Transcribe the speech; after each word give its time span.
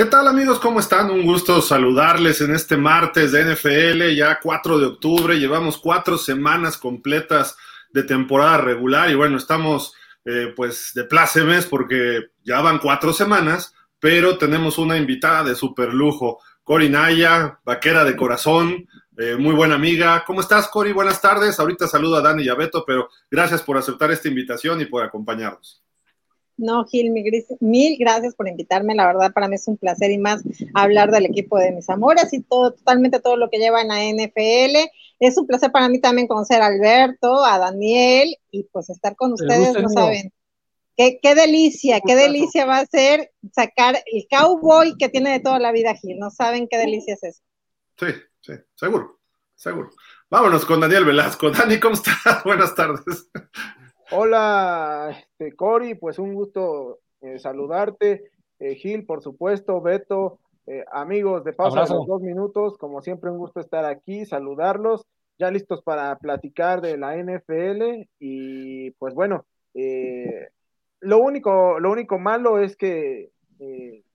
¿Qué 0.00 0.06
tal 0.06 0.28
amigos? 0.28 0.58
¿Cómo 0.60 0.80
están? 0.80 1.10
Un 1.10 1.26
gusto 1.26 1.60
saludarles 1.60 2.40
en 2.40 2.54
este 2.54 2.78
martes 2.78 3.32
de 3.32 3.44
NFL, 3.44 4.16
ya 4.16 4.40
4 4.42 4.78
de 4.78 4.86
octubre. 4.86 5.38
Llevamos 5.38 5.76
cuatro 5.76 6.16
semanas 6.16 6.78
completas 6.78 7.54
de 7.92 8.04
temporada 8.04 8.56
regular 8.56 9.10
y 9.10 9.14
bueno, 9.14 9.36
estamos 9.36 9.92
eh, 10.24 10.54
pues 10.56 10.92
de 10.94 11.04
plácemes 11.04 11.66
porque 11.66 12.30
ya 12.42 12.62
van 12.62 12.78
cuatro 12.78 13.12
semanas, 13.12 13.74
pero 13.98 14.38
tenemos 14.38 14.78
una 14.78 14.96
invitada 14.96 15.44
de 15.44 15.54
super 15.54 15.92
lujo, 15.92 16.38
Cori 16.64 16.88
Naya, 16.88 17.60
vaquera 17.62 18.02
de 18.02 18.16
corazón, 18.16 18.88
eh, 19.18 19.36
muy 19.38 19.54
buena 19.54 19.74
amiga. 19.74 20.24
¿Cómo 20.26 20.40
estás, 20.40 20.68
Cori? 20.68 20.94
Buenas 20.94 21.20
tardes. 21.20 21.60
Ahorita 21.60 21.86
saludo 21.86 22.16
a 22.16 22.22
Dani 22.22 22.42
y 22.42 22.48
a 22.48 22.54
Beto, 22.54 22.84
pero 22.86 23.10
gracias 23.30 23.60
por 23.60 23.76
aceptar 23.76 24.10
esta 24.10 24.28
invitación 24.28 24.80
y 24.80 24.86
por 24.86 25.04
acompañarnos. 25.04 25.82
No, 26.60 26.84
Gil, 26.84 27.10
mil 27.60 27.96
gracias 27.98 28.34
por 28.34 28.46
invitarme. 28.46 28.94
La 28.94 29.06
verdad, 29.06 29.32
para 29.32 29.48
mí 29.48 29.54
es 29.54 29.66
un 29.66 29.78
placer 29.78 30.10
y 30.10 30.18
más 30.18 30.42
hablar 30.74 31.10
del 31.10 31.24
equipo 31.24 31.58
de 31.58 31.72
mis 31.72 31.88
amores 31.88 32.32
y 32.34 32.42
todo, 32.42 32.74
totalmente 32.74 33.18
todo 33.18 33.36
lo 33.36 33.48
que 33.48 33.58
lleva 33.58 33.80
en 33.80 33.88
la 33.88 34.04
NFL. 34.04 34.90
Es 35.18 35.38
un 35.38 35.46
placer 35.46 35.72
para 35.72 35.88
mí 35.88 36.00
también 36.00 36.28
conocer 36.28 36.60
a 36.60 36.66
Alberto, 36.66 37.44
a 37.44 37.58
Daniel 37.58 38.36
y 38.50 38.64
pues 38.64 38.90
estar 38.90 39.16
con 39.16 39.32
ustedes, 39.32 39.74
no 39.80 39.88
saben. 39.88 40.32
Qué, 40.96 41.18
qué 41.22 41.34
delicia, 41.34 42.00
qué 42.06 42.14
delicia 42.14 42.66
va 42.66 42.78
a 42.80 42.86
ser 42.86 43.32
sacar 43.54 44.02
el 44.04 44.26
cowboy 44.30 44.96
que 44.98 45.08
tiene 45.08 45.32
de 45.32 45.40
toda 45.40 45.58
la 45.58 45.72
vida, 45.72 45.94
Gil. 45.94 46.18
No 46.18 46.30
saben 46.30 46.68
qué 46.68 46.76
delicia 46.76 47.14
es 47.14 47.22
eso. 47.22 47.42
Sí, 47.98 48.06
sí, 48.40 48.52
seguro, 48.74 49.18
seguro. 49.54 49.90
Vámonos 50.28 50.66
con 50.66 50.80
Daniel 50.80 51.06
Velasco. 51.06 51.50
Dani, 51.50 51.80
¿cómo 51.80 51.94
estás? 51.94 52.14
Buenas 52.44 52.74
tardes. 52.74 53.30
Hola, 54.12 55.16
este, 55.16 55.54
Cori, 55.54 55.94
pues 55.94 56.18
un 56.18 56.34
gusto 56.34 56.98
eh, 57.20 57.38
saludarte. 57.38 58.32
Eh, 58.58 58.74
Gil, 58.74 59.06
por 59.06 59.22
supuesto, 59.22 59.80
Beto, 59.80 60.40
eh, 60.66 60.84
amigos 60.90 61.44
de 61.44 61.52
Pausa 61.52 61.84
de 61.84 61.94
los 61.94 62.06
dos 62.08 62.20
minutos, 62.20 62.76
como 62.76 63.02
siempre 63.02 63.30
un 63.30 63.38
gusto 63.38 63.60
estar 63.60 63.84
aquí, 63.84 64.26
saludarlos, 64.26 65.06
ya 65.38 65.50
listos 65.52 65.82
para 65.82 66.16
platicar 66.18 66.80
de 66.80 66.98
la 66.98 67.16
NFL 67.16 68.08
y 68.18 68.90
pues 68.92 69.14
bueno, 69.14 69.46
lo 71.00 71.18
único, 71.18 71.78
lo 71.78 71.92
único 71.92 72.18
malo 72.18 72.58
es 72.58 72.76
que, 72.76 73.30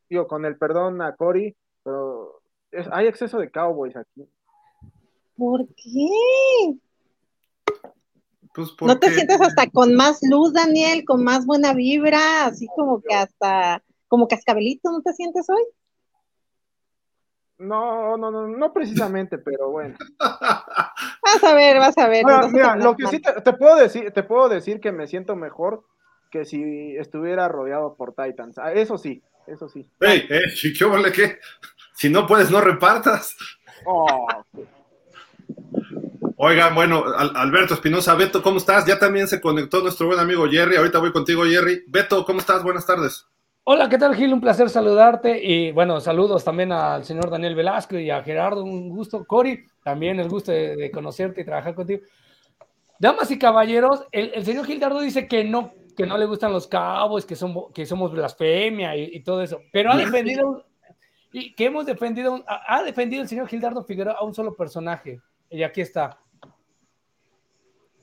digo, 0.10 0.28
con 0.28 0.46
el 0.46 0.58
perdón 0.58 1.02
a 1.02 1.16
Cori, 1.16 1.56
pero 1.84 2.42
hay 2.92 3.08
exceso 3.08 3.40
de 3.40 3.50
cowboys 3.50 3.96
aquí. 3.96 4.28
¿Por 5.38 5.66
qué? 5.68 6.78
Pues, 8.56 8.74
¿No 8.80 8.98
te 8.98 9.12
sientes 9.12 9.42
hasta 9.42 9.70
con 9.70 9.96
más 9.96 10.20
luz, 10.22 10.54
Daniel, 10.54 11.04
con 11.04 11.26
más 11.26 11.46
buena 11.46 11.74
vibra, 11.74 12.46
así 12.46 12.68
como 12.74 13.02
que 13.02 13.14
hasta, 13.14 13.84
como 14.08 14.30
cascabelito, 14.30 14.92
¿no 14.92 15.02
te 15.02 15.12
sientes 15.12 15.50
hoy? 15.50 15.64
No, 17.58 18.16
no, 18.16 18.32
no, 18.32 18.48
no 18.48 18.74
precisamente, 18.74 19.38
pero 19.38 19.72
bueno. 19.72 19.98
Vas 20.20 21.44
a 21.44 21.54
ver, 21.56 21.80
vas 21.80 21.98
a 21.98 22.08
ver. 22.08 22.24
mira, 22.52 22.76
lo 22.76 22.96
que 22.96 23.08
sí 23.08 23.20
te, 23.20 23.54
puedo 23.54 23.76
decir, 23.76 24.12
te 24.12 24.24
puedo 24.24 24.48
decir 24.48 24.80
que 24.80 24.92
me 24.92 25.08
siento 25.08 25.36
mejor 25.36 25.84
que 26.30 26.46
si 26.46 26.96
estuviera 26.98 27.48
rodeado 27.48 27.96
por 27.96 28.14
Titans. 28.14 28.60
Ah, 28.60 28.72
eso 28.74 28.98
sí, 29.00 29.24
eso 29.48 29.68
sí. 29.68 29.90
Hey, 30.00 30.28
vale 30.88 31.12
¿qué? 31.12 31.40
Si 31.96 32.10
no 32.10 32.28
puedes, 32.28 32.52
no 32.52 32.62
repartas. 32.62 33.36
Oh, 33.86 34.28
Oigan, 36.38 36.76
bueno, 36.76 37.06
Alberto 37.16 37.76
Espinosa, 37.76 38.14
Beto, 38.16 38.44
¿cómo 38.44 38.58
estás? 38.58 38.86
Ya 38.86 39.00
también 39.00 39.26
se 39.26 39.40
conectó 39.40 39.80
nuestro 39.82 40.08
buen 40.08 40.20
amigo 40.20 40.46
Jerry. 40.50 40.76
Ahorita 40.76 41.00
voy 41.00 41.14
contigo, 41.14 41.46
Jerry. 41.46 41.84
Beto, 41.88 42.26
¿cómo 42.26 42.40
estás? 42.40 42.62
Buenas 42.62 42.86
tardes. 42.86 43.26
Hola, 43.64 43.88
¿qué 43.88 43.98
tal, 43.98 44.14
Gil? 44.16 44.34
Un 44.34 44.42
placer 44.42 44.70
saludarte. 44.70 45.42
Y 45.42 45.72
bueno, 45.72 46.02
saludos 46.02 46.44
también 46.44 46.74
al 46.74 47.06
señor 47.06 47.30
Daniel 47.30 47.56
Velasco 47.56 47.98
y 47.98 48.10
a 48.10 48.22
Gerardo. 48.22 48.66
Un 48.66 48.90
gusto. 48.90 49.24
Cori, 49.26 49.66
también 49.82 50.20
el 50.20 50.28
gusto 50.28 50.52
de, 50.52 50.92
conocerte 50.92 51.40
y 51.40 51.46
trabajar 51.46 51.74
contigo. 51.74 52.02
Damas 53.00 53.32
y 53.32 53.40
caballeros, 53.40 54.04
el, 54.12 54.44
señor 54.44 54.66
Gildardo 54.66 55.00
dice 55.00 55.30
que 55.30 55.46
no, 55.46 55.74
que 55.96 56.06
no 56.06 56.18
le 56.18 56.26
gustan 56.26 56.52
los 56.52 56.68
cabos, 56.68 57.26
que, 57.26 57.38
son, 57.38 57.72
que 57.74 57.86
somos 57.86 58.12
blasfemia 58.12 58.98
y, 58.98 59.24
todo 59.24 59.42
eso. 59.42 59.62
Pero 59.72 59.94
ha 59.94 59.98
defendido, 59.98 60.66
y 61.32 61.56
que 61.56 61.66
hemos 61.66 61.86
defendido, 61.86 62.44
ha 62.46 62.84
defendido 62.84 63.22
el 63.22 63.30
señor 63.30 63.48
Gildardo 63.48 63.86
Figueroa 63.86 64.16
a 64.20 64.26
un 64.26 64.34
solo 64.34 64.54
personaje. 64.54 65.22
Y 65.50 65.64
aquí 65.64 65.80
está. 65.80 66.20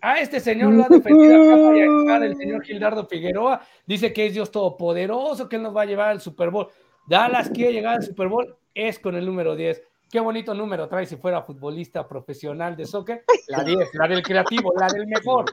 A 0.05 0.19
este 0.19 0.41
señor 0.41 0.73
lo 0.73 0.85
ha 0.85 0.89
defendido 0.89 2.03
acá 2.03 2.17
el 2.25 2.37
señor 2.37 2.65
Gildardo 2.65 3.07
Figueroa. 3.07 3.61
Dice 3.87 4.13
que 4.13 4.27
es 4.27 4.35
Dios 4.35 4.51
todopoderoso, 4.51 5.49
que 5.49 5.55
él 5.55 5.63
nos 5.63 5.77
va 5.77 5.83
a 5.83 5.87
llevar 5.87 6.09
al 6.09 6.21
Super 6.21 6.51
Bowl. 6.51 6.67
Dallas 7.07 7.49
quiere 7.51 7.73
llegar 7.73 7.95
al 7.95 8.03
Super 8.03 8.27
Bowl, 8.27 8.57
es 8.75 8.99
con 8.99 9.15
el 9.15 9.25
número 9.25 9.55
10. 9.55 9.81
Qué 10.11 10.19
bonito 10.19 10.55
número 10.55 10.89
trae 10.89 11.07
si 11.07 11.17
fuera 11.17 11.43
futbolista 11.43 12.07
profesional 12.09 12.77
de 12.77 12.85
soccer. 12.85 13.25
La 13.47 13.63
10, 13.63 13.95
la 13.95 14.09
del 14.09 14.23
creativo, 14.23 14.75
la 14.77 14.89
del 14.89 15.07
mejor. 15.07 15.45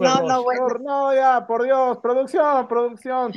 no, 0.00 0.22
no, 0.22 0.42
bueno. 0.42 0.66
no, 0.82 1.14
ya, 1.14 1.46
por 1.46 1.62
Dios, 1.62 1.98
producción, 1.98 2.66
producción. 2.66 3.32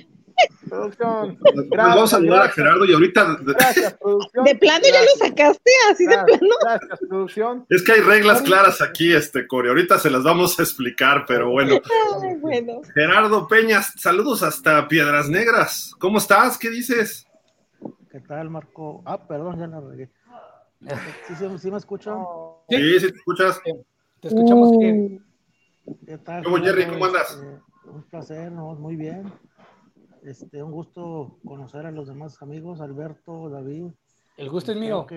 Producción. 0.70 1.40
vamos 1.76 2.14
a 2.14 2.18
ayudar 2.18 2.44
a 2.44 2.50
Gerardo 2.50 2.86
y 2.86 2.94
ahorita. 2.94 3.38
Gracias, 3.42 3.94
producción. 3.96 4.46
De 4.46 4.56
plano 4.56 4.84
ya 4.84 5.02
lo 5.02 5.28
sacaste, 5.28 5.72
así 5.92 6.06
de 6.06 6.18
plano. 6.18 6.56
Gracias, 6.62 7.00
producción. 7.08 7.66
Es 7.70 7.84
que 7.84 7.94
hay 7.94 8.02
reglas 8.02 8.42
claras 8.42 8.82
aquí, 8.82 9.14
este 9.14 9.48
Core. 9.48 9.70
Ahorita 9.70 9.98
se 9.98 10.10
las 10.10 10.24
vamos 10.24 10.60
a 10.60 10.64
explicar, 10.64 11.26
pero 11.28 11.52
bueno. 11.52 11.80
Gerardo 12.94 13.48
Peñas, 13.48 13.94
saludos 13.98 14.44
hasta 14.44 14.88
Piedras 14.88 15.30
Negras. 15.30 15.92
¿Cómo 16.00 16.18
estás? 16.18 16.58
¿Qué 16.58 16.70
dices? 16.70 17.28
¿Qué 18.12 18.20
tal, 18.22 18.50
Marco? 18.50 19.04
Ah, 19.06 19.26
perdón, 19.28 19.60
ya 19.60 19.68
la 19.68 19.80
regué. 19.80 20.10
¿Sí, 21.60 21.72
me 21.72 21.78
escuchan? 21.78 22.18
Sí, 22.70 23.00
sí, 23.00 23.12
te 23.12 23.18
escuchas. 23.18 23.62
Te 24.22 24.28
escuchamos 24.28 24.78
bien. 24.78 25.26
¿Qué 26.06 26.18
tal? 26.18 26.44
¿Cómo, 26.44 26.58
Jerry? 26.58 26.86
¿Cómo 26.86 27.06
andas? 27.06 27.40
Eh, 27.42 27.60
un 27.86 28.04
placer, 28.04 28.52
muy 28.52 28.96
bien. 28.96 29.32
Este, 30.28 30.62
un 30.62 30.74
gusto 30.74 31.40
conocer 31.46 31.86
a 31.86 31.92
los 31.92 32.10
demás 32.10 32.42
amigos, 32.42 32.82
Alberto, 32.82 33.50
David. 33.50 33.86
El 34.36 34.50
gusto 34.50 34.74
es 34.74 34.78
mío. 34.78 35.08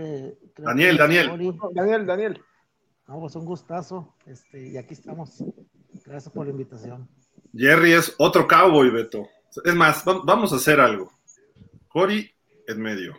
Daniel, 0.56 0.96
Daniel. 0.96 1.52
Daniel, 1.74 2.06
Daniel. 2.06 2.40
No, 3.08 3.18
pues 3.18 3.34
un 3.34 3.44
gustazo. 3.44 4.14
Este, 4.24 4.68
y 4.68 4.76
aquí 4.76 4.94
estamos. 4.94 5.42
Gracias 6.06 6.32
por 6.32 6.46
la 6.46 6.52
invitación. 6.52 7.08
Jerry 7.52 7.94
es 7.94 8.14
otro 8.18 8.46
cowboy, 8.46 8.90
Beto. 8.90 9.26
Es 9.64 9.74
más, 9.74 10.04
vamos 10.04 10.52
a 10.52 10.56
hacer 10.56 10.78
algo. 10.78 11.10
Cory 11.88 12.30
en 12.68 12.80
medio. 12.80 13.16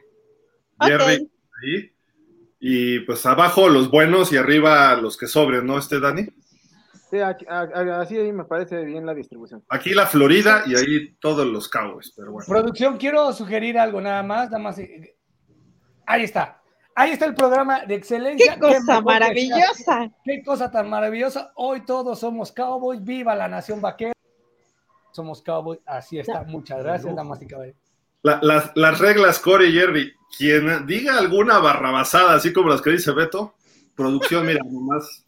Jerry 0.79 1.29
ahí. 1.61 1.91
Y 2.61 2.99
pues 3.01 3.25
abajo 3.25 3.67
los 3.67 3.91
buenos 3.91 4.31
y 4.31 4.37
arriba 4.37 4.95
los 4.95 5.17
que 5.17 5.27
sobren, 5.27 5.65
¿no? 5.65 5.77
Este 5.77 5.99
Dani. 5.99 6.25
Sí, 7.11 7.19
así 7.19 8.17
ahí 8.17 8.31
me 8.31 8.45
parece 8.45 8.85
bien 8.85 9.05
la 9.05 9.13
distribución. 9.13 9.61
Aquí 9.67 9.89
la 9.89 10.07
Florida 10.07 10.63
y 10.65 10.77
ahí 10.77 11.13
todos 11.19 11.45
los 11.45 11.67
Cowboys, 11.67 12.13
pero 12.15 12.31
bueno. 12.31 12.47
Producción, 12.47 12.95
quiero 12.95 13.33
sugerir 13.33 13.77
algo 13.77 13.99
nada 13.99 14.23
más, 14.23 14.49
nada 14.49 14.63
más. 14.63 14.79
Eh, 14.79 15.17
ahí 16.05 16.23
está. 16.23 16.61
Ahí 16.95 17.11
está 17.11 17.25
el 17.25 17.35
programa 17.35 17.85
de 17.85 17.95
excelencia. 17.95 18.53
¡Qué 18.53 18.59
cosa 18.61 19.01
maravillosa! 19.01 20.09
¡Qué 20.23 20.41
cosa 20.41 20.71
tan 20.71 20.89
maravillosa! 20.89 21.51
Hoy 21.55 21.85
todos 21.85 22.17
somos 22.17 22.53
Cowboys. 22.53 23.03
¡Viva 23.03 23.35
la 23.35 23.49
nación 23.49 23.81
vaquera! 23.81 24.13
Somos 25.11 25.41
Cowboys. 25.41 25.81
Así 25.85 26.17
está. 26.17 26.43
Muchas 26.43 26.81
gracias, 26.81 27.13
damas 27.13 27.41
y 27.41 27.47
caballeros. 27.47 27.81
las, 28.23 28.71
las, 28.73 28.99
reglas, 28.99 29.39
Corey 29.39 29.69
y 29.69 29.73
Jerry. 29.73 30.13
Quien 30.37 30.87
diga 30.87 31.17
alguna 31.17 31.59
barrabasada, 31.59 32.35
así 32.35 32.53
como 32.53 32.69
las 32.69 32.81
que 32.81 32.91
dice 32.91 33.11
Beto, 33.11 33.55
producción, 33.95 34.45
mira, 34.45 34.61
nomás 34.71 35.25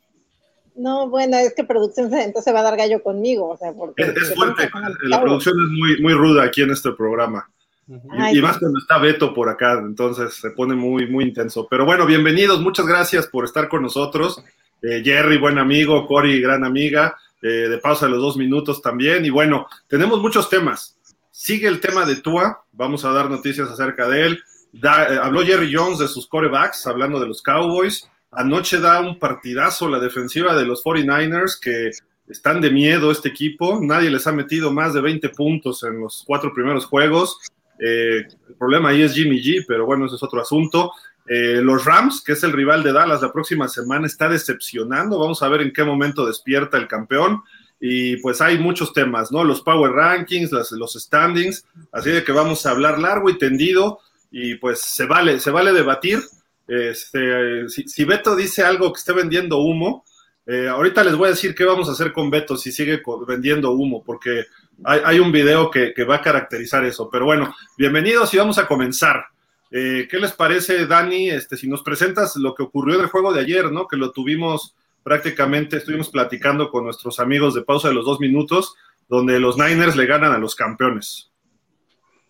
no, 0.75 1.10
bueno, 1.10 1.38
es 1.38 1.54
que 1.54 1.64
producción 1.64 2.14
entonces 2.14 2.54
va 2.54 2.60
a 2.60 2.64
dar 2.64 2.78
gallo 2.78 3.02
conmigo, 3.04 3.50
o 3.50 3.58
sea, 3.58 3.72
porque... 3.74 4.04
Es, 4.04 4.34
fuerte, 4.34 4.70
la 5.04 5.22
producción 5.22 5.56
es 5.62 5.70
muy, 5.70 6.02
muy 6.02 6.14
ruda 6.14 6.44
aquí 6.44 6.62
en 6.62 6.72
este 6.72 6.92
programa. 6.94 7.50
y, 7.88 8.42
más 8.42 8.58
cuando 8.58 8.80
está 8.80 8.98
Beto 8.98 9.34
por 9.34 9.50
acá, 9.50 9.74
entonces 9.74 10.34
se 10.34 10.52
pone 10.52 10.75
muy, 10.75 11.08
muy 11.08 11.25
intenso. 11.25 11.68
Pero 11.70 11.86
bueno, 11.86 12.06
bienvenidos, 12.06 12.62
muchas 12.62 12.86
gracias 12.86 13.28
por 13.28 13.46
estar 13.46 13.68
con 13.68 13.84
nosotros. 13.84 14.44
Eh, 14.81 15.02
Jerry, 15.04 15.38
buen 15.38 15.60
amigo, 15.60 16.06
Cory, 16.08 16.42
gran 16.42 16.64
amiga, 16.64 17.16
eh, 17.42 17.48
de 17.48 17.78
pausa 17.78 18.06
de 18.06 18.12
los 18.12 18.22
dos 18.22 18.38
minutos 18.38 18.81
también. 18.81 19.26
Y 19.26 19.30
bueno, 19.30 19.68
tenemos 19.88 20.22
muchos 20.22 20.50
temas. 20.50 20.98
Sigue 21.31 21.68
el 21.68 21.80
tema 21.80 22.06
de 22.06 22.18
Tua, 22.18 22.64
vamos 22.72 23.06
a 23.06 23.12
dar 23.12 23.30
noticias 23.30 23.69
acerca 23.69 24.08
de 24.08 24.26
él. 24.26 24.44
Eh, 24.74 25.19
habló 25.22 25.42
Jerry 25.42 25.74
Jones 25.74 26.00
de 26.00 26.08
sus 26.08 26.28
corebacks, 26.28 26.86
hablando 26.88 27.19
de 27.19 27.28
los 27.28 27.42
Cowboys. 27.42 28.10
Anoche 28.35 28.80
da 28.80 29.00
un 29.00 29.19
partidazo 29.19 29.88
la 29.88 30.00
defensiva 30.00 30.56
de 30.56 30.65
los 30.65 30.83
49ers 30.83 31.59
que 31.59 31.91
están 32.27 32.62
de 32.62 32.71
miedo 32.71 33.12
este 33.12 33.30
equipo. 33.30 33.80
Nadie 33.81 34.09
les 34.09 34.25
ha 34.27 34.31
metido 34.31 34.71
más 34.71 34.94
de 34.94 35.01
20 35.01 35.30
puntos 35.30 35.83
en 35.83 36.00
los 36.00 36.24
cuatro 36.25 36.53
primeros 36.53 36.85
juegos. 36.85 37.38
Eh, 37.80 38.25
el 38.47 38.56
problema 38.57 38.89
ahí 38.89 39.01
es 39.01 39.13
Jimmy 39.13 39.41
G, 39.41 39.65
pero 39.68 39.85
bueno, 39.85 40.06
ese 40.06 40.15
es 40.15 40.24
otro 40.24 40.41
asunto. 40.41 40.91
Eh, 41.27 41.62
los 41.62 41.85
Rams, 41.85 42.21
que 42.21 42.33
es 42.33 42.44
el 42.44 42.51
rival 42.51 42.83
de 42.83 42.91
Dallas 42.91 43.21
la 43.21 43.31
próxima 43.31 43.68
semana, 43.68 44.07
está 44.07 44.30
decepcionando. 44.30 45.19
Vamos 45.19 45.41
a 45.41 45.50
ver 45.50 45.62
en 45.62 45.74
qué 45.74 45.83
momento 45.83 46.25
despierta 46.25 46.77
el 46.77 46.88
campeón. 46.88 47.44
Y 47.80 48.18
pues 48.18 48.39
hay 48.39 48.57
muchos 48.57 48.94
temas, 48.94 49.31
¿no? 49.31 49.44
Los 49.44 49.62
Power 49.62 49.91
Rankings, 49.91 50.51
los 50.51 50.94
standings. 50.94 51.65
Así 51.91 52.12
de 52.12 52.24
que 52.24 52.31
vamos 52.31 52.65
a 52.65 52.71
hablar 52.71 53.00
largo 53.00 53.30
y 53.30 53.38
tendido 53.38 54.00
y 54.31 54.56
pues 54.56 54.80
se 54.80 55.06
vale, 55.06 55.39
se 55.39 55.51
vale 55.51 55.74
debatir. 55.74 56.19
Este, 56.68 57.68
si, 57.69 58.06
Beto 58.06 58.36
dice 58.36 58.63
algo 58.63 58.92
que 58.94 59.00
esté 59.00 59.13
vendiendo 59.13 59.60
humo, 59.60 60.06
eh, 60.45 60.68
ahorita 60.68 61.04
les 61.04 61.15
voy 61.15 61.27
a 61.27 61.31
decir 61.31 61.56
qué 61.56 61.65
vamos 61.65 61.89
a 61.89 61.94
hacer 61.94 62.12
con 62.12 62.30
Beto 62.30 62.57
si 62.57 62.71
sigue 62.71 63.01
vendiendo 63.27 63.71
humo, 63.71 64.04
porque 64.04 64.45
hay, 64.83 65.19
un 65.19 65.31
video 65.31 65.69
que, 65.69 65.94
va 66.04 66.15
a 66.15 66.21
caracterizar 66.21 66.83
eso. 66.86 67.10
Pero 67.10 67.25
bueno, 67.25 67.56
bienvenidos 67.77 68.33
y 68.33 68.38
vamos 68.38 68.57
a 68.57 68.68
comenzar. 68.68 69.25
Eh, 69.71 70.07
¿Qué 70.10 70.19
les 70.19 70.33
parece, 70.33 70.86
Dani? 70.86 71.30
Este, 71.30 71.57
si 71.57 71.68
nos 71.68 71.83
presentas 71.83 72.36
lo 72.36 72.54
que 72.54 72.63
ocurrió 72.63 72.95
en 72.95 73.01
el 73.01 73.07
juego 73.07 73.33
de 73.33 73.42
ayer, 73.42 73.71
¿no? 73.71 73.88
Que 73.88 73.98
lo 73.98 74.12
tuvimos 74.12 74.75
prácticamente, 75.04 75.77
estuvimos 75.77 76.09
platicando 76.09 76.69
con 76.69 76.86
nuestros 76.86 77.19
amigos 77.19 77.54
de 77.54 77.63
pausa 77.63 77.89
de 77.89 77.94
los 77.94 78.06
dos 78.06 78.19
minutos, 78.19 78.75
donde 79.09 79.39
los 79.39 79.57
Niners 79.57 79.95
le 79.95 80.06
ganan 80.06 80.31
a 80.31 80.38
los 80.38 80.56
campeones. 80.56 81.32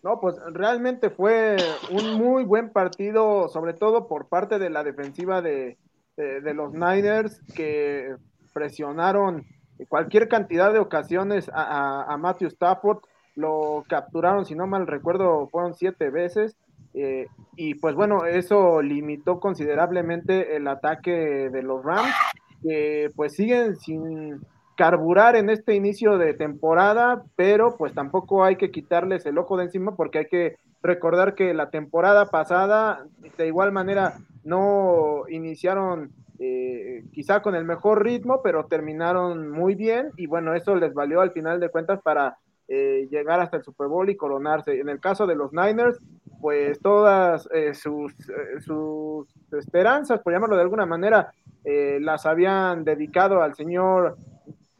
No, 0.04 0.20
pues 0.20 0.36
realmente 0.52 1.08
fue 1.08 1.56
un 1.90 2.12
muy 2.18 2.44
buen 2.44 2.68
partido, 2.68 3.48
sobre 3.48 3.72
todo 3.72 4.06
por 4.06 4.28
parte 4.28 4.58
de 4.58 4.68
la 4.68 4.84
defensiva 4.84 5.40
de, 5.40 5.78
los 6.18 6.74
Niners, 6.74 7.40
que 7.56 8.14
presionaron 8.52 9.46
cualquier 9.88 10.28
cantidad 10.28 10.74
de 10.74 10.78
ocasiones 10.78 11.50
a, 11.54 12.14
Matthew 12.20 12.48
Stafford. 12.48 12.98
Lo 13.34 13.82
capturaron, 13.88 14.44
si 14.44 14.54
no 14.54 14.66
mal 14.66 14.86
recuerdo, 14.86 15.48
fueron 15.48 15.72
siete 15.72 16.10
veces. 16.10 16.54
Eh, 16.92 17.26
y 17.56 17.76
pues 17.76 17.94
bueno, 17.94 18.26
eso 18.26 18.82
limitó 18.82 19.40
considerablemente 19.40 20.54
el 20.54 20.68
ataque 20.68 21.48
de 21.48 21.62
los 21.62 21.82
Rams, 21.82 22.12
que 22.62 23.08
pues 23.16 23.32
siguen 23.32 23.76
sin 23.76 24.38
carburar 24.76 25.36
en 25.36 25.50
este 25.50 25.74
inicio 25.74 26.18
de 26.18 26.34
temporada, 26.34 27.24
pero 27.36 27.76
pues 27.76 27.94
tampoco 27.94 28.44
hay 28.44 28.56
que 28.56 28.70
quitarles 28.70 29.24
el 29.26 29.38
ojo 29.38 29.56
de 29.56 29.64
encima 29.64 29.94
porque 29.94 30.18
hay 30.18 30.26
que 30.26 30.56
recordar 30.82 31.34
que 31.34 31.54
la 31.54 31.70
temporada 31.70 32.26
pasada 32.26 33.06
de 33.38 33.46
igual 33.46 33.72
manera 33.72 34.18
no 34.42 35.22
iniciaron 35.28 36.12
eh, 36.38 37.04
quizá 37.12 37.40
con 37.40 37.54
el 37.54 37.64
mejor 37.64 38.04
ritmo, 38.04 38.42
pero 38.42 38.66
terminaron 38.66 39.50
muy 39.50 39.74
bien 39.74 40.10
y 40.16 40.26
bueno, 40.26 40.54
eso 40.54 40.74
les 40.74 40.92
valió 40.92 41.20
al 41.20 41.30
final 41.32 41.60
de 41.60 41.70
cuentas 41.70 42.00
para 42.02 42.36
eh, 42.68 43.06
llegar 43.10 43.40
hasta 43.40 43.56
el 43.56 43.62
Super 43.62 43.86
Bowl 43.86 44.10
y 44.10 44.16
coronarse. 44.16 44.80
En 44.80 44.88
el 44.88 45.00
caso 45.00 45.26
de 45.26 45.36
los 45.36 45.52
Niners, 45.52 45.98
pues 46.40 46.80
todas 46.80 47.48
eh, 47.54 47.72
sus, 47.72 48.12
sus 48.60 49.28
esperanzas, 49.52 50.20
por 50.20 50.32
llamarlo 50.32 50.56
de 50.56 50.62
alguna 50.62 50.86
manera, 50.86 51.32
las 51.64 52.26
habían 52.26 52.84
dedicado 52.84 53.40
al 53.40 53.54
señor 53.54 54.18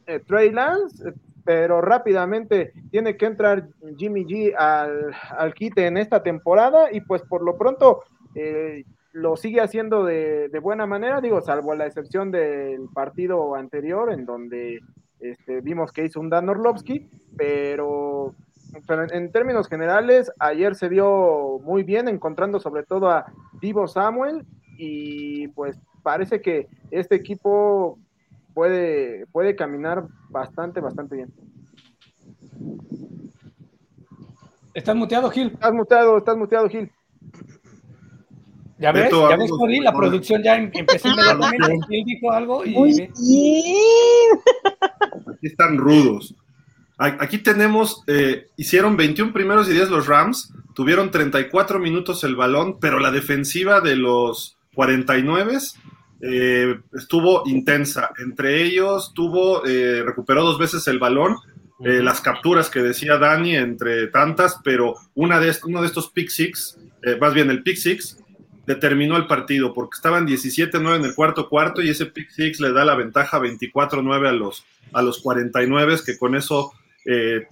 eh, 0.07 0.21
Trey 0.25 0.51
Lance, 0.51 1.13
pero 1.43 1.81
rápidamente 1.81 2.73
tiene 2.91 3.17
que 3.17 3.25
entrar 3.25 3.67
Jimmy 3.97 4.25
G 4.25 4.55
al, 4.57 5.13
al 5.37 5.53
quite 5.53 5.85
en 5.85 5.97
esta 5.97 6.23
temporada 6.23 6.91
y 6.91 7.01
pues 7.01 7.21
por 7.21 7.43
lo 7.43 7.57
pronto 7.57 8.03
eh, 8.35 8.83
lo 9.13 9.37
sigue 9.37 9.61
haciendo 9.61 10.03
de, 10.03 10.49
buena 10.61 10.85
manera, 10.85 11.21
digo, 11.21 11.39
salvo 11.39 11.73
la 11.73 11.85
excepción 11.85 12.31
del 12.31 12.89
partido 12.93 13.55
anterior 13.55 14.11
en 14.11 14.25
donde 14.25 14.81
este, 15.21 15.61
vimos 15.61 15.93
que 15.93 16.03
hizo 16.03 16.19
un 16.19 16.29
Dan 16.29 16.49
Orlovsky, 16.49 17.09
pero, 17.37 18.35
en 19.13 19.31
términos 19.31 19.69
generales 19.69 20.29
ayer 20.37 20.75
se 20.75 20.89
vio 20.89 21.61
muy 21.63 21.83
bien 21.83 22.09
encontrando 22.09 22.59
sobre 22.59 22.83
todo 22.83 23.09
a 23.09 23.25
Divo 23.61 23.87
Samuel 23.87 24.45
y 24.77 25.47
pues 25.49 25.79
parece 26.03 26.41
que 26.41 26.67
este 26.91 27.15
equipo 27.15 27.97
puede, 28.55 29.27
puede 29.27 29.55
caminar 29.55 30.05
bastante, 30.29 30.79
bastante 30.79 31.17
bien. 31.17 31.33
¿Estás 34.73 34.95
muteado, 34.95 35.29
Gil? 35.29 35.51
Estás 35.53 35.73
muteado, 35.73 36.17
estás 36.17 36.37
muteado, 36.37 36.67
Gil. 36.69 36.91
Ya 38.77 38.91
ves, 38.91 39.11
ya 39.11 39.37
ves, 39.37 39.49
Cody, 39.51 39.79
la 39.79 39.93
producción 39.93 40.43
ya 40.43 40.55
em, 40.55 40.71
empezó 40.73 41.07
inmediatamente. 41.13 41.71
Él 41.89 42.03
dijo 42.05 42.31
algo 42.31 42.65
y. 42.65 42.71
Muy 42.71 42.93
bien. 42.93 43.11
Aquí 45.27 45.47
están 45.47 45.77
rudos. 45.77 46.35
Aquí 46.97 47.39
tenemos, 47.39 48.03
eh, 48.07 48.47
hicieron 48.55 48.95
21 48.95 49.33
primeros 49.33 49.67
y 49.67 49.73
10 49.73 49.89
los 49.89 50.07
Rams, 50.07 50.53
tuvieron 50.73 51.11
34 51.11 51.77
minutos 51.77 52.23
el 52.23 52.37
balón, 52.37 52.79
pero 52.79 52.99
la 52.99 53.11
defensiva 53.11 53.81
de 53.81 53.97
los 53.97 54.57
49 54.75 55.57
eh, 56.27 56.79
estuvo 56.93 57.43
intensa. 57.45 58.09
Entre 58.17 58.63
ellos, 58.63 59.13
tuvo, 59.13 59.63
eh, 59.65 60.01
recuperó 60.03 60.43
dos 60.43 60.57
veces 60.57 60.87
el 60.87 60.97
balón, 60.97 61.37
eh, 61.83 62.01
las 62.01 62.19
capturas 62.19 62.69
que 62.69 62.81
decía 62.81 63.17
Dani, 63.17 63.55
entre 63.55 64.07
tantas, 64.07 64.59
pero 64.63 64.95
una 65.13 65.39
de 65.39 65.55
uno 65.65 65.81
de 65.81 65.87
estos 65.87 66.09
pick 66.09 66.29
six, 66.29 66.79
más 67.21 67.35
bien 67.35 67.51
el 67.51 67.61
pick 67.61 67.77
six, 67.77 68.17
determinó 68.65 69.17
el 69.17 69.27
partido, 69.27 69.73
porque 69.75 69.95
estaban 69.95 70.25
17-9 70.25 70.95
en 70.95 71.05
el 71.05 71.13
cuarto 71.13 71.47
cuarto 71.47 71.83
y 71.83 71.89
ese 71.89 72.07
pick 72.07 72.31
six 72.31 72.59
le 72.59 72.71
da 72.71 72.83
la 72.83 72.95
ventaja 72.95 73.39
24-9 73.39 74.27
a 74.27 74.31
los, 74.31 74.65
a 74.93 75.03
los 75.03 75.21
49, 75.21 75.97
que 76.03 76.17
con 76.17 76.35
eso 76.35 76.71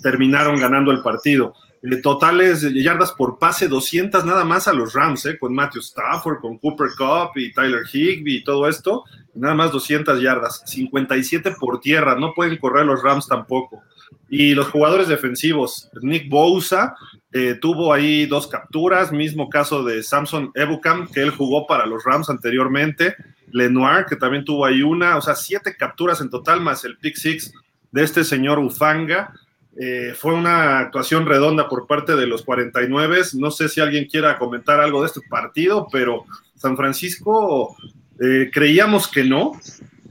terminaron 0.02 0.60
ganando 0.60 0.92
el 0.92 1.04
partido 1.04 1.54
totales 2.02 2.62
de 2.62 2.82
yardas 2.82 3.12
por 3.12 3.38
pase, 3.38 3.68
200 3.68 4.26
nada 4.26 4.46
más 4.46 4.68
a 4.68 4.74
los 4.74 4.94
Rams, 4.94 5.26
¿eh? 5.26 5.38
con 5.38 5.54
Matthew 5.54 5.82
Stafford, 5.82 6.40
con 6.40 6.58
Cooper 6.58 6.90
Cup 6.98 7.32
y 7.36 7.52
Tyler 7.52 7.84
Higby 7.92 8.38
y 8.38 8.44
todo 8.44 8.70
esto, 8.70 9.04
nada 9.36 9.54
más 9.54 9.72
200 9.72 10.22
yardas, 10.22 10.64
57 10.66 11.56
por 11.60 11.82
tierra, 11.82 12.16
no 12.16 12.34
pueden 12.34 12.58
correr 12.58 12.86
los 12.86 13.04
Rams 13.04 13.28
tampoco. 13.28 13.82
Y 14.30 14.54
los 14.54 14.68
jugadores 14.68 15.10
defensivos, 15.10 15.90
Nick 16.02 16.30
Bosa 16.30 16.96
eh, 17.34 17.58
tuvo 17.60 17.92
ahí 17.92 18.26
dos 18.28 18.48
capturas, 18.48 19.12
mismo 19.12 19.50
caso 19.50 19.84
de 19.84 20.04
Samson 20.04 20.52
Ebukam, 20.56 21.08
que 21.12 21.22
él 21.22 21.32
jugó 21.32 21.68
para 21.68 21.86
los 21.86 22.04
Rams 22.06 22.30
anteriormente, 22.30 23.16
Lenoir, 23.52 24.06
que 24.06 24.16
también 24.16 24.46
tuvo 24.46 24.66
ahí 24.66 24.82
una, 24.82 25.18
o 25.18 25.22
sea, 25.22 25.36
siete 25.36 25.76
capturas 25.78 26.22
en 26.22 26.30
total, 26.30 26.62
más 26.62 26.86
el 26.86 26.98
pick 26.98 27.16
six 27.16 27.52
de 27.92 28.04
este 28.04 28.24
señor 28.24 28.60
Ufanga. 28.60 29.34
Eh, 29.76 30.14
fue 30.16 30.34
una 30.34 30.80
actuación 30.80 31.26
redonda 31.26 31.68
por 31.68 31.88
parte 31.88 32.16
de 32.16 32.28
los 32.28 32.44
49. 32.44 33.22
No 33.36 33.52
sé 33.52 33.70
si 33.70 33.82
alguien 33.82 34.06
quiera 34.06 34.38
comentar 34.38 34.80
algo 34.80 35.02
de 35.02 35.08
este 35.08 35.22
partido, 35.30 35.88
pero 35.92 36.26
San 36.56 36.78
Francisco 36.78 37.76
eh, 38.20 38.50
creíamos 38.54 39.08
que 39.08 39.24
no. 39.24 39.54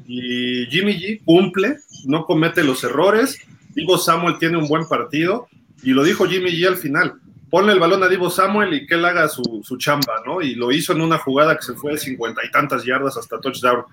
Y 0.07 0.67
Jimmy 0.67 0.95
G 0.95 1.21
cumple, 1.25 1.77
no 2.07 2.25
comete 2.25 2.65
los 2.65 2.83
errores. 2.85 3.39
Divo 3.75 3.99
Samuel 3.99 4.39
tiene 4.39 4.59
un 4.59 4.69
buen 4.69 4.87
partido. 4.87 5.49
Y 5.83 5.91
lo 5.91 6.03
dijo 6.05 6.27
Jimmy 6.27 6.51
G 6.51 6.67
al 6.67 6.77
final. 6.77 7.15
Ponle 7.49 7.73
el 7.73 7.81
balón 7.81 8.03
a 8.03 8.09
Divo 8.09 8.31
Samuel 8.31 8.73
y 8.73 8.87
que 8.87 8.95
él 8.95 9.05
haga 9.05 9.29
su, 9.29 9.63
chamba, 9.77 10.23
¿no? 10.25 10.41
Y 10.41 10.55
lo 10.55 10.73
hizo 10.73 10.95
en 10.95 11.03
una 11.03 11.19
jugada 11.19 11.55
que 11.55 11.63
se 11.63 11.75
fue 11.75 11.93
de 11.93 11.99
cincuenta 11.99 12.41
y 12.45 12.51
tantas 12.51 12.83
yardas 12.83 13.19
hasta 13.19 13.39
touchdown. 13.39 13.85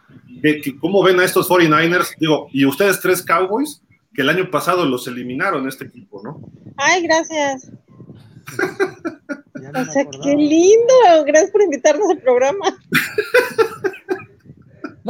¿Cómo 0.79 1.03
ven 1.03 1.19
a 1.19 1.25
estos 1.25 1.49
49ers? 1.49 2.15
Digo, 2.17 2.47
¿y 2.53 2.65
ustedes 2.65 3.01
tres 3.01 3.21
Cowboys? 3.21 3.81
Que 4.13 4.21
el 4.21 4.29
año 4.29 4.49
pasado 4.49 4.85
los 4.85 5.07
eliminaron 5.07 5.67
este 5.67 5.85
equipo, 5.85 6.21
¿no? 6.23 6.41
Ay, 6.77 7.03
gracias. 7.03 7.71
o 8.51 9.91
sea, 9.91 10.05
qué 10.05 10.35
lindo. 10.35 10.93
Gracias 11.25 11.51
por 11.51 11.61
invitarnos 11.61 12.09
al 12.09 12.19
programa. 12.19 12.65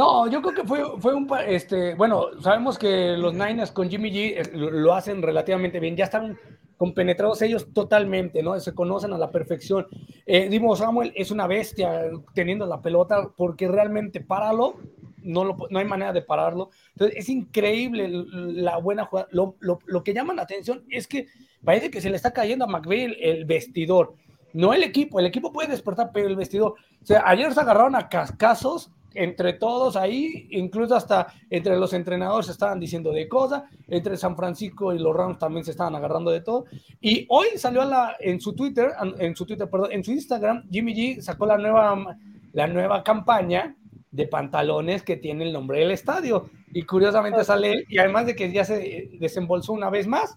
No, 0.00 0.30
yo 0.30 0.40
creo 0.40 0.54
que 0.54 0.64
fue, 0.64 0.82
fue 0.98 1.14
un, 1.14 1.28
este, 1.46 1.94
bueno, 1.94 2.28
sabemos 2.40 2.78
que 2.78 3.16
los 3.18 3.34
Niners 3.34 3.70
con 3.70 3.90
Jimmy 3.90 4.10
G 4.10 4.34
eh, 4.36 4.50
lo, 4.54 4.94
hacen 4.94 5.20
relativamente 5.20 5.78
bien, 5.78 5.94
ya 5.94 6.04
están 6.04 6.38
compenetrados 6.78 7.42
ellos 7.42 7.70
totalmente, 7.74 8.42
¿no? 8.42 8.58
Se 8.60 8.72
conocen 8.72 9.12
a 9.12 9.18
la 9.18 9.30
perfección. 9.30 9.86
Eh, 10.24 10.48
Dimo 10.48 10.74
Samuel 10.74 11.12
es 11.14 11.30
una 11.30 11.46
bestia 11.46 12.04
teniendo 12.32 12.64
la 12.64 12.80
pelota 12.80 13.30
porque 13.36 13.68
realmente 13.68 14.22
páralo 14.22 14.76
no, 15.22 15.56
no 15.70 15.78
hay 15.78 15.84
manera 15.84 16.12
de 16.12 16.22
pararlo. 16.22 16.70
Entonces, 16.92 17.18
es 17.18 17.28
increíble 17.28 18.08
la 18.08 18.78
buena 18.78 19.04
jugada. 19.04 19.28
Lo, 19.30 20.02
que 20.04 20.14
llama 20.14 20.34
la 20.34 20.42
atención 20.42 20.84
es 20.88 21.06
que 21.06 21.26
parece 21.64 21.90
que 21.90 22.00
se 22.00 22.10
le 22.10 22.16
está 22.16 22.32
cayendo 22.32 22.64
a 22.64 22.68
McVeigh 22.68 23.16
el, 23.20 23.44
vestidor. 23.44 24.14
No 24.52 24.72
el 24.72 24.82
equipo, 24.82 25.20
el 25.20 25.26
equipo 25.26 25.52
puede 25.52 25.68
despertar, 25.68 26.10
pero 26.12 26.28
el 26.28 26.36
vestidor. 26.36 26.74
O 27.02 27.06
sea, 27.06 27.22
ayer 27.26 27.52
se 27.52 27.60
agarraron 27.60 27.94
a 27.94 28.08
cascazos 28.08 28.90
entre 29.14 29.54
todos 29.54 29.96
ahí, 29.96 30.48
incluso 30.50 30.94
hasta 30.94 31.28
entre 31.48 31.76
los 31.76 31.92
entrenadores 31.92 32.46
se 32.46 32.52
estaban 32.52 32.78
diciendo 32.78 33.10
de 33.12 33.28
cosas, 33.28 33.64
entre 33.88 34.16
San 34.16 34.36
Francisco 34.36 34.92
y 34.94 34.98
los 34.98 35.14
Rams 35.14 35.38
también 35.38 35.64
se 35.64 35.72
estaban 35.72 35.94
agarrando 35.96 36.30
de 36.30 36.40
todo. 36.40 36.66
Y 37.00 37.26
hoy 37.28 37.48
salió 37.56 37.82
en 38.20 38.40
su 38.40 38.54
Twitter, 38.54 38.92
en 39.18 39.34
su 39.34 39.46
Twitter, 39.46 39.68
perdón, 39.68 39.92
en 39.92 40.04
su 40.04 40.12
Instagram, 40.12 40.68
Jimmy 40.70 40.94
G 40.94 41.20
sacó 41.20 41.46
la 41.46 41.58
nueva, 41.58 42.16
la 42.52 42.66
nueva 42.66 43.02
campaña 43.02 43.76
de 44.10 44.26
pantalones 44.26 45.02
que 45.02 45.16
tiene 45.16 45.44
el 45.44 45.52
nombre 45.52 45.80
del 45.80 45.90
estadio. 45.90 46.50
Y 46.72 46.82
curiosamente 46.82 47.44
sale, 47.44 47.84
y 47.88 47.98
además 47.98 48.26
de 48.26 48.34
que 48.34 48.52
ya 48.52 48.64
se 48.64 49.10
desembolsó 49.18 49.72
una 49.72 49.90
vez 49.90 50.06
más, 50.06 50.36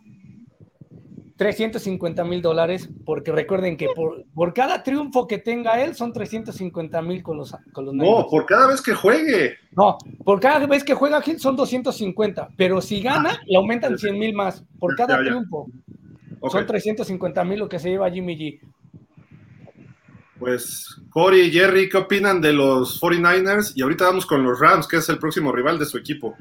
350 1.37 2.23
mil 2.23 2.41
dólares, 2.41 2.89
porque 3.05 3.31
recuerden 3.31 3.75
que 3.75 3.87
por, 3.95 4.23
por, 4.33 4.53
cada 4.53 4.83
triunfo 4.83 5.27
que 5.27 5.39
tenga 5.39 5.83
él 5.83 5.95
son 5.95 6.13
350 6.13 7.01
mil 7.01 7.23
con 7.23 7.37
los, 7.37 7.55
con 7.73 7.85
los 7.85 7.93
No, 7.93 8.27
por 8.29 8.45
cada 8.45 8.67
vez 8.67 8.81
que 8.81 8.93
juegue. 8.93 9.55
No, 9.71 9.97
por 10.23 10.39
cada 10.39 10.65
vez 10.67 10.83
que 10.83 10.93
juega 10.93 11.21
Gil 11.21 11.39
son 11.39 11.55
250, 11.55 12.49
pero 12.55 12.81
si 12.81 13.01
gana, 13.01 13.41
le 13.47 13.57
aumentan 13.57 13.97
100 13.97 14.19
mil 14.19 14.33
más 14.35 14.63
por 14.79 14.95
cada 14.95 15.19
triunfo. 15.19 15.67
Son 16.49 16.65
350 16.65 17.43
mil 17.45 17.59
lo 17.59 17.69
que 17.69 17.79
se 17.79 17.89
lleva 17.89 18.11
Jimmy 18.11 18.37
G. 18.37 18.59
Pues, 20.43 20.97
Cory 21.09 21.43
y 21.43 21.51
Jerry, 21.51 21.87
¿qué 21.87 21.95
opinan 21.95 22.41
de 22.41 22.51
los 22.51 22.99
49ers? 22.99 23.71
Y 23.75 23.81
ahorita 23.81 24.07
vamos 24.07 24.25
con 24.25 24.43
los 24.43 24.59
Rams, 24.59 24.87
que 24.89 24.97
es 24.97 25.07
el 25.07 25.17
próximo 25.17 25.53
rival 25.53 25.79
de 25.79 25.85
su 25.85 25.97
equipo. 25.97 26.35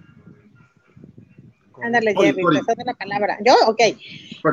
Ándale, 1.81 2.13
Jerry, 2.13 2.43
te 2.67 2.85
la 2.85 2.95
palabra. 2.95 3.39
Yo, 3.45 3.55
ok. 3.69 3.81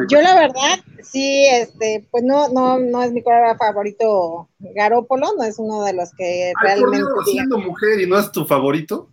Yo 0.07 0.21
la 0.21 0.35
verdad, 0.35 0.79
sí, 1.01 1.47
este, 1.47 2.05
pues 2.11 2.23
no, 2.23 2.49
no, 2.49 2.77
no 2.77 3.01
es 3.01 3.11
mi 3.11 3.23
color 3.23 3.57
favorito 3.57 4.49
Garópolo, 4.59 5.29
no 5.35 5.43
es 5.43 5.57
uno 5.57 5.83
de 5.83 5.93
los 5.93 6.11
que 6.13 6.53
realmente. 6.61 7.07
siendo 7.25 7.57
mujer 7.57 7.99
y 8.01 8.07
no 8.07 8.19
es 8.19 8.31
tu 8.31 8.45
favorito. 8.45 9.09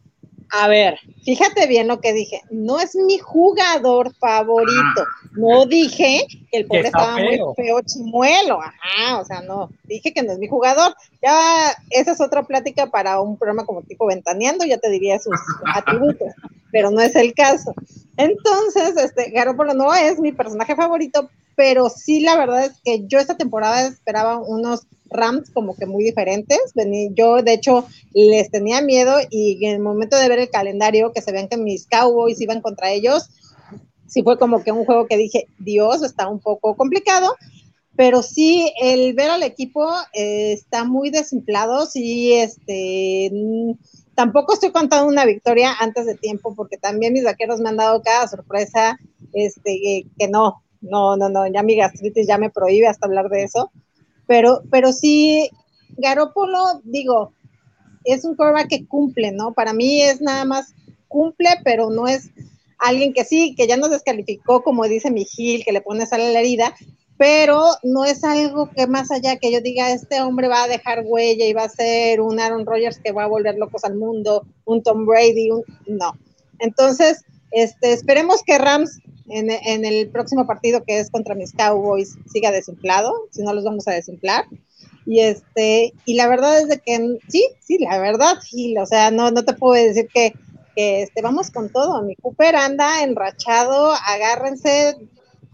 A 0.51 0.69
ver, 0.69 0.99
fíjate 1.25 1.67
bien 1.67 1.89
lo 1.89 2.01
que 2.01 2.13
dije. 2.13 2.43
No 2.51 2.81
es 2.81 2.95
mi 2.95 3.19
jugador 3.19 4.15
favorito. 4.15 4.73
Ah. 4.99 5.29
No 5.33 5.67
dije 5.67 6.27
que 6.51 6.59
el 6.59 6.67
pobre 6.67 6.87
estaba 6.87 7.19
muy 7.19 7.39
feo 7.57 7.81
chimuelo. 7.83 8.61
Ajá, 8.61 9.21
o 9.21 9.25
sea, 9.25 9.43
no. 9.43 9.71
Dije 9.85 10.13
que 10.13 10.23
no 10.23 10.33
es 10.33 10.39
mi 10.39 10.49
jugador. 10.49 10.95
Ya, 11.23 11.75
esa 11.91 12.13
es 12.13 12.21
otra 12.21 12.45
plática 12.45 12.87
para 12.87 13.21
un 13.21 13.37
programa 13.37 13.67
como 13.67 13.83
tipo 13.83 14.07
Ventaneando, 14.07 14.65
ya 14.65 14.79
te 14.79 14.91
diría 14.91 15.19
sus 15.19 15.35
atributos, 15.75 16.33
pero 16.71 16.91
no 16.91 17.01
es 17.01 17.17
el 17.17 17.35
caso. 17.35 17.75
Entonces, 18.17 18.97
este, 18.97 19.31
Garoppolo 19.31 19.75
no 19.75 19.95
es 19.95 20.19
mi 20.19 20.33
personaje 20.33 20.75
favorito, 20.75 21.29
pero 21.55 21.89
sí 21.91 22.21
la 22.21 22.37
verdad 22.37 22.67
es 22.67 22.81
que 22.85 23.07
yo 23.07 23.19
esta 23.19 23.37
temporada 23.37 23.87
esperaba 23.87 24.39
unos 24.39 24.87
Rams 25.11 25.51
como 25.51 25.77
que 25.77 25.87
muy 25.87 26.05
diferentes. 26.05 26.73
Yo, 27.15 27.43
de 27.43 27.53
hecho, 27.53 27.87
les 28.13 28.51
tenía 28.51 28.81
miedo 28.81 29.17
y 29.31 29.65
en 29.65 29.75
el 29.75 29.81
momento 29.81 30.17
de 30.17 30.29
ver 30.29 30.39
el 30.39 30.51
calendario, 30.51 31.13
que 31.13 31.23
se 31.23 31.33
vean 31.33 31.49
que 31.49 31.57
mis 31.57 31.87
Cowboys 31.87 32.41
iban 32.41 32.61
contra 32.61 32.91
ellos, 32.91 33.31
sí 34.07 34.23
fue 34.23 34.39
como 34.39 34.63
que 34.63 34.73
un 34.73 34.85
juego 34.85 35.07
que 35.07 35.17
dije, 35.17 35.47
Dios, 35.59 36.03
está 36.03 36.29
un 36.29 36.41
poco 36.41 36.77
complicado. 36.77 37.35
Pero 37.97 38.23
sí, 38.23 38.73
el 38.81 39.15
ver 39.15 39.31
al 39.31 39.43
equipo 39.43 39.91
eh, 40.13 40.53
está 40.53 40.85
muy 40.85 41.09
desimplado, 41.09 41.87
sí, 41.87 42.35
este, 42.35 43.33
tampoco 44.15 44.53
estoy 44.53 44.71
contando 44.71 45.09
una 45.09 45.25
victoria 45.25 45.73
antes 45.81 46.05
de 46.05 46.15
tiempo, 46.15 46.55
porque 46.55 46.77
también 46.77 47.15
mis 47.15 47.25
vaqueros 47.25 47.59
me 47.61 47.71
han 47.71 47.79
dado 47.79 48.03
cada 48.03 48.29
sorpresa, 48.29 48.99
este, 49.33 50.05
que 50.19 50.29
no, 50.29 50.63
no, 50.83 51.17
no, 51.17 51.31
no, 51.31 51.47
ya 51.47 51.63
mi 51.63 51.75
gastritis 51.75 52.27
ya 52.27 52.37
me 52.37 52.51
prohíbe 52.51 52.87
hasta 52.87 53.07
hablar 53.07 53.31
de 53.31 53.45
eso. 53.45 53.71
Pero, 54.27 54.63
pero 54.71 54.93
sí, 54.93 55.51
Garópolo, 55.97 56.81
digo, 56.85 57.33
es 58.05 58.25
un 58.25 58.37
quarterback 58.37 58.69
que 58.69 58.87
cumple, 58.87 59.33
¿no? 59.33 59.53
Para 59.53 59.73
mí 59.73 60.03
es 60.03 60.21
nada 60.21 60.45
más 60.45 60.75
cumple, 61.09 61.49
pero 61.65 61.91
no 61.91 62.07
es 62.07 62.31
alguien 62.79 63.13
que 63.13 63.25
sí, 63.25 63.55
que 63.57 63.67
ya 63.67 63.77
nos 63.77 63.91
descalificó, 63.91 64.63
como 64.63 64.85
dice 64.85 65.11
mi 65.11 65.25
Gil, 65.25 65.65
que 65.65 65.73
le 65.73 65.81
pone 65.81 66.07
sal 66.07 66.21
a 66.21 66.31
la 66.31 66.41
herida, 66.41 66.75
pero 67.19 67.65
no 67.83 68.05
es 68.05 68.25
algo 68.25 68.71
que 68.71 68.87
más 68.87 69.11
allá 69.11 69.37
que 69.37 69.51
yo 69.51 69.61
diga, 69.61 69.91
este 69.91 70.21
hombre 70.21 70.49
va 70.49 70.65
a 70.65 70.69
dejar 70.69 71.03
huella 71.07 71.47
y 71.47 71.55
va 71.55 71.65
a 71.65 71.69
ser 71.69 72.21
un 72.21 72.39
Aaron 72.39 72.67
Rodgers 72.67 73.01
que 73.03 73.13
va 73.13 73.25
a 73.25 73.29
volver 73.29 73.57
locos 73.57 73.85
al 73.85 73.97
mundo, 73.97 74.47
un 74.65 74.83
Tom 74.83 75.07
Brady, 75.07 75.51
un... 75.51 75.63
no. 75.87 76.13
Entonces, 76.59 77.25
este, 77.51 77.93
esperemos 77.93 78.43
que 78.43 78.59
Rams 78.59 79.01
en, 79.29 79.85
el 79.85 80.09
próximo 80.09 80.47
partido 80.47 80.85
que 80.85 80.99
es 80.99 81.11
contra 81.11 81.35
mis 81.35 81.53
Cowboys 81.53 82.17
siga 82.33 82.51
desinflado, 82.51 83.29
si 83.31 83.43
no 83.43 83.53
los 83.53 83.65
vamos 83.65 83.87
a 83.89 83.93
desinflar. 83.93 84.47
Y 85.05 85.21
este, 85.21 85.93
y 86.05 86.15
la 86.15 86.29
verdad 86.29 86.59
es 86.61 86.69
de 86.69 86.79
que 86.79 87.19
sí, 87.29 87.47
sí, 87.61 87.79
la 87.79 87.99
verdad, 87.99 88.37
Gil, 88.43 88.79
o 88.79 88.87
sea, 88.87 89.11
no, 89.11 89.31
no 89.31 89.45
te 89.45 89.55
puedo 89.55 89.75
decir 89.75 90.09
que, 90.13 90.35
que 90.75 91.03
este, 91.03 91.23
vamos 91.23 91.51
con 91.51 91.71
todo. 91.71 92.03
Mi 92.03 92.17
Cooper 92.17 92.57
anda 92.57 93.03
enrachado, 93.03 93.93
agárrense. 93.93 94.97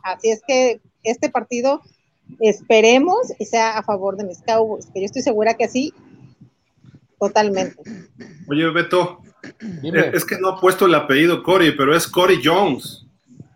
Así 0.02 0.30
es 0.30 0.42
que 0.46 0.80
este 1.02 1.28
partido 1.28 1.82
esperemos 2.40 3.32
y 3.38 3.44
sea 3.44 3.78
a 3.78 3.82
favor 3.82 4.16
de 4.16 4.24
mis 4.24 4.40
Cowboys, 4.42 4.86
que 4.86 5.00
yo 5.00 5.06
estoy 5.06 5.22
segura 5.22 5.54
que 5.54 5.68
sí, 5.68 5.92
totalmente. 7.18 7.82
Oye, 8.48 8.68
Beto, 8.70 9.22
es 10.12 10.24
que 10.24 10.38
no 10.38 10.48
ha 10.48 10.60
puesto 10.60 10.86
el 10.86 10.94
apellido 10.94 11.42
Cory, 11.42 11.72
pero 11.76 11.94
es 11.94 12.06
Cory 12.06 12.40
Jones. 12.42 13.06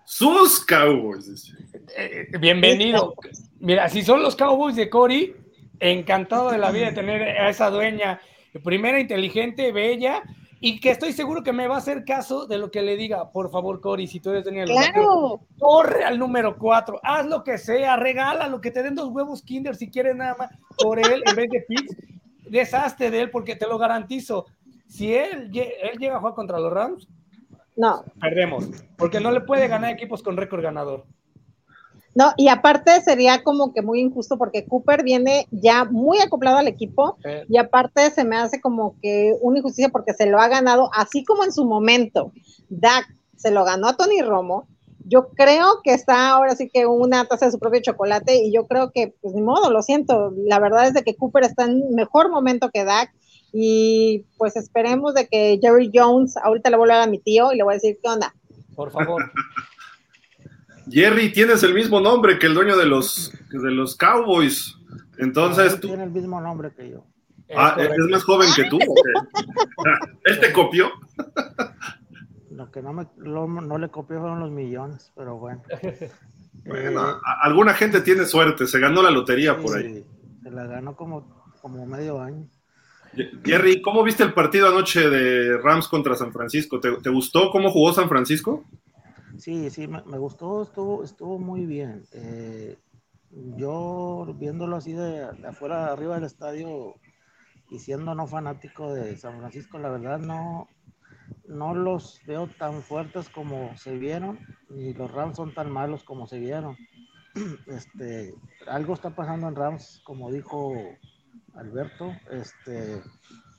Sus 0.07 0.65
Cowboys. 0.65 1.53
Eh, 1.97 2.29
bienvenido. 2.39 3.17
Mira, 3.59 3.89
si 3.89 4.03
son 4.03 4.23
los 4.23 4.37
Cowboys 4.37 4.77
de 4.77 4.89
Cory, 4.89 5.35
encantado 5.81 6.53
de 6.53 6.59
la 6.59 6.71
vida 6.71 6.87
de 6.87 6.93
tener 6.95 7.23
a 7.23 7.51
esa 7.51 7.71
dueña, 7.71 8.21
primera 8.63 9.01
inteligente, 9.01 9.73
bella, 9.73 10.23
y 10.61 10.79
que 10.79 10.93
estoy 10.93 11.13
seguro 11.13 11.43
que 11.43 11.53
me 11.53 11.67
va 11.67 11.75
a 11.75 11.79
hacer 11.79 12.05
caso 12.05 12.47
de 12.47 12.57
lo 12.57 12.71
que 12.71 12.83
le 12.83 12.97
diga. 12.97 13.33
Por 13.33 13.51
favor, 13.51 13.81
Cory, 13.81 14.07
si 14.07 14.21
tú 14.21 14.31
eres 14.31 14.45
Daniel, 14.45 14.69
claro. 14.69 15.41
corre 15.59 16.05
al 16.05 16.21
número 16.21 16.57
4, 16.57 17.01
haz 17.03 17.27
lo 17.27 17.43
que 17.43 17.59
sea, 17.59 17.97
regala 17.97 18.47
lo 18.47 18.61
que 18.61 18.71
te 18.71 18.85
den 18.85 18.95
dos 18.95 19.09
huevos 19.09 19.43
Kinder 19.43 19.75
si 19.75 19.91
quieres 19.91 20.15
nada 20.15 20.37
más 20.39 20.51
por 20.79 21.01
él 21.01 21.21
en 21.27 21.35
vez 21.35 21.51
de 21.51 21.63
Pix. 21.63 21.97
Deshazte 22.49 23.11
de 23.11 23.23
él 23.23 23.31
porque 23.31 23.57
te 23.57 23.67
lo 23.67 23.77
garantizo. 23.77 24.47
Si 24.87 25.13
él, 25.13 25.51
él 25.53 25.99
llega 25.99 26.15
a 26.15 26.21
jugar 26.21 26.35
contra 26.35 26.61
los 26.61 26.73
Rams, 26.73 27.09
no. 27.77 28.05
Perdemos, 28.21 28.69
porque 28.97 29.21
no 29.21 29.31
le 29.31 29.43
puede 29.43 29.69
ganar 29.69 29.93
equipos 29.93 30.23
con 30.23 30.37
récord 30.37 30.63
ganador. 30.63 31.05
No, 32.17 32.33
y 32.39 32.49
aparte 32.49 33.03
sería 33.03 33.43
como 33.43 33.75
que 33.75 33.83
muy 33.83 34.01
injusto 34.01 34.39
porque 34.39 34.65
Cooper 34.65 35.05
viene 35.05 35.47
ya 35.51 35.85
muy 35.85 36.19
acoplado 36.19 36.57
al 36.57 36.67
equipo 36.67 37.19
y 37.47 37.59
aparte 37.59 38.11
se 38.11 38.25
me 38.25 38.39
hace 38.39 38.59
como 38.59 38.97
que 39.03 39.35
una 39.43 39.59
injusticia 39.59 39.91
porque 39.91 40.15
se 40.15 40.25
lo 40.25 40.41
ha 40.41 40.49
ganado, 40.49 40.89
así 40.95 41.25
como 41.25 41.45
en 41.45 41.53
su 41.53 41.67
momento 41.67 42.33
Dak 42.71 43.07
se 43.37 43.51
lo 43.51 43.67
ganó 43.67 43.89
a 43.89 43.97
Tony 43.99 44.23
Romo. 44.23 44.67
Yo 45.05 45.29
creo 45.29 45.83
que 45.85 45.93
está 45.93 46.31
ahora 46.31 46.57
sí 46.57 46.71
que 46.73 46.87
una 46.87 47.27
taza 47.27 47.47
de 47.47 47.53
su 47.53 47.59
propio 47.59 47.83
chocolate 47.83 48.37
y 48.37 48.51
yo 48.51 48.67
creo 48.67 48.93
que, 48.93 49.15
pues 49.21 49.35
ni 49.35 49.43
modo, 49.43 49.71
lo 49.71 49.83
siento. 49.83 50.33
La 50.37 50.59
verdad 50.59 50.87
es 50.87 50.95
de 50.95 51.03
que 51.03 51.17
Cooper 51.17 51.45
está 51.45 51.65
en 51.65 51.95
mejor 51.95 52.31
momento 52.31 52.71
que 52.71 52.85
Dak 52.85 53.13
y 53.53 54.25
pues 54.37 54.57
esperemos 54.57 55.15
de 55.15 55.27
que 55.29 55.59
Jerry 55.61 55.91
Jones, 55.93 56.37
ahorita 56.37 56.71
le 56.71 56.77
voy 56.77 56.91
a 56.91 56.95
hablar 56.95 57.09
a 57.09 57.11
mi 57.11 57.19
tío 57.19 57.53
y 57.53 57.57
le 57.57 57.63
voy 57.63 57.73
a 57.73 57.77
decir, 57.77 57.99
¿qué 58.03 58.09
onda? 58.09 58.35
Por 58.75 58.91
favor. 58.91 59.31
Jerry, 60.91 61.33
tienes 61.33 61.63
el 61.63 61.75
mismo 61.75 62.01
nombre 62.01 62.39
que 62.39 62.47
el 62.47 62.55
dueño 62.55 62.77
de 62.77 62.87
los, 62.87 63.33
de 63.51 63.71
los 63.71 63.97
Cowboys. 63.97 64.77
Entonces. 65.19 65.81
tiene 65.81 66.05
el 66.05 66.11
mismo 66.11 66.41
nombre 66.41 66.71
que 66.77 66.91
yo. 66.91 67.07
Ah, 67.57 67.77
es, 67.79 67.91
más 68.11 68.25
joven 68.25 68.49
que 68.55 68.65
tú. 68.65 68.79
¿Él 70.25 70.41
te 70.41 70.53
copió? 70.53 70.91
Lo 72.51 72.71
que 72.71 72.83
no, 72.83 72.93
me, 72.93 73.07
no 73.17 73.79
le 73.79 73.89
copió 73.89 74.21
fueron 74.21 74.41
los 74.41 74.51
millones, 74.51 75.13
pero 75.17 75.37
bueno. 75.39 75.63
Bueno, 76.65 77.11
eh, 77.11 77.15
alguna 77.43 77.75
gente 77.75 78.01
tiene 78.01 78.25
suerte, 78.25 78.67
se 78.67 78.81
ganó 78.81 79.03
la 79.03 79.11
lotería 79.11 79.57
por 79.57 79.77
ahí. 79.77 80.05
Se 80.43 80.51
la 80.51 80.67
ganó 80.67 80.97
como, 80.97 81.53
como 81.61 81.87
medio 81.87 82.21
año. 82.21 82.49
Jerry, 83.45 83.81
¿cómo 83.81 84.03
viste 84.03 84.23
el 84.23 84.35
partido 84.35 84.69
anoche 84.69 85.09
de 85.09 85.59
Rams 85.59 85.89
contra 85.89 86.15
San 86.15 86.33
Francisco? 86.33 86.81
¿Te, 86.81 87.11
gustó 87.11 87.51
cómo 87.51 87.71
jugó 87.71 87.93
San 87.93 88.09
Francisco? 88.09 88.65
Sí, 89.39 89.71
sí, 89.71 89.87
me, 89.87 90.19
gustó, 90.19 90.63
estuvo, 90.63 91.05
estuvo 91.05 91.39
muy 91.39 91.67
bien. 91.67 92.05
Eh, 92.13 92.77
yo 93.31 94.35
viéndolo 94.39 94.77
así 94.77 94.93
de, 94.93 95.25
afuera, 95.47 95.93
arriba 95.93 96.15
del 96.15 96.25
estadio 96.25 96.95
y 97.71 97.79
siendo 97.79 98.15
no 98.15 98.27
fanático 98.27 98.95
de 98.95 99.17
San 99.17 99.39
Francisco, 99.39 99.79
la 99.79 99.91
verdad 99.91 100.19
no, 100.19 100.69
no 101.49 101.75
los 101.75 102.21
veo 102.27 102.49
tan 102.59 102.83
fuertes 102.83 103.29
como 103.29 103.77
se 103.77 103.97
vieron, 103.97 104.39
ni 104.69 104.95
los 104.95 105.11
Rams 105.11 105.37
son 105.37 105.55
tan 105.55 105.71
malos 105.71 106.05
como 106.05 106.27
se 106.27 106.39
vieron. 106.39 106.77
Este, 107.67 108.35
algo 108.67 108.95
está 108.95 109.15
pasando 109.15 109.49
en 109.49 109.57
Rams, 109.57 110.01
como 110.05 110.33
dijo 110.33 110.73
Alberto, 111.57 112.15
este, 112.31 113.03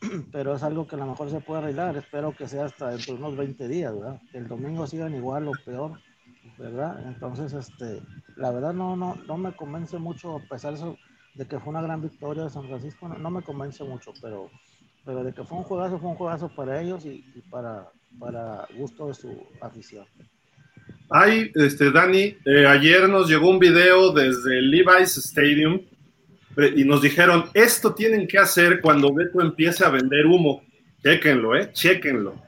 pero 0.32 0.56
es 0.56 0.64
algo 0.64 0.88
que 0.88 0.96
a 0.96 1.00
lo 1.00 1.08
mejor 1.08 1.30
se 1.30 1.42
puede 1.42 1.62
arreglar. 1.62 1.98
Espero 1.98 2.36
que 2.36 2.48
sea 2.48 2.66
hasta 2.66 2.92
dentro 2.92 3.14
de 3.14 3.20
unos 3.20 3.38
20 3.38 3.68
días, 3.68 3.94
¿verdad? 3.94 4.22
El 4.34 4.48
domingo 4.48 4.88
sigan 4.88 5.16
igual 5.16 5.48
o 5.48 5.52
peor, 5.66 6.00
¿verdad? 6.58 7.04
Entonces, 7.08 7.54
este, 7.54 8.02
la 8.36 8.52
verdad 8.52 8.74
no, 8.74 8.96
no, 8.96 9.16
no 9.28 9.38
me 9.38 9.56
convence 9.56 9.98
mucho, 9.98 10.38
a 10.38 10.42
pesar 10.42 10.76
de 11.36 11.46
que 11.46 11.60
fue 11.60 11.70
una 11.70 11.82
gran 11.82 12.02
victoria 12.02 12.44
de 12.44 12.50
San 12.50 12.68
Francisco, 12.68 13.08
no, 13.08 13.30
me 13.30 13.42
convence 13.42 13.84
mucho, 13.84 14.12
pero, 14.22 14.50
pero 15.06 15.24
de 15.24 15.34
que 15.34 15.44
fue 15.44 15.58
un 15.58 15.64
juegazo, 15.64 16.00
fue 16.00 16.10
un 16.10 16.16
juegazo 16.16 16.50
para 16.56 16.82
ellos 16.82 17.06
y, 17.06 17.24
para, 17.50 17.88
para 18.20 18.68
gusto 18.76 19.08
de 19.08 19.14
su 19.14 19.48
afición. 19.62 20.06
Ay, 21.10 21.52
este, 21.56 21.92
Dani, 21.92 22.36
eh, 22.46 22.68
ayer 22.68 23.08
nos 23.08 23.30
llegó 23.30 23.50
un 23.50 23.60
video 23.60 24.12
desde 24.12 24.62
Levi's 24.62 25.18
Stadium 25.18 25.82
y 26.76 26.84
nos 26.84 27.02
dijeron, 27.02 27.46
esto 27.54 27.94
tienen 27.94 28.28
que 28.28 28.40
hacer 28.40 28.82
cuando 28.82 29.14
Beto 29.14 29.42
empiece 29.42 29.86
a 29.86 29.90
vender 29.90 30.26
humo. 30.26 30.64
Chequenlo, 31.04 31.56
¿eh? 31.56 31.72
Chequenlo. 31.72 32.42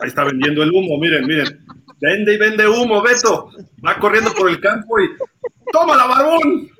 Ahí 0.00 0.08
está 0.08 0.24
vendiendo 0.24 0.62
el 0.62 0.72
humo, 0.72 0.98
miren, 0.98 1.26
miren. 1.26 1.64
Vende 2.00 2.34
y 2.34 2.38
vende 2.38 2.66
humo, 2.66 3.02
Beto. 3.02 3.50
Va 3.84 3.98
corriendo 3.98 4.32
por 4.32 4.48
el 4.48 4.60
campo 4.60 4.98
y 5.00 5.08
¡toma 5.72 5.96
la 5.96 6.06
barbón! 6.06 6.70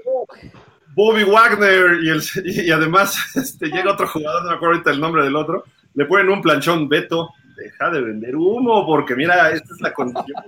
Bobby 0.94 1.24
Wagner 1.24 2.02
y, 2.02 2.08
el, 2.08 2.22
y 2.44 2.70
además 2.70 3.16
este, 3.36 3.66
llega 3.66 3.92
otro 3.92 4.08
jugador, 4.08 4.44
no 4.44 4.50
me 4.50 4.56
acuerdo 4.56 4.74
ahorita 4.76 4.90
el 4.92 5.00
nombre 5.00 5.22
del 5.22 5.36
otro, 5.36 5.64
le 5.92 6.06
ponen 6.06 6.30
un 6.30 6.40
planchón, 6.40 6.88
Beto, 6.88 7.28
deja 7.54 7.90
de 7.90 8.00
vender 8.00 8.34
humo 8.34 8.86
porque 8.86 9.14
mira, 9.14 9.50
esta 9.50 9.74
es 9.74 9.80
la 9.82 9.92
condición. 9.92 10.42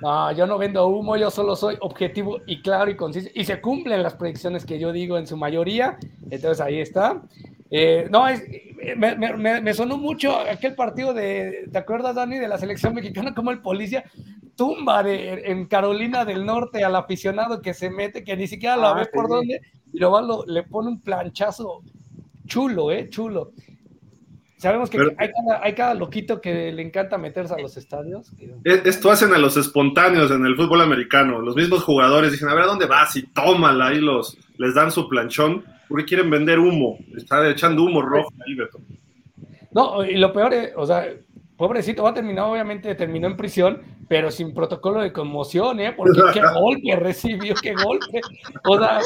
No, 0.00 0.32
yo 0.32 0.46
no 0.46 0.58
vendo 0.58 0.86
humo, 0.88 1.16
yo 1.16 1.30
solo 1.30 1.56
soy 1.56 1.76
objetivo 1.80 2.40
y 2.46 2.60
claro 2.62 2.90
y 2.90 2.96
conciso. 2.96 3.28
Y 3.34 3.44
se 3.44 3.60
cumplen 3.60 4.02
las 4.02 4.14
predicciones 4.14 4.64
que 4.64 4.78
yo 4.78 4.92
digo 4.92 5.18
en 5.18 5.26
su 5.26 5.36
mayoría. 5.36 5.98
Entonces 6.30 6.60
ahí 6.60 6.80
está. 6.80 7.22
Eh, 7.70 8.06
no, 8.10 8.28
es, 8.28 8.44
me, 8.96 9.16
me, 9.16 9.60
me, 9.60 9.74
sonó 9.74 9.98
mucho 9.98 10.38
aquel 10.38 10.74
partido 10.74 11.12
de, 11.12 11.68
¿te 11.72 11.78
acuerdas, 11.78 12.14
Dani, 12.14 12.38
de 12.38 12.46
la 12.46 12.58
selección 12.58 12.94
mexicana? 12.94 13.34
Como 13.34 13.50
el 13.50 13.60
policía 13.60 14.04
tumba 14.54 15.02
de, 15.02 15.42
en 15.46 15.66
Carolina 15.66 16.24
del 16.24 16.46
Norte 16.46 16.84
al 16.84 16.94
aficionado 16.94 17.60
que 17.60 17.74
se 17.74 17.90
mete, 17.90 18.22
que 18.22 18.36
ni 18.36 18.46
siquiera 18.46 18.76
lo 18.76 18.86
ah, 18.86 18.94
ve 18.94 19.06
por 19.06 19.28
dónde, 19.28 19.60
y 19.92 19.98
lo, 19.98 20.44
le 20.46 20.62
pone 20.62 20.88
un 20.88 21.00
planchazo 21.00 21.82
chulo, 22.46 22.92
¿eh? 22.92 23.08
Chulo. 23.10 23.52
Sabemos 24.58 24.88
que 24.88 24.98
hay, 25.18 25.74
cada, 25.74 25.94
loquito 25.94 26.40
que 26.40 26.72
le 26.72 26.80
encanta 26.80 27.18
meterse 27.18 27.54
a 27.54 27.58
los 27.58 27.76
estadios. 27.76 28.32
Esto 28.64 29.10
hacen 29.10 29.34
a 29.34 29.38
los 29.38 29.56
espontáneos 29.58 30.30
en 30.30 30.46
el 30.46 30.56
fútbol 30.56 30.80
americano. 30.80 31.40
Los 31.40 31.56
mismos 31.56 31.84
jugadores 31.84 32.32
dicen, 32.32 32.48
a 32.48 32.54
ver, 32.54 32.64
¿a 32.64 32.66
dónde 32.66 32.86
vas? 32.86 33.14
Y 33.16 33.26
tómala, 33.26 33.88
ahí 33.88 34.00
los, 34.00 34.38
les 34.56 34.74
dan 34.74 34.90
su 34.90 35.08
planchón, 35.08 35.62
porque 35.88 36.06
quieren 36.06 36.30
vender 36.30 36.58
humo. 36.58 36.98
Está 37.14 37.46
echando 37.50 37.84
humo 37.84 38.00
rojo 38.00 38.32
ahí, 38.46 38.54
Beto. 38.54 38.80
No, 39.72 40.02
y 40.02 40.16
lo 40.16 40.32
peor 40.32 40.54
es, 40.54 40.72
o 40.74 40.86
sea, 40.86 41.06
pobrecito, 41.58 42.02
va 42.02 42.10
a 42.10 42.14
terminar, 42.14 42.46
obviamente 42.46 42.94
terminó 42.94 43.26
en 43.26 43.36
prisión, 43.36 43.82
pero 44.08 44.30
sin 44.30 44.54
protocolo 44.54 45.02
de 45.02 45.12
conmoción, 45.12 45.80
¿eh? 45.80 45.92
Porque 45.92 46.18
qué 46.32 46.40
golpe 46.60 46.96
recibió, 46.96 47.54
qué 47.60 47.74
golpe. 47.74 48.22
O 48.64 48.78
sea, 48.78 49.00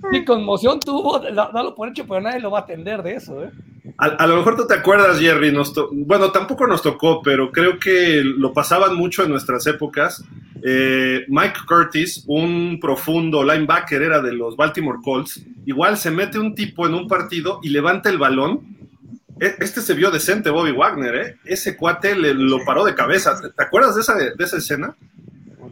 si 0.12 0.24
conmoción 0.24 0.80
tuvo, 0.80 1.18
dalo 1.18 1.74
por 1.74 1.88
hecho, 1.88 2.06
pero 2.06 2.20
nadie 2.20 2.40
lo 2.40 2.50
va 2.50 2.60
a 2.60 2.62
atender 2.62 3.02
de 3.02 3.14
eso, 3.14 3.42
¿eh? 3.44 3.50
A, 3.96 4.26
lo 4.28 4.36
mejor 4.36 4.54
tú 4.54 4.66
te 4.66 4.74
acuerdas, 4.74 5.18
Jerry, 5.18 5.52
bueno, 5.92 6.30
tampoco 6.30 6.66
nos 6.68 6.82
tocó, 6.82 7.20
pero 7.20 7.50
creo 7.50 7.80
que 7.80 8.22
lo 8.22 8.52
pasaban 8.52 8.94
mucho 8.94 9.24
en 9.24 9.30
nuestras 9.30 9.66
épocas. 9.66 10.24
Eh, 10.62 11.24
Mike 11.26 11.60
Curtis, 11.66 12.24
un 12.28 12.78
profundo 12.80 13.42
linebacker, 13.42 14.00
era 14.02 14.20
de 14.20 14.32
los 14.32 14.56
Baltimore 14.56 14.98
Colts, 15.02 15.42
igual 15.66 15.96
se 15.96 16.12
mete 16.12 16.38
un 16.38 16.54
tipo 16.54 16.86
en 16.86 16.94
un 16.94 17.08
partido 17.08 17.58
y 17.62 17.70
levanta 17.70 18.08
el 18.08 18.18
balón. 18.18 18.60
E, 19.40 19.56
este 19.58 19.80
se 19.80 19.94
vio 19.94 20.12
decente, 20.12 20.50
Bobby 20.50 20.72
Wagner, 20.72 21.14
¿eh? 21.16 21.36
Ese 21.44 21.76
cuate 21.76 22.14
le, 22.14 22.34
lo 22.34 22.64
paró 22.64 22.84
de 22.84 22.94
cabeza. 22.94 23.40
¿Te, 23.40 23.62
acuerdas 23.62 23.96
de 23.96 24.02
esa, 24.02 24.14
de 24.14 24.44
esa 24.44 24.58
escena? 24.58 24.94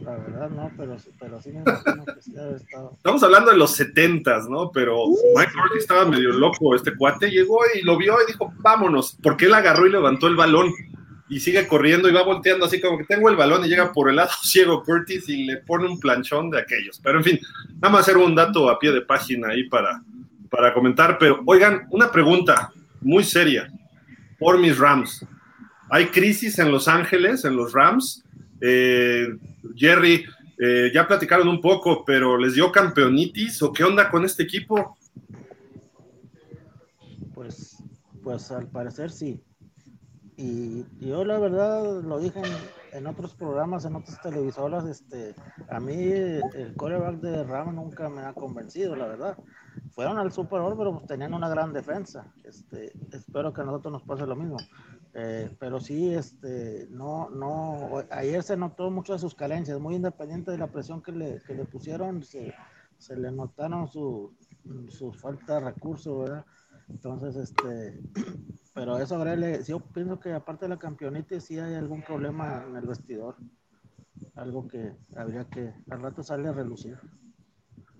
La 0.07 0.15
verdad 0.15 0.49
no, 0.49 0.71
pero, 0.77 0.95
pero 1.19 1.41
sí 1.41 1.51
me 1.51 1.59
imagino 1.59 2.05
que 2.05 2.21
sí 2.21 2.33
estado. 2.55 2.93
Estamos 2.95 3.21
hablando 3.23 3.51
de 3.51 3.57
los 3.57 3.71
setentas, 3.71 4.47
¿no? 4.47 4.71
Pero 4.71 5.05
Mike 5.35 5.51
Curtis 5.51 5.81
estaba 5.81 6.05
medio 6.05 6.31
loco, 6.31 6.73
este 6.73 6.95
cuate 6.95 7.29
llegó 7.29 7.59
y 7.75 7.81
lo 7.81 7.97
vio 7.97 8.15
y 8.23 8.31
dijo, 8.31 8.53
vámonos, 8.59 9.17
porque 9.21 9.45
él 9.45 9.53
agarró 9.53 9.85
y 9.85 9.91
levantó 9.91 10.27
el 10.27 10.37
balón 10.37 10.71
y 11.27 11.41
sigue 11.41 11.67
corriendo 11.67 12.07
y 12.07 12.13
va 12.13 12.23
volteando 12.23 12.65
así 12.65 12.79
como 12.79 12.97
que 12.97 13.03
tengo 13.03 13.29
el 13.29 13.35
balón 13.35 13.65
y 13.65 13.67
llega 13.67 13.91
por 13.91 14.09
el 14.09 14.15
lado 14.15 14.29
ciego 14.43 14.81
Curtis 14.81 15.27
y 15.27 15.43
le 15.43 15.57
pone 15.57 15.85
un 15.87 15.99
planchón 15.99 16.49
de 16.49 16.61
aquellos. 16.61 17.01
Pero 17.03 17.17
en 17.17 17.25
fin, 17.25 17.39
nada 17.81 17.91
más 17.91 18.01
hacer 18.01 18.15
un 18.15 18.33
dato 18.33 18.69
a 18.69 18.79
pie 18.79 18.93
de 18.93 19.01
página 19.01 19.49
ahí 19.49 19.67
para, 19.67 20.01
para 20.49 20.73
comentar. 20.73 21.17
Pero 21.17 21.41
oigan, 21.45 21.85
una 21.89 22.09
pregunta 22.09 22.71
muy 23.01 23.25
seria 23.25 23.69
por 24.39 24.57
mis 24.57 24.77
Rams. 24.77 25.25
Hay 25.89 26.07
crisis 26.07 26.59
en 26.59 26.71
Los 26.71 26.87
Ángeles, 26.87 27.43
en 27.43 27.57
los 27.57 27.73
Rams. 27.73 28.23
Eh, 28.61 29.27
Jerry, 29.75 30.25
eh, 30.57 30.91
ya 30.93 31.07
platicaron 31.07 31.47
un 31.47 31.61
poco, 31.61 32.03
pero 32.03 32.37
¿les 32.37 32.55
dio 32.55 32.71
campeonitis 32.71 33.61
o 33.61 33.71
qué 33.71 33.83
onda 33.83 34.09
con 34.09 34.25
este 34.25 34.43
equipo? 34.43 34.97
Pues, 37.33 37.77
pues 38.23 38.51
al 38.51 38.67
parecer 38.67 39.11
sí. 39.11 39.39
Y 40.35 40.85
yo 40.99 41.25
la 41.25 41.39
verdad 41.39 42.01
lo 42.03 42.19
dije 42.19 42.41
en, 42.91 43.07
otros 43.07 43.33
programas, 43.33 43.85
en 43.85 43.95
otras 43.95 44.21
televisoras, 44.21 44.85
este, 44.85 45.33
a 45.69 45.79
mí 45.79 45.95
el 45.95 46.73
coreback 46.75 47.19
de 47.21 47.43
Ram 47.43 47.75
nunca 47.75 48.07
me 48.09 48.21
ha 48.21 48.33
convencido, 48.33 48.95
la 48.95 49.07
verdad. 49.07 49.37
Fueron 49.91 50.17
al 50.19 50.31
Super 50.31 50.61
Bowl, 50.61 50.77
pero 50.77 51.03
tenían 51.07 51.33
una 51.33 51.49
gran 51.49 51.73
defensa. 51.73 52.31
Este, 52.43 52.91
espero 53.11 53.51
que 53.51 53.61
a 53.61 53.63
nosotros 53.63 53.93
nos 53.93 54.03
pase 54.03 54.25
lo 54.25 54.35
mismo. 54.35 54.57
Eh, 55.19 55.49
pero 55.59 55.79
sí, 55.79 56.13
este, 56.13 56.85
no, 56.91 57.31
no, 57.31 58.03
ayer 58.11 58.43
se 58.43 58.55
notó 58.55 58.91
mucho 58.91 59.13
de 59.13 59.19
sus 59.19 59.33
carencias, 59.33 59.79
muy 59.79 59.95
independiente 59.95 60.51
de 60.51 60.59
la 60.59 60.67
presión 60.67 61.01
que 61.01 61.11
le, 61.11 61.41
que 61.41 61.55
le 61.55 61.65
pusieron, 61.65 62.21
se, 62.21 62.53
se 62.99 63.17
le 63.17 63.31
notaron 63.31 63.87
su, 63.87 64.35
su, 64.89 65.11
falta 65.11 65.55
de 65.55 65.71
recursos, 65.71 66.19
¿verdad? 66.19 66.45
Entonces, 66.87 67.35
este, 67.35 67.99
pero 68.75 68.99
eso 68.99 69.15
agrele, 69.15 69.63
yo 69.63 69.79
pienso 69.79 70.19
que 70.19 70.33
aparte 70.33 70.65
de 70.65 70.69
la 70.69 70.77
campeonita, 70.77 71.39
sí 71.39 71.57
hay 71.57 71.73
algún 71.73 72.03
problema 72.03 72.63
en 72.69 72.75
el 72.75 72.85
vestidor, 72.85 73.37
algo 74.35 74.67
que 74.67 74.93
habría 75.15 75.45
que 75.45 75.73
al 75.89 75.99
rato 75.99 76.21
sale 76.21 76.47
a 76.47 76.53
relucir. 76.53 76.95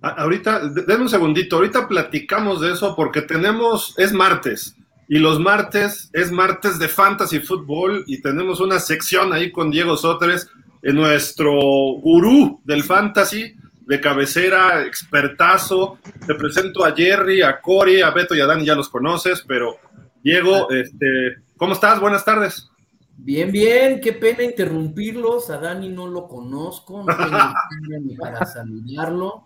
Ahorita, 0.02 0.70
denme 0.70 1.02
un 1.02 1.10
segundito, 1.10 1.56
ahorita 1.56 1.88
platicamos 1.88 2.62
de 2.62 2.74
eso 2.74 2.96
porque 2.96 3.24
tenemos, 3.24 3.98
es 3.98 4.14
martes, 4.14 4.76
y 5.10 5.20
los 5.20 5.40
martes 5.40 6.10
es 6.14 6.32
martes 6.32 6.80
de 6.80 6.88
Fantasy 6.88 7.40
Football 7.40 8.04
y 8.08 8.22
tenemos 8.22 8.60
una 8.60 8.80
sección 8.80 9.32
ahí 9.34 9.52
con 9.52 9.72
Diego 9.72 9.96
Sotres, 9.96 10.50
en 10.82 10.96
nuestro 10.96 11.54
gurú 11.54 12.62
del 12.64 12.84
Fantasy, 12.84 13.56
de 13.86 14.02
cabecera, 14.02 14.86
expertazo. 14.86 15.98
Te 16.26 16.36
presento 16.36 16.86
a 16.86 16.96
Jerry, 16.96 17.42
a 17.42 17.60
Cory, 17.60 18.02
a 18.02 18.12
Beto 18.12 18.36
y 18.36 18.42
a 18.42 18.46
Dani, 18.46 18.66
ya 18.66 18.76
los 18.76 18.90
conoces, 18.90 19.44
pero 19.48 19.78
Diego, 20.24 20.70
este, 20.70 21.38
¿cómo 21.56 21.74
estás? 21.74 22.00
Buenas 22.00 22.24
tardes. 22.24 22.70
Bien, 23.18 23.52
bien, 23.52 24.00
qué 24.00 24.14
pena 24.14 24.44
interrumpirlos. 24.44 25.50
A 25.50 25.58
Dani 25.58 25.90
no 25.90 26.08
lo 26.08 26.28
conozco, 26.28 27.04
no 27.04 27.16
tengo 27.16 27.38
ni 28.02 28.16
para 28.16 28.46
saludarlo. 28.46 29.46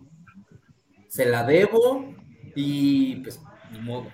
Se 1.08 1.26
la 1.26 1.44
debo 1.44 2.14
y 2.56 3.16
pues 3.18 3.40
ni 3.72 3.80
modo. 3.80 4.12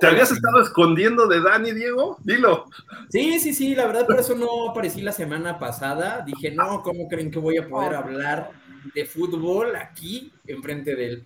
¿Te 0.00 0.06
habías 0.06 0.30
estado 0.30 0.60
escondiendo 0.60 1.26
de 1.26 1.40
Dani, 1.40 1.72
Diego? 1.72 2.18
Dilo. 2.22 2.66
Sí, 3.08 3.38
sí, 3.38 3.54
sí, 3.54 3.74
la 3.74 3.86
verdad 3.86 4.06
por 4.06 4.18
eso 4.18 4.34
no 4.34 4.70
aparecí 4.70 5.00
la 5.00 5.12
semana 5.12 5.58
pasada. 5.58 6.22
Dije, 6.26 6.50
no, 6.50 6.82
¿cómo 6.82 7.08
creen 7.08 7.30
que 7.30 7.38
voy 7.38 7.56
a 7.56 7.68
poder 7.68 7.94
hablar 7.94 8.50
de 8.94 9.04
fútbol 9.04 9.74
aquí 9.76 10.32
enfrente 10.46 10.94
de 10.94 11.06
él? 11.06 11.24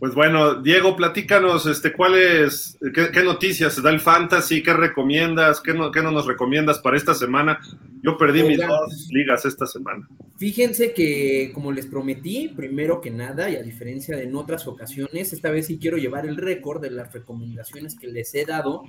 Pues 0.00 0.14
bueno, 0.14 0.54
Diego, 0.54 0.96
platícanos, 0.96 1.66
este, 1.66 1.92
¿cuáles, 1.92 2.78
qué, 2.94 3.22
noticias 3.22 3.82
da 3.82 3.90
el 3.90 4.00
Fantasy? 4.00 4.62
¿Qué 4.62 4.72
recomiendas? 4.72 5.60
¿Qué 5.60 5.74
no, 5.74 5.90
qué 5.90 6.00
no 6.00 6.10
nos 6.10 6.26
recomiendas 6.26 6.78
para 6.78 6.96
esta 6.96 7.12
semana? 7.12 7.60
Yo 8.02 8.16
perdí 8.16 8.42
mis 8.42 8.66
dos 8.66 9.08
ligas 9.10 9.44
esta 9.44 9.66
semana. 9.66 10.08
Fíjense 10.38 10.94
que, 10.94 11.50
como 11.52 11.70
les 11.70 11.84
prometí, 11.84 12.48
primero 12.48 13.02
que 13.02 13.10
nada, 13.10 13.50
y 13.50 13.56
a 13.56 13.62
diferencia 13.62 14.16
de 14.16 14.22
en 14.22 14.34
otras 14.36 14.66
ocasiones, 14.66 15.34
esta 15.34 15.50
vez 15.50 15.66
sí 15.66 15.78
quiero 15.78 15.98
llevar 15.98 16.24
el 16.24 16.38
récord 16.38 16.80
de 16.80 16.90
las 16.90 17.12
recomendaciones 17.12 17.94
que 17.94 18.06
les 18.06 18.34
he 18.34 18.46
dado 18.46 18.84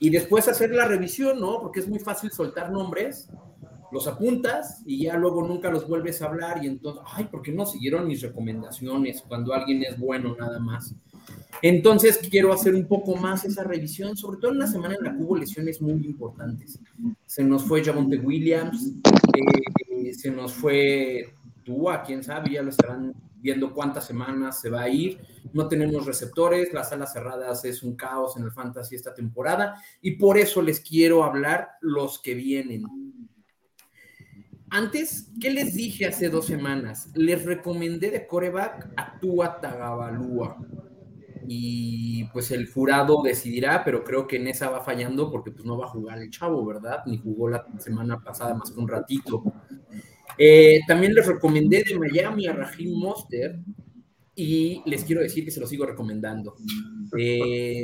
y 0.00 0.10
después 0.10 0.48
hacer 0.48 0.72
la 0.72 0.88
revisión, 0.88 1.38
¿no? 1.38 1.60
Porque 1.60 1.78
es 1.78 1.86
muy 1.86 2.00
fácil 2.00 2.32
soltar 2.32 2.72
nombres, 2.72 3.28
los 3.92 4.06
apuntas 4.06 4.82
y 4.86 5.04
ya 5.04 5.16
luego 5.16 5.46
nunca 5.46 5.70
los 5.70 5.86
vuelves 5.86 6.22
a 6.22 6.26
hablar 6.26 6.64
y 6.64 6.66
entonces, 6.66 7.02
ay, 7.14 7.24
¿por 7.24 7.42
qué 7.42 7.52
no 7.52 7.66
siguieron 7.66 8.08
mis 8.08 8.22
recomendaciones 8.22 9.22
cuando 9.28 9.52
alguien 9.52 9.82
es 9.82 9.98
bueno 9.98 10.34
nada 10.38 10.58
más? 10.58 10.94
Entonces 11.60 12.18
quiero 12.30 12.52
hacer 12.52 12.74
un 12.74 12.88
poco 12.88 13.14
más 13.16 13.44
esa 13.44 13.62
revisión, 13.62 14.16
sobre 14.16 14.40
todo 14.40 14.50
en 14.50 14.56
una 14.56 14.66
semana 14.66 14.94
en 14.94 15.04
la 15.04 15.12
que 15.12 15.22
hubo 15.22 15.36
lesiones 15.36 15.80
muy 15.80 16.04
importantes. 16.06 16.78
Se 17.26 17.44
nos 17.44 17.64
fue 17.64 17.84
Javonte 17.84 18.18
Williams, 18.18 18.92
eh, 19.34 20.14
se 20.14 20.30
nos 20.30 20.52
fue 20.52 21.34
Tua, 21.62 22.02
quién 22.02 22.24
sabe, 22.24 22.54
ya 22.54 22.62
lo 22.62 22.70
estarán 22.70 23.14
viendo 23.42 23.74
cuántas 23.74 24.06
semanas 24.06 24.60
se 24.60 24.70
va 24.70 24.82
a 24.82 24.88
ir. 24.88 25.18
No 25.52 25.68
tenemos 25.68 26.06
receptores, 26.06 26.72
las 26.72 26.88
salas 26.88 27.12
cerradas 27.12 27.64
es 27.64 27.82
un 27.82 27.94
caos 27.94 28.36
en 28.36 28.44
el 28.44 28.52
fantasy 28.52 28.94
esta 28.94 29.12
temporada 29.12 29.76
y 30.00 30.12
por 30.12 30.38
eso 30.38 30.62
les 30.62 30.80
quiero 30.80 31.24
hablar 31.24 31.72
los 31.80 32.20
que 32.20 32.34
vienen. 32.34 32.84
Antes, 34.74 35.30
¿qué 35.38 35.50
les 35.50 35.74
dije 35.74 36.06
hace 36.06 36.30
dos 36.30 36.46
semanas? 36.46 37.10
Les 37.14 37.44
recomendé 37.44 38.10
de 38.10 38.26
coreback 38.26 38.88
a 38.96 39.20
Tua 39.20 39.60
Tagabalúa 39.60 40.56
y 41.46 42.24
pues 42.32 42.50
el 42.52 42.66
jurado 42.72 43.22
decidirá, 43.22 43.84
pero 43.84 44.02
creo 44.02 44.26
que 44.26 44.36
en 44.36 44.46
esa 44.46 44.70
va 44.70 44.80
fallando 44.80 45.30
porque 45.30 45.50
pues 45.50 45.66
no 45.66 45.76
va 45.76 45.84
a 45.84 45.90
jugar 45.90 46.22
el 46.22 46.30
chavo, 46.30 46.64
¿verdad? 46.64 47.00
Ni 47.04 47.18
jugó 47.18 47.50
la 47.50 47.66
semana 47.80 48.18
pasada 48.20 48.54
más 48.54 48.70
que 48.70 48.80
un 48.80 48.88
ratito. 48.88 49.42
Eh, 50.38 50.80
también 50.88 51.12
les 51.12 51.26
recomendé 51.26 51.84
de 51.84 51.98
Miami 51.98 52.46
a 52.46 52.54
Raheem 52.54 52.94
Monster 52.94 53.60
y 54.34 54.80
les 54.86 55.04
quiero 55.04 55.20
decir 55.20 55.44
que 55.44 55.50
se 55.50 55.60
lo 55.60 55.66
sigo 55.66 55.84
recomendando. 55.84 56.56
Eh, 57.18 57.82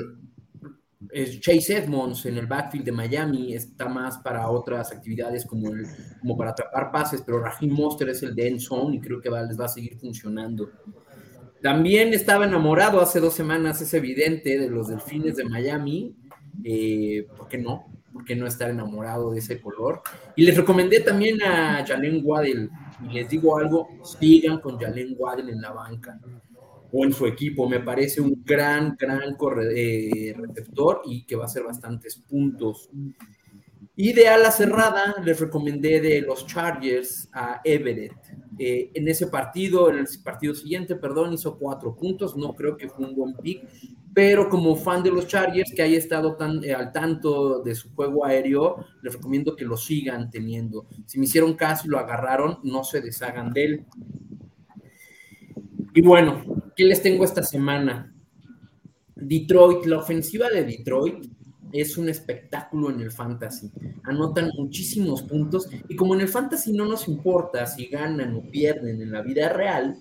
Chase 1.40 1.76
Edmonds 1.76 2.26
en 2.26 2.36
el 2.36 2.46
backfield 2.46 2.84
de 2.84 2.92
Miami 2.92 3.54
está 3.54 3.88
más 3.88 4.18
para 4.18 4.48
otras 4.50 4.92
actividades 4.92 5.46
como, 5.46 5.70
el, 5.70 5.86
como 6.20 6.36
para 6.36 6.50
atrapar 6.50 6.90
pases, 6.92 7.22
pero 7.24 7.40
Raheem 7.40 7.72
Monster 7.72 8.08
es 8.10 8.22
el 8.22 8.34
de 8.34 8.48
end 8.48 8.60
zone 8.60 8.96
y 8.96 9.00
creo 9.00 9.20
que 9.20 9.30
les 9.30 9.58
va 9.58 9.64
a 9.64 9.68
seguir 9.68 9.96
funcionando. 9.98 10.70
También 11.62 12.14
estaba 12.14 12.44
enamorado 12.44 13.00
hace 13.00 13.20
dos 13.20 13.34
semanas, 13.34 13.80
es 13.80 13.92
evidente, 13.94 14.58
de 14.58 14.70
los 14.70 14.88
delfines 14.88 15.36
de 15.36 15.44
Miami. 15.44 16.14
Eh, 16.62 17.26
¿Por 17.36 17.48
qué 17.48 17.58
no? 17.58 17.86
¿Por 18.12 18.24
que 18.24 18.36
no 18.36 18.46
estar 18.46 18.70
enamorado 18.70 19.30
de 19.30 19.38
ese 19.38 19.60
color. 19.60 20.02
Y 20.36 20.44
les 20.44 20.56
recomendé 20.56 21.00
también 21.00 21.42
a 21.42 21.84
Jalen 21.86 22.22
Waddell. 22.24 22.70
Y 23.08 23.14
les 23.14 23.28
digo 23.28 23.58
algo, 23.58 23.88
sigan 24.02 24.60
con 24.60 24.78
Jalen 24.78 25.14
Waddell 25.18 25.50
en 25.50 25.60
la 25.60 25.72
banca 25.72 26.18
o 26.92 27.04
en 27.04 27.12
su 27.12 27.26
equipo. 27.26 27.68
Me 27.68 27.80
parece 27.80 28.20
un 28.20 28.42
gran, 28.44 28.96
gran 28.98 29.36
eh, 29.74 30.34
receptor 30.36 31.02
y 31.04 31.24
que 31.24 31.36
va 31.36 31.44
a 31.44 31.46
hacer 31.46 31.64
bastantes 31.64 32.16
puntos. 32.16 32.90
Y 34.00 34.12
de 34.12 34.28
ala 34.28 34.52
cerrada, 34.52 35.16
les 35.24 35.40
recomendé 35.40 36.00
de 36.00 36.20
los 36.20 36.46
Chargers 36.46 37.28
a 37.32 37.60
Everett. 37.64 38.14
Eh, 38.56 38.90
en 38.94 39.08
ese 39.08 39.26
partido, 39.26 39.90
en 39.90 39.98
el 39.98 40.06
partido 40.22 40.54
siguiente, 40.54 40.94
perdón, 40.94 41.32
hizo 41.32 41.58
cuatro 41.58 41.96
puntos. 41.96 42.36
No 42.36 42.54
creo 42.54 42.76
que 42.76 42.88
fue 42.88 43.06
un 43.06 43.16
buen 43.16 43.34
pick, 43.34 43.68
pero 44.14 44.48
como 44.48 44.76
fan 44.76 45.02
de 45.02 45.10
los 45.10 45.26
Chargers, 45.26 45.72
que 45.74 45.82
haya 45.82 45.98
estado 45.98 46.36
tan 46.36 46.62
eh, 46.64 46.74
al 46.74 46.92
tanto 46.92 47.60
de 47.60 47.74
su 47.74 47.92
juego 47.94 48.24
aéreo, 48.24 48.84
les 49.02 49.14
recomiendo 49.14 49.56
que 49.56 49.64
lo 49.64 49.76
sigan 49.76 50.30
teniendo. 50.30 50.86
Si 51.06 51.18
me 51.18 51.24
hicieron 51.24 51.54
caso 51.54 51.86
y 51.86 51.90
lo 51.90 51.98
agarraron, 51.98 52.58
no 52.62 52.84
se 52.84 53.00
deshagan 53.00 53.52
de 53.52 53.64
él. 53.64 53.86
Y 55.98 56.00
bueno, 56.00 56.44
¿qué 56.76 56.84
les 56.84 57.02
tengo 57.02 57.24
esta 57.24 57.42
semana? 57.42 58.14
Detroit, 59.16 59.84
la 59.84 59.98
ofensiva 59.98 60.48
de 60.48 60.62
Detroit 60.62 61.26
es 61.72 61.98
un 61.98 62.08
espectáculo 62.08 62.90
en 62.90 63.00
el 63.00 63.10
fantasy. 63.10 63.68
Anotan 64.04 64.52
muchísimos 64.56 65.22
puntos 65.22 65.68
y 65.88 65.96
como 65.96 66.14
en 66.14 66.20
el 66.20 66.28
fantasy 66.28 66.72
no 66.72 66.84
nos 66.84 67.08
importa 67.08 67.66
si 67.66 67.86
ganan 67.86 68.32
o 68.36 68.48
pierden 68.48 69.02
en 69.02 69.10
la 69.10 69.22
vida 69.22 69.48
real, 69.48 69.96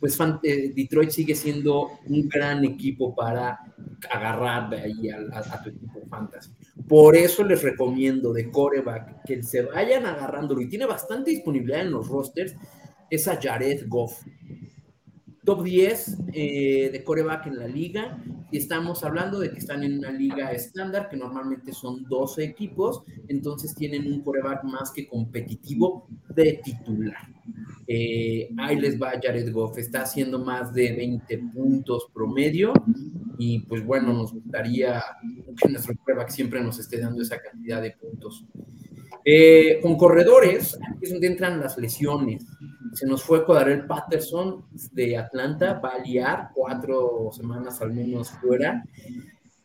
pues 0.00 0.18
eh, 0.42 0.72
Detroit 0.74 1.10
sigue 1.10 1.36
siendo 1.36 1.90
un 2.08 2.28
gran 2.28 2.64
equipo 2.64 3.14
para 3.14 3.60
agarrar 4.10 4.68
de 4.68 4.80
ahí 4.80 5.10
a, 5.10 5.62
tu 5.62 5.68
equipo 5.68 6.00
fantasy. 6.10 6.50
Por 6.88 7.14
eso 7.14 7.44
les 7.44 7.62
recomiendo 7.62 8.32
de 8.32 8.50
coreback 8.50 9.22
que 9.24 9.44
se 9.44 9.62
vayan 9.62 10.06
agarrando 10.06 10.60
y 10.60 10.68
tiene 10.68 10.86
bastante 10.86 11.30
disponibilidad 11.30 11.82
en 11.82 11.92
los 11.92 12.08
rosters, 12.08 12.56
es 13.08 13.28
a 13.28 13.38
Jared 13.40 13.84
Goff 13.86 14.24
top 15.46 15.62
10 15.62 16.18
eh, 16.32 16.90
de 16.92 17.04
coreback 17.04 17.46
en 17.46 17.56
la 17.56 17.68
liga 17.68 18.18
y 18.50 18.58
estamos 18.58 19.04
hablando 19.04 19.38
de 19.38 19.52
que 19.52 19.58
están 19.58 19.84
en 19.84 19.98
una 19.98 20.10
liga 20.10 20.50
estándar 20.50 21.08
que 21.08 21.16
normalmente 21.16 21.72
son 21.72 22.04
12 22.04 22.44
equipos, 22.44 23.02
entonces 23.28 23.74
tienen 23.74 24.12
un 24.12 24.22
coreback 24.22 24.64
más 24.64 24.90
que 24.90 25.06
competitivo 25.06 26.08
de 26.34 26.60
titular. 26.64 27.28
Eh, 27.86 28.50
ahí 28.58 28.76
les 28.76 29.00
va 29.00 29.12
Jared 29.22 29.52
Goff, 29.52 29.78
está 29.78 30.02
haciendo 30.02 30.40
más 30.40 30.74
de 30.74 30.92
20 30.92 31.38
puntos 31.54 32.08
promedio 32.12 32.72
y 33.38 33.60
pues 33.60 33.86
bueno, 33.86 34.12
nos 34.12 34.32
gustaría 34.32 35.02
que 35.56 35.68
nuestro 35.68 35.94
coreback 35.96 36.30
siempre 36.30 36.60
nos 36.60 36.80
esté 36.80 36.98
dando 36.98 37.22
esa 37.22 37.40
cantidad 37.40 37.80
de 37.80 37.92
puntos. 37.92 38.44
Eh, 39.24 39.78
con 39.80 39.96
corredores, 39.96 40.78
es 41.00 41.10
donde 41.10 41.26
entran 41.26 41.60
las 41.60 41.78
lesiones 41.78 42.44
se 42.96 43.06
nos 43.06 43.22
fue 43.22 43.44
el 43.66 43.86
Patterson 43.86 44.64
de 44.92 45.18
Atlanta, 45.18 45.78
va 45.84 45.90
a 45.90 45.98
liar 45.98 46.48
cuatro 46.54 47.28
semanas 47.30 47.82
al 47.82 47.92
menos 47.92 48.30
fuera. 48.30 48.82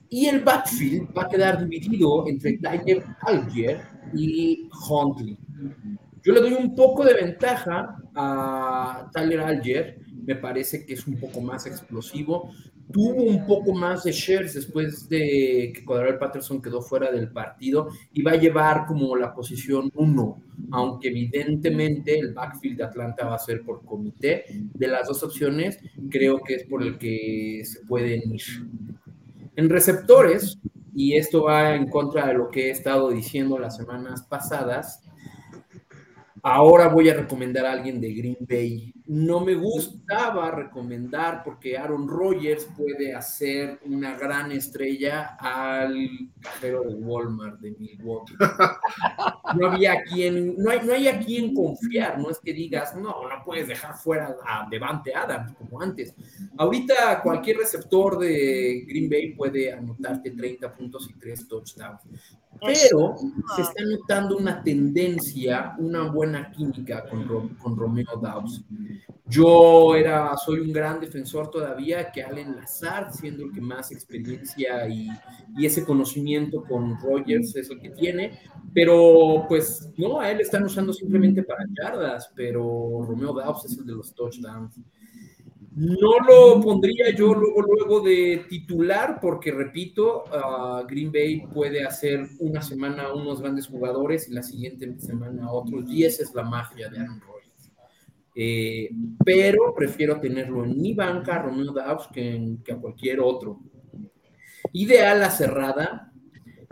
Y 0.09 0.25
el 0.25 0.41
backfield 0.41 1.17
va 1.17 1.23
a 1.23 1.29
quedar 1.29 1.65
dividido 1.65 2.27
entre 2.27 2.57
Tyler 2.57 3.05
Algier 3.21 3.79
y 4.13 4.69
Huntley. 4.89 5.37
Yo 6.21 6.33
le 6.33 6.41
doy 6.41 6.53
un 6.55 6.75
poco 6.75 7.05
de 7.05 7.13
ventaja 7.13 7.95
a 8.13 9.09
Tyler 9.13 9.39
Algier, 9.39 9.97
me 10.25 10.35
parece 10.35 10.85
que 10.85 10.95
es 10.95 11.07
un 11.07 11.17
poco 11.17 11.39
más 11.39 11.65
explosivo, 11.65 12.51
tuvo 12.91 13.23
un 13.23 13.45
poco 13.45 13.73
más 13.73 14.03
de 14.03 14.11
shares 14.11 14.53
después 14.53 15.07
de 15.09 15.71
que 15.73 15.83
Cuadral 15.85 16.17
Patterson 16.17 16.61
quedó 16.61 16.81
fuera 16.81 17.11
del 17.11 17.31
partido 17.31 17.89
y 18.13 18.21
va 18.21 18.31
a 18.31 18.37
llevar 18.37 18.85
como 18.85 19.15
la 19.15 19.33
posición 19.33 19.91
1, 19.93 20.41
aunque 20.71 21.09
evidentemente 21.09 22.17
el 22.19 22.33
backfield 22.33 22.77
de 22.77 22.83
Atlanta 22.83 23.25
va 23.25 23.35
a 23.35 23.39
ser 23.39 23.63
por 23.63 23.83
comité. 23.85 24.45
De 24.73 24.87
las 24.87 25.07
dos 25.07 25.23
opciones, 25.23 25.79
creo 26.09 26.41
que 26.41 26.55
es 26.55 26.63
por 26.65 26.83
el 26.83 26.97
que 26.97 27.61
se 27.63 27.81
pueden 27.85 28.33
ir. 28.33 28.43
En 29.55 29.69
receptores, 29.69 30.59
y 30.93 31.15
esto 31.15 31.43
va 31.43 31.75
en 31.75 31.87
contra 31.87 32.27
de 32.27 32.33
lo 32.33 32.49
que 32.49 32.67
he 32.67 32.71
estado 32.71 33.09
diciendo 33.09 33.57
las 33.57 33.77
semanas 33.77 34.23
pasadas, 34.23 35.03
Ahora 36.43 36.87
voy 36.87 37.07
a 37.07 37.13
recomendar 37.13 37.65
a 37.67 37.73
alguien 37.73 38.01
de 38.01 38.13
Green 38.13 38.37
Bay. 38.41 38.93
No 39.11 39.41
me 39.41 39.55
gustaba 39.55 40.51
recomendar 40.51 41.43
porque 41.43 41.77
Aaron 41.77 42.07
Rodgers 42.07 42.65
puede 42.77 43.13
hacer 43.13 43.77
una 43.83 44.17
gran 44.17 44.53
estrella 44.53 45.35
al 45.37 46.29
cajero 46.39 46.83
de 46.83 46.95
Walmart 46.95 47.59
de 47.59 47.71
Milwaukee. 47.71 48.35
No 49.59 49.67
había 49.67 50.01
quien, 50.03 50.55
no 50.57 50.71
hay, 50.71 50.79
no 50.85 50.93
hay 50.93 51.09
a 51.09 51.19
quien 51.19 51.53
confiar, 51.53 52.17
no 52.17 52.29
es 52.29 52.39
que 52.39 52.53
digas, 52.53 52.95
no, 52.95 53.27
no 53.27 53.43
puedes 53.43 53.67
dejar 53.67 53.95
fuera 53.97 54.37
a 54.45 54.65
Devante 54.69 55.13
Adams 55.13 55.57
como 55.57 55.81
antes. 55.81 56.15
Ahorita 56.57 57.21
cualquier 57.21 57.57
receptor 57.57 58.17
de 58.17 58.85
Green 58.87 59.09
Bay 59.09 59.33
puede 59.33 59.73
anotarte 59.73 60.31
30 60.31 60.73
puntos 60.73 61.09
y 61.09 61.19
3 61.19 61.47
touchdowns 61.49 61.99
pero 62.59 63.15
se 63.55 63.61
está 63.61 63.83
notando 63.83 64.37
una 64.37 64.61
tendencia, 64.61 65.73
una 65.79 66.03
buena 66.03 66.51
química 66.51 67.05
con, 67.09 67.49
con 67.55 67.77
Romeo 67.77 68.19
Dawes. 68.21 68.63
Yo 69.27 69.95
era, 69.95 70.35
soy 70.35 70.59
un 70.59 70.73
gran 70.73 70.99
defensor 70.99 71.49
todavía 71.49 72.11
que 72.11 72.21
Allen 72.21 72.55
Lazard, 72.55 73.13
siendo 73.13 73.45
el 73.45 73.53
que 73.53 73.61
más 73.61 73.91
experiencia 73.91 74.87
y, 74.89 75.07
y, 75.57 75.65
ese 75.65 75.85
conocimiento 75.85 76.63
con 76.63 76.99
Rogers 76.99 77.55
es 77.55 77.69
el 77.69 77.79
que 77.79 77.91
tiene, 77.91 78.39
pero 78.73 79.45
pues 79.47 79.89
no, 79.97 80.19
a 80.19 80.31
él 80.31 80.41
están 80.41 80.63
usando 80.63 80.91
simplemente 80.91 81.43
para 81.43 81.63
yardas, 81.81 82.29
pero 82.35 83.03
Romeo 83.07 83.33
Dawes 83.33 83.65
es 83.65 83.77
el 83.77 83.85
de 83.85 83.93
los 83.93 84.13
touchdowns. 84.13 84.75
No 85.73 86.19
lo 86.27 86.59
pondría 86.59 87.15
yo 87.15 87.33
luego, 87.33 87.61
luego 87.61 88.01
de 88.01 88.45
titular, 88.49 89.19
porque 89.21 89.51
repito, 89.51 90.25
Green 90.89 91.13
Bay 91.13 91.47
puede 91.53 91.85
hacer 91.85 92.27
una 92.39 92.61
semana 92.61 93.13
unos 93.13 93.39
grandes 93.39 93.67
jugadores 93.67 94.27
y 94.27 94.33
la 94.33 94.43
siguiente 94.43 94.99
semana 94.99 95.49
otros, 95.49 95.85
y 95.87 96.03
esa 96.03 96.23
es 96.23 96.35
la 96.35 96.43
magia 96.43 96.89
de 96.89 96.99
Aaron 96.99 97.21
Rodgers. 97.21 97.30
Eh, 98.33 98.89
pero 99.23 99.73
prefiero 99.75 100.19
tenerlo 100.19 100.63
en 100.63 100.81
mi 100.81 100.93
banca, 100.93 101.41
Romeo 101.41 101.71
Dobbs, 101.71 102.07
que, 102.13 102.57
que 102.63 102.73
a 102.73 102.77
cualquier 102.77 103.19
otro. 103.19 103.59
Ideal 104.73 105.23
a 105.23 105.29
cerrada, 105.29 106.11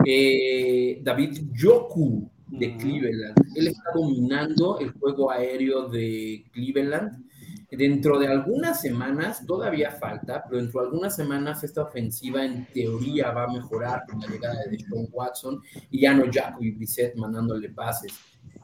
eh, 0.04 1.00
David 1.02 1.50
Yoku 1.52 2.30
de 2.46 2.76
Cleveland. 2.76 3.36
Él 3.54 3.68
está 3.68 3.90
dominando 3.94 4.78
el 4.78 4.92
juego 4.92 5.30
aéreo 5.30 5.88
de 5.88 6.44
Cleveland 6.52 7.30
Dentro 7.70 8.18
de 8.18 8.26
algunas 8.26 8.80
semanas, 8.80 9.46
todavía 9.46 9.92
falta, 9.92 10.42
pero 10.42 10.60
dentro 10.60 10.80
de 10.80 10.86
algunas 10.88 11.14
semanas 11.14 11.62
esta 11.62 11.82
ofensiva 11.82 12.44
en 12.44 12.66
teoría 12.66 13.30
va 13.30 13.44
a 13.44 13.52
mejorar 13.52 14.02
con 14.10 14.18
la 14.20 14.26
llegada 14.26 14.64
de 14.68 14.76
Sean 14.76 15.06
Watson 15.12 15.62
y 15.88 16.00
ya 16.00 16.12
no 16.12 16.24
Jacoby 16.30 16.72
Brissett 16.72 17.14
mandándole 17.14 17.68
pases. 17.68 18.12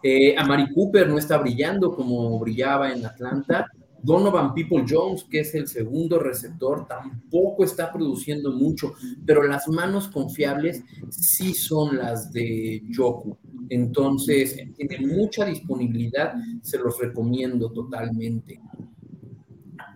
Eh, 0.08 0.36
a 0.38 0.46
Mari 0.46 0.72
Cooper 0.72 1.08
no 1.08 1.18
está 1.18 1.36
brillando 1.38 1.92
como 1.92 2.38
brillaba 2.38 2.92
en 2.92 3.04
Atlanta. 3.04 3.66
Donovan 4.00 4.54
People 4.54 4.84
Jones, 4.88 5.24
que 5.24 5.40
es 5.40 5.52
el 5.56 5.66
segundo 5.66 6.20
receptor, 6.20 6.86
tampoco 6.86 7.64
está 7.64 7.92
produciendo 7.92 8.52
mucho, 8.52 8.92
pero 9.26 9.42
las 9.42 9.66
manos 9.66 10.06
confiables 10.06 10.84
sí 11.10 11.54
son 11.54 11.96
las 11.96 12.30
de 12.30 12.84
Joku. 12.94 13.36
Entonces, 13.68 14.56
tiene 14.76 15.04
mucha 15.08 15.44
disponibilidad, 15.44 16.34
se 16.62 16.78
los 16.78 16.96
recomiendo 17.00 17.72
totalmente. 17.72 18.60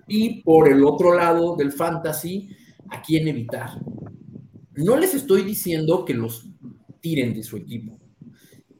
Y 0.09 0.43
por 0.43 0.69
el 0.73 0.83
otro 0.83 1.15
lado 1.15 1.55
del 1.55 1.71
fantasy, 1.71 2.49
¿a 2.89 3.01
quién 3.01 3.29
evitar? 3.29 3.81
No 4.75 4.97
les 4.97 5.15
estoy 5.15 5.43
diciendo 5.43 6.05
que 6.05 6.15
los 6.15 6.49
tiren 7.01 7.33
de 7.33 7.45
su 7.45 7.57
equipo. 7.57 8.00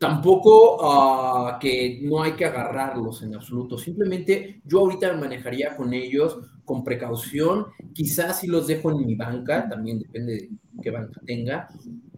Tampoco 0.01 0.79
ah, 0.81 1.59
que 1.61 2.01
no 2.03 2.23
hay 2.23 2.33
que 2.33 2.47
agarrarlos 2.47 3.23
en 3.23 3.35
absoluto. 3.35 3.77
Simplemente 3.77 4.63
yo 4.65 4.81
ahorita 4.81 5.13
manejaría 5.13 5.77
con 5.77 5.93
ellos 5.93 6.39
con 6.65 6.83
precaución. 6.83 7.67
Quizás 7.93 8.41
si 8.41 8.47
los 8.47 8.67
dejo 8.67 8.91
en 8.91 9.07
mi 9.07 9.15
banca, 9.15 9.69
también 9.69 9.99
depende 9.99 10.33
de 10.33 10.51
qué 10.83 10.91
banca 10.91 11.21
tenga. 11.27 11.69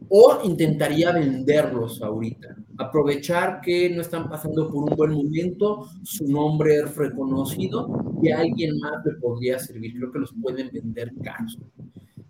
O 0.08 0.40
intentaría 0.44 1.10
venderlos 1.10 2.00
ahorita 2.00 2.56
aprovechar 2.78 3.60
que 3.60 3.90
no 3.90 4.00
están 4.00 4.28
pasando 4.28 4.70
por 4.70 4.84
un 4.90 4.96
buen 4.96 5.12
momento, 5.12 5.88
su 6.02 6.26
nombre 6.26 6.76
es 6.76 6.96
reconocido 6.96 7.88
y 8.22 8.30
alguien 8.30 8.78
más 8.78 9.04
le 9.04 9.14
podría 9.14 9.58
servir. 9.58 9.94
Creo 9.96 10.12
que 10.12 10.18
los 10.18 10.34
pueden 10.40 10.70
vender 10.72 11.12
caros. 11.22 11.58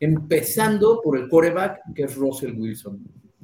Empezando 0.01 1.01
por 1.03 1.19
el 1.19 1.29
coreback, 1.29 1.81
que 1.95 2.05
es 2.05 2.17
Russell 2.17 2.59
Wilson. 2.59 3.01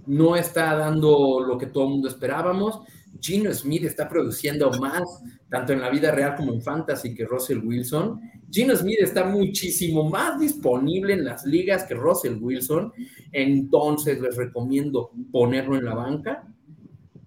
No 0.09 0.37
está 0.37 0.75
dando 0.75 1.41
lo 1.41 1.57
que 1.57 1.67
todo 1.67 1.85
el 1.85 1.91
mundo 1.91 2.09
esperábamos. 2.09 2.81
Gino 3.21 3.53
Smith 3.53 3.85
está 3.85 4.09
produciendo 4.09 4.71
más, 4.81 5.23
tanto 5.49 5.73
en 5.73 5.81
la 5.81 5.91
vida 5.91 6.11
real 6.11 6.35
como 6.37 6.53
en 6.53 6.63
fantasy, 6.63 7.15
que 7.15 7.25
Russell 7.25 7.65
Wilson. 7.65 8.21
Gino 8.51 8.75
Smith 8.77 8.99
está 9.01 9.25
muchísimo 9.25 10.09
más 10.09 10.39
disponible 10.39 11.13
en 11.13 11.25
las 11.25 11.45
ligas 11.45 11.85
que 11.85 11.95
Russell 11.95 12.39
Wilson, 12.41 12.93
entonces 13.33 14.21
les 14.21 14.37
recomiendo 14.37 15.11
ponerlo 15.31 15.77
en 15.77 15.85
la 15.85 15.95
banca 15.95 16.45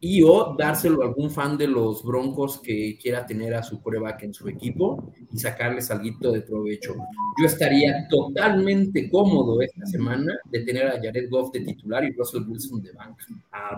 y 0.03 0.23
o 0.23 0.55
dárselo 0.57 1.03
a 1.03 1.05
algún 1.05 1.29
fan 1.29 1.59
de 1.59 1.67
los 1.67 2.03
Broncos 2.03 2.59
que 2.59 2.97
quiera 2.99 3.23
tener 3.23 3.53
a 3.53 3.61
su 3.61 3.79
coreback 3.79 4.23
en 4.23 4.33
su 4.33 4.49
equipo 4.49 5.13
y 5.31 5.37
sacarles 5.37 5.91
algo 5.91 6.31
de 6.31 6.41
provecho. 6.41 6.95
Yo 7.39 7.45
estaría 7.45 8.07
totalmente 8.09 9.09
cómodo 9.11 9.61
esta 9.61 9.85
semana 9.85 10.33
de 10.45 10.61
tener 10.61 10.87
a 10.87 10.99
Jared 10.99 11.29
Goff 11.29 11.51
de 11.51 11.61
titular 11.61 12.03
y 12.03 12.11
Russell 12.13 12.41
Wilson 12.47 12.81
de 12.81 12.91
banca. 12.93 13.25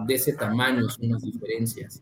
de 0.08 0.14
ese 0.16 0.34
tamaño 0.34 0.88
son 0.90 1.10
las 1.10 1.22
diferencias. 1.22 2.02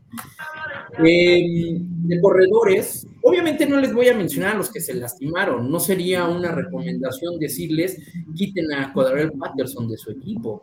Em, 1.00 2.08
de 2.08 2.22
corredores, 2.22 3.08
obviamente 3.24 3.66
no 3.66 3.80
les 3.80 3.94
voy 3.94 4.08
a 4.10 4.16
mencionar 4.16 4.56
a 4.56 4.58
los 4.58 4.72
que 4.72 4.80
se 4.80 4.94
lastimaron. 4.94 5.72
No 5.72 5.80
sería 5.80 6.28
una 6.28 6.52
recomendación 6.52 7.40
decirles 7.40 7.98
quiten 8.36 8.72
a 8.72 8.94
Codarel 8.94 9.32
Patterson 9.32 9.88
de 9.88 9.98
su 9.98 10.12
equipo. 10.12 10.62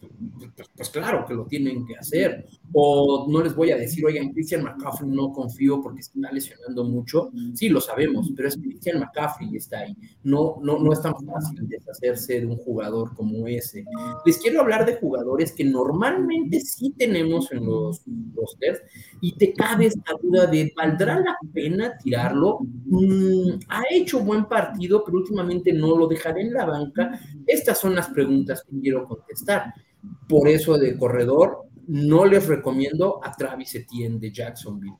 Pues, 0.57 0.69
pues 0.77 0.91
claro 0.91 1.25
que 1.27 1.35
lo 1.35 1.45
tienen 1.45 1.87
que 1.87 1.97
hacer. 1.97 2.47
O 2.73 3.27
no 3.29 3.43
les 3.43 3.48
voy 3.55 3.71
a 3.71 3.77
decir, 3.77 4.05
oigan, 4.05 4.33
Christian 4.33 4.63
McCaffrey 4.63 5.09
no 5.11 5.33
confío 5.33 5.81
porque 5.81 6.01
está 6.01 6.31
lesionando 6.33 6.85
mucho. 6.85 7.31
Sí, 7.55 7.69
lo 7.69 7.81
sabemos, 7.81 8.31
pero 8.37 8.49
es 8.49 8.57
Christian 8.57 9.01
McCaffrey 9.01 9.57
está 9.57 9.81
ahí. 9.81 9.97
No, 10.23 10.57
no, 10.63 10.79
no 10.79 10.93
es 10.93 11.03
tan 11.03 11.15
fácil 11.15 11.69
deshacerse 11.69 12.41
de 12.41 12.47
un 12.47 12.57
jugador 12.57 13.15
como 13.15 13.47
ese. 13.47 13.85
Les 14.25 14.39
quiero 14.39 14.61
hablar 14.61 14.87
de 14.87 14.97
jugadores 14.97 15.53
que 15.53 15.65
normalmente 15.65 16.61
sí 16.61 16.95
tenemos 16.97 17.51
en 17.53 17.67
los 17.67 18.03
rosters 18.35 18.81
y 19.21 19.37
te 19.37 19.53
cabe 19.53 19.87
esta 19.87 20.13
duda 20.23 20.47
de, 20.47 20.73
¿valdrá 20.77 21.21
la 21.21 21.37
pena 21.53 21.97
tirarlo? 21.99 22.59
Mm, 22.87 23.59
ha 23.69 23.83
hecho 23.91 24.21
buen 24.21 24.47
partido, 24.47 25.05
pero 25.05 25.19
últimamente 25.19 25.73
no 25.73 25.97
lo 25.97 26.07
dejaré 26.07 26.43
en 26.43 26.55
la 26.55 26.65
banca. 26.65 27.21
Estas 27.47 27.79
son 27.79 27.95
las 27.95 28.09
preguntas 28.09 28.65
que 28.69 28.79
quiero 28.81 29.05
contestar. 29.07 29.75
Por 30.29 30.49
eso 30.49 30.79
de 30.79 30.97
corredor, 30.97 31.68
no 31.89 32.25
les 32.25 32.47
recomiendo 32.47 33.21
a 33.23 33.33
Travis 33.33 33.75
Etienne 33.75 34.19
de 34.19 34.31
Jacksonville. 34.31 34.95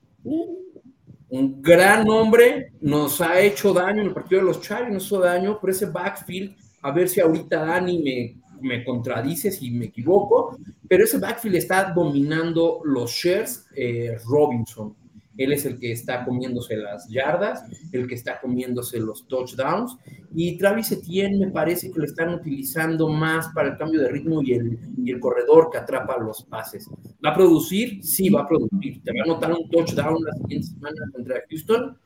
Un 1.31 1.61
gran 1.61 2.09
hombre, 2.09 2.73
nos 2.81 3.21
ha 3.21 3.39
hecho 3.41 3.75
daño 3.75 4.01
en 4.01 4.09
el 4.09 4.15
partido 4.15 4.41
de 4.41 4.47
los 4.47 4.63
Chargers, 4.63 4.93
nos 4.93 5.07
hizo 5.07 5.21
daño, 5.21 5.61
por 5.61 5.71
ese 5.71 5.87
backfield, 5.87 6.57
a 6.83 6.91
ver 6.91 7.09
si 7.09 7.21
ahorita 7.21 7.67
Dani 7.67 8.03
me, 8.03 8.41
me 8.61 8.85
contradice 8.85 9.51
si 9.51 9.71
me 9.71 9.87
equivoco, 9.87 10.59
pero 10.89 11.05
ese 11.05 11.19
backfield 11.19 11.57
está 11.57 11.93
dominando 11.93 12.81
los 12.85 13.11
shares 13.11 13.67
eh, 13.77 14.17
Robinson. 14.27 14.95
Él 15.39 15.53
es 15.53 15.65
el 15.65 15.79
que 15.79 15.93
está 15.93 16.25
comiéndose 16.25 16.77
las 16.77 17.09
yardas, 17.09 17.65
el 17.93 18.07
que 18.07 18.17
está 18.17 18.41
comiéndose 18.41 19.01
los 19.01 19.27
touchdowns. 19.27 19.97
Y 20.35 20.59
Travis 20.59 20.93
Etienne 20.93 21.39
me 21.39 21.51
parece 21.51 21.91
que 21.91 21.99
lo 21.99 22.05
están 22.05 22.35
utilizando 22.35 23.09
más 23.09 23.49
para 23.55 23.71
el 23.71 23.79
cambio 23.79 24.01
de 24.01 24.11
ritmo 24.11 24.43
y 24.43 24.53
el, 24.53 24.79
y 25.03 25.11
el 25.11 25.21
corredor 25.21 25.71
que 25.71 25.79
atrapa 25.79 26.19
los 26.19 26.43
pases. 26.43 26.87
¿Va 27.25 27.31
a 27.31 27.35
producir? 27.35 28.05
Sí, 28.05 28.29
va 28.29 28.43
a 28.43 28.49
producir. 28.49 29.03
¿Te 29.03 29.13
va 29.13 29.25
a 29.25 29.27
notar 29.27 29.53
un 29.53 29.71
touchdown 29.71 30.23
la 30.23 30.33
siguiente 30.35 30.67
semana 30.67 30.97
contra 31.13 31.43
Houston? 31.49 31.97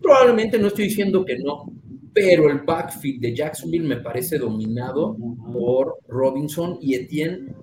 Probablemente 0.00 0.58
no 0.58 0.68
estoy 0.68 0.84
diciendo 0.84 1.24
que 1.24 1.38
no, 1.38 1.72
pero 2.12 2.50
el 2.50 2.60
backfield 2.60 3.20
de 3.20 3.34
Jacksonville 3.34 3.86
me 3.86 3.96
parece 3.96 4.38
dominado 4.38 5.16
por 5.52 5.98
Robinson 6.08 6.78
y 6.80 6.94
Etienne 6.94 7.54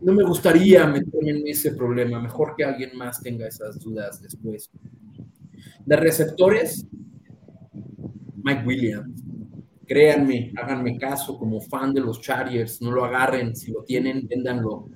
no 0.00 0.12
me 0.12 0.24
gustaría 0.24 0.86
meterme 0.86 1.30
en 1.30 1.46
ese 1.46 1.72
problema. 1.72 2.20
Mejor 2.20 2.54
que 2.56 2.64
alguien 2.64 2.96
más 2.96 3.20
tenga 3.20 3.46
esas 3.46 3.78
dudas 3.80 4.22
después. 4.22 4.70
De 5.84 5.96
receptores, 5.96 6.86
Mike 8.42 8.62
Williams. 8.66 9.22
Créanme, 9.86 10.52
háganme 10.56 10.98
caso 10.98 11.38
como 11.38 11.60
fan 11.60 11.94
de 11.94 12.00
los 12.00 12.20
Chargers. 12.20 12.80
No 12.82 12.90
lo 12.90 13.04
agarren. 13.04 13.56
Si 13.56 13.72
lo 13.72 13.82
tienen, 13.82 14.28
véndanlo. 14.28 14.88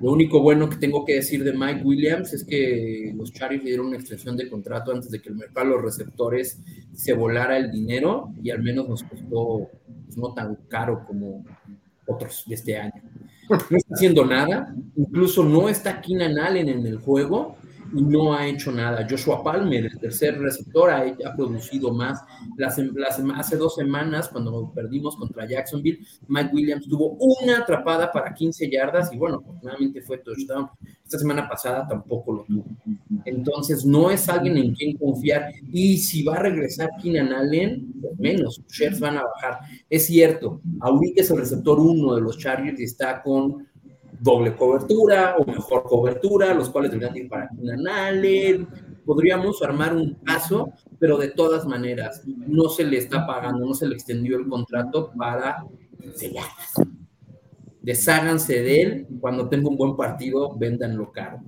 Lo 0.00 0.10
único 0.10 0.40
bueno 0.42 0.68
que 0.68 0.76
tengo 0.76 1.04
que 1.04 1.14
decir 1.14 1.44
de 1.44 1.52
Mike 1.52 1.82
Williams 1.84 2.32
es 2.32 2.44
que 2.44 3.12
los 3.14 3.32
Chargers 3.32 3.64
dieron 3.64 3.86
una 3.86 3.98
extensión 3.98 4.36
de 4.36 4.50
contrato 4.50 4.90
antes 4.90 5.10
de 5.10 5.22
que 5.22 5.28
el 5.28 5.36
mercado 5.36 5.68
de 5.68 5.74
los 5.74 5.84
receptores 5.84 6.60
se 6.92 7.12
volara 7.12 7.56
el 7.56 7.70
dinero 7.70 8.32
y 8.42 8.50
al 8.50 8.62
menos 8.62 8.88
nos 8.88 9.04
costó 9.04 9.68
pues, 10.04 10.16
no 10.16 10.34
tan 10.34 10.56
caro 10.68 11.04
como 11.06 11.44
otros 12.04 12.42
de 12.48 12.56
este 12.56 12.76
año 12.76 13.11
no 13.70 13.76
está 13.76 13.94
haciendo 13.94 14.24
nada, 14.24 14.74
incluso 14.96 15.44
no 15.44 15.68
está 15.68 16.00
Keenan 16.00 16.38
Allen 16.38 16.68
en 16.68 16.86
el 16.86 16.98
juego 16.98 17.56
y 17.94 18.02
no 18.02 18.34
ha 18.34 18.46
hecho 18.46 18.72
nada. 18.72 19.06
Joshua 19.08 19.42
Palmer, 19.42 19.86
el 19.86 19.98
tercer 19.98 20.38
receptor, 20.38 20.90
ha, 20.90 21.04
producido 21.36 21.92
más. 21.92 22.20
hace 23.36 23.56
dos 23.56 23.74
semanas, 23.74 24.28
cuando 24.28 24.72
perdimos 24.74 25.16
contra 25.16 25.46
Jacksonville, 25.46 26.00
Mike 26.28 26.50
Williams 26.52 26.88
tuvo 26.88 27.16
una 27.18 27.58
atrapada 27.58 28.10
para 28.10 28.32
15 28.32 28.70
yardas 28.70 29.12
y 29.12 29.18
bueno, 29.18 29.38
afortunadamente 29.42 30.02
fue 30.02 30.18
touchdown. 30.18 30.68
Esta 31.04 31.18
semana 31.18 31.48
pasada 31.48 31.86
tampoco 31.86 32.32
lo 32.32 32.44
tuvo. 32.44 32.64
Entonces, 33.24 33.84
no 33.84 34.10
es 34.10 34.28
alguien 34.28 34.56
en 34.56 34.74
quien 34.74 34.96
confiar. 34.96 35.52
Y 35.70 35.98
si 35.98 36.22
va 36.22 36.36
a 36.36 36.42
regresar 36.42 36.88
Keenan 37.02 37.32
Allen, 37.32 37.92
pues 38.00 38.18
menos, 38.18 38.58
los 38.58 38.72
shares 38.72 39.00
van 39.00 39.18
a 39.18 39.24
bajar. 39.24 39.58
Es 39.90 40.06
cierto, 40.06 40.60
ahorita 40.80 41.20
es 41.20 41.30
el 41.30 41.38
receptor 41.38 41.78
uno 41.78 42.14
de 42.14 42.22
los 42.22 42.38
Chargers 42.38 42.80
y 42.80 42.84
está 42.84 43.22
con 43.22 43.66
doble 44.22 44.54
cobertura 44.56 45.36
o 45.38 45.44
mejor 45.44 45.82
cobertura, 45.84 46.54
los 46.54 46.70
cuales 46.70 46.90
deberían 46.90 47.16
ir 47.16 47.28
para 47.28 47.50
Allen. 48.08 48.68
Podríamos 49.04 49.62
armar 49.62 49.94
un 49.94 50.14
caso, 50.24 50.72
pero 50.98 51.18
de 51.18 51.28
todas 51.28 51.66
maneras, 51.66 52.22
no 52.24 52.68
se 52.68 52.84
le 52.84 52.98
está 52.98 53.26
pagando, 53.26 53.66
no 53.66 53.74
se 53.74 53.88
le 53.88 53.94
extendió 53.94 54.38
el 54.38 54.48
contrato 54.48 55.12
para 55.16 55.64
sellarlas 56.14 56.74
desháganse 57.82 58.62
de 58.62 58.82
él, 58.82 59.06
cuando 59.20 59.48
tenga 59.48 59.68
un 59.68 59.76
buen 59.76 59.96
partido, 59.96 60.56
véndanlo 60.56 61.10
caro. 61.10 61.40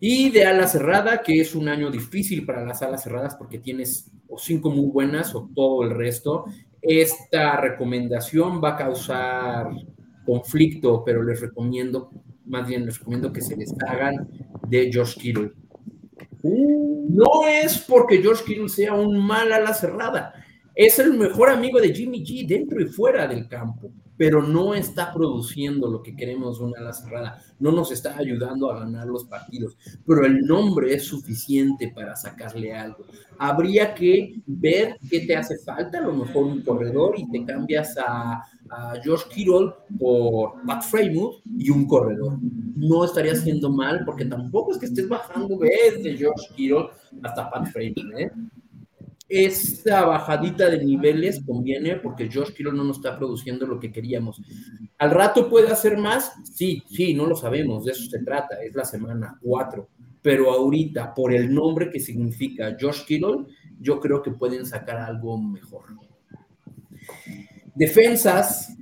Y 0.00 0.30
de 0.30 0.46
ala 0.46 0.66
cerrada, 0.66 1.22
que 1.22 1.40
es 1.40 1.54
un 1.54 1.68
año 1.68 1.90
difícil 1.90 2.44
para 2.44 2.64
las 2.64 2.82
alas 2.82 3.02
cerradas 3.02 3.36
porque 3.36 3.58
tienes 3.58 4.10
o 4.28 4.38
cinco 4.38 4.70
muy 4.70 4.90
buenas 4.90 5.34
o 5.34 5.48
todo 5.54 5.84
el 5.84 5.90
resto. 5.90 6.46
Esta 6.82 7.58
recomendación 7.60 8.62
va 8.62 8.70
a 8.70 8.76
causar 8.76 9.70
conflicto, 10.26 11.02
pero 11.04 11.22
les 11.22 11.40
recomiendo, 11.40 12.10
más 12.44 12.68
bien 12.68 12.84
les 12.84 12.98
recomiendo 12.98 13.32
que 13.32 13.40
se 13.40 13.56
les 13.56 13.72
hagan 13.88 14.28
de 14.68 14.90
George 14.92 15.18
Kittle. 15.20 15.52
No 16.42 17.46
es 17.48 17.78
porque 17.78 18.20
George 18.20 18.44
Kittle 18.44 18.68
sea 18.68 18.94
un 18.94 19.24
mal 19.24 19.52
ala 19.52 19.72
cerrada, 19.72 20.34
es 20.74 20.98
el 20.98 21.14
mejor 21.14 21.48
amigo 21.48 21.80
de 21.80 21.94
Jimmy 21.94 22.24
G 22.24 22.46
dentro 22.46 22.80
y 22.80 22.86
fuera 22.86 23.26
del 23.26 23.48
campo 23.48 23.90
pero 24.16 24.42
no 24.42 24.74
está 24.74 25.12
produciendo 25.12 25.88
lo 25.88 26.02
que 26.02 26.16
queremos 26.16 26.60
una 26.60 26.80
ala 26.80 26.92
cerrada, 26.92 27.42
no 27.58 27.72
nos 27.72 27.92
está 27.92 28.16
ayudando 28.16 28.70
a 28.70 28.80
ganar 28.80 29.06
los 29.06 29.24
partidos, 29.24 29.76
pero 30.06 30.24
el 30.24 30.40
nombre 30.46 30.94
es 30.94 31.04
suficiente 31.04 31.92
para 31.94 32.16
sacarle 32.16 32.74
algo. 32.74 33.04
Habría 33.38 33.94
que 33.94 34.40
ver 34.46 34.98
qué 35.10 35.20
te 35.20 35.36
hace 35.36 35.58
falta, 35.58 35.98
a 35.98 36.02
lo 36.02 36.12
mejor 36.12 36.44
un 36.44 36.62
corredor 36.62 37.14
y 37.18 37.28
te 37.30 37.44
cambias 37.44 37.96
a, 37.98 38.42
George 39.04 39.26
Kittle 39.32 39.72
por 39.96 40.54
Pat 40.66 40.82
Freymouth 40.82 41.36
y 41.56 41.70
un 41.70 41.86
corredor. 41.86 42.36
No 42.74 43.04
estaría 43.04 43.30
haciendo 43.30 43.70
mal 43.70 44.04
porque 44.04 44.24
tampoco 44.24 44.72
es 44.72 44.78
que 44.78 44.86
estés 44.86 45.08
bajando 45.08 45.56
desde 45.56 46.16
George 46.16 46.48
Kittle 46.56 46.88
hasta 47.22 47.48
Pat 47.48 47.68
Freymouth, 47.68 48.18
¿eh? 48.18 48.32
Esta 49.28 50.04
bajadita 50.04 50.70
de 50.70 50.84
niveles 50.84 51.42
conviene 51.44 51.96
porque 51.96 52.30
Josh 52.32 52.52
Kittle 52.52 52.72
no 52.72 52.84
nos 52.84 52.98
está 52.98 53.16
produciendo 53.18 53.66
lo 53.66 53.80
que 53.80 53.90
queríamos. 53.90 54.40
¿Al 54.98 55.10
rato 55.10 55.48
puede 55.48 55.68
hacer 55.68 55.98
más? 55.98 56.32
Sí, 56.44 56.82
sí, 56.88 57.12
no 57.12 57.26
lo 57.26 57.34
sabemos, 57.34 57.84
de 57.84 57.92
eso 57.92 58.08
se 58.08 58.20
trata, 58.20 58.62
es 58.62 58.74
la 58.74 58.84
semana 58.84 59.38
4. 59.42 59.88
Pero 60.22 60.50
ahorita, 60.50 61.14
por 61.14 61.32
el 61.32 61.52
nombre 61.52 61.90
que 61.90 62.00
significa 62.00 62.76
Josh 62.80 63.04
Kittle, 63.04 63.46
yo 63.80 64.00
creo 64.00 64.22
que 64.22 64.30
pueden 64.30 64.64
sacar 64.64 64.98
algo 64.98 65.38
mejor. 65.38 65.84
Defensas, 67.74 68.76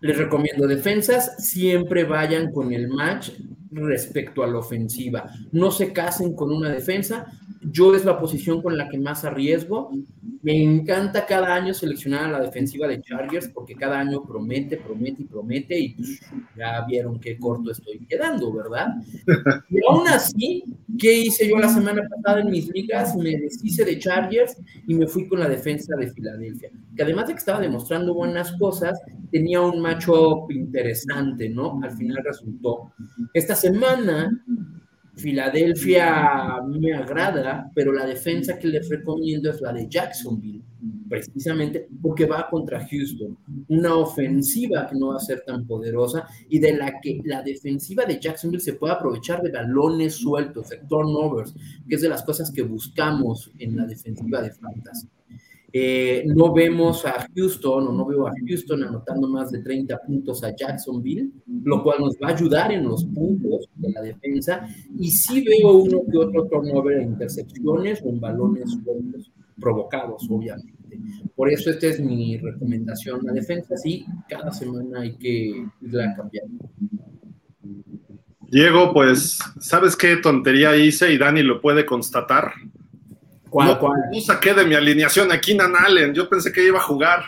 les 0.00 0.16
recomiendo 0.16 0.66
defensas, 0.66 1.46
siempre 1.46 2.04
vayan 2.04 2.52
con 2.52 2.72
el 2.72 2.88
match 2.88 3.30
respecto 3.70 4.42
a 4.42 4.46
la 4.46 4.58
ofensiva. 4.58 5.30
No 5.52 5.70
se 5.70 5.92
casen 5.92 6.34
con 6.34 6.52
una 6.52 6.70
defensa, 6.70 7.26
yo 7.62 7.94
es 7.94 8.04
la 8.04 8.18
posición 8.18 8.62
con 8.62 8.76
la 8.76 8.88
que 8.88 8.98
más 8.98 9.24
arriesgo. 9.24 9.90
Me 10.42 10.62
encanta 10.62 11.26
cada 11.26 11.54
año 11.54 11.74
seleccionar 11.74 12.24
a 12.24 12.32
la 12.32 12.40
defensiva 12.40 12.88
de 12.88 13.02
Chargers 13.02 13.48
porque 13.48 13.74
cada 13.74 14.00
año 14.00 14.22
promete, 14.22 14.78
promete 14.78 15.22
y 15.22 15.26
promete 15.26 15.78
y 15.78 15.88
pues, 15.90 16.20
ya 16.56 16.84
vieron 16.86 17.20
qué 17.20 17.38
corto 17.38 17.70
estoy 17.70 17.98
quedando, 18.08 18.50
¿verdad? 18.52 18.94
Y 19.68 19.78
aún 19.86 20.08
así, 20.08 20.64
¿qué 20.98 21.18
hice 21.18 21.46
yo 21.48 21.58
la 21.58 21.68
semana 21.68 22.02
pasada 22.08 22.40
en 22.40 22.50
mis 22.50 22.68
ligas? 22.72 23.14
Me 23.16 23.36
deshice 23.36 23.84
de 23.84 23.98
Chargers 23.98 24.56
y 24.86 24.94
me 24.94 25.06
fui 25.06 25.28
con 25.28 25.40
la 25.40 25.48
defensa 25.48 25.94
de 25.96 26.10
Filadelfia, 26.10 26.70
que 26.96 27.02
además 27.02 27.26
de 27.26 27.34
que 27.34 27.38
estaba 27.38 27.60
demostrando 27.60 28.14
buenas 28.14 28.52
cosas, 28.52 28.98
tenía 29.30 29.60
un 29.60 29.80
matchup 29.80 30.50
interesante, 30.50 31.50
¿no? 31.50 31.80
Al 31.82 31.90
final 31.92 32.22
resultó. 32.24 32.92
Esta 33.34 33.54
semana 33.60 34.30
Filadelfia 35.20 36.60
me 36.66 36.94
agrada, 36.94 37.70
pero 37.74 37.92
la 37.92 38.06
defensa 38.06 38.58
que 38.58 38.68
les 38.68 38.88
recomiendo 38.88 39.50
es 39.50 39.60
la 39.60 39.72
de 39.72 39.86
Jacksonville, 39.88 40.62
precisamente 41.08 41.88
porque 42.00 42.24
va 42.24 42.48
contra 42.48 42.86
Houston, 42.86 43.36
una 43.68 43.94
ofensiva 43.96 44.86
que 44.88 44.96
no 44.98 45.08
va 45.08 45.16
a 45.16 45.20
ser 45.20 45.42
tan 45.44 45.66
poderosa 45.66 46.26
y 46.48 46.58
de 46.58 46.74
la 46.74 47.00
que 47.02 47.20
la 47.24 47.42
defensiva 47.42 48.04
de 48.06 48.18
Jacksonville 48.18 48.62
se 48.62 48.74
puede 48.74 48.94
aprovechar 48.94 49.42
de 49.42 49.52
balones 49.52 50.14
sueltos, 50.14 50.70
de 50.70 50.78
turnovers, 50.88 51.54
que 51.86 51.96
es 51.96 52.00
de 52.00 52.08
las 52.08 52.22
cosas 52.22 52.50
que 52.50 52.62
buscamos 52.62 53.50
en 53.58 53.76
la 53.76 53.86
defensiva 53.86 54.40
de 54.40 54.52
Fantasy. 54.52 55.08
Eh, 55.72 56.24
no 56.26 56.52
vemos 56.52 57.04
a 57.06 57.26
Houston 57.34 57.88
o 57.88 57.92
no 57.92 58.04
veo 58.04 58.26
a 58.26 58.32
Houston 58.46 58.82
anotando 58.82 59.28
más 59.28 59.52
de 59.52 59.62
30 59.62 59.98
puntos 59.98 60.42
a 60.42 60.54
Jacksonville, 60.54 61.30
lo 61.62 61.82
cual 61.82 62.00
nos 62.00 62.16
va 62.16 62.28
a 62.28 62.34
ayudar 62.34 62.72
en 62.72 62.84
los 62.84 63.04
puntos 63.04 63.68
de 63.76 63.90
la 63.92 64.02
defensa. 64.02 64.66
Y 64.98 65.10
sí 65.10 65.44
veo 65.44 65.72
uno 65.72 66.00
que 66.10 66.18
otro 66.18 66.46
turnover 66.46 66.98
en 66.98 67.10
intercepciones 67.10 68.02
o 68.04 68.08
en 68.08 68.20
balones 68.20 68.76
provocados, 69.60 70.26
obviamente. 70.28 70.98
Por 71.36 71.50
eso 71.50 71.70
esta 71.70 71.86
es 71.86 72.00
mi 72.00 72.36
recomendación. 72.38 73.20
La 73.22 73.32
defensa 73.32 73.76
sí, 73.76 74.04
cada 74.28 74.50
semana 74.52 75.02
hay 75.02 75.16
que 75.16 75.66
irla 75.82 76.14
cambiando. 76.16 76.68
Diego, 78.50 78.92
pues, 78.92 79.38
¿sabes 79.60 79.94
qué 79.94 80.16
tontería 80.16 80.76
hice? 80.76 81.12
Y 81.12 81.18
Dani 81.18 81.44
lo 81.44 81.60
puede 81.60 81.86
constatar. 81.86 82.52
¿Cuál, 83.50 83.78
no, 84.12 84.20
saqué 84.20 84.54
de 84.54 84.64
mi 84.64 84.74
alineación 84.74 85.30
a 85.32 85.40
Keenan 85.40 85.74
Allen. 85.76 86.14
Yo 86.14 86.28
pensé 86.28 86.52
que 86.52 86.64
iba 86.64 86.78
a 86.78 86.82
jugar. 86.82 87.24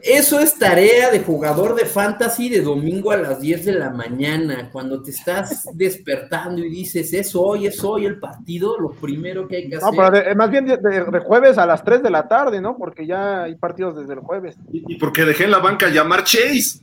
Eso 0.00 0.40
es 0.40 0.58
tarea 0.58 1.10
de 1.10 1.20
jugador 1.20 1.74
de 1.74 1.84
fantasy 1.84 2.48
de 2.48 2.62
domingo 2.62 3.10
a 3.10 3.18
las 3.18 3.40
10 3.40 3.66
de 3.66 3.72
la 3.72 3.90
mañana. 3.90 4.70
Cuando 4.72 5.02
te 5.02 5.10
estás 5.10 5.68
despertando 5.74 6.64
y 6.64 6.70
dices, 6.70 7.12
es 7.12 7.34
hoy, 7.34 7.66
es 7.66 7.84
hoy 7.84 8.06
el 8.06 8.18
partido, 8.18 8.78
lo 8.80 8.92
primero 8.92 9.46
que 9.46 9.56
hay 9.56 9.68
que 9.68 9.76
hacer. 9.76 9.92
No, 9.92 10.10
pero 10.10 10.36
más 10.36 10.50
bien 10.50 10.64
de, 10.64 11.20
jueves 11.20 11.58
a 11.58 11.66
las 11.66 11.84
3 11.84 12.02
de 12.02 12.10
la 12.10 12.26
tarde, 12.26 12.60
¿no? 12.60 12.76
Porque 12.78 13.06
ya 13.06 13.42
hay 13.42 13.56
partidos 13.56 13.96
desde 13.96 14.14
el 14.14 14.20
jueves. 14.20 14.56
Y, 14.72 14.94
y 14.94 14.96
porque 14.96 15.26
dejé 15.26 15.44
en 15.44 15.50
la 15.50 15.58
banca 15.58 15.88
llamar 15.88 16.24
Chase. 16.24 16.80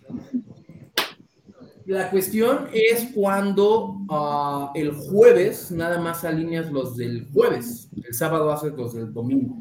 La 1.85 2.09
cuestión 2.09 2.67
es 2.73 3.09
cuando 3.13 3.97
ah, 4.09 4.71
el 4.73 4.91
jueves 4.91 5.71
nada 5.71 5.99
más 5.99 6.23
alineas 6.23 6.71
los 6.71 6.97
del 6.97 7.27
jueves, 7.31 7.89
el 8.03 8.13
sábado 8.13 8.51
haces 8.51 8.73
los 8.73 8.95
del 8.95 9.13
domingo. 9.13 9.55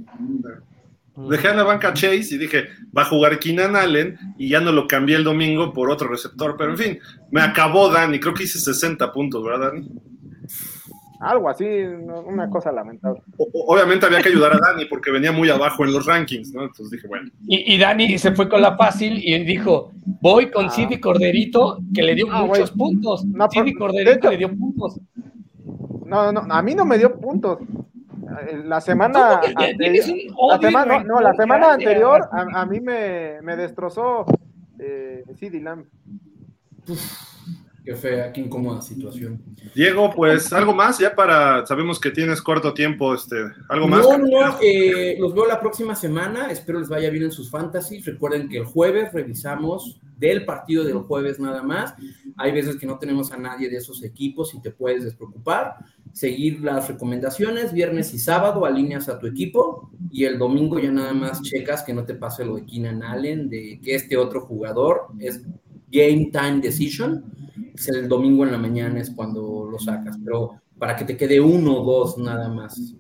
Dejé 1.28 1.50
en 1.50 1.58
la 1.58 1.62
banca 1.64 1.92
Chase 1.92 2.34
y 2.34 2.38
dije, 2.38 2.68
va 2.96 3.02
a 3.02 3.06
jugar 3.06 3.38
Keenan 3.38 3.76
Allen 3.76 4.18
y 4.38 4.48
ya 4.48 4.60
no 4.60 4.72
lo 4.72 4.88
cambié 4.88 5.16
el 5.16 5.24
domingo 5.24 5.72
por 5.72 5.90
otro 5.90 6.08
receptor, 6.08 6.56
pero 6.56 6.72
en 6.72 6.78
fin, 6.78 6.98
me 7.30 7.40
acabó 7.40 7.88
Dani, 7.90 8.18
creo 8.18 8.34
que 8.34 8.44
hice 8.44 8.58
60 8.58 9.12
puntos, 9.12 9.44
¿verdad 9.44 9.72
Dani? 9.72 9.88
Algo 11.24 11.48
así, 11.48 11.64
una 11.64 12.50
cosa 12.50 12.70
lamentable. 12.70 13.22
obviamente 13.38 14.04
había 14.04 14.20
que 14.20 14.28
ayudar 14.28 14.52
a 14.52 14.58
Dani 14.58 14.84
porque 14.84 15.10
venía 15.10 15.32
muy 15.32 15.48
abajo 15.48 15.82
en 15.84 15.92
los 15.94 16.04
rankings, 16.04 16.52
¿no? 16.52 16.64
Entonces 16.64 16.90
dije, 16.90 17.08
bueno. 17.08 17.30
Y, 17.46 17.78
Dani 17.78 18.18
se 18.18 18.32
fue 18.32 18.46
con 18.46 18.60
la 18.60 18.76
fácil 18.76 19.18
y 19.22 19.42
dijo, 19.44 19.90
voy 20.20 20.50
con 20.50 20.66
ah. 20.66 21.00
Corderito, 21.00 21.78
que 21.94 22.02
le 22.02 22.14
dio 22.14 22.26
ah, 22.30 22.44
muchos 22.44 22.70
puntos. 22.72 23.24
No, 23.24 23.48
Corderito 23.78 24.30
le 24.30 24.36
dio 24.36 24.50
puntos. 24.50 25.00
No, 26.04 26.30
no, 26.30 26.40
a 26.40 26.62
mí 26.62 26.74
no 26.74 26.84
me 26.84 26.98
dio 26.98 27.18
puntos. 27.18 27.58
La 28.64 28.82
semana, 28.82 29.40
la 29.40 30.58
semana, 30.58 31.04
no, 31.04 31.20
la 31.20 31.34
semana 31.34 31.72
anterior 31.72 32.28
a, 32.32 32.66
mí 32.66 32.80
me, 32.80 33.40
me 33.42 33.56
destrozó 33.56 34.26
eh, 34.78 35.24
CD 35.38 35.60
Lamb. 35.60 35.86
Qué 37.84 37.94
fea, 37.94 38.32
qué 38.32 38.40
incómoda 38.40 38.80
situación. 38.80 39.42
Diego, 39.74 40.10
pues 40.16 40.50
algo 40.54 40.72
más 40.72 40.98
ya 40.98 41.14
para, 41.14 41.66
sabemos 41.66 42.00
que 42.00 42.10
tienes 42.10 42.40
corto 42.40 42.72
tiempo, 42.72 43.14
este, 43.14 43.36
algo 43.68 43.86
más. 43.86 44.00
No, 44.00 44.16
no, 44.16 44.56
eh, 44.62 45.18
los 45.20 45.34
veo 45.34 45.46
la 45.46 45.60
próxima 45.60 45.94
semana, 45.94 46.50
espero 46.50 46.80
les 46.80 46.88
vaya 46.88 47.10
bien 47.10 47.24
en 47.24 47.30
sus 47.30 47.50
fantasies. 47.50 48.06
Recuerden 48.06 48.48
que 48.48 48.56
el 48.56 48.64
jueves 48.64 49.12
revisamos 49.12 50.00
del 50.16 50.46
partido 50.46 50.82
del 50.84 50.96
jueves 51.00 51.38
nada 51.38 51.62
más. 51.62 51.94
Hay 52.38 52.52
veces 52.52 52.76
que 52.76 52.86
no 52.86 52.98
tenemos 52.98 53.32
a 53.32 53.36
nadie 53.36 53.68
de 53.68 53.76
esos 53.76 54.02
equipos 54.02 54.54
y 54.54 54.62
te 54.62 54.70
puedes 54.70 55.04
despreocupar. 55.04 55.76
Seguir 56.14 56.62
las 56.62 56.88
recomendaciones, 56.88 57.74
viernes 57.74 58.14
y 58.14 58.18
sábado 58.18 58.64
alineas 58.64 59.10
a 59.10 59.18
tu 59.18 59.26
equipo 59.26 59.90
y 60.10 60.24
el 60.24 60.38
domingo 60.38 60.78
ya 60.78 60.90
nada 60.90 61.12
más 61.12 61.42
checas 61.42 61.82
que 61.82 61.92
no 61.92 62.04
te 62.04 62.14
pase 62.14 62.46
lo 62.46 62.56
de 62.56 62.64
Keenan 62.64 63.02
Allen, 63.02 63.50
de 63.50 63.78
que 63.84 63.94
este 63.94 64.16
otro 64.16 64.40
jugador 64.40 65.08
es 65.18 65.42
game 65.90 66.30
time 66.32 66.60
decision 66.62 67.43
el 67.88 68.08
domingo 68.08 68.44
en 68.44 68.52
la 68.52 68.58
mañana 68.58 69.00
es 69.00 69.10
cuando 69.10 69.68
lo 69.70 69.78
sacas, 69.78 70.18
pero 70.24 70.60
para 70.78 70.96
que 70.96 71.04
te 71.04 71.16
quede 71.16 71.40
uno 71.40 71.80
o 71.80 71.84
dos 71.84 72.18
nada 72.18 72.48
más. 72.48 72.94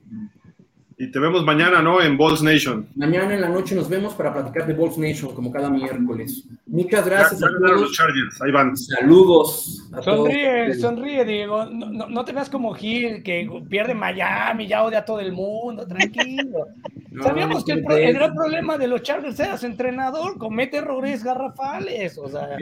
Y 0.96 1.10
te 1.10 1.18
vemos 1.18 1.44
mañana, 1.44 1.82
¿no? 1.82 2.00
En 2.00 2.16
Balls 2.16 2.40
Nation. 2.40 2.88
Mañana 2.94 3.34
en 3.34 3.40
la 3.40 3.48
noche 3.48 3.74
nos 3.74 3.88
vemos 3.88 4.14
para 4.14 4.32
platicar 4.32 4.64
de 4.64 4.74
Balls 4.74 4.96
Nation, 4.96 5.34
como 5.34 5.50
cada 5.50 5.68
miércoles. 5.68 6.44
Muchas 6.66 7.04
gracias 7.04 7.42
a 7.42 7.48
todos. 7.48 7.80
los 7.80 7.92
Chargers, 7.92 8.40
ahí 8.40 8.52
van. 8.52 8.76
Saludos. 8.76 9.88
sonríe, 10.02 10.72
sonríe, 10.74 11.24
Diego. 11.24 11.66
No, 11.66 12.08
no, 12.08 12.24
te 12.24 12.32
veas 12.32 12.48
como 12.48 12.72
Gil, 12.74 13.24
que 13.24 13.48
pierde 13.68 13.92
Miami, 13.92 14.68
ya 14.68 14.84
odia 14.84 15.00
a 15.00 15.04
todo 15.04 15.18
el 15.18 15.32
mundo, 15.32 15.84
tranquilo. 15.84 16.68
Sabíamos 17.22 17.64
que 17.64 17.72
el, 17.72 17.90
el, 17.90 18.14
gran 18.14 18.32
problema 18.32 18.78
de 18.78 18.86
los 18.86 19.02
Chargers 19.02 19.38
era 19.40 19.56
su 19.56 19.66
entrenador, 19.66 20.38
comete 20.38 20.76
errores 20.76 21.24
garrafales, 21.24 22.18
o 22.18 22.28
sea. 22.28 22.56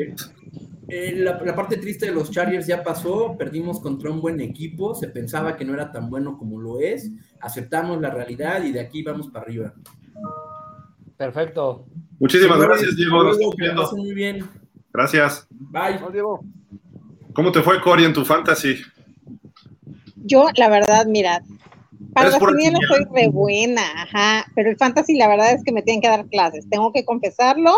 Eh, 0.95 1.15
la, 1.17 1.39
parte 1.57 1.79
triste 1.79 2.05
de 2.05 2.13
los 2.13 2.31
Chargers 2.31 2.67
ya 2.67 2.85
pasó, 2.85 3.35
perdimos 3.39 3.81
contra 3.81 4.11
un 4.11 4.21
buen 4.21 4.43
equipo, 4.43 4.95
se 4.95 5.09
pensaba 5.09 5.57
que 5.57 5.65
no 5.65 5.73
era 5.73 5.91
tan 5.91 6.11
bueno 6.11 6.37
como 6.37 6.61
lo 6.61 6.81
es, 6.81 7.11
aceptamos 7.41 7.99
la 8.03 8.11
realidad 8.11 8.63
y 8.63 8.73
de 8.73 8.81
aquí 8.81 9.03
vamos 9.03 9.29
para 9.29 9.47
arriba. 9.47 9.73
Perfecto. 11.17 11.87
Muchísimas 12.19 12.61
gracias, 12.61 12.95
Diego. 12.95 13.25
muy 13.97 14.13
bien. 14.13 14.47
Gracias. 14.93 15.47
Bye. 15.49 15.99
Diego. 16.13 16.45
¿Cómo 17.33 17.51
te 17.51 17.63
fue, 17.63 17.81
Cory, 17.81 18.05
en 18.05 18.13
tu 18.13 18.27
fantasy? 18.27 18.77
Yo, 20.17 20.49
la 20.59 20.69
verdad, 20.69 21.07
mira, 21.07 21.43
para 22.15 22.31
las 22.31 22.39
quinielas 22.39 22.81
soy 22.89 23.05
re 23.15 23.29
buena, 23.29 23.83
ajá, 24.03 24.47
pero 24.55 24.71
el 24.71 24.77
fantasy 24.77 25.17
la 25.17 25.29
verdad 25.29 25.53
es 25.53 25.65
que 25.65 25.73
me 25.73 25.83
tienen 25.83 26.01
que 26.01 26.09
dar 26.09 26.27
clases, 26.27 26.69
tengo 26.69 26.93
que 26.93 27.05
confesarlo, 27.05 27.73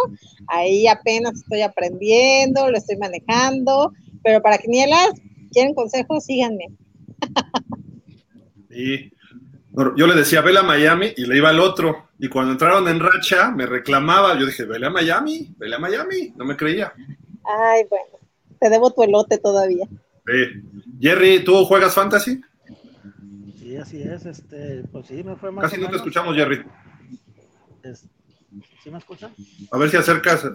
ahí 0.49 0.87
apenas 0.87 1.35
estoy 1.35 1.63
aprendiendo, 1.63 2.71
lo 2.71 2.77
estoy 2.77 2.97
manejando, 2.97 3.93
pero 4.23 4.43
para 4.43 4.59
quinielas, 4.59 5.13
quieren 5.53 5.75
consejos, 5.75 6.25
síganme. 6.25 6.69
Y 8.71 9.13
yo 9.97 10.07
le 10.07 10.15
decía, 10.15 10.41
vele 10.41 10.61
a 10.61 10.65
Miami 10.65 11.13
y 11.17 11.27
le 11.27 11.37
iba 11.37 11.51
al 11.51 11.61
otro, 11.61 12.09
y 12.19 12.29
cuando 12.29 12.53
entraron 12.53 12.89
en 12.89 13.01
racha 13.01 13.51
me 13.51 13.67
reclamaba, 13.67 14.39
yo 14.39 14.47
dije, 14.47 14.65
vele 14.65 14.87
a 14.87 14.91
Miami, 14.91 15.55
vele 15.59 15.77
a 15.77 15.79
Miami, 15.79 16.33
no 16.37 16.45
me 16.45 16.57
creía. 16.57 16.93
Ay, 17.45 17.85
bueno, 17.89 18.19
te 18.59 18.71
debo 18.71 18.93
tu 18.93 19.03
elote 19.03 19.39
todavía. 19.39 19.87
Jerry, 21.01 21.45
¿tú 21.45 21.65
juegas 21.67 21.95
fantasy? 21.95 22.41
Así 23.77 24.03
es. 24.03 24.27
Este, 24.27 24.85
pues 24.93 25.07
sí, 25.07 25.23
me 25.23 25.37
fue 25.37 25.51
más. 25.51 25.71
Casi 25.71 25.81
no 25.81 25.89
te 25.89 25.97
escuchamos, 25.97 26.35
Jerry. 26.35 26.65
¿Sí 28.83 28.91
me 28.91 28.99
escuchan? 28.99 29.33
A 29.71 29.79
ver 29.79 29.91
si 29.91 29.97
acercas. 29.97 30.47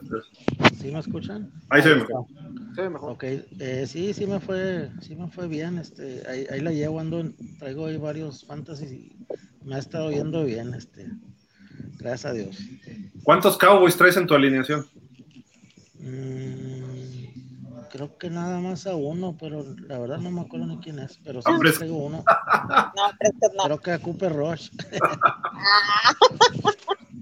¿Sí 0.79 0.91
me 0.91 0.99
escuchan? 0.99 1.51
Ahí 1.69 1.81
se 1.81 1.89
ve 1.89 1.95
mejor. 1.95 3.11
Ok, 3.11 3.23
eh, 3.23 3.85
sí, 3.87 4.13
sí 4.13 4.25
me 4.25 4.39
fue, 4.39 4.89
sí 5.01 5.15
me 5.15 5.29
fue 5.29 5.47
bien. 5.47 5.77
Este, 5.77 6.23
ahí, 6.27 6.45
ahí 6.49 6.61
la 6.61 6.71
llevo, 6.71 6.99
ando, 6.99 7.23
traigo 7.59 7.87
ahí 7.87 7.97
varios 7.97 8.45
fantasies 8.45 8.91
y 8.91 9.15
me 9.65 9.75
ha 9.75 9.79
estado 9.79 10.11
yendo 10.11 10.45
bien. 10.45 10.73
Este, 10.73 11.09
gracias 11.97 12.25
a 12.25 12.33
Dios. 12.33 12.57
¿Cuántos 13.23 13.57
Cowboys 13.57 13.97
traes 13.97 14.15
en 14.17 14.27
tu 14.27 14.33
alineación? 14.33 14.85
Mm, 15.99 17.28
creo 17.89 18.17
que 18.17 18.29
nada 18.29 18.59
más 18.59 18.87
a 18.87 18.95
uno, 18.95 19.35
pero 19.39 19.65
la 19.87 19.99
verdad 19.99 20.19
no 20.19 20.31
me 20.31 20.41
acuerdo 20.41 20.67
ni 20.67 20.77
quién 20.77 20.99
es, 20.99 21.19
pero 21.23 21.41
sí 21.41 21.51
tengo 21.79 21.97
uno. 21.97 22.23
No, 22.95 23.63
Creo 23.65 23.79
que 23.79 23.91
a 23.91 23.99
Cooper 23.99 24.33
Rush. 24.33 24.69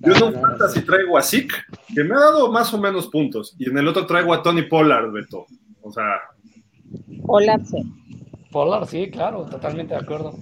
Yo 0.01 0.13
no 0.13 0.29
no, 0.29 0.67
si 0.69 0.81
traigo 0.81 1.17
a 1.17 1.23
Zeke, 1.23 1.55
que 1.93 2.03
me 2.03 2.15
ha 2.15 2.19
dado 2.19 2.51
más 2.51 2.71
o 2.73 2.77
menos 2.77 3.07
puntos, 3.07 3.55
y 3.57 3.67
en 3.69 3.77
el 3.77 3.87
otro 3.87 4.05
traigo 4.05 4.33
a 4.33 4.43
Tony 4.43 4.61
Pollard, 4.63 5.11
Beto. 5.11 5.47
O 5.81 5.91
sea. 5.91 6.21
Pollard, 7.25 7.65
sí. 7.65 7.77
Pollard, 8.51 8.87
sí, 8.87 9.09
claro, 9.09 9.45
totalmente 9.45 9.95
de 9.95 9.99
acuerdo. 9.99 10.35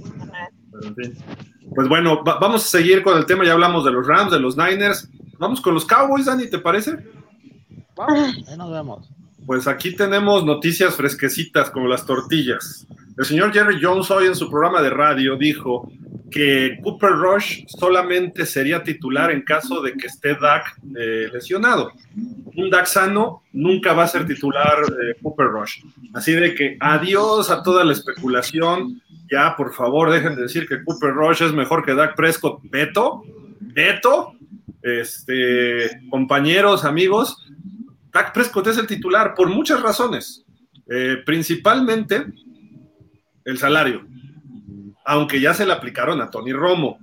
Pues 1.73 1.88
bueno, 1.88 2.21
vamos 2.23 2.65
a 2.65 2.67
seguir 2.67 3.01
con 3.01 3.17
el 3.17 3.26
tema. 3.26 3.45
Ya 3.45 3.53
hablamos 3.53 3.86
de 3.86 3.91
los 3.91 4.05
Rams, 4.05 4.32
de 4.32 4.39
los 4.39 4.57
Niners. 4.57 5.09
Vamos 5.39 5.61
con 5.61 5.73
los 5.73 5.86
Cowboys, 5.86 6.26
Dani, 6.26 6.49
¿te 6.49 6.59
parece? 6.59 6.97
Vamos, 7.95 8.36
ahí 8.47 8.57
nos 8.57 8.71
vemos. 8.71 9.09
Pues 9.45 9.67
aquí 9.67 9.95
tenemos 9.95 10.43
noticias 10.43 10.95
fresquecitas 10.95 11.69
como 11.69 11.87
las 11.87 12.05
tortillas. 12.05 12.87
El 13.15 13.25
señor 13.25 13.53
Jerry 13.53 13.79
Jones 13.81 14.09
hoy 14.09 14.25
en 14.25 14.35
su 14.35 14.49
programa 14.49 14.81
de 14.81 14.89
radio 14.89 15.37
dijo 15.37 15.87
que 16.31 16.79
Cooper 16.81 17.11
Rush 17.11 17.63
solamente 17.67 18.45
sería 18.47 18.81
titular 18.81 19.31
en 19.31 19.43
caso 19.43 19.81
de 19.81 19.93
que 19.93 20.07
esté 20.07 20.35
Dak 20.35 20.75
eh, 20.97 21.29
lesionado. 21.31 21.91
un 22.55 22.69
Daxano 22.69 23.43
nunca 23.53 23.93
va 23.93 24.03
a 24.03 24.07
ser 24.07 24.25
titular 24.25 24.83
de 24.85 25.15
Cooper 25.21 25.47
Rush. 25.47 25.83
Así 26.13 26.33
de 26.33 26.55
que 26.55 26.77
adiós 26.79 27.51
a 27.51 27.61
toda 27.61 27.83
la 27.83 27.93
especulación. 27.93 29.01
Ya, 29.31 29.55
por 29.55 29.73
favor, 29.73 30.11
dejen 30.11 30.35
de 30.35 30.41
decir 30.41 30.67
que 30.67 30.83
Cooper 30.83 31.13
Rush 31.13 31.43
es 31.43 31.53
mejor 31.53 31.85
que 31.85 31.93
Dak 31.93 32.15
Prescott. 32.15 32.61
Beto, 32.63 33.23
Beto, 33.59 34.33
este, 34.81 36.01
compañeros, 36.09 36.83
amigos, 36.83 37.45
Dak 38.16 38.34
Prescott 38.34 38.68
es 38.68 38.78
el 38.78 38.88
titular 38.88 39.36
por 39.36 39.49
muchas 39.49 39.82
razones. 39.82 40.45
Eh, 40.89 41.18
principalmente 41.26 42.26
el 43.43 43.57
salario, 43.57 44.07
aunque 45.03 45.41
ya 45.41 45.53
se 45.53 45.66
le 45.66 45.74
aplicaron 45.74 46.22
a 46.22 46.30
Tony 46.30 46.53
Romo. 46.53 46.97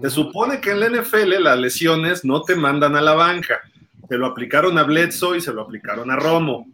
Se 0.00 0.08
supone 0.08 0.62
que 0.62 0.70
en 0.70 0.80
la 0.80 0.88
NFL 0.88 1.42
las 1.42 1.58
lesiones 1.58 2.24
no 2.24 2.40
te 2.40 2.56
mandan 2.56 2.96
a 2.96 3.02
la 3.02 3.12
banca. 3.12 3.60
Se 4.08 4.16
lo 4.16 4.24
aplicaron 4.24 4.78
a 4.78 4.84
Bledsoe 4.84 5.36
y 5.36 5.40
se 5.42 5.52
lo 5.52 5.60
aplicaron 5.60 6.10
a 6.10 6.16
Romo. 6.16 6.68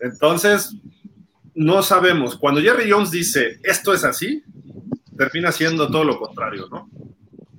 Entonces, 0.00 0.74
no 1.54 1.82
sabemos. 1.82 2.34
Cuando 2.38 2.62
Jerry 2.62 2.90
Jones 2.90 3.10
dice 3.10 3.60
esto 3.62 3.92
es 3.92 4.04
así, 4.04 4.42
termina 5.18 5.52
siendo 5.52 5.86
todo 5.88 6.04
lo 6.04 6.18
contrario, 6.18 6.66
¿no? 6.70 6.88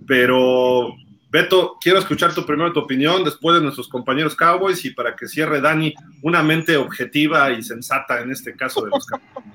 Pero, 0.07 0.95
Beto, 1.37 1.77
quiero 1.79 1.99
escuchar 1.99 2.33
tu 2.33 2.43
primero 2.47 2.73
tu 2.73 2.79
opinión 2.79 3.23
después 3.23 3.55
de 3.55 3.61
nuestros 3.61 3.87
compañeros 3.87 4.35
Cowboys 4.35 4.83
y 4.85 4.89
para 4.89 5.15
que 5.15 5.27
cierre 5.27 5.61
Dani 5.61 5.93
una 6.23 6.41
mente 6.41 6.75
objetiva 6.77 7.51
y 7.51 7.61
sensata 7.61 8.21
en 8.21 8.31
este 8.31 8.55
caso 8.55 8.81
de 8.81 8.89
los 8.89 9.05
Cowboys. 9.05 9.45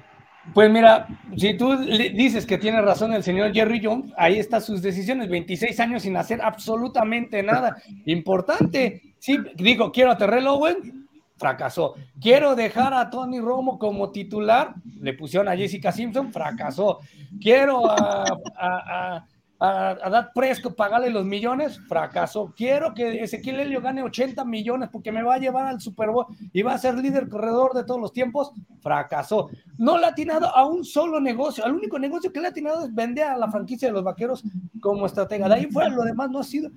Pues 0.55 0.71
mira, 0.71 1.09
si 1.37 1.57
tú 1.57 1.77
dices 1.77 2.47
que 2.47 2.57
tiene 2.57 2.81
razón 2.83 3.13
el 3.15 3.25
señor 3.25 3.53
Jerry 3.53 3.81
Jones, 3.83 4.13
ahí 4.17 4.39
están 4.39 4.63
sus 4.63 4.81
decisiones, 4.81 5.29
26 5.29 5.81
años 5.81 6.03
sin 6.03 6.17
hacer 6.17 6.41
absolutamente 6.41 7.43
nada 7.43 7.83
importante. 8.07 9.03
Sí, 9.19 9.39
digo, 9.57 9.91
quiero 9.91 10.13
a 10.13 10.17
Terrell 10.17 10.47
Owen, 10.47 11.09
fracasó. 11.37 11.97
Quiero 12.21 12.55
dejar 12.55 12.95
a 12.95 13.11
Tony 13.11 13.41
Romo 13.41 13.81
como 13.81 14.13
titular, 14.13 14.75
le 15.01 15.15
pusieron 15.15 15.49
a 15.49 15.57
Jessica 15.57 15.91
Simpson, 15.91 16.33
fracasó. 16.33 17.01
Quiero 17.41 17.91
a, 17.91 18.25
a, 18.57 19.27
dar 19.63 20.33
Presco, 20.35 20.75
pagarle 20.75 21.11
los 21.11 21.25
millones, 21.25 21.81
fracasó. 21.87 22.53
Quiero 22.57 22.95
que 22.95 23.23
Ezequiel 23.23 23.61
Helio 23.61 23.81
gane 23.81 24.03
80 24.03 24.45
millones 24.45 24.89
porque 24.91 25.13
me 25.13 25.23
va 25.23 25.35
a 25.35 25.39
llevar 25.39 25.67
al 25.67 25.81
Super 25.81 26.11
Bowl 26.11 26.27
y 26.53 26.63
va 26.63 26.75
a 26.75 26.79
ser 26.79 26.97
líder 26.97 27.29
corredor 27.29 27.73
de 27.75 27.85
todos 27.85 28.01
los 28.01 28.13
tiempos, 28.13 28.53
fracasó. 28.81 29.51
No 29.79 29.99
le 29.99 30.07
ha 30.07 30.09
atinado 30.09 30.49
a 30.49 30.67
un 30.67 30.85
solo 30.85 31.21
negocio, 31.21 31.65
al 31.65 31.75
único 31.75 31.99
negocio 31.99 32.33
que 32.33 32.41
le 32.41 32.47
ha 32.47 32.51
atinado 32.51 32.85
es 32.85 32.93
vender 32.93 33.25
a 33.25 33.37
la 33.37 33.51
franquicia 33.51 33.89
de 33.89 33.95
los 33.95 34.03
vaqueros 34.03 34.43
como 34.81 35.07
estratega. 35.07 35.49
De 35.49 35.55
ahí 35.55 35.67
fuera, 35.67 35.91
lo 35.91 36.03
demás 36.03 36.31
no 36.31 36.41
ha 36.41 36.45
sido. 36.45 36.71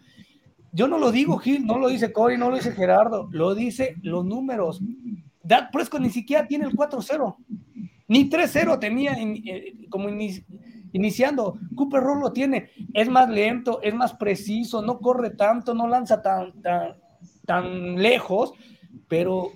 Yo 0.71 0.87
no 0.87 0.99
lo 0.99 1.11
digo, 1.11 1.37
Gil, 1.37 1.65
no 1.65 1.79
lo 1.79 1.87
dice 1.87 2.11
Cory, 2.11 2.37
no 2.37 2.49
lo 2.49 2.57
dice 2.57 2.73
Gerardo, 2.73 3.29
lo 3.31 3.55
dice 3.55 3.95
los 4.03 4.25
números. 4.25 4.81
Dak 5.41 5.71
Prescott 5.71 6.01
ni 6.01 6.09
siquiera 6.09 6.47
tiene 6.47 6.65
el 6.65 6.73
4-0, 6.73 7.35
ni 8.09 8.29
3-0 8.29 8.79
tenía 8.79 9.13
eh, 9.13 9.73
como 9.89 10.09
iniciando. 10.95 11.57
Cooper 11.75 12.01
Roll 12.01 12.21
lo 12.21 12.31
tiene, 12.31 12.69
es 12.93 13.09
más 13.09 13.29
lento, 13.29 13.81
es 13.83 13.93
más 13.93 14.13
preciso, 14.13 14.81
no 14.81 14.99
corre 14.99 15.31
tanto, 15.31 15.73
no 15.73 15.87
lanza 15.87 16.21
tan, 16.21 16.61
tan, 16.61 16.95
tan 17.45 18.01
lejos, 18.01 18.53
pero 19.09 19.51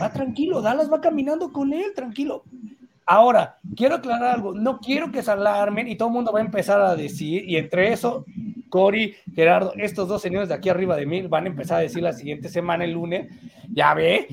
va 0.00 0.12
tranquilo, 0.12 0.62
Dallas 0.62 0.90
va 0.90 1.00
caminando 1.00 1.52
con 1.52 1.72
él, 1.72 1.92
tranquilo. 1.94 2.44
Ahora, 3.06 3.58
quiero 3.76 3.96
aclarar 3.96 4.36
algo, 4.36 4.54
no 4.54 4.78
quiero 4.78 5.10
que 5.10 5.22
se 5.22 5.32
alarmen 5.32 5.88
y 5.88 5.96
todo 5.96 6.08
el 6.08 6.14
mundo 6.14 6.32
va 6.32 6.38
a 6.38 6.44
empezar 6.44 6.80
a 6.80 6.94
decir, 6.94 7.44
y 7.44 7.56
entre 7.56 7.92
eso, 7.92 8.24
Cory, 8.74 9.14
Gerardo, 9.32 9.72
estos 9.76 10.08
dos 10.08 10.20
señores 10.20 10.48
de 10.48 10.56
aquí 10.56 10.68
arriba 10.68 10.96
de 10.96 11.06
mí 11.06 11.22
van 11.22 11.44
a 11.44 11.46
empezar 11.46 11.78
a 11.78 11.82
decir 11.82 12.02
la 12.02 12.12
siguiente 12.12 12.48
semana, 12.48 12.82
el 12.82 12.90
lunes, 12.90 13.32
ya 13.72 13.94
ve, 13.94 14.26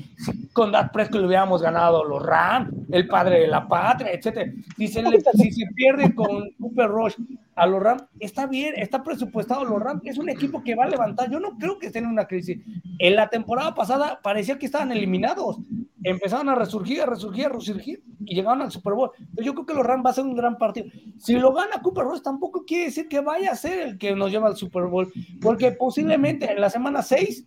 con 0.52 0.72
Dak 0.72 0.90
Prescott 0.92 1.20
le 1.20 1.28
hubiéramos 1.28 1.62
ganado 1.62 2.02
los 2.02 2.20
Rams, 2.20 2.68
el 2.90 3.06
padre 3.06 3.38
de 3.38 3.46
la 3.46 3.68
patria, 3.68 4.10
etcétera. 4.10 4.50
Si 4.76 4.88
se, 4.88 5.00
si 5.34 5.52
se 5.52 5.66
pierde 5.76 6.12
con 6.12 6.50
Cooper 6.58 6.88
Rush 6.88 7.14
a 7.54 7.66
los 7.66 7.82
Rams, 7.82 8.04
está 8.18 8.46
bien, 8.46 8.74
está 8.76 9.02
presupuestado 9.02 9.64
los 9.64 9.80
Rams, 9.80 10.02
es 10.04 10.18
un 10.18 10.28
equipo 10.28 10.62
que 10.62 10.74
va 10.74 10.84
a 10.84 10.88
levantar, 10.88 11.30
yo 11.30 11.38
no 11.38 11.58
creo 11.58 11.78
que 11.78 11.88
estén 11.88 12.04
en 12.04 12.10
una 12.10 12.26
crisis. 12.26 12.58
En 12.98 13.16
la 13.16 13.28
temporada 13.28 13.74
pasada 13.74 14.20
parecía 14.22 14.58
que 14.58 14.66
estaban 14.66 14.92
eliminados, 14.92 15.58
empezaron 16.02 16.48
a 16.48 16.54
resurgir, 16.54 17.02
a 17.02 17.06
resurgir, 17.06 17.46
a 17.46 17.50
resurgir 17.50 18.02
y 18.24 18.34
llegaron 18.34 18.62
al 18.62 18.70
Super 18.70 18.94
Bowl. 18.94 19.10
Yo 19.42 19.54
creo 19.54 19.66
que 19.66 19.74
los 19.74 19.86
Rams 19.86 20.04
va 20.06 20.10
a 20.10 20.14
ser 20.14 20.24
un 20.24 20.34
gran 20.34 20.56
partido. 20.56 20.86
Si 21.18 21.34
lo 21.34 21.52
gana 21.52 21.82
Cooper 21.82 22.04
Rush, 22.04 22.22
tampoco 22.22 22.64
quiere 22.64 22.86
decir 22.86 23.08
que 23.08 23.20
vaya 23.20 23.52
a 23.52 23.56
ser 23.56 23.80
el 23.80 23.98
que 23.98 24.14
nos 24.14 24.30
lleva 24.30 24.48
al 24.48 24.56
Super 24.56 24.84
Bowl, 24.84 25.12
porque 25.40 25.72
posiblemente 25.72 26.50
en 26.50 26.60
la 26.60 26.70
semana 26.70 27.02
6 27.02 27.46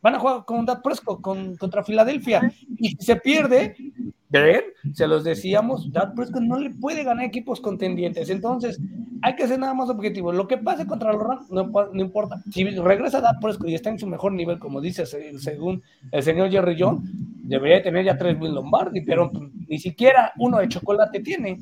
van 0.00 0.14
a 0.14 0.18
jugar 0.18 0.44
con 0.44 0.64
Dak 0.64 0.82
Prescott 0.82 1.20
con, 1.20 1.56
contra 1.56 1.84
Filadelfia 1.84 2.52
y 2.76 2.90
si 2.90 2.96
se 3.00 3.16
pierde, 3.16 3.74
¿ven? 4.28 4.62
Se 4.92 5.06
los 5.06 5.24
decíamos, 5.24 5.92
Dak 5.92 6.14
Prescott 6.14 6.42
no 6.42 6.58
le 6.58 6.70
puede 6.70 7.04
ganar 7.04 7.24
equipos 7.24 7.60
contendientes, 7.60 8.30
entonces 8.30 8.80
hay 9.22 9.34
que 9.34 9.48
ser 9.48 9.58
nada 9.58 9.74
más 9.74 9.90
objetivo. 9.90 10.32
Lo 10.32 10.46
que 10.46 10.58
pase 10.58 10.86
contra 10.86 11.12
los 11.12 11.22
Rams 11.22 11.50
no, 11.50 11.64
no, 11.64 12.00
importa. 12.00 12.42
Si 12.52 12.64
regresa 12.64 13.20
Dak 13.20 13.40
Prescott 13.40 13.68
y 13.68 13.74
está 13.74 13.90
en 13.90 13.98
su 13.98 14.06
mejor 14.06 14.32
nivel, 14.32 14.58
como 14.58 14.80
dice 14.80 15.04
según 15.06 15.82
el 16.12 16.22
señor 16.22 16.50
Jerry 16.50 16.76
John, 16.78 17.02
debería 17.42 17.82
tener 17.82 18.04
ya 18.04 18.16
tres 18.16 18.38
mil 18.38 18.54
Lombardi, 18.54 19.00
pero 19.00 19.30
ni 19.66 19.78
siquiera 19.78 20.32
uno 20.38 20.58
de 20.58 20.68
chocolate 20.68 21.20
tiene. 21.20 21.58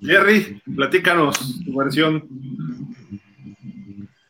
Jerry, 0.00 0.60
platícanos 0.76 1.64
tu 1.64 1.76
versión. 1.76 2.24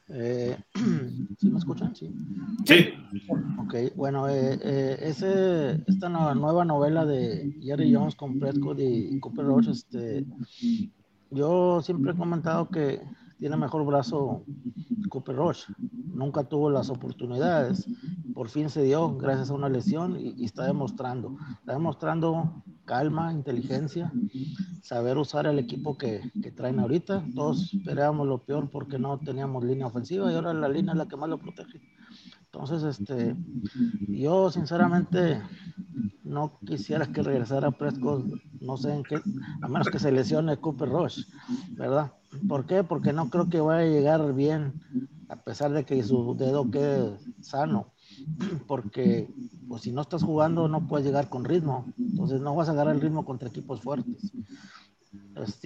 Eh, 0.08 0.56
¿Sí 1.38 1.48
me 1.48 1.58
escuchan? 1.58 1.94
Sí. 1.94 2.10
Sí. 2.64 2.88
Ok, 3.58 3.74
bueno, 3.94 4.28
eh, 4.28 4.58
eh, 4.60 4.98
ese, 5.02 5.84
esta 5.86 6.08
nueva 6.08 6.64
novela 6.64 7.06
de 7.06 7.56
Jerry 7.62 7.94
Jones 7.94 8.16
con 8.16 8.40
Prescott 8.40 8.80
y 8.80 9.20
Cooper 9.20 9.44
Rush, 9.44 9.68
este, 9.68 10.26
yo 11.30 11.80
siempre 11.80 12.12
he 12.12 12.16
comentado 12.16 12.68
que 12.68 13.00
tiene 13.38 13.56
mejor 13.56 13.84
brazo 13.84 14.44
Cooper 15.08 15.36
Rush. 15.36 15.64
Nunca 16.06 16.44
tuvo 16.44 16.70
las 16.70 16.90
oportunidades. 16.90 17.86
Por 18.34 18.48
fin 18.48 18.68
se 18.68 18.82
dio 18.82 19.16
gracias 19.16 19.50
a 19.50 19.54
una 19.54 19.68
lesión 19.68 20.18
y, 20.18 20.34
y 20.36 20.44
está 20.44 20.64
demostrando. 20.64 21.36
Está 21.60 21.72
demostrando 21.72 22.62
calma, 22.88 23.32
inteligencia, 23.32 24.10
saber 24.82 25.18
usar 25.18 25.46
el 25.46 25.58
equipo 25.58 25.96
que, 25.96 26.22
que, 26.42 26.50
traen 26.50 26.80
ahorita. 26.80 27.22
Todos 27.34 27.74
esperábamos 27.74 28.26
lo 28.26 28.38
peor 28.38 28.70
porque 28.70 28.98
no 28.98 29.18
teníamos 29.18 29.62
línea 29.62 29.86
ofensiva 29.86 30.32
y 30.32 30.34
ahora 30.34 30.54
la 30.54 30.68
línea 30.68 30.92
es 30.92 30.98
la 30.98 31.06
que 31.06 31.16
más 31.16 31.28
lo 31.28 31.38
protege. 31.38 31.80
Entonces, 32.52 32.82
este, 32.82 33.36
yo 34.08 34.50
sinceramente 34.50 35.42
no 36.24 36.58
quisiera 36.66 37.06
que 37.06 37.22
regresara 37.22 37.70
Prescott, 37.70 38.24
no 38.60 38.76
sé 38.76 38.94
en 38.94 39.02
qué, 39.02 39.20
a 39.60 39.68
menos 39.68 39.88
que 39.88 39.98
se 39.98 40.10
lesione 40.12 40.56
Cooper 40.56 40.88
Rush, 40.88 41.24
¿verdad? 41.72 42.12
¿Por 42.48 42.66
qué? 42.66 42.84
Porque 42.84 43.12
no 43.12 43.28
creo 43.28 43.48
que 43.48 43.60
vaya 43.60 43.86
a 43.86 43.92
llegar 43.92 44.34
bien, 44.34 44.72
a 45.28 45.36
pesar 45.36 45.72
de 45.72 45.84
que 45.84 46.02
su 46.02 46.34
dedo 46.36 46.70
quede 46.70 47.18
sano 47.40 47.92
porque 48.66 49.28
pues, 49.68 49.82
si 49.82 49.92
no 49.92 50.02
estás 50.02 50.22
jugando 50.22 50.68
no 50.68 50.86
puedes 50.86 51.06
llegar 51.06 51.28
con 51.28 51.44
ritmo, 51.44 51.86
entonces 51.98 52.40
no 52.40 52.54
vas 52.54 52.68
a 52.68 52.72
agarrar 52.72 52.94
el 52.94 53.00
ritmo 53.00 53.24
contra 53.24 53.48
equipos 53.48 53.80
fuertes. 53.80 54.32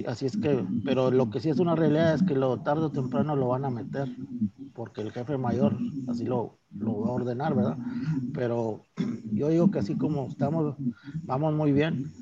Así 0.07 0.27
es 0.27 0.37
que, 0.37 0.65
pero 0.85 1.11
lo 1.11 1.31
que 1.31 1.41
sí 1.41 1.49
es 1.49 1.59
una 1.59 1.75
realidad 1.75 2.15
es 2.15 2.23
que 2.23 2.35
lo 2.35 2.61
tarde 2.61 2.85
o 2.85 2.93
temprano 2.93 3.37
lo 3.37 3.49
van 3.49 3.65
a 3.65 3.71
meter, 3.71 4.09
porque 4.75 5.01
el 5.01 5.13
jefe 5.13 5.39
mayor 5.39 5.77
así 6.09 6.25
lo, 6.25 6.59
lo 6.79 7.01
va 7.01 7.09
a 7.09 7.13
ordenar, 7.13 7.55
¿verdad? 7.55 7.79
Pero 8.35 8.85
yo 9.33 9.49
digo 9.49 9.71
que 9.71 9.79
así 9.79 9.97
como 9.97 10.29
estamos, 10.29 10.77
vamos 11.23 11.55
muy 11.55 11.73
bien, 11.73 12.13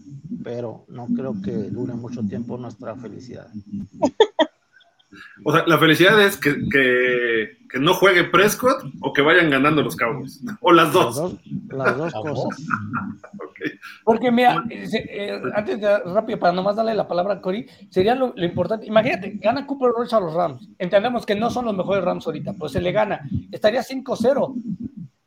pero 0.44 0.84
no 0.88 1.06
creo 1.08 1.34
que 1.42 1.52
dure 1.70 1.94
mucho 1.94 2.22
tiempo 2.24 2.56
nuestra 2.56 2.94
felicidad. 2.96 3.48
O 5.44 5.52
sea, 5.52 5.64
la 5.66 5.78
felicidad 5.78 6.22
es 6.22 6.36
que, 6.36 6.54
que, 6.70 7.78
no 7.80 7.94
juegue 7.94 8.24
Prescott 8.24 8.84
o 9.00 9.12
que 9.12 9.22
vayan 9.22 9.50
ganando 9.50 9.82
los 9.82 9.96
Cowboys. 9.96 10.40
O 10.60 10.72
las 10.72 10.92
dos. 10.92 11.36
Las 11.68 11.96
dos, 11.96 12.12
cosas. 12.12 12.66
Porque 14.04 14.30
mira, 14.30 14.64
eh, 14.70 15.40
antes 15.54 15.80
de 15.80 15.98
rápido, 15.98 16.38
para 16.38 16.52
nomás 16.52 16.76
darle 16.76 16.94
la 16.94 17.08
palabra 17.08 17.34
a 17.34 17.40
Cory, 17.40 17.66
sería 17.90 18.14
lo, 18.14 18.32
importante. 18.36 18.86
Imagínate, 18.86 19.32
gana 19.36 19.66
Cooper 19.66 19.90
Rush 19.90 20.14
a 20.14 20.20
los 20.20 20.34
Rams. 20.34 20.68
Entendemos 20.78 21.26
que 21.26 21.34
no 21.34 21.50
son 21.50 21.66
los 21.66 21.76
mejores 21.76 22.04
Rams 22.04 22.26
ahorita, 22.26 22.54
pues 22.54 22.72
se 22.72 22.80
le 22.80 22.92
gana. 22.92 23.28
Estaría 23.50 23.82
5-0. 23.82 24.54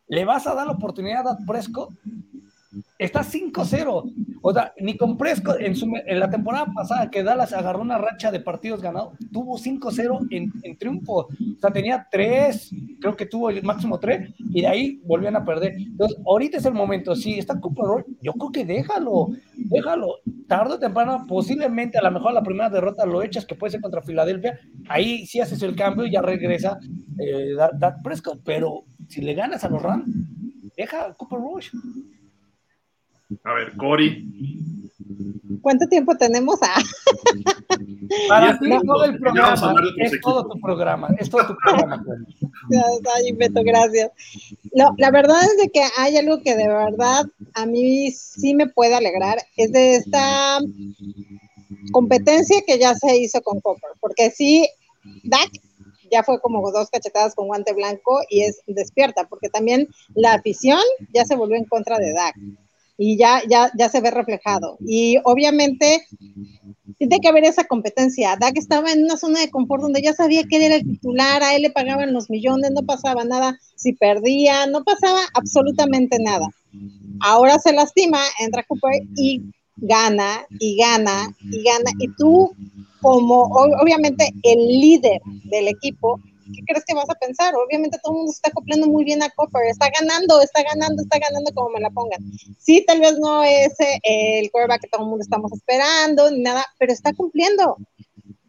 ¿Le 0.08 0.26
vas 0.26 0.48
a 0.48 0.54
dar 0.54 0.68
la 0.68 0.74
oportunidad 0.74 1.28
a 1.28 1.38
Prescott? 1.46 1.90
Está 2.98 3.22
5-0. 3.22 4.33
O 4.46 4.52
sea, 4.54 4.74
ni 4.78 4.98
con 4.98 5.18
Prescott 5.18 5.62
en, 5.62 5.74
en, 6.06 6.20
la 6.20 6.30
temporada 6.30 6.66
pasada 6.76 7.10
que 7.10 7.24
Dallas 7.24 7.54
agarró 7.54 7.82
una 7.82 7.98
racha 7.98 8.30
de 8.30 8.42
partidos 8.42 8.82
ganados, 8.82 9.14
tuvo 9.32 9.58
5-0 9.58 10.28
en, 10.32 10.52
en, 10.64 10.78
triunfo. 10.78 11.14
O 11.14 11.28
sea, 11.62 11.72
tenía 11.72 12.06
3, 12.12 12.72
creo 13.00 13.16
que 13.16 13.26
tuvo 13.26 13.50
el 13.50 13.64
máximo 13.64 14.02
3, 14.02 14.34
y 14.38 14.62
de 14.62 14.68
ahí 14.68 15.02
volvían 15.06 15.38
a 15.38 15.46
perder. 15.46 15.76
Entonces, 15.78 16.20
ahorita 16.26 16.58
es 16.58 16.66
el 16.66 16.74
momento. 16.74 17.16
Si 17.16 17.40
está 17.40 17.58
Cooper 17.58 18.06
yo 18.22 18.34
creo 18.34 18.52
que 18.52 18.66
déjalo, 18.66 19.30
déjalo. 19.56 20.16
Tarde 20.50 20.74
o 20.74 20.80
temprano, 20.80 21.26
posiblemente 21.26 21.98
a 21.98 22.04
lo 22.04 22.12
mejor 22.12 22.34
la 22.34 22.44
primera 22.44 22.70
derrota 22.70 23.06
lo 23.06 23.24
echas, 23.24 23.46
que 23.46 23.56
puede 23.56 23.72
ser 23.72 23.80
contra 23.82 24.02
Filadelfia. 24.02 24.60
Ahí 24.90 25.26
sí 25.26 25.40
haces 25.40 25.64
el 25.64 25.74
cambio 25.74 26.06
y 26.06 26.12
ya 26.12 26.22
regresa 26.22 26.78
eh, 27.18 27.56
Prescott. 28.04 28.42
Pero 28.44 28.84
si 29.08 29.22
le 29.22 29.36
ganas 29.36 29.64
a 29.64 29.70
los 29.70 29.82
Rams, 29.82 30.06
deja 30.76 31.14
Cooper 31.14 31.40
Rush. 31.40 31.70
A 33.44 33.54
ver, 33.54 33.76
Cory. 33.78 34.26
¿Cuánto 35.62 35.88
tiempo 35.88 36.16
tenemos? 36.16 36.60
Ah. 36.62 36.82
Para 38.28 38.60
ti 38.60 38.70
todo 38.86 39.06
el 39.06 39.18
programa, 39.18 39.86
es 39.98 40.22
todo 40.22 40.48
tu 40.50 40.60
programa, 40.60 41.08
es 41.18 41.30
todo 41.30 41.48
tu 41.48 41.56
programa. 41.56 42.04
Ay, 43.16 43.32
Beto, 43.34 43.64
gracias. 43.64 44.12
la 44.74 45.12
verdad 45.12 45.42
es 45.44 45.58
de 45.58 45.70
que 45.70 45.82
hay 45.98 46.18
algo 46.18 46.42
que 46.42 46.56
de 46.56 46.68
verdad 46.68 47.26
a 47.54 47.66
mí 47.66 48.12
sí 48.12 48.54
me 48.54 48.68
puede 48.68 48.96
alegrar, 48.96 49.40
es 49.56 49.72
de 49.72 49.96
esta 49.96 50.60
competencia 51.92 52.62
que 52.66 52.78
ya 52.78 52.94
se 52.96 53.18
hizo 53.18 53.42
con 53.42 53.60
Copper, 53.62 53.92
porque 54.00 54.32
sí, 54.32 54.68
Dak 55.24 55.50
ya 56.12 56.24
fue 56.24 56.40
como 56.40 56.72
dos 56.72 56.90
cachetadas 56.92 57.36
con 57.36 57.48
guante 57.48 57.74
blanco 57.74 58.22
y 58.30 58.44
es 58.44 58.62
despierta, 58.68 59.28
porque 59.28 59.50
también 59.50 59.88
la 60.14 60.34
afición 60.34 60.80
ya 61.14 61.26
se 61.26 61.36
volvió 61.36 61.58
en 61.58 61.66
contra 61.66 61.98
de 61.98 62.14
Dak 62.14 62.36
y 62.98 63.18
ya, 63.18 63.42
ya, 63.48 63.72
ya 63.78 63.90
se 63.90 64.02
ve 64.02 64.12
reflejado. 64.12 64.78
Y 64.86 65.18
obviamente 65.24 66.06
tiene 66.98 67.20
que 67.20 67.28
haber 67.28 67.44
esa 67.46 67.66
competencia. 67.66 68.38
Dak 68.40 68.58
estaba 68.58 68.92
en 68.92 69.04
una 69.04 69.18
zona 69.18 69.40
de 69.40 69.50
confort 69.50 69.82
donde 69.82 70.02
ya 70.02 70.14
sabía 70.14 70.44
que 70.44 70.58
él 70.58 70.64
era 70.64 70.76
el 70.76 70.84
titular, 70.84 71.44
a 71.44 71.56
él 71.56 71.64
le 71.64 71.72
pagaban 71.72 72.14
los 72.14 72.30
millones, 72.30 72.72
no 72.72 72.84
pasaba 72.84 73.24
nada 73.24 73.58
si 73.76 73.94
perdía, 73.94 74.68
no 74.68 74.84
pasaba 74.84 75.22
absolutamente 75.34 76.18
nada. 76.20 76.48
Ahora 77.20 77.60
se 77.60 77.74
lastima, 77.74 78.20
entra 78.40 78.64
Cooper 78.64 79.02
y 79.16 79.42
gana 79.78 80.46
y 80.60 80.78
gana 80.78 81.36
y 81.42 81.64
gana. 81.64 81.92
Y 82.00 82.08
tú, 82.16 82.52
como 83.02 83.44
obviamente 83.82 84.34
el 84.44 84.60
líder 84.60 85.22
del 85.46 85.68
equipo, 85.68 86.20
¿qué 86.44 86.62
crees 86.66 86.86
que 86.86 86.94
vas 86.94 87.10
a 87.10 87.16
pensar? 87.16 87.54
Obviamente 87.56 87.98
todo 88.02 88.14
el 88.14 88.18
mundo 88.18 88.32
se 88.32 88.38
está 88.38 88.50
acoplando 88.50 88.88
muy 88.88 89.04
bien 89.04 89.22
a 89.24 89.30
Copper, 89.30 89.66
está 89.66 89.90
ganando, 89.90 90.42
está 90.42 90.64
ganando, 90.64 91.02
está 91.02 91.20
ganando 91.20 91.52
como 91.54 91.70
me 91.70 91.80
la 91.80 91.90
pongan. 91.90 92.22
Sí, 92.60 92.84
tal 92.86 93.00
vez 93.00 93.18
no 93.20 93.44
es 93.44 93.80
eh, 93.80 94.40
el 94.40 94.52
quarterback 94.52 94.82
que 94.82 94.88
todo 94.90 95.04
el 95.04 95.10
mundo 95.10 95.24
estamos 95.24 95.52
esperando, 95.52 96.30
ni 96.32 96.42
nada, 96.42 96.66
pero 96.78 96.94
está 96.94 97.14
cumpliendo. 97.14 97.78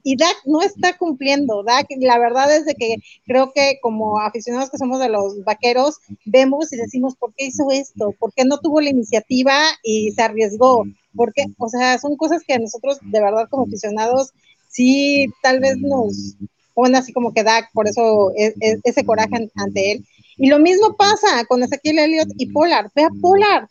Y 0.07 0.17
Dak 0.17 0.37
no 0.45 0.61
está 0.61 0.97
cumpliendo. 0.99 1.63
Dak, 1.63 1.87
la 1.99 2.19
verdad 2.19 2.55
es 2.55 2.67
de 2.67 2.75
que 2.75 2.97
creo 3.25 3.53
que 3.55 3.79
como 3.81 4.21
aficionados 4.21 4.71
que 4.71 4.77
somos 4.77 5.01
de 5.01 5.09
los 5.09 5.43
vaqueros, 5.45 5.97
vemos 6.27 6.71
y 6.73 6.77
decimos, 6.77 7.17
¿por 7.17 7.33
qué 7.35 7.47
hizo 7.47 7.71
esto? 7.71 8.15
¿Por 8.19 8.33
qué 8.35 8.45
no 8.45 8.59
tuvo 8.59 8.83
la 8.83 8.91
iniciativa 8.91 9.59
y 9.83 10.13
se 10.13 10.23
arriesgó? 10.23 10.85
Porque, 11.17 11.47
o 11.59 11.69
sea, 11.71 11.99
son 11.99 12.17
cosas 12.17 12.43
que 12.47 12.59
nosotros 12.59 12.99
de 13.01 13.21
verdad 13.21 13.49
como 13.49 13.65
aficionados 13.65 14.33
sí 14.69 15.29
tal 15.43 15.61
vez 15.61 15.79
nos 15.79 16.37
pone 16.75 16.99
así 16.99 17.13
como 17.13 17.33
que 17.33 17.43
da 17.43 17.69
por 17.73 17.89
eso 17.89 18.33
e, 18.37 18.55
e, 18.61 18.79
ese 18.85 19.05
coraje 19.05 19.51
ante 19.57 19.93
él. 19.93 20.05
Y 20.37 20.49
lo 20.49 20.59
mismo 20.59 20.97
pasa 20.97 21.45
con 21.49 21.63
Ezequiel 21.63 21.99
Elliott 21.99 22.29
y 22.37 22.47
Polar. 22.47 22.91
Vea 22.95 23.09
Polar. 23.21 23.69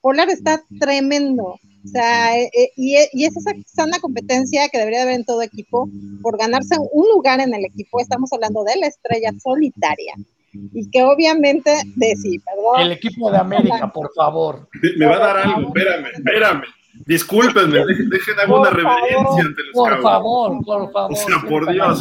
Polar 0.00 0.28
está 0.28 0.62
tremendo. 0.78 1.44
O 1.84 1.88
sea, 1.88 2.38
e, 2.38 2.50
y, 2.76 2.96
y, 3.12 3.24
es 3.24 3.36
esa 3.36 3.52
sana 3.66 3.98
competencia 3.98 4.68
que 4.68 4.78
debería 4.78 5.02
haber 5.02 5.14
en 5.14 5.24
todo 5.24 5.42
equipo 5.42 5.88
por 6.22 6.38
ganarse 6.38 6.76
un 6.78 7.08
lugar 7.08 7.40
en 7.40 7.54
el 7.54 7.64
equipo. 7.64 7.98
Estamos 7.98 8.32
hablando 8.32 8.62
de 8.62 8.76
la 8.76 8.86
estrella 8.86 9.32
solitaria. 9.42 10.14
Y 10.52 10.90
que 10.90 11.02
obviamente, 11.02 11.70
de 11.96 12.14
sí, 12.16 12.38
perdón. 12.38 12.80
El 12.82 12.92
equipo 12.92 13.30
de 13.30 13.38
América, 13.38 13.90
por 13.90 14.12
favor. 14.14 14.68
Me 14.98 15.06
va 15.06 15.16
a 15.16 15.18
dar 15.18 15.36
algo, 15.38 15.68
espérame, 15.68 16.06
espérame. 16.14 16.62
Discúlpenme, 17.06 17.78
dejen, 17.86 18.38
alguna 18.40 18.70
reverencia 18.70 19.42
ante 19.42 19.62
los 19.64 19.72
Por 19.72 20.02
favor, 20.02 20.64
por 20.64 20.92
favor. 20.92 21.12
O 21.12 21.16
sea, 21.16 21.42
por 21.48 21.72
Dios. 21.72 21.98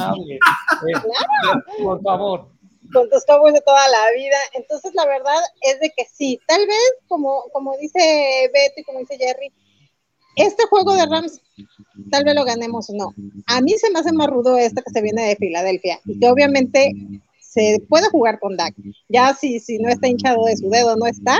por 1.82 2.02
favor. 2.02 2.48
Con 2.94 3.10
tus 3.10 3.24
cabos 3.24 3.54
de 3.54 3.62
toda 3.62 3.88
la 3.88 4.12
vida. 4.16 4.38
Entonces, 4.54 4.94
la 4.94 5.06
verdad 5.06 5.39
es 5.62 5.80
de 5.80 5.92
que 5.96 6.06
sí, 6.12 6.39
tal 6.46 6.68
vez, 6.68 6.94
como, 7.08 7.44
como 7.54 7.78
dice 7.78 8.50
Beto 8.54 8.82
y 8.82 8.84
como 8.84 9.00
dice 9.00 9.18
Jerry, 9.18 9.52
este 10.36 10.66
juego 10.66 10.94
de 10.94 11.06
Rams 11.06 11.42
tal 12.10 12.24
vez 12.26 12.36
lo 12.36 12.44
ganemos 12.44 12.89
o 12.89 12.94
no. 12.94 13.14
A 13.48 13.62
mí 13.62 13.74
se 13.78 13.89
me 13.92 14.00
hace 14.00 14.12
más 14.12 14.28
rudo 14.28 14.58
este 14.58 14.82
que 14.82 14.92
se 14.92 15.02
viene 15.02 15.26
de 15.28 15.36
Filadelfia 15.36 16.00
y 16.06 16.20
que 16.20 16.30
obviamente 16.30 16.94
se 17.39 17.84
puede 17.89 18.10
jugar 18.10 18.39
con 18.39 18.56
Dak. 18.56 18.74
Ya 19.10 19.34
si, 19.34 19.60
si 19.60 19.78
no 19.78 19.89
está 19.89 20.08
hinchado 20.08 20.46
de 20.46 20.58
su 20.58 20.70
dedo, 20.70 20.96
no 20.96 21.06
está, 21.06 21.39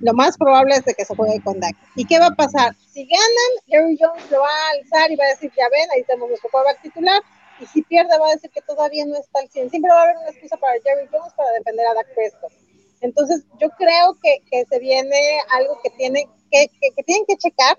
lo 0.00 0.12
más 0.12 0.36
probable 0.36 0.74
es 0.74 0.84
de 0.84 0.94
que 0.94 1.04
se 1.04 1.14
juegue 1.14 1.42
con 1.42 1.60
Dak. 1.60 1.74
¿Y 1.94 2.04
qué 2.04 2.18
va 2.18 2.26
a 2.26 2.34
pasar? 2.34 2.74
Si 2.92 3.06
ganan, 3.06 3.50
Jerry 3.66 3.98
Jones 4.00 4.30
lo 4.30 4.40
va 4.40 4.48
a 4.48 4.70
alzar 4.72 5.10
y 5.10 5.16
va 5.16 5.24
a 5.24 5.28
decir, 5.28 5.50
ya 5.56 5.68
ven, 5.70 5.88
ahí 5.94 6.02
tenemos 6.04 6.28
nuestro 6.28 6.50
quarterback 6.50 6.82
titular. 6.82 7.22
Y 7.60 7.66
si 7.66 7.82
pierde, 7.82 8.18
va 8.18 8.28
a 8.28 8.34
decir 8.34 8.50
que 8.50 8.60
todavía 8.62 9.06
no 9.06 9.16
está 9.16 9.40
al 9.40 9.48
100. 9.48 9.70
Siempre 9.70 9.90
va 9.90 10.00
a 10.00 10.02
haber 10.04 10.16
una 10.18 10.30
excusa 10.30 10.56
para 10.58 10.74
Jerry 10.82 11.08
Jones 11.10 11.32
para 11.34 11.50
defender 11.52 11.86
a 11.86 11.94
Dak 11.94 12.14
Prescott. 12.14 12.52
Entonces, 13.00 13.44
yo 13.60 13.70
creo 13.70 14.16
que, 14.22 14.38
que 14.50 14.64
se 14.66 14.78
viene 14.78 15.38
algo 15.50 15.78
que, 15.82 15.90
tiene, 15.90 16.28
que, 16.50 16.68
que, 16.80 17.02
tienen 17.02 17.24
que 17.26 17.36
checar, 17.36 17.78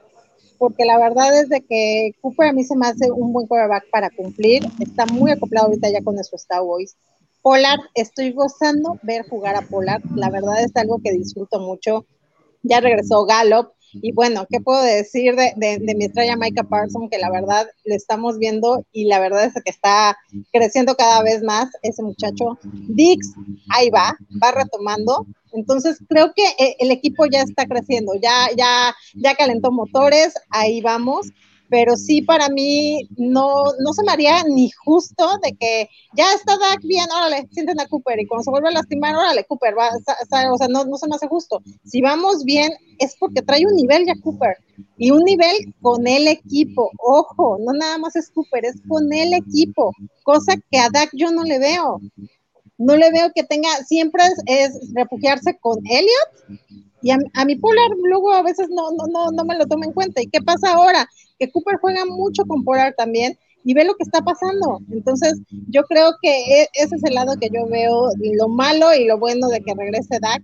porque 0.57 0.85
la 0.85 0.97
verdad 0.97 1.39
es 1.39 1.49
de 1.49 1.61
que 1.61 2.11
Cooper 2.21 2.49
a 2.49 2.53
mí 2.53 2.63
se 2.63 2.75
me 2.75 2.87
hace 2.87 3.11
un 3.11 3.33
buen 3.33 3.47
quarterback 3.47 3.89
para 3.91 4.09
cumplir. 4.09 4.63
Está 4.79 5.05
muy 5.05 5.31
acoplado 5.31 5.67
ahorita 5.67 5.89
ya 5.89 6.01
con 6.01 6.15
nuestros 6.15 6.45
Cowboys. 6.45 6.95
Polar, 7.47 7.79
estoy 7.93 8.33
gozando 8.33 8.99
ver 9.03 9.25
jugar 9.29 9.55
a 9.55 9.61
Polar. 9.61 10.01
La 10.13 10.29
verdad 10.29 10.61
es 10.61 10.75
algo 10.75 10.99
que 11.01 11.13
disfruto 11.13 11.61
mucho. 11.61 12.05
Ya 12.61 12.81
regresó 12.81 13.25
Gallup. 13.25 13.69
Y 13.93 14.11
bueno, 14.11 14.45
¿qué 14.49 14.59
puedo 14.59 14.83
decir 14.83 15.33
de, 15.37 15.53
de, 15.55 15.95
mi 15.95 16.03
estrella 16.03 16.35
Micah 16.35 16.65
Parson? 16.65 17.09
Que 17.09 17.17
la 17.19 17.31
verdad 17.31 17.65
le 17.85 17.95
estamos 17.95 18.37
viendo 18.37 18.85
y 18.91 19.05
la 19.05 19.21
verdad 19.21 19.45
es 19.45 19.53
que 19.63 19.69
está 19.69 20.17
creciendo 20.51 20.95
cada 20.95 21.23
vez 21.23 21.41
más 21.41 21.69
ese 21.83 22.03
muchacho. 22.03 22.59
Dix, 22.63 23.31
ahí 23.69 23.89
va, 23.91 24.17
va 24.43 24.51
retomando. 24.51 25.25
Entonces 25.53 25.99
creo 26.09 26.33
que 26.35 26.43
eh, 26.59 26.75
el 26.79 26.91
equipo 26.91 27.27
ya 27.27 27.43
está 27.43 27.65
creciendo, 27.65 28.11
ya, 28.21 28.49
ya, 28.57 28.93
ya 29.15 29.35
calentó 29.35 29.71
motores, 29.71 30.33
ahí 30.49 30.81
vamos 30.81 31.31
pero 31.69 31.97
sí 31.97 32.21
para 32.21 32.49
mí 32.49 33.07
no, 33.17 33.65
no 33.79 33.93
se 33.93 34.03
me 34.03 34.11
haría 34.11 34.43
ni 34.43 34.69
justo 34.71 35.25
de 35.43 35.53
que 35.53 35.89
ya 36.15 36.33
está 36.33 36.57
Dak 36.57 36.81
bien, 36.83 37.05
órale, 37.11 37.47
sienten 37.51 37.79
a 37.79 37.87
Cooper 37.87 38.19
y 38.19 38.27
cuando 38.27 38.43
se 38.43 38.51
vuelve 38.51 38.69
a 38.69 38.71
lastimar, 38.71 39.15
órale, 39.15 39.43
Cooper, 39.45 39.77
va, 39.77 39.89
o 39.89 40.57
sea, 40.57 40.67
no, 40.67 40.85
no 40.85 40.97
se 40.97 41.07
me 41.07 41.15
hace 41.15 41.27
justo. 41.27 41.61
Si 41.83 42.01
vamos 42.01 42.43
bien 42.43 42.71
es 42.99 43.15
porque 43.19 43.41
trae 43.41 43.65
un 43.65 43.75
nivel 43.75 44.05
ya 44.05 44.13
Cooper 44.21 44.57
y 44.97 45.11
un 45.11 45.23
nivel 45.23 45.73
con 45.81 46.07
el 46.07 46.27
equipo, 46.27 46.91
ojo, 46.99 47.57
no 47.59 47.73
nada 47.73 47.97
más 47.97 48.15
es 48.15 48.29
Cooper, 48.29 48.65
es 48.65 48.75
con 48.87 49.11
el 49.11 49.33
equipo, 49.33 49.91
cosa 50.23 50.55
que 50.71 50.79
a 50.79 50.89
Dak 50.89 51.09
yo 51.13 51.31
no 51.31 51.43
le 51.43 51.59
veo. 51.59 51.99
No 52.79 52.95
le 52.95 53.11
veo 53.11 53.31
que 53.33 53.43
tenga, 53.43 53.69
siempre 53.87 54.21
es, 54.45 54.93
refugiarse 54.93 55.57
con 55.59 55.79
Elliot 55.83 56.59
y 57.01 57.11
a, 57.11 57.45
mi 57.45 57.55
Polar 57.55 57.89
luego 58.03 58.31
a 58.31 58.43
veces 58.43 58.67
no, 58.69 58.91
no, 58.91 59.07
no, 59.07 59.31
no 59.31 59.45
me 59.45 59.57
lo 59.57 59.65
toma 59.65 59.85
en 59.85 59.93
cuenta. 59.93 60.21
¿Y 60.21 60.27
qué 60.27 60.41
pasa 60.41 60.73
ahora? 60.73 61.07
Que 61.39 61.51
Cooper 61.51 61.77
juega 61.79 62.05
mucho 62.05 62.43
con 62.45 62.63
Polar 62.63 62.93
también 62.97 63.37
y 63.63 63.73
ve 63.73 63.83
lo 63.83 63.95
que 63.95 64.03
está 64.03 64.21
pasando. 64.21 64.79
Entonces, 64.91 65.39
yo 65.69 65.83
creo 65.83 66.15
que 66.21 66.29
e, 66.29 66.69
ese 66.73 66.95
es 66.95 67.03
el 67.03 67.15
lado 67.15 67.35
que 67.39 67.49
yo 67.53 67.67
veo, 67.67 68.09
lo 68.37 68.47
malo 68.47 68.93
y 68.93 69.05
lo 69.05 69.17
bueno 69.17 69.47
de 69.49 69.61
que 69.61 69.73
regrese 69.75 70.19
Dak, 70.21 70.43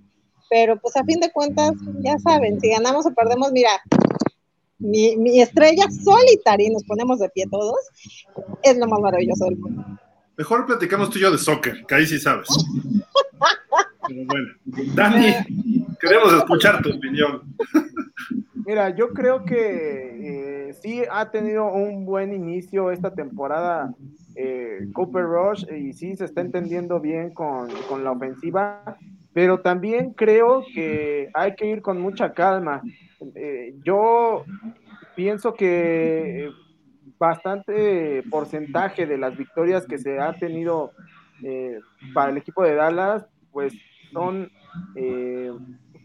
pero 0.49 0.77
pues 0.79 0.95
a 0.97 1.03
fin 1.03 1.19
de 1.19 1.31
cuentas, 1.31 1.71
ya 2.01 2.17
saben, 2.19 2.59
si 2.59 2.69
ganamos 2.69 3.05
o 3.05 3.13
perdemos, 3.13 3.51
mira, 3.51 3.69
mi, 4.77 5.15
mi 5.15 5.41
estrella 5.41 5.85
solitaria 5.89 6.67
y 6.67 6.73
nos 6.73 6.83
ponemos 6.83 7.19
de 7.19 7.29
pie 7.29 7.45
todos, 7.49 7.79
es 8.61 8.77
lo 8.77 8.87
más 8.87 8.99
maravilloso 8.99 9.45
del 9.45 9.57
mundo. 9.57 9.83
Mejor 10.35 10.65
platicamos 10.65 11.09
tú 11.09 11.19
y 11.19 11.21
yo 11.21 11.31
de 11.31 11.37
soccer, 11.37 11.85
que 11.85 11.95
ahí 11.95 12.07
sí 12.07 12.19
sabes. 12.19 12.49
bueno, 14.09 14.47
Dani, 14.95 15.33
queremos 15.99 16.33
escuchar 16.33 16.81
tu 16.81 16.89
opinión. 16.89 17.41
Mira, 18.65 18.89
yo 18.89 19.09
creo 19.09 19.43
que 19.43 20.69
eh, 20.69 20.73
sí 20.81 21.03
ha 21.11 21.29
tenido 21.31 21.65
un 21.71 22.05
buen 22.05 22.33
inicio 22.33 22.91
esta 22.91 23.13
temporada 23.13 23.93
eh, 24.35 24.87
Cooper 24.93 25.23
Rush 25.23 25.65
y 25.71 25.93
sí 25.93 26.15
se 26.15 26.25
está 26.25 26.41
entendiendo 26.41 26.99
bien 26.99 27.33
con, 27.33 27.69
la 28.03 28.11
ofensiva, 28.11 28.97
pero 29.33 29.59
también 29.59 30.13
creo 30.13 30.63
que 30.73 31.29
hay 31.33 31.55
que 31.55 31.67
ir 31.67 31.81
con 31.81 31.99
mucha 31.99 32.33
calma. 32.33 32.81
Eh, 33.35 33.75
yo 33.83 34.45
pienso 35.15 35.53
que 35.53 36.49
bastante 37.19 38.23
porcentaje 38.29 39.05
de 39.05 39.17
las 39.17 39.37
victorias 39.37 39.85
que 39.85 39.97
se 39.97 40.19
ha 40.19 40.33
tenido 40.33 40.91
para 42.13 42.31
el 42.31 42.37
equipo 42.37 42.63
de 42.63 42.75
Dallas, 42.75 43.25
pues 43.51 43.73
son 44.13 44.49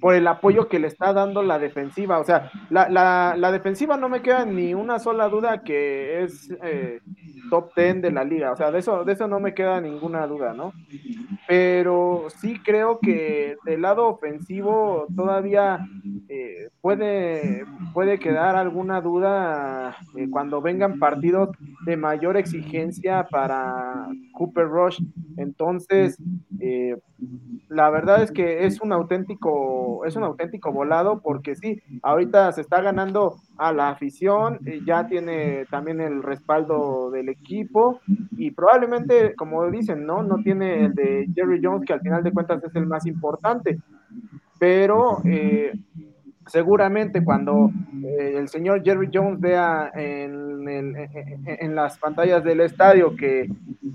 por 0.00 0.14
el 0.14 0.26
apoyo 0.26 0.68
que 0.68 0.78
le 0.78 0.86
está 0.86 1.12
dando 1.12 1.42
la 1.42 1.58
defensiva. 1.58 2.18
O 2.18 2.24
sea, 2.24 2.50
la, 2.70 2.88
la, 2.88 3.34
la 3.36 3.52
defensiva 3.52 3.96
no 3.96 4.08
me 4.08 4.22
queda 4.22 4.44
ni 4.44 4.74
una 4.74 4.98
sola 4.98 5.28
duda 5.28 5.62
que 5.62 6.22
es 6.22 6.50
eh, 6.62 7.00
top 7.50 7.72
10 7.76 8.02
de 8.02 8.10
la 8.12 8.24
liga. 8.24 8.52
O 8.52 8.56
sea, 8.56 8.70
de 8.70 8.78
eso, 8.78 9.04
de 9.04 9.12
eso 9.12 9.26
no 9.26 9.40
me 9.40 9.54
queda 9.54 9.80
ninguna 9.80 10.26
duda, 10.26 10.54
¿no? 10.54 10.72
Pero 11.46 12.26
sí 12.28 12.60
creo 12.64 12.98
que 13.00 13.56
del 13.64 13.82
lado 13.82 14.06
ofensivo 14.06 15.06
todavía 15.16 15.80
eh, 16.28 16.68
puede, 16.80 17.64
puede 17.94 18.18
quedar 18.18 18.56
alguna 18.56 19.00
duda 19.00 19.96
eh, 20.16 20.28
cuando 20.30 20.60
vengan 20.60 20.98
partidos 20.98 21.50
de 21.86 21.96
mayor 21.96 22.36
exigencia 22.36 23.26
para 23.30 24.08
Cooper 24.32 24.68
Rush. 24.68 25.00
Entonces, 25.36 26.18
la 27.68 27.90
verdad 27.90 28.22
es 28.22 28.30
que 28.30 28.64
es 28.64 28.80
un 28.80 28.92
auténtico, 28.92 30.04
es 30.04 30.16
un 30.16 30.22
auténtico 30.22 30.72
volado 30.72 31.20
porque 31.20 31.56
sí, 31.56 31.82
ahorita 32.02 32.52
se 32.52 32.60
está 32.60 32.80
ganando 32.80 33.36
a 33.56 33.72
la 33.72 33.90
afición, 33.90 34.60
eh, 34.64 34.80
ya 34.86 35.06
tiene 35.06 35.66
también 35.70 36.00
el 36.00 36.22
respaldo 36.22 37.10
del 37.10 37.28
equipo 37.28 38.00
y 38.36 38.52
probablemente, 38.52 39.34
como 39.34 39.68
dicen, 39.70 40.06
no, 40.06 40.22
no 40.22 40.36
tiene 40.38 40.86
el 40.86 40.94
de 40.94 41.28
Jerry 41.34 41.60
Jones 41.62 41.84
que 41.84 41.92
al 41.92 42.00
final 42.00 42.22
de 42.22 42.32
cuentas 42.32 42.62
es 42.62 42.74
el 42.76 42.86
más 42.86 43.04
importante, 43.06 43.78
pero 44.58 45.18
eh, 45.24 45.72
seguramente 46.48 47.22
cuando 47.22 47.70
eh, 48.04 48.34
el 48.36 48.48
señor 48.48 48.82
Jerry 48.82 49.08
Jones 49.12 49.40
vea 49.40 49.90
en, 49.94 51.74
las 51.74 51.98
pantallas 51.98 52.42
del 52.42 52.60
estadio 52.60 53.14
que 53.14 53.48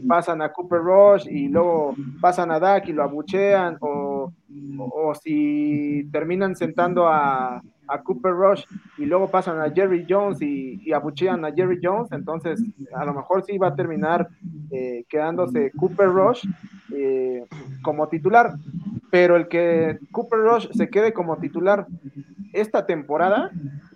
pasan 0.08 0.42
a 0.42 0.52
Cooper 0.52 0.80
Rush 0.80 1.28
y 1.28 1.50
luego 1.50 1.96
pasan 2.22 2.52
a 2.52 2.60
Dak 2.60 2.88
y 2.88 2.94
lo 2.94 3.04
abuchean, 3.04 3.78
o, 3.82 4.32
o, 4.80 5.16
si 5.16 6.08
terminan 6.12 6.56
sentando 6.56 7.08
a, 7.08 7.62
a, 7.88 8.02
Cooper 8.02 8.32
Rush 8.34 8.64
y 8.98 9.06
luego 9.06 9.30
pasan 9.30 9.60
a 9.60 9.72
Jerry 9.72 10.06
Jones 10.08 10.42
y, 10.42 10.92
abuchean 10.94 11.46
a 11.46 11.52
Jerry 11.52 11.80
Jones, 11.82 12.12
entonces 12.12 12.62
a 12.94 13.06
lo 13.06 13.14
mejor 13.14 13.44
sí 13.44 13.58
va 13.58 13.68
a 13.68 13.76
terminar 13.76 14.28
eh, 14.72 15.06
quedándose 15.10 15.72
Cooper 15.72 16.08
Rush 16.08 16.46
eh, 16.94 17.46
como 17.82 18.08
titular, 18.08 18.54
pero 19.12 19.36
el 19.36 19.48
que 19.48 20.00
Cooper 20.12 20.40
Rush 20.40 20.68
se 20.72 20.90
quede 20.90 21.14
como 21.14 21.38
titular 21.38 21.88
esta 22.54 22.86
temporada, 22.86 23.52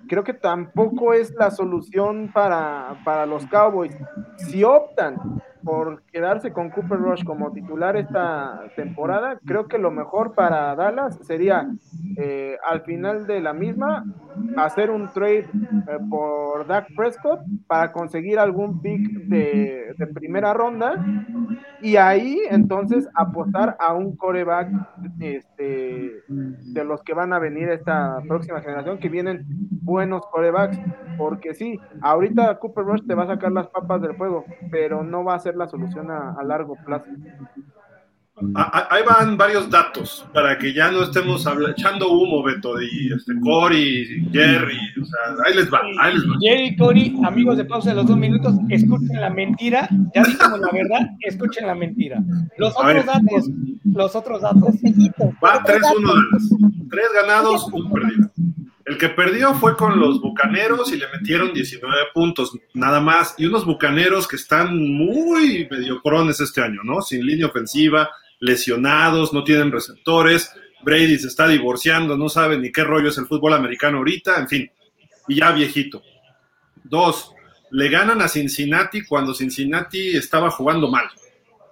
creo 0.08 0.24
que 0.24 0.34
tampoco 0.34 1.14
es 1.14 1.34
la 1.36 1.52
solución 1.52 2.32
para, 2.34 2.98
para 3.06 3.26
los 3.26 3.46
Cowboys. 3.48 3.96
Si 4.38 4.64
optan 4.64 5.42
por 5.64 6.04
quedarse 6.04 6.52
con 6.52 6.70
Cooper 6.70 7.00
Rush 7.00 7.24
como 7.24 7.52
titular 7.52 7.96
esta 7.96 8.62
temporada, 8.76 9.40
creo 9.46 9.68
que 9.68 9.78
lo 9.78 9.92
mejor 9.92 10.34
para 10.34 10.76
Dallas 10.76 11.18
sería 11.24 11.68
eh, 12.18 12.58
al 12.70 12.82
final 12.82 13.28
de 13.28 13.42
la 13.42 13.54
misma 13.54 14.06
hacer 14.58 14.90
un 14.90 15.08
trade 15.10 15.46
eh, 15.46 15.98
por 16.10 16.68
Dak 16.68 16.88
Prescott 16.96 17.42
para 17.68 17.92
conseguir 17.92 18.40
algún 18.40 18.82
pick 18.82 19.02
de, 19.28 19.94
de, 19.98 20.08
primera 20.08 20.54
ronda 20.54 21.04
y 21.82 21.96
ahí 21.96 22.40
entonces 22.50 23.08
apostar 23.14 23.76
a 23.80 23.94
un 23.94 24.16
coreback 24.16 24.70
este, 25.20 26.24
de 26.28 26.84
los 26.84 27.04
que 27.04 27.14
van 27.14 27.34
a 27.34 27.40
venir 27.40 27.70
esta 27.70 28.20
próxima 28.28 28.62
generación, 28.62 28.98
que 28.98 29.10
vienen 29.10 29.46
buenos 29.82 30.26
corebacks, 30.28 30.80
porque 31.18 31.54
sí, 31.54 31.80
ahorita 32.02 32.60
Cooper 32.60 32.84
Rush 32.84 33.08
te 33.08 33.16
va 33.16 33.24
a 33.24 33.28
sacar 33.28 33.52
las 33.52 33.68
papas 33.68 34.02
del 34.02 34.16
fuego, 34.16 34.46
pero 34.72 35.04
no 35.04 35.24
va 35.24 35.36
a 35.36 35.40
ser 35.40 35.47
la 35.56 35.68
solución 35.68 36.12
a, 36.12 36.42
largo 36.44 36.76
plazo. 36.86 37.06
Ahí 38.54 39.02
van 39.04 39.36
varios 39.36 39.68
datos 39.68 40.28
para 40.32 40.60
que 40.60 40.72
ya 40.72 40.92
no 40.92 41.02
estemos 41.04 41.44
echando 41.76 42.12
humo, 42.12 42.44
Beto, 42.44 42.80
y 42.80 43.12
este, 43.12 43.34
Cory, 43.42 44.30
Jerry, 44.32 44.78
o 45.02 45.06
sea, 45.06 45.44
ahí 45.44 45.56
les 45.56 45.74
va, 45.74 45.82
ahí 46.00 46.14
les 46.14 46.24
va. 46.24 46.36
Jerry, 46.40 46.76
Cory, 46.76 47.20
amigos 47.26 47.58
de 47.58 47.66
pausa 47.66 47.90
de 47.90 47.96
los 47.96 48.06
dos 48.06 48.16
minutos, 48.16 48.54
escuchen 48.70 49.20
la 49.20 49.32
mentira, 49.32 49.90
ya 50.14 50.24
dijimos 50.24 50.60
la 50.60 50.70
verdad, 50.72 51.10
escuchen 51.22 51.66
la 51.66 51.74
mentira. 51.74 52.24
Los 52.58 52.78
otros 52.78 53.06
datos, 53.08 53.50
los 53.86 54.16
otros 54.16 54.42
datos. 54.42 54.76
Va 55.44 55.64
3-1 55.64 56.68
Tres 56.90 57.08
ganados, 57.14 57.68
un 57.74 57.92
perdido. 57.92 58.30
El 58.88 58.98
que 58.98 59.10
perdió 59.10 59.54
fue 59.54 59.76
con 59.76 60.00
los 60.00 60.22
Bucaneros 60.22 60.94
y 60.94 60.96
le 60.96 61.10
metieron 61.10 61.54
19 61.54 61.94
puntos, 62.14 62.58
nada 62.74 63.02
más. 63.02 63.36
Y 63.38 63.46
unos 63.46 63.66
Bucaneros 63.66 64.30
que 64.30 64.38
están 64.38 64.78
muy 64.78 65.68
mediocrones 65.70 66.40
este 66.40 66.62
año, 66.62 66.80
¿no? 66.86 67.02
Sin 67.02 67.26
línea 67.26 67.48
ofensiva, 67.48 68.10
lesionados, 68.40 69.34
no 69.34 69.44
tienen 69.44 69.74
receptores. 69.74 70.54
Brady 70.84 71.20
se 71.20 71.28
está 71.28 71.50
divorciando, 71.50 72.16
no 72.16 72.30
sabe 72.30 72.58
ni 72.58 72.72
qué 72.72 72.86
rollo 72.86 73.10
es 73.10 73.18
el 73.18 73.26
fútbol 73.26 73.56
americano 73.56 73.98
ahorita, 73.98 74.40
en 74.40 74.48
fin. 74.48 74.72
Y 75.28 75.36
ya 75.36 75.52
viejito. 75.52 76.02
Dos, 76.82 77.34
le 77.72 77.90
ganan 77.90 78.22
a 78.22 78.30
Cincinnati 78.30 79.04
cuando 79.04 79.34
Cincinnati 79.34 80.16
estaba 80.16 80.50
jugando 80.50 80.90
mal. 80.90 81.10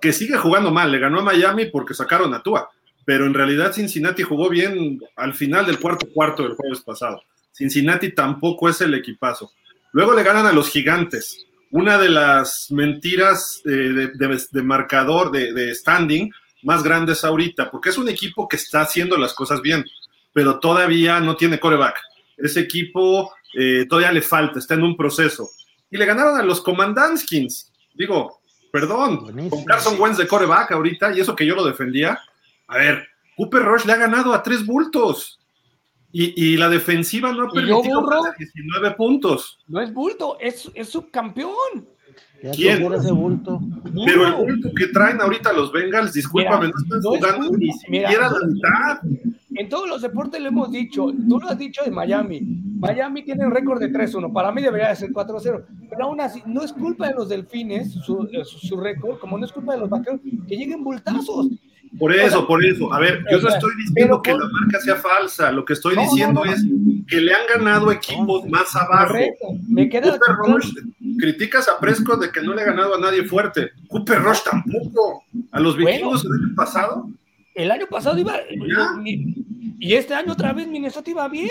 Que 0.01 0.11
sigue 0.11 0.35
jugando 0.35 0.69
mal, 0.69 0.91
le 0.91 0.99
ganó 0.99 1.21
a 1.21 1.23
Miami 1.23 1.67
porque 1.67 1.93
sacaron 1.93 2.33
a 2.33 2.43
Tua 2.43 2.69
pero 3.05 3.25
en 3.25 3.33
realidad 3.33 3.71
Cincinnati 3.71 4.23
jugó 4.23 4.49
bien 4.49 4.99
al 5.15 5.33
final 5.33 5.65
del 5.65 5.79
cuarto 5.79 6.07
cuarto 6.11 6.43
del 6.43 6.55
jueves 6.55 6.81
pasado. 6.81 7.21
Cincinnati 7.51 8.13
tampoco 8.13 8.67
es 8.67 8.81
el 8.81 8.93
equipazo. 8.95 9.51
Luego 9.91 10.13
le 10.13 10.23
ganan 10.23 10.45
a 10.45 10.51
los 10.51 10.69
gigantes. 10.69 11.45
Una 11.71 11.97
de 11.97 12.09
las 12.09 12.71
mentiras 12.71 13.61
eh, 13.65 14.11
de, 14.13 14.61
marcador, 14.63 15.31
de, 15.31 15.73
standing, 15.73 16.31
más 16.63 16.83
grandes 16.83 17.23
ahorita, 17.23 17.69
porque 17.69 17.89
es 17.89 17.97
un 17.97 18.09
equipo 18.09 18.47
que 18.47 18.55
está 18.55 18.81
haciendo 18.81 19.17
las 19.17 19.33
cosas 19.33 19.61
bien, 19.61 19.85
pero 20.33 20.59
todavía 20.59 21.19
no 21.19 21.37
tiene 21.37 21.59
coreback. 21.59 21.99
Ese 22.37 22.61
equipo 22.61 23.33
eh, 23.57 23.85
todavía 23.87 24.11
le 24.11 24.21
falta, 24.21 24.59
está 24.59 24.73
en 24.73 24.83
un 24.83 24.97
proceso. 24.97 25.49
Y 25.89 25.97
le 25.97 26.05
ganaron 26.05 26.37
a 26.37 26.43
los 26.43 26.61
Commandanskins. 26.61 27.71
Digo, 27.93 28.41
perdón, 28.71 29.49
con 29.49 29.63
Carson 29.63 29.99
Wentz 29.99 30.17
de 30.17 30.27
coreback 30.27 30.71
ahorita, 30.71 31.15
y 31.15 31.21
eso 31.21 31.35
que 31.35 31.45
yo 31.45 31.55
lo 31.55 31.65
defendía, 31.65 32.19
a 32.67 32.77
ver, 32.77 33.07
Cooper 33.35 33.63
Rush 33.63 33.85
le 33.85 33.93
ha 33.93 33.97
ganado 33.97 34.33
a 34.33 34.43
tres 34.43 34.65
bultos. 34.65 35.39
Y, 36.17 36.55
la 36.55 36.69
defensiva 36.69 37.33
no 37.33 37.43
ha 37.43 37.51
permitido 37.51 38.07
19 38.37 38.91
puntos. 38.91 39.59
No 39.67 39.81
es 39.81 39.93
bulto, 39.93 40.37
es, 40.39 40.71
es 40.73 40.87
subcampeón. 40.87 41.89
¿Quién? 42.53 42.93
Ese 42.93 43.11
bulto. 43.11 43.59
Pero 44.05 44.27
el 44.27 44.33
bulto 44.33 44.69
que 44.77 44.87
traen 44.87 45.19
ahorita 45.19 45.51
los 45.51 45.73
Bengals, 45.73 46.13
discúlpame, 46.13 46.67
no 46.67 46.73
están 46.77 47.01
jugando 47.01 47.57
ni 47.57 47.71
siquiera 47.73 48.29
la 48.29 48.47
mitad. 48.47 48.99
En 49.55 49.67
todos 49.67 49.89
los 49.89 50.01
deportes 50.01 50.41
lo 50.41 50.47
hemos 50.49 50.71
dicho, 50.71 51.11
tú 51.27 51.39
lo 51.39 51.49
has 51.49 51.57
dicho 51.57 51.83
de 51.83 51.91
Miami. 51.91 52.41
Miami 52.77 53.23
tiene 53.23 53.45
un 53.45 53.51
récord 53.51 53.79
de 53.79 53.91
3-1, 53.91 54.31
para 54.33 54.51
mí 54.51 54.61
debería 54.61 54.89
de 54.89 54.95
ser 54.97 55.11
4-0, 55.11 55.65
pero 55.89 56.05
aún 56.05 56.19
así, 56.19 56.43
no 56.45 56.61
es 56.61 56.73
culpa 56.73 57.07
de 57.07 57.13
los 57.13 57.29
delfines, 57.29 57.93
su, 57.93 58.27
su, 58.43 58.59
su 58.59 58.77
récord, 58.77 59.17
como 59.17 59.37
no 59.37 59.45
es 59.45 59.51
culpa 59.51 59.73
de 59.73 59.79
los 59.79 59.89
vaqueros, 59.89 60.19
que 60.47 60.57
lleguen 60.57 60.83
bultazos. 60.83 61.47
Por 61.99 62.13
eso, 62.13 62.45
por 62.45 62.63
eso. 62.63 62.91
A 62.93 62.99
ver, 62.99 63.23
yo 63.31 63.39
no 63.39 63.49
estoy 63.49 63.71
diciendo 63.77 64.21
que 64.21 64.31
la 64.31 64.47
marca 64.51 64.79
sea 64.81 64.95
falsa. 64.95 65.51
Lo 65.51 65.63
que 65.63 65.73
estoy 65.73 65.95
diciendo 65.95 66.43
es 66.45 66.63
que 67.07 67.21
le 67.21 67.33
han 67.33 67.47
ganado 67.47 67.91
equipos 67.91 68.45
más 68.49 68.75
abajo. 68.75 69.15
Me 69.67 69.89
queda 69.89 70.17
Cooper 70.17 70.35
Rush, 70.35 70.73
criticas 71.17 71.67
a 71.69 71.79
Prescott 71.79 72.21
de 72.21 72.31
que 72.31 72.41
no 72.41 72.53
le 72.53 72.61
ha 72.61 72.65
ganado 72.65 72.95
a 72.95 72.99
nadie 72.99 73.23
fuerte. 73.23 73.71
Cooper 73.87 74.21
Rush 74.21 74.41
tampoco. 74.43 75.23
A 75.51 75.59
los 75.59 75.77
vikingos 75.77 76.25
el 76.25 76.31
año 76.33 76.55
pasado. 76.55 77.09
El 77.53 77.71
año 77.71 77.85
pasado 77.89 78.17
iba. 78.17 78.35
Y 79.03 79.93
este 79.93 80.13
año 80.13 80.33
otra 80.33 80.53
vez 80.53 80.67
Minnesota 80.67 81.09
iba 81.09 81.27
bien. 81.29 81.49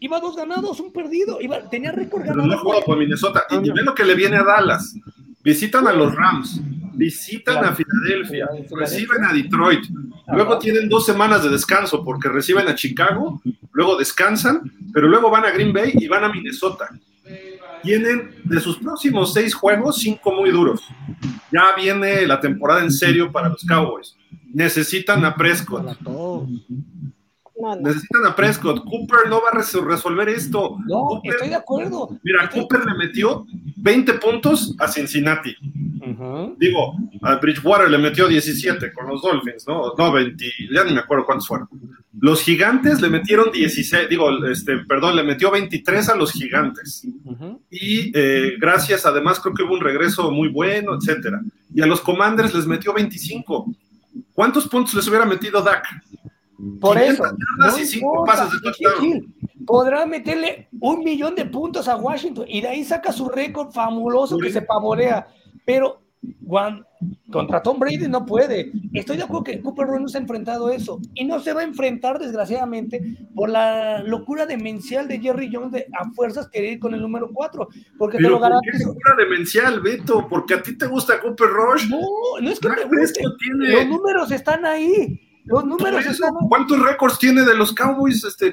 Iba 0.00 0.20
dos 0.20 0.36
ganados, 0.36 0.78
un 0.78 0.92
perdido. 0.92 1.40
Iba, 1.40 1.68
tenía 1.68 1.90
récord 1.92 2.24
ganado. 2.24 2.46
no 2.46 2.58
jugado 2.58 2.82
por 2.84 2.98
Minnesota. 2.98 3.44
Y 3.50 3.70
ve 3.70 3.82
lo 3.82 3.94
que 3.94 4.04
le 4.04 4.14
viene 4.14 4.36
a 4.36 4.44
Dallas. 4.44 4.94
Visitan 5.42 5.86
a 5.86 5.92
los 5.92 6.14
Rams 6.14 6.60
visitan 6.98 7.64
a 7.64 7.74
Filadelfia, 7.74 8.48
reciben 8.70 9.24
a 9.24 9.32
Detroit, 9.32 9.86
luego 10.26 10.58
tienen 10.58 10.88
dos 10.88 11.06
semanas 11.06 11.44
de 11.44 11.48
descanso 11.48 12.04
porque 12.04 12.28
reciben 12.28 12.68
a 12.68 12.74
Chicago, 12.74 13.40
luego 13.72 13.96
descansan, 13.96 14.70
pero 14.92 15.08
luego 15.08 15.30
van 15.30 15.44
a 15.44 15.50
Green 15.50 15.72
Bay 15.72 15.92
y 15.94 16.08
van 16.08 16.24
a 16.24 16.28
Minnesota. 16.28 16.88
Tienen 17.82 18.34
de 18.44 18.60
sus 18.60 18.78
próximos 18.78 19.32
seis 19.32 19.54
juegos, 19.54 19.98
cinco 19.98 20.32
muy 20.32 20.50
duros. 20.50 20.82
Ya 21.52 21.74
viene 21.76 22.26
la 22.26 22.40
temporada 22.40 22.82
en 22.82 22.90
serio 22.90 23.30
para 23.30 23.48
los 23.48 23.64
Cowboys. 23.64 24.16
Necesitan 24.52 25.24
a 25.24 25.36
Prescott. 25.36 25.96
Necesitan 27.80 28.26
a 28.26 28.36
Prescott. 28.36 28.84
Cooper 28.84 29.28
no 29.28 29.40
va 29.42 29.50
a 29.50 29.54
resolver 29.54 30.28
esto. 30.28 30.78
No, 30.86 31.20
estoy 31.24 31.48
de 31.48 31.54
acuerdo. 31.54 32.18
Mira, 32.22 32.48
Cooper 32.48 32.84
le 32.84 32.94
metió 32.94 33.46
20 33.76 34.14
puntos 34.14 34.74
a 34.78 34.88
Cincinnati. 34.88 35.54
Digo, 36.58 36.96
a 37.22 37.36
Bridgewater 37.36 37.90
le 37.90 37.98
metió 37.98 38.28
17 38.28 38.92
con 38.92 39.08
los 39.08 39.22
Dolphins, 39.22 39.66
¿no? 39.66 39.92
No, 39.96 40.12
20, 40.12 40.44
ya 40.72 40.84
ni 40.84 40.92
me 40.92 41.00
acuerdo 41.00 41.26
cuántos 41.26 41.46
fueron. 41.48 41.68
Los 42.20 42.42
Gigantes 42.42 43.00
le 43.00 43.10
metieron 43.10 43.52
16, 43.52 44.08
digo, 44.08 44.44
este, 44.46 44.78
perdón, 44.78 45.16
le 45.16 45.22
metió 45.22 45.50
23 45.50 46.08
a 46.08 46.16
los 46.16 46.32
Gigantes. 46.32 47.06
Y 47.70 48.10
eh, 48.14 48.56
gracias, 48.58 49.06
además, 49.06 49.38
creo 49.38 49.54
que 49.54 49.62
hubo 49.62 49.74
un 49.74 49.80
regreso 49.80 50.30
muy 50.30 50.48
bueno, 50.48 50.94
etcétera. 50.94 51.40
Y 51.72 51.82
a 51.82 51.86
los 51.86 52.00
Commanders 52.00 52.54
les 52.54 52.66
metió 52.66 52.92
25. 52.92 53.72
¿Cuántos 54.32 54.66
puntos 54.66 54.94
les 54.94 55.06
hubiera 55.06 55.26
metido 55.26 55.62
Dak? 55.62 55.84
Por 56.80 56.98
eso. 56.98 57.24
Podrá 59.66 60.06
meterle 60.06 60.68
un 60.80 61.04
millón 61.04 61.34
de 61.34 61.44
puntos 61.44 61.88
a 61.88 61.96
Washington 61.96 62.46
y 62.48 62.60
de 62.60 62.68
ahí 62.68 62.84
saca 62.84 63.12
su 63.12 63.28
récord 63.28 63.70
fabuloso 63.70 64.38
que 64.38 64.50
se 64.50 64.62
pavorea. 64.62 65.28
Pero 65.64 66.02
contra 67.30 67.62
Tom 67.62 67.78
Brady 67.78 68.08
no 68.08 68.26
puede. 68.26 68.72
Estoy 68.92 69.18
de 69.18 69.22
acuerdo 69.22 69.44
que 69.44 69.60
Cooper 69.60 69.86
Rush 69.86 70.00
no 70.00 70.08
se 70.08 70.18
ha 70.18 70.20
enfrentado 70.20 70.70
eso 70.70 70.98
y 71.14 71.24
no 71.24 71.38
se 71.38 71.52
va 71.52 71.60
a 71.60 71.64
enfrentar, 71.64 72.18
desgraciadamente, 72.18 73.00
por 73.34 73.50
la 73.50 74.02
locura 74.02 74.46
demencial 74.46 75.06
de 75.06 75.20
Jerry 75.20 75.50
Jones 75.52 75.84
a 75.92 76.10
fuerzas 76.10 76.48
querer 76.48 76.72
ir 76.72 76.80
con 76.80 76.94
el 76.94 77.02
número 77.02 77.30
4. 77.32 77.68
Porque 77.98 78.18
te 78.18 78.24
lo 78.24 78.40
garantizo. 78.40 78.78
¿Qué 78.78 78.84
locura 78.84 79.14
demencial, 79.16 79.80
Beto? 79.80 80.26
Porque 80.28 80.54
a 80.54 80.62
ti 80.62 80.76
te 80.76 80.86
gusta 80.86 81.20
Cooper 81.20 81.48
Rush. 81.48 81.88
No, 81.88 82.00
no 82.40 82.50
es 82.50 82.58
que 82.58 82.68
te 82.68 82.84
guste. 82.84 83.22
Los 83.52 83.86
números 83.86 84.32
están 84.32 84.64
ahí. 84.64 85.27
Los 85.48 85.64
números 85.64 86.04
¿Cuántos 86.48 86.78
récords 86.80 87.18
tiene 87.18 87.42
de 87.42 87.54
los 87.54 87.72
Cowboys 87.72 88.22
este, 88.24 88.52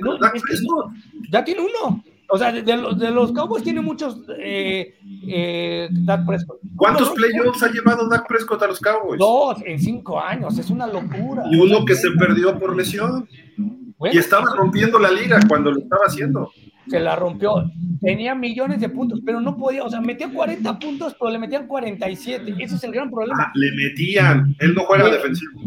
Ya 1.29 1.43
tiene 1.43 1.61
uno. 1.61 2.03
O 2.27 2.37
sea, 2.37 2.51
de, 2.51 2.63
de, 2.63 3.11
los 3.11 3.31
Cowboys 3.33 3.63
tiene 3.63 3.81
muchos 3.81 4.21
eh, 4.39 4.95
eh, 5.27 5.87
Dak 5.91 6.25
Prescott. 6.25 6.59
¿Cuántos 6.75 7.11
playoffs 7.11 7.61
ha 7.61 7.71
llevado 7.71 8.09
Dak 8.09 8.27
Prescott 8.27 8.63
a 8.63 8.67
los 8.67 8.79
Cowboys? 8.79 9.19
Dos 9.19 9.57
en 9.65 9.79
cinco 9.79 10.19
años, 10.19 10.57
es 10.57 10.69
una 10.69 10.87
locura. 10.87 11.43
Y 11.51 11.59
uno 11.59 11.85
que 11.85 11.95
se 11.95 12.09
perdió 12.11 12.57
por 12.57 12.75
lesión. 12.75 13.27
y 14.11 14.17
estaba 14.17 14.45
rompiendo 14.55 14.97
la 14.97 15.11
liga 15.11 15.39
cuando 15.47 15.71
lo 15.71 15.79
estaba 15.79 16.05
haciendo. 16.05 16.51
Se 16.87 16.99
la 16.99 17.15
rompió. 17.15 17.71
Tenía 18.01 18.35
millones 18.35 18.79
de 18.79 18.89
puntos, 18.89 19.21
pero 19.25 19.39
no 19.39 19.57
podía, 19.57 19.83
o 19.83 19.89
sea, 19.89 20.01
metía 20.01 20.31
40 20.31 20.79
puntos, 20.79 21.15
pero 21.19 21.31
le 21.31 21.39
metían 21.39 21.67
47. 21.67 22.55
Ese 22.59 22.75
es 22.75 22.83
el 22.83 22.91
gran 22.91 23.09
problema. 23.09 23.43
Ah, 23.43 23.51
le 23.55 23.71
metían. 23.71 24.55
Él 24.59 24.73
no 24.73 24.83
juega 24.85 25.09
defensivo. 25.09 25.61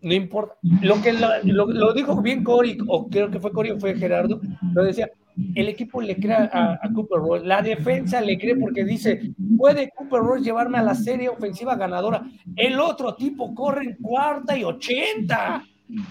No 0.00 0.14
importa. 0.14 0.54
Lo 0.82 1.02
que 1.02 1.12
lo, 1.12 1.92
dijo 1.92 2.20
bien 2.22 2.44
Cory, 2.44 2.78
o 2.86 3.08
creo 3.08 3.30
que 3.30 3.40
fue 3.40 3.52
Cory 3.52 3.70
o 3.70 3.80
fue 3.80 3.96
Gerardo, 3.96 4.40
lo 4.72 4.84
decía, 4.84 5.10
el 5.54 5.68
equipo 5.68 6.00
le 6.00 6.16
cree 6.16 6.34
a, 6.34 6.78
Cooper 6.94 7.18
Rush, 7.18 7.42
la 7.42 7.62
defensa 7.62 8.20
le 8.20 8.38
cree 8.38 8.56
porque 8.56 8.84
dice, 8.84 9.32
puede 9.56 9.90
Cooper 9.96 10.20
Rush 10.20 10.42
llevarme 10.42 10.78
a 10.78 10.82
la 10.82 10.94
serie 10.94 11.28
ofensiva 11.28 11.76
ganadora. 11.76 12.22
El 12.56 12.80
otro 12.80 13.14
tipo 13.14 13.54
corre 13.54 13.84
en 13.84 13.96
cuarta 13.96 14.56
y 14.56 14.64
ochenta, 14.64 15.64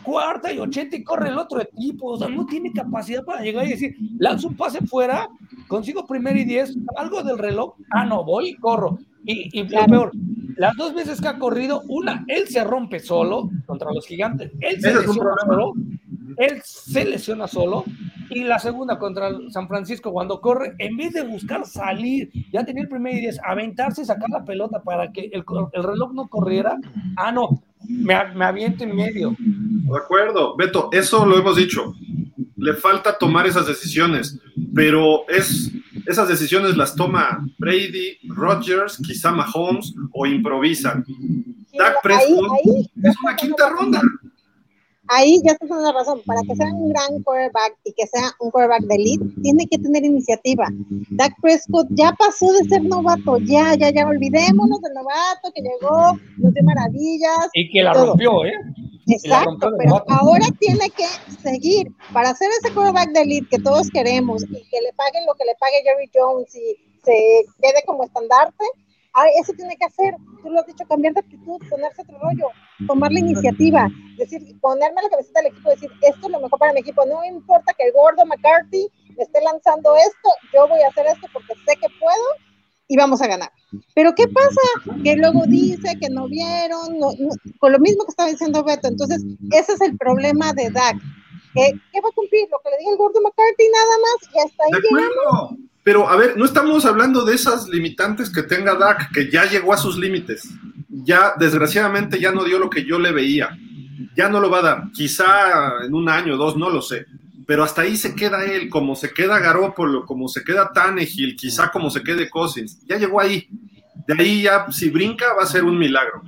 cuarta 0.03 0.51
y 0.51 0.59
ochenta 0.59 0.95
y 0.95 1.03
corre 1.03 1.29
el 1.29 1.37
otro 1.37 1.61
equipo, 1.61 2.11
o 2.11 2.17
sea, 2.17 2.27
no 2.27 2.45
tiene 2.45 2.71
capacidad 2.71 3.23
para 3.23 3.41
llegar 3.41 3.65
y 3.65 3.71
decir, 3.71 3.95
lanzo 4.17 4.47
un 4.47 4.55
pase 4.55 4.79
fuera, 4.85 5.29
consigo 5.67 6.05
primero 6.05 6.37
y 6.37 6.45
diez, 6.45 6.75
algo 6.95 7.23
del 7.23 7.37
reloj, 7.37 7.75
ah, 7.91 8.05
no, 8.05 8.23
voy 8.23 8.49
y 8.49 8.55
corro. 8.55 8.99
Y, 9.25 9.63
lo 9.63 9.85
peor, 9.85 10.11
las 10.55 10.75
dos 10.77 10.93
veces 10.93 11.19
que 11.19 11.27
ha 11.27 11.37
corrido, 11.37 11.83
una, 11.89 12.23
él 12.27 12.47
se 12.47 12.63
rompe 12.63 12.99
solo 12.99 13.49
contra 13.65 13.91
los 13.91 14.05
gigantes, 14.07 14.51
él 14.61 14.81
se 14.81 14.93
lesiona 14.93 15.33
solo, 15.45 15.73
él 16.37 16.61
se 16.63 17.05
lesiona 17.05 17.47
solo, 17.47 17.83
y 18.29 18.43
la 18.43 18.59
segunda 18.59 18.99
contra 18.99 19.31
San 19.49 19.67
Francisco, 19.67 20.11
cuando 20.11 20.41
corre, 20.41 20.75
en 20.79 20.97
vez 20.97 21.13
de 21.13 21.23
buscar 21.23 21.65
salir, 21.65 22.29
ya 22.51 22.65
tenía 22.65 22.83
el 22.83 22.89
primer 22.89 23.15
y 23.15 23.21
diez, 23.21 23.39
aventarse 23.43 24.01
y 24.01 24.05
sacar 24.05 24.29
la 24.29 24.43
pelota 24.43 24.81
para 24.83 25.11
que 25.11 25.29
el, 25.31 25.43
reloj 25.83 26.13
no 26.13 26.27
corriera. 26.27 26.77
Ah, 27.15 27.31
no, 27.31 27.63
me, 27.87 28.15
me 28.35 28.45
aviento 28.45 28.83
en 28.83 28.95
medio. 28.95 29.35
De 29.39 29.97
acuerdo, 29.97 30.55
Beto, 30.55 30.89
eso 30.91 31.25
lo 31.25 31.37
hemos 31.37 31.55
dicho. 31.55 31.95
Le 32.57 32.73
falta 32.73 33.17
tomar 33.17 33.47
esas 33.47 33.67
decisiones, 33.67 34.39
pero 34.73 35.27
es 35.29 35.71
esas 36.05 36.29
decisiones 36.29 36.77
las 36.77 36.95
toma 36.95 37.45
Brady, 37.57 38.17
Rodgers, 38.29 38.97
quizá 39.05 39.31
Mahomes 39.31 39.93
o 40.13 40.25
improvisan. 40.25 41.05
Dak 41.77 42.01
Prescott 42.01 42.51
es 43.03 43.15
una 43.21 43.35
quinta 43.35 43.69
ronda 43.69 44.01
ahí 45.09 45.41
ya 45.43 45.53
estás 45.53 45.69
dando 45.69 45.85
la 45.85 45.93
razón. 45.93 46.21
Para 46.25 46.41
que 46.41 46.55
sea 46.55 46.67
un 46.73 46.89
gran 46.89 47.21
quarterback 47.23 47.77
y 47.83 47.93
que 47.93 48.07
sea 48.07 48.31
un 48.39 48.51
quarterback 48.51 48.83
de 48.83 48.95
elite, 48.95 49.25
tiene 49.41 49.67
que 49.67 49.77
tener 49.77 50.03
iniciativa. 50.05 50.67
Dak 51.11 51.33
Prescott 51.41 51.87
ya 51.91 52.13
pasó 52.13 52.51
de 52.53 52.65
ser 52.65 52.83
novato, 52.83 53.37
ya, 53.39 53.75
ya, 53.75 53.89
ya, 53.89 54.07
olvidémonos 54.07 54.81
del 54.81 54.93
novato 54.93 55.51
que 55.53 55.61
llegó, 55.61 56.17
nos 56.37 56.53
dio 56.53 56.63
maravillas. 56.63 57.49
Y 57.53 57.69
que 57.71 57.83
la 57.83 57.93
rompió, 57.93 58.45
¿eh? 58.45 58.53
Exacto, 59.07 59.71
pero 59.77 60.03
ahora 60.09 60.47
tiene 60.59 60.89
que 60.89 61.05
seguir 61.41 61.87
para 62.11 62.33
ser 62.35 62.49
ese 62.59 62.73
quarterback 62.73 63.11
de 63.11 63.21
elite 63.21 63.47
que 63.49 63.59
todos 63.59 63.89
queremos 63.89 64.43
y 64.43 64.47
que 64.69 64.81
le 64.81 64.91
paguen 64.97 65.25
lo 65.25 65.33
que 65.35 65.45
le 65.45 65.55
pague 65.55 65.81
Jerry 65.83 66.11
Jones 66.13 66.53
y 66.55 66.75
se 67.03 67.45
quede 67.61 67.83
como 67.85 68.03
estandarte 68.03 68.65
eso 69.39 69.53
tiene 69.53 69.75
que 69.77 69.85
hacer, 69.85 70.15
tú 70.41 70.49
lo 70.49 70.59
has 70.59 70.67
dicho, 70.67 70.85
cambiar 70.87 71.13
de 71.13 71.21
actitud, 71.21 71.57
ponerse 71.69 72.01
otro 72.01 72.19
rollo, 72.19 72.47
tomar 72.87 73.11
la 73.11 73.19
iniciativa, 73.19 73.89
decir, 74.17 74.41
ponerme 74.61 75.01
la 75.01 75.09
cabecita 75.09 75.41
del 75.41 75.51
equipo, 75.51 75.69
decir, 75.69 75.89
esto 76.01 76.27
es 76.27 76.31
lo 76.31 76.39
mejor 76.39 76.59
para 76.59 76.73
mi 76.73 76.81
equipo, 76.81 77.05
no 77.05 77.23
importa 77.25 77.73
que 77.73 77.87
el 77.87 77.93
gordo 77.93 78.25
McCarthy 78.25 78.87
me 79.15 79.23
esté 79.23 79.41
lanzando 79.41 79.95
esto, 79.97 80.29
yo 80.53 80.67
voy 80.67 80.81
a 80.81 80.89
hacer 80.89 81.05
esto 81.07 81.27
porque 81.33 81.53
sé 81.65 81.75
que 81.75 81.87
puedo 81.99 82.47
y 82.87 82.95
vamos 82.95 83.21
a 83.21 83.27
ganar. 83.27 83.51
Pero 83.93 84.13
¿qué 84.15 84.27
pasa? 84.27 84.61
Que 85.03 85.15
luego 85.15 85.45
dice 85.45 85.97
que 85.99 86.09
no 86.09 86.27
vieron, 86.27 86.99
con 87.59 87.71
lo 87.71 87.79
mismo 87.79 88.05
que 88.05 88.11
estaba 88.11 88.29
diciendo 88.29 88.63
Beto, 88.63 88.87
entonces 88.87 89.23
ese 89.51 89.73
es 89.73 89.81
el 89.81 89.97
problema 89.97 90.53
de 90.53 90.69
Dak. 90.69 90.95
¿Qué, 91.53 92.01
va 92.01 92.09
a 92.09 92.15
cumplir? 92.15 92.47
Lo 92.51 92.59
que 92.59 92.69
le 92.69 92.77
diga 92.77 92.91
el 92.91 92.97
gordo 92.97 93.19
McCarthy 93.21 93.69
nada 93.69 93.97
más, 94.03 94.33
ya 94.33 94.43
está 94.43 94.63
ahí 94.65 95.66
pero, 95.87 96.09
a 96.09 96.17
ver, 96.17 96.35
no 96.35 96.43
estamos 96.43 96.83
hablando 96.85 97.23
de 97.23 97.33
esas 97.33 97.69
limitantes 97.69 98.29
que 98.29 98.43
tenga 98.43 98.75
Dak, 98.75 99.09
que 99.13 99.31
ya 99.31 99.45
llegó 99.45 99.71
a 99.71 99.77
sus 99.77 99.97
límites. 99.97 100.49
Ya, 100.89 101.31
desgraciadamente, 101.39 102.19
ya 102.19 102.33
no 102.33 102.43
dio 102.43 102.59
lo 102.59 102.69
que 102.69 102.83
yo 102.83 102.99
le 102.99 103.13
veía. 103.13 103.57
Ya 104.13 104.27
no 104.27 104.41
lo 104.41 104.49
va 104.49 104.59
a 104.59 104.63
dar. 104.63 104.91
Quizá 104.91 105.85
en 105.85 105.93
un 105.93 106.09
año 106.09 106.33
o 106.33 106.37
dos, 106.37 106.57
no 106.57 106.69
lo 106.69 106.81
sé. 106.81 107.05
Pero 107.45 107.63
hasta 107.63 107.83
ahí 107.83 107.95
se 107.95 108.15
queda 108.15 108.43
él, 108.43 108.67
como 108.67 108.97
se 108.97 109.13
queda 109.13 109.39
Garópolo, 109.39 110.05
como 110.05 110.27
se 110.27 110.43
queda 110.43 110.73
Tannehill, 110.73 111.37
quizá 111.37 111.71
como 111.71 111.89
se 111.89 112.03
quede 112.03 112.29
Cousins. 112.29 112.85
Ya 112.85 112.97
llegó 112.97 113.21
ahí. 113.21 113.47
De 114.05 114.13
ahí 114.21 114.41
ya, 114.41 114.69
si 114.69 114.89
brinca, 114.89 115.35
va 115.35 115.43
a 115.43 115.47
ser 115.47 115.63
un 115.63 115.79
milagro. 115.79 116.21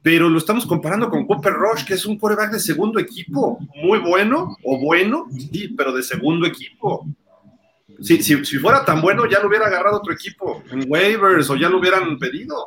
Pero 0.00 0.28
lo 0.28 0.38
estamos 0.38 0.64
comparando 0.64 1.10
con 1.10 1.26
Cooper 1.26 1.54
Rush, 1.54 1.84
que 1.84 1.94
es 1.94 2.06
un 2.06 2.20
quarterback 2.20 2.52
de 2.52 2.60
segundo 2.60 3.00
equipo. 3.00 3.58
Muy 3.82 3.98
bueno, 3.98 4.56
o 4.62 4.78
bueno, 4.78 5.26
sí, 5.32 5.74
pero 5.76 5.92
de 5.92 6.04
segundo 6.04 6.46
equipo 6.46 7.04
si, 8.00 8.22
si, 8.22 8.44
si, 8.44 8.58
fuera 8.58 8.84
tan 8.84 9.00
bueno, 9.00 9.24
ya 9.26 9.40
lo 9.40 9.48
hubiera 9.48 9.66
agarrado 9.66 9.98
otro 9.98 10.12
equipo 10.12 10.62
en 10.70 10.84
waivers 10.88 11.48
o 11.50 11.56
ya 11.56 11.68
lo 11.68 11.78
hubieran 11.78 12.18
pedido. 12.18 12.66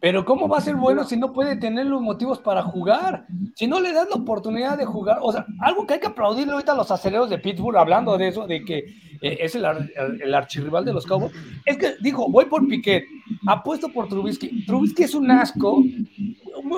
Pero 0.00 0.24
¿cómo 0.24 0.48
va 0.48 0.58
a 0.58 0.60
ser 0.60 0.76
bueno 0.76 1.04
si 1.04 1.16
no 1.16 1.32
puede 1.32 1.56
tener 1.56 1.86
los 1.86 2.00
motivos 2.02 2.38
para 2.38 2.62
jugar? 2.62 3.26
Si 3.54 3.66
no 3.66 3.80
le 3.80 3.92
das 3.92 4.08
la 4.08 4.16
oportunidad 4.16 4.76
de 4.76 4.84
jugar, 4.84 5.18
o 5.22 5.32
sea, 5.32 5.46
algo 5.60 5.86
que 5.86 5.94
hay 5.94 6.00
que 6.00 6.06
aplaudirle 6.06 6.52
ahorita 6.52 6.72
a 6.72 6.76
los 6.76 6.90
aceleros 6.90 7.30
de 7.30 7.38
Pittsburgh, 7.38 7.76
hablando 7.76 8.16
de 8.18 8.28
eso, 8.28 8.46
de 8.46 8.64
que 8.64 8.78
eh, 9.22 9.38
es 9.40 9.54
el, 9.54 9.64
el, 9.64 10.34
archirrival 10.34 10.84
de 10.84 10.92
los 10.92 11.06
Cowboys, 11.06 11.32
es 11.64 11.78
que 11.78 11.94
dijo, 12.00 12.30
voy 12.30 12.44
por 12.44 12.66
Piquet, 12.68 13.04
apuesto 13.46 13.88
por 13.88 14.08
Trubisky. 14.08 14.66
Trubisky 14.66 15.04
es 15.04 15.14
un 15.14 15.30
asco, 15.30 15.82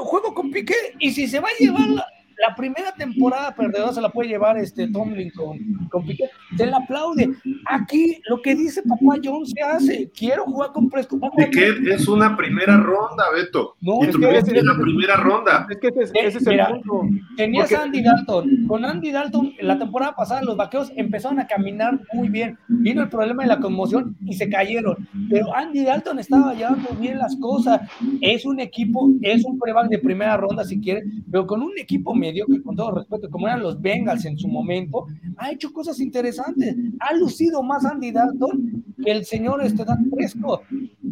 juego 0.04 0.34
con 0.34 0.50
Piquet 0.50 0.94
y 0.98 1.10
si 1.10 1.26
se 1.26 1.40
va 1.40 1.48
a 1.48 1.62
llevar 1.62 1.88
la, 1.88 2.06
la 2.46 2.54
primera 2.54 2.92
temporada 2.92 3.54
perdedora 3.54 3.92
se 3.92 4.00
la 4.00 4.10
puede 4.10 4.28
llevar 4.28 4.56
este 4.58 4.88
Tomlin 4.88 5.30
con, 5.30 5.58
con 5.90 6.06
Piquet. 6.06 6.30
Se 6.56 6.66
la 6.66 6.78
aplaude. 6.78 7.30
Aquí 7.66 8.20
lo 8.28 8.40
que 8.40 8.54
dice 8.54 8.82
Papá 8.82 9.20
John 9.22 9.44
se 9.44 9.60
hace. 9.60 10.10
Quiero 10.16 10.44
jugar 10.44 10.72
con 10.72 10.88
Prescott. 10.88 11.20
Piquet 11.36 11.86
es 11.86 12.06
una 12.06 12.36
primera 12.36 12.76
ronda, 12.76 13.24
Beto. 13.34 13.74
No, 13.80 13.98
y 14.02 14.08
es, 14.08 14.48
es 14.48 14.64
la 14.64 14.76
primera 14.80 15.16
ronda. 15.16 15.66
Es 15.68 15.78
que 15.78 15.88
ese, 15.88 16.38
es 16.38 16.46
el 16.46 16.60
punto. 16.66 17.02
Tenías 17.36 17.72
a 17.72 17.82
Andy 17.82 18.02
Dalton. 18.02 18.66
Con 18.68 18.84
Andy 18.84 19.10
Dalton, 19.10 19.54
la 19.60 19.78
temporada 19.78 20.14
pasada, 20.14 20.42
los 20.42 20.56
vaqueros 20.56 20.92
empezaron 20.96 21.40
a 21.40 21.46
caminar 21.46 22.00
muy 22.12 22.28
bien. 22.28 22.56
Vino 22.68 23.02
el 23.02 23.08
problema 23.08 23.42
de 23.42 23.48
la 23.48 23.58
conmoción 23.58 24.16
y 24.24 24.34
se 24.34 24.48
cayeron. 24.48 25.08
Pero 25.28 25.54
Andy 25.54 25.84
Dalton 25.84 26.18
estaba 26.20 26.54
llevando 26.54 26.90
bien 27.00 27.18
las 27.18 27.36
cosas. 27.36 27.80
Es 28.20 28.44
un 28.46 28.60
equipo, 28.60 29.10
es 29.22 29.44
un 29.44 29.58
prueba 29.58 29.86
de 29.88 29.98
primera 29.98 30.36
ronda 30.36 30.64
si 30.64 30.80
quiere, 30.80 31.02
pero 31.30 31.46
con 31.46 31.62
un 31.62 31.72
equipo 31.78 32.14
que 32.32 32.62
con 32.62 32.76
todo 32.76 32.92
respeto, 32.92 33.30
como 33.30 33.46
eran 33.46 33.62
los 33.62 33.80
Bengals 33.80 34.24
en 34.24 34.38
su 34.38 34.48
momento, 34.48 35.06
ha 35.36 35.50
hecho 35.50 35.72
cosas 35.72 36.00
interesantes. 36.00 36.74
Ha 37.00 37.14
lucido 37.14 37.62
más 37.62 37.84
Andy 37.84 38.12
Dalton 38.12 38.84
que 39.02 39.10
el 39.10 39.24
señor 39.24 39.62
este 39.62 39.84
Dan 39.84 40.10
Prescott. 40.10 40.62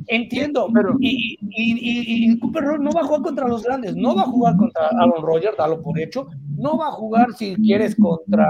Entiendo, 0.09 0.69
pero 0.73 0.97
y, 1.01 1.37
y, 1.41 2.31
y, 2.31 2.39
Cooper 2.39 2.79
no 2.79 2.91
va 2.93 3.01
a 3.01 3.05
jugar 3.05 3.23
contra 3.23 3.49
los 3.49 3.65
grandes, 3.65 3.97
no 3.97 4.15
va 4.15 4.23
a 4.23 4.27
jugar 4.27 4.57
contra 4.57 4.89
Aaron 4.89 5.23
Rodgers, 5.23 5.57
dalo 5.57 5.83
por 5.83 5.99
hecho, 5.99 6.29
no 6.57 6.79
va 6.79 6.89
a 6.89 6.93
jugar 6.93 7.33
si 7.35 7.57
quieres 7.57 7.97
contra 7.97 8.49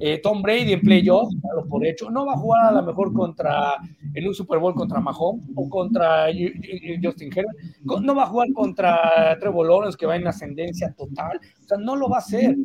eh, 0.00 0.20
Tom 0.22 0.42
Brady 0.42 0.72
en 0.72 0.80
playoffs, 0.80 1.36
por 1.68 1.86
hecho, 1.86 2.10
no 2.10 2.26
va 2.26 2.32
a 2.32 2.36
jugar 2.36 2.66
a 2.66 2.72
lo 2.72 2.82
mejor 2.82 3.12
contra 3.12 3.74
en 4.14 4.28
un 4.28 4.34
Super 4.34 4.58
Bowl 4.58 4.74
contra 4.74 5.00
Mahomes 5.00 5.44
o 5.54 5.68
contra 5.68 6.26
Justin 7.02 7.30
Herbert, 7.34 8.02
no 8.02 8.14
va 8.14 8.24
a 8.24 8.26
jugar 8.26 8.52
contra 8.52 9.36
Trevor 9.40 9.68
Lawrence 9.68 9.98
que 9.98 10.06
va 10.06 10.16
en 10.16 10.26
ascendencia 10.26 10.92
total, 10.96 11.40
o 11.64 11.66
sea, 11.66 11.78
no 11.78 11.96
lo 11.96 12.08
va 12.08 12.16
a 12.16 12.20
hacer. 12.20 12.56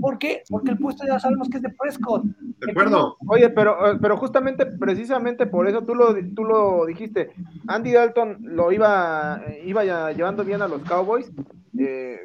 ¿Por 0.00 0.18
qué? 0.18 0.42
Porque 0.48 0.72
el 0.72 0.78
puesto 0.78 1.06
ya 1.06 1.18
sabemos 1.18 1.48
que 1.48 1.56
es 1.56 1.62
de 1.62 1.70
Prescott. 1.70 2.24
De 2.24 2.70
acuerdo. 2.70 3.16
Oye, 3.26 3.48
pero, 3.50 3.92
eh, 3.92 3.98
pero 4.00 4.16
justamente, 4.16 4.66
precisamente 4.66 5.46
por 5.46 5.68
eso 5.68 5.82
tú 5.82 5.94
lo, 5.94 6.14
tú 6.34 6.44
lo 6.44 6.86
dijiste, 6.86 7.30
Andy 7.66 7.92
Dalton 7.92 8.38
lo 8.40 8.70
iba, 8.70 9.42
iba 9.64 10.12
llevando 10.12 10.44
bien 10.44 10.62
a 10.62 10.68
los 10.68 10.82
Cowboys, 10.82 11.32
eh, 11.78 12.20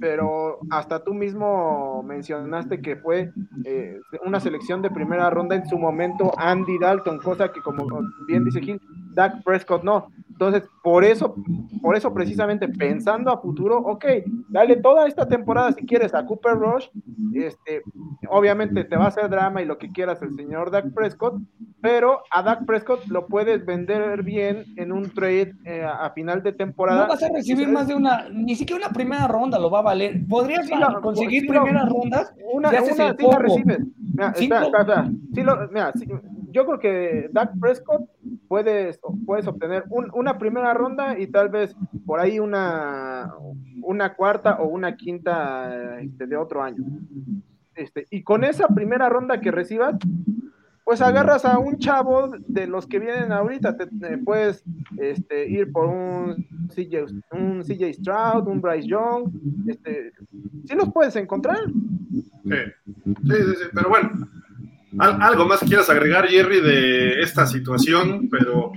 pero 0.00 0.58
hasta 0.70 1.02
tú 1.02 1.14
mismo 1.14 2.02
mencionaste 2.02 2.80
que 2.80 2.96
fue 2.96 3.32
eh, 3.64 4.00
una 4.24 4.40
selección 4.40 4.82
de 4.82 4.90
primera 4.90 5.28
ronda 5.30 5.56
en 5.56 5.66
su 5.66 5.78
momento 5.78 6.32
Andy 6.36 6.78
Dalton, 6.78 7.18
cosa 7.18 7.52
que 7.52 7.60
como 7.60 7.86
bien 8.26 8.44
dice 8.44 8.60
Gil, 8.60 8.80
Dak 9.16 9.42
Prescott 9.42 9.82
no. 9.82 10.08
Entonces, 10.30 10.68
por 10.82 11.02
eso, 11.02 11.34
por 11.80 11.96
eso 11.96 12.12
precisamente 12.12 12.68
pensando 12.68 13.30
a 13.30 13.40
futuro, 13.40 13.78
ok, 13.78 14.04
dale 14.50 14.76
toda 14.76 15.08
esta 15.08 15.26
temporada 15.26 15.72
si 15.72 15.86
quieres 15.86 16.12
a 16.12 16.26
Cooper 16.26 16.52
Rush, 16.52 16.88
este, 17.34 17.80
obviamente 18.28 18.84
te 18.84 18.96
va 18.96 19.06
a 19.06 19.08
hacer 19.08 19.30
drama 19.30 19.62
y 19.62 19.64
lo 19.64 19.78
que 19.78 19.90
quieras 19.90 20.20
el 20.20 20.36
señor 20.36 20.70
Dak 20.70 20.92
Prescott, 20.92 21.40
pero 21.80 22.20
a 22.30 22.42
Dak 22.42 22.66
Prescott 22.66 23.06
lo 23.06 23.26
puedes 23.26 23.64
vender 23.64 24.22
bien 24.22 24.66
en 24.76 24.92
un 24.92 25.08
trade 25.08 25.54
eh, 25.64 25.82
a 25.82 26.10
final 26.10 26.42
de 26.42 26.52
temporada. 26.52 27.04
No 27.04 27.08
vas 27.08 27.22
a 27.22 27.30
recibir 27.30 27.68
más 27.68 27.88
de 27.88 27.94
una, 27.94 28.28
ni 28.30 28.54
siquiera 28.54 28.84
una 28.84 28.92
primera 28.92 29.26
ronda 29.26 29.58
lo 29.58 29.70
va 29.70 29.78
a 29.78 29.82
valer. 29.82 30.20
Podrías 30.28 30.68
conseguir 31.00 31.46
primeras 31.46 31.88
rondas. 31.88 32.34
Una, 32.52 32.68
una 32.68 32.82
sí 32.82 32.94
la 32.98 33.38
recibes. 33.38 33.78
Mira, 35.70 35.92
yo 36.56 36.64
creo 36.64 36.78
que 36.78 37.28
Dak 37.32 37.60
Prescott 37.60 38.08
puedes, 38.48 38.98
puedes 39.26 39.46
obtener 39.46 39.84
una 39.90 40.38
primera 40.38 40.72
ronda 40.72 41.18
y 41.18 41.26
tal 41.26 41.50
vez 41.50 41.76
por 42.06 42.18
ahí 42.18 42.38
una, 42.38 43.30
una 43.82 44.14
cuarta 44.14 44.54
o 44.54 44.66
una 44.66 44.96
quinta 44.96 46.00
este, 46.00 46.26
de 46.26 46.34
otro 46.34 46.62
año. 46.62 46.82
Este, 47.74 48.06
y 48.10 48.22
con 48.22 48.42
esa 48.42 48.68
primera 48.68 49.10
ronda 49.10 49.38
que 49.38 49.50
recibas, 49.50 49.96
pues 50.82 51.02
agarras 51.02 51.44
a 51.44 51.58
un 51.58 51.76
chavo 51.76 52.30
de 52.48 52.66
los 52.66 52.86
que 52.86 53.00
vienen 53.00 53.32
ahorita, 53.32 53.76
te, 53.76 54.16
puedes 54.16 54.64
este, 54.96 55.46
ir 55.50 55.70
por 55.70 55.88
un 55.88 56.36
CJ, 56.74 57.04
un 57.32 57.62
CJ 57.64 57.92
Stroud, 57.92 58.48
un 58.48 58.62
Bryce 58.62 58.88
Young, 58.88 59.30
este, 59.68 60.12
sí 60.64 60.74
los 60.74 60.90
puedes 60.90 61.16
encontrar. 61.16 61.58
Sí, 62.14 62.22
sí, 63.04 63.36
sí, 63.58 63.64
pero 63.74 63.90
bueno, 63.90 64.26
algo 64.98 65.46
más 65.46 65.60
quieras 65.60 65.90
agregar, 65.90 66.26
Jerry, 66.28 66.60
de 66.60 67.20
esta 67.20 67.46
situación, 67.46 68.28
pero 68.30 68.72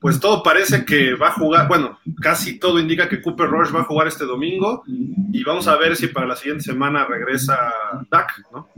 pues 0.00 0.18
todo 0.18 0.42
parece 0.42 0.84
que 0.84 1.14
va 1.14 1.28
a 1.28 1.32
jugar, 1.32 1.68
bueno, 1.68 1.98
casi 2.22 2.58
todo 2.58 2.80
indica 2.80 3.08
que 3.08 3.20
Cooper 3.20 3.48
Rush 3.48 3.74
va 3.74 3.80
a 3.80 3.84
jugar 3.84 4.08
este 4.08 4.24
domingo 4.24 4.82
y 4.86 5.44
vamos 5.44 5.68
a 5.68 5.76
ver 5.76 5.96
si 5.96 6.06
para 6.06 6.26
la 6.26 6.36
siguiente 6.36 6.64
semana 6.64 7.04
regresa 7.04 7.56
Dak, 8.10 8.30
¿no? 8.52 8.68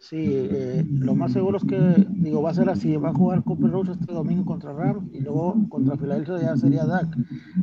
Sí, 0.00 0.24
eh, 0.26 0.86
lo 0.88 1.14
más 1.14 1.34
seguro 1.34 1.58
es 1.58 1.64
que, 1.64 2.06
digo, 2.08 2.40
va 2.40 2.50
a 2.50 2.54
ser 2.54 2.70
así, 2.70 2.96
va 2.96 3.10
a 3.10 3.14
jugar 3.14 3.44
Cooper 3.44 3.70
Rush 3.70 3.90
este 3.90 4.14
domingo 4.14 4.46
contra 4.46 4.72
Rams 4.72 5.04
y 5.12 5.20
luego 5.20 5.54
contra 5.68 5.98
Filadelfia 5.98 6.40
ya 6.40 6.56
sería 6.56 6.86
Dak. 6.86 7.08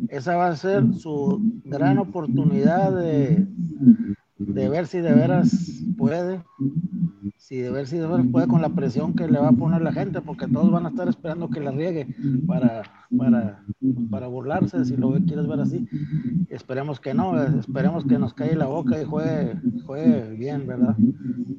Esa 0.09 0.35
va 0.35 0.49
a 0.49 0.55
ser 0.55 0.93
su 0.93 1.41
gran 1.63 1.97
oportunidad 1.97 2.95
de, 2.95 3.47
de 4.37 4.69
ver 4.69 4.85
si 4.85 4.99
de 4.99 5.13
veras 5.13 5.81
puede 5.97 6.43
si 7.47 7.57
de 7.57 7.69
ver 7.69 7.85
si 7.85 7.99
de 7.99 8.07
ver 8.07 8.25
puede 8.31 8.47
con 8.47 8.59
la 8.59 8.69
presión 8.69 9.13
que 9.13 9.27
le 9.27 9.37
va 9.37 9.49
a 9.49 9.51
poner 9.51 9.79
la 9.83 9.93
gente, 9.93 10.19
porque 10.19 10.47
todos 10.47 10.71
van 10.71 10.87
a 10.87 10.89
estar 10.89 11.07
esperando 11.07 11.47
que 11.47 11.59
la 11.59 11.69
riegue 11.69 12.07
para, 12.47 12.81
para, 13.15 13.63
para 14.09 14.25
burlarse, 14.25 14.83
si 14.83 14.97
lo 14.97 15.11
quieres 15.11 15.45
ver 15.45 15.59
así. 15.59 15.87
Esperemos 16.49 16.99
que 16.99 17.13
no, 17.13 17.39
esperemos 17.43 18.03
que 18.03 18.17
nos 18.17 18.33
caiga 18.33 18.55
la 18.55 18.65
boca 18.65 18.99
y 18.99 19.05
juegue, 19.05 19.61
juegue 19.85 20.35
bien, 20.35 20.65
¿verdad? 20.65 20.95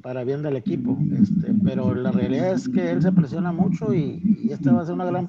Para 0.03 0.25
bien 0.25 0.43
del 0.43 0.57
equipo. 0.57 0.99
Este, 1.13 1.55
pero 1.63 1.95
la 1.95 2.11
realidad 2.11 2.55
es 2.55 2.69
que 2.69 2.91
él 2.91 3.01
se 3.01 3.13
presiona 3.13 3.53
mucho 3.53 3.95
y, 3.95 4.21
y 4.43 4.51
esta 4.51 4.73
va 4.73 4.83
a 4.83 4.87
ser 4.87 4.95
una 4.97 5.05
gran 5.05 5.29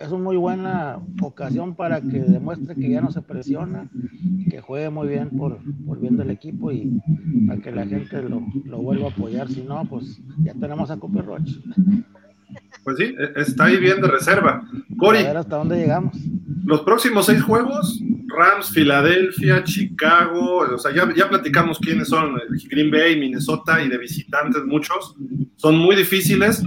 es 0.00 0.08
una 0.10 0.24
muy 0.24 0.36
buena 0.36 0.98
ocasión 1.22 1.74
para 1.74 2.00
que 2.00 2.18
demuestre 2.18 2.74
que 2.74 2.90
ya 2.90 3.00
no 3.00 3.12
se 3.12 3.22
presiona, 3.22 3.88
que 4.50 4.60
juegue 4.60 4.90
muy 4.90 5.08
bien 5.08 5.30
por, 5.30 5.58
por 5.86 6.00
bien 6.00 6.16
del 6.16 6.30
equipo 6.30 6.72
y 6.72 7.00
para 7.46 7.60
que 7.60 7.70
la 7.70 7.86
gente 7.86 8.22
lo, 8.22 8.42
lo 8.64 8.78
vuelva 8.78 9.06
a 9.06 9.10
apoyar. 9.10 9.48
Si 9.48 9.62
no, 9.62 9.84
pues 9.88 10.20
ya 10.42 10.52
tenemos 10.54 10.90
a 10.90 10.96
Cooper 10.96 11.24
Roach. 11.24 11.50
Pues 12.82 12.96
sí, 12.96 13.14
e, 13.18 13.40
está 13.40 13.66
ahí 13.66 13.76
bien 13.76 14.00
de 14.00 14.08
reserva. 14.08 14.68
Cori. 14.96 15.18
A 15.18 15.28
ver 15.28 15.36
hasta 15.36 15.56
dónde 15.56 15.76
llegamos. 15.76 16.16
Los 16.64 16.80
próximos 16.82 17.26
seis 17.26 17.40
juegos, 17.40 18.02
Rams, 18.26 18.70
Filadelfia, 18.70 19.62
Chicago, 19.62 20.58
o 20.74 20.78
sea, 20.78 20.94
ya, 20.94 21.08
ya 21.14 21.28
platicamos 21.28 21.78
quiénes 21.78 22.08
son, 22.08 22.34
Green 22.68 22.90
Bay, 22.90 23.18
Minnesota 23.18 23.82
y 23.82 23.88
de 23.88 23.96
visitantes 23.96 24.64
muchos. 24.64 25.14
Son 25.56 25.78
muy 25.78 25.94
difíciles 25.96 26.62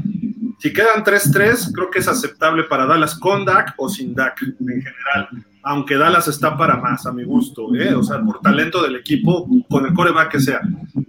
si 0.62 0.72
quedan 0.72 1.04
3-3, 1.04 1.72
creo 1.74 1.90
que 1.90 1.98
es 1.98 2.08
aceptable 2.08 2.66
para 2.66 2.86
Dallas 2.86 3.16
con 3.16 3.44
Dak 3.46 3.74
o 3.78 3.90
sin 3.90 4.14
Dak 4.14 4.40
en 4.44 4.80
general. 4.80 5.28
Aunque 5.64 5.98
Dallas 5.98 6.28
está 6.28 6.56
para 6.56 6.78
más, 6.78 7.08
a 7.08 7.12
mi 7.12 7.24
gusto, 7.24 7.74
¿eh? 7.74 7.96
o 7.96 8.04
sea, 8.04 8.22
por 8.22 8.42
talento 8.42 8.84
del 8.84 8.96
equipo, 8.96 9.50
con 9.68 9.88
el 9.88 9.94
coreback 9.94 10.34
que 10.34 10.40
sea. 10.40 10.62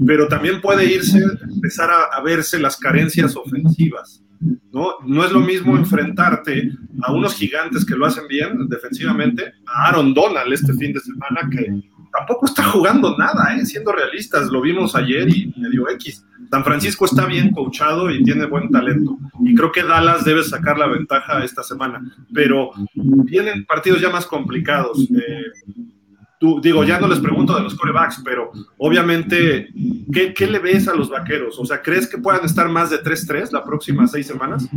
Pero 0.06 0.26
también 0.26 0.62
puede 0.62 0.86
irse, 0.86 1.22
empezar 1.42 1.90
a, 1.90 2.18
verse 2.22 2.58
las 2.58 2.78
carencias 2.78 3.36
ofensivas. 3.36 4.22
¿no? 4.72 4.94
no 5.04 5.22
es 5.22 5.30
lo 5.30 5.40
mismo 5.40 5.76
enfrentarte 5.76 6.72
a 7.02 7.12
unos 7.12 7.34
gigantes 7.34 7.84
que 7.84 7.94
lo 7.94 8.06
hacen 8.06 8.26
bien 8.28 8.68
defensivamente, 8.70 9.52
a 9.66 9.88
Aaron 9.88 10.14
Donald 10.14 10.50
este 10.50 10.72
fin 10.72 10.94
de 10.94 11.00
semana, 11.00 11.42
que 11.50 11.78
tampoco 12.10 12.46
está 12.46 12.64
jugando 12.64 13.18
nada, 13.18 13.54
¿eh? 13.54 13.66
siendo 13.66 13.92
realistas, 13.92 14.48
lo 14.48 14.62
vimos 14.62 14.96
ayer 14.96 15.28
y 15.28 15.52
medio 15.58 15.90
X. 15.90 16.24
San 16.52 16.64
Francisco 16.64 17.06
está 17.06 17.24
bien 17.24 17.50
coachado 17.50 18.10
y 18.10 18.22
tiene 18.22 18.44
buen 18.44 18.68
talento. 18.68 19.16
Y 19.40 19.54
creo 19.54 19.72
que 19.72 19.82
Dallas 19.82 20.22
debe 20.22 20.42
sacar 20.44 20.76
la 20.76 20.86
ventaja 20.86 21.42
esta 21.42 21.62
semana. 21.62 22.02
Pero 22.30 22.72
vienen 22.94 23.64
partidos 23.64 24.02
ya 24.02 24.10
más 24.10 24.26
complicados. 24.26 24.98
Eh, 25.00 25.46
tú, 26.38 26.60
digo, 26.60 26.84
ya 26.84 27.00
no 27.00 27.08
les 27.08 27.20
pregunto 27.20 27.56
de 27.56 27.62
los 27.62 27.74
corebacks, 27.74 28.20
pero 28.22 28.52
obviamente, 28.76 29.68
¿qué, 30.12 30.34
¿qué, 30.34 30.46
le 30.46 30.58
ves 30.58 30.88
a 30.88 30.94
los 30.94 31.08
vaqueros? 31.08 31.58
O 31.58 31.64
sea, 31.64 31.80
¿crees 31.80 32.06
que 32.06 32.18
puedan 32.18 32.44
estar 32.44 32.68
más 32.68 32.90
de 32.90 33.02
3-3 33.02 33.50
las 33.50 33.62
próximas 33.62 34.10
seis 34.10 34.26
semanas? 34.26 34.68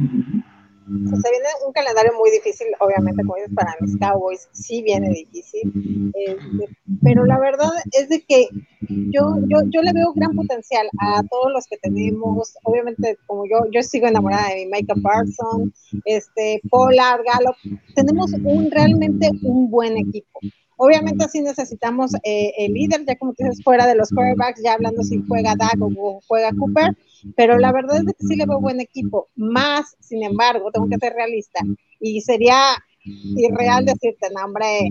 Se 0.85 1.31
viene 1.31 1.47
un 1.65 1.73
calendario 1.73 2.13
muy 2.17 2.29
difícil, 2.29 2.67
obviamente, 2.79 3.23
como 3.23 3.35
dices, 3.35 3.51
para 3.55 3.75
mis 3.81 3.97
Cowboys 3.97 4.47
sí 4.51 4.83
viene 4.83 5.09
difícil, 5.09 6.11
este, 6.13 6.77
pero 7.01 7.25
la 7.25 7.39
verdad 7.39 7.71
es 7.91 8.09
de 8.09 8.21
que 8.21 8.47
yo, 8.81 9.35
yo, 9.47 9.63
yo 9.69 9.81
le 9.81 9.93
veo 9.93 10.13
gran 10.13 10.35
potencial 10.35 10.87
a 10.99 11.23
todos 11.23 11.51
los 11.51 11.65
que 11.65 11.77
tenemos, 11.77 12.55
obviamente, 12.63 13.17
como 13.25 13.45
yo, 13.45 13.65
yo 13.71 13.81
sigo 13.81 14.07
enamorada 14.07 14.49
de 14.49 14.65
mi 14.65 14.71
Micah 14.71 14.95
Parson, 15.01 15.73
este, 16.05 16.61
Pollard, 16.69 17.21
Gallup, 17.25 17.55
tenemos 17.95 18.31
un 18.33 18.69
realmente 18.69 19.31
un 19.41 19.71
buen 19.71 19.97
equipo. 19.97 20.39
Obviamente 20.77 21.23
así 21.23 21.41
necesitamos 21.41 22.13
eh, 22.23 22.51
el 22.57 22.73
líder, 22.73 23.05
ya 23.05 23.15
como 23.15 23.33
tú 23.33 23.43
dices, 23.43 23.63
fuera 23.63 23.87
de 23.87 23.95
los 23.95 24.09
quarterbacks, 24.09 24.61
ya 24.61 24.73
hablando 24.73 25.03
si 25.03 25.23
juega 25.25 25.55
Dak 25.55 25.77
o 25.79 26.19
juega 26.27 26.51
Cooper, 26.51 26.95
pero 27.35 27.57
la 27.57 27.71
verdad 27.71 27.97
es 27.97 28.05
que 28.05 28.27
sí 28.27 28.35
le 28.35 28.45
veo 28.45 28.59
buen 28.59 28.79
equipo. 28.79 29.29
Más, 29.35 29.95
sin 29.99 30.23
embargo, 30.23 30.71
tengo 30.71 30.87
que 30.87 30.97
ser 30.97 31.13
realista 31.13 31.61
y 31.99 32.21
sería 32.21 32.57
irreal 33.03 33.85
decirte, 33.85 34.27
no, 34.33 34.45
hombre, 34.45 34.89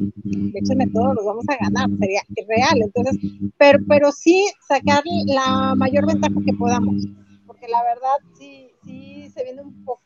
échame 0.55 0.87
todo, 0.89 1.15
los 1.15 1.25
vamos 1.25 1.45
a 1.49 1.57
ganar, 1.57 1.89
sería 1.99 2.23
irreal. 2.37 2.83
Entonces, 2.83 3.19
pero, 3.59 3.79
pero 3.89 4.13
sí 4.13 4.47
sacar 4.67 5.03
la 5.27 5.75
mayor 5.77 6.07
ventaja 6.07 6.35
que 6.45 6.53
podamos, 6.53 7.07
porque 7.47 7.69
la 7.69 7.83
verdad 7.83 8.17
sí, 8.39 8.71
sí 8.85 9.31
se 9.35 9.45
viene 9.45 9.63
un 9.63 9.85
poco 9.85 10.04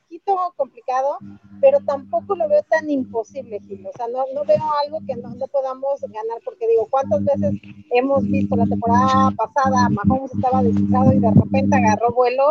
complicado, 0.57 1.18
pero 1.61 1.79
tampoco 1.81 2.37
lo 2.37 2.49
veo 2.49 2.62
tan 2.64 2.89
imposible, 2.91 3.61
Gil. 3.66 3.87
O 3.87 3.93
sea, 3.97 4.09
no, 4.09 4.24
no 4.35 4.45
veo 4.45 4.62
algo 4.85 5.01
que 5.07 5.16
no, 5.16 5.31
no, 5.35 5.47
podamos 5.49 6.01
ganar, 6.01 6.39
porque 6.45 6.68
digo, 6.68 6.87
¿cuántas 6.91 7.24
veces 7.24 7.61
hemos 7.91 8.24
visto 8.24 8.57
la 8.57 8.66
temporada 8.66 9.31
pasada, 9.37 9.89
Mahomes 9.89 10.35
estaba 10.35 10.62
descifrado 10.62 11.12
y 11.12 11.18
de 11.18 11.31
repente 11.31 11.76
agarró 11.76 12.12
vuelo 12.12 12.45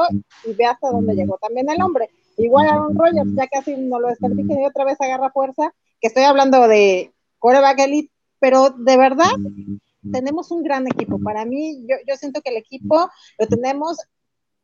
y 0.45 0.53
ve 0.53 0.65
hasta 0.65 0.91
dónde 0.91 1.15
llegó 1.15 1.38
también 1.38 1.69
el 1.69 1.82
hombre? 1.82 2.09
Igual 2.38 2.67
Aaron 2.67 2.97
Rodgers, 2.97 3.34
ya 3.36 3.47
casi 3.47 3.75
no 3.78 3.99
lo 3.99 4.09
desperdicia 4.09 4.61
y 4.61 4.65
otra 4.65 4.86
vez 4.86 4.99
agarra 5.01 5.32
fuerza, 5.32 5.73
que 5.99 6.07
estoy 6.07 6.23
hablando 6.23 6.67
de 6.67 7.13
coreback 7.39 7.80
elite, 7.80 8.11
pero 8.39 8.69
de 8.69 8.97
verdad 8.97 9.32
tenemos 10.11 10.51
un 10.51 10.63
gran 10.63 10.88
equipo. 10.88 11.19
Para 11.19 11.45
mí, 11.45 11.84
yo, 11.88 11.95
yo 12.07 12.15
siento 12.15 12.41
que 12.41 12.51
el 12.51 12.57
equipo 12.57 13.09
lo 13.39 13.47
tenemos 13.47 13.97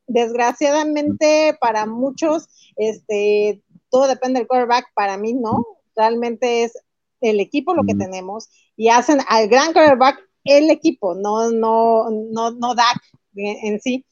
desgraciadamente 0.07 1.57
para 1.59 1.85
muchos, 1.85 2.47
este, 2.75 3.61
todo 3.89 4.07
depende 4.07 4.39
del 4.39 4.47
quarterback, 4.47 4.87
para 4.93 5.17
mí 5.17 5.33
no, 5.33 5.65
realmente 5.95 6.63
es 6.63 6.73
el 7.21 7.39
equipo 7.39 7.73
lo 7.73 7.83
que 7.83 7.95
tenemos 7.95 8.49
y 8.75 8.89
hacen 8.89 9.19
al 9.27 9.47
gran 9.47 9.71
quarterback 9.73 10.19
el 10.43 10.69
equipo, 10.69 11.15
no, 11.15 11.51
no, 11.51 12.09
no, 12.09 12.51
no 12.51 12.75
Dak 12.75 13.01
en, 13.35 13.79
sí. 13.79 14.05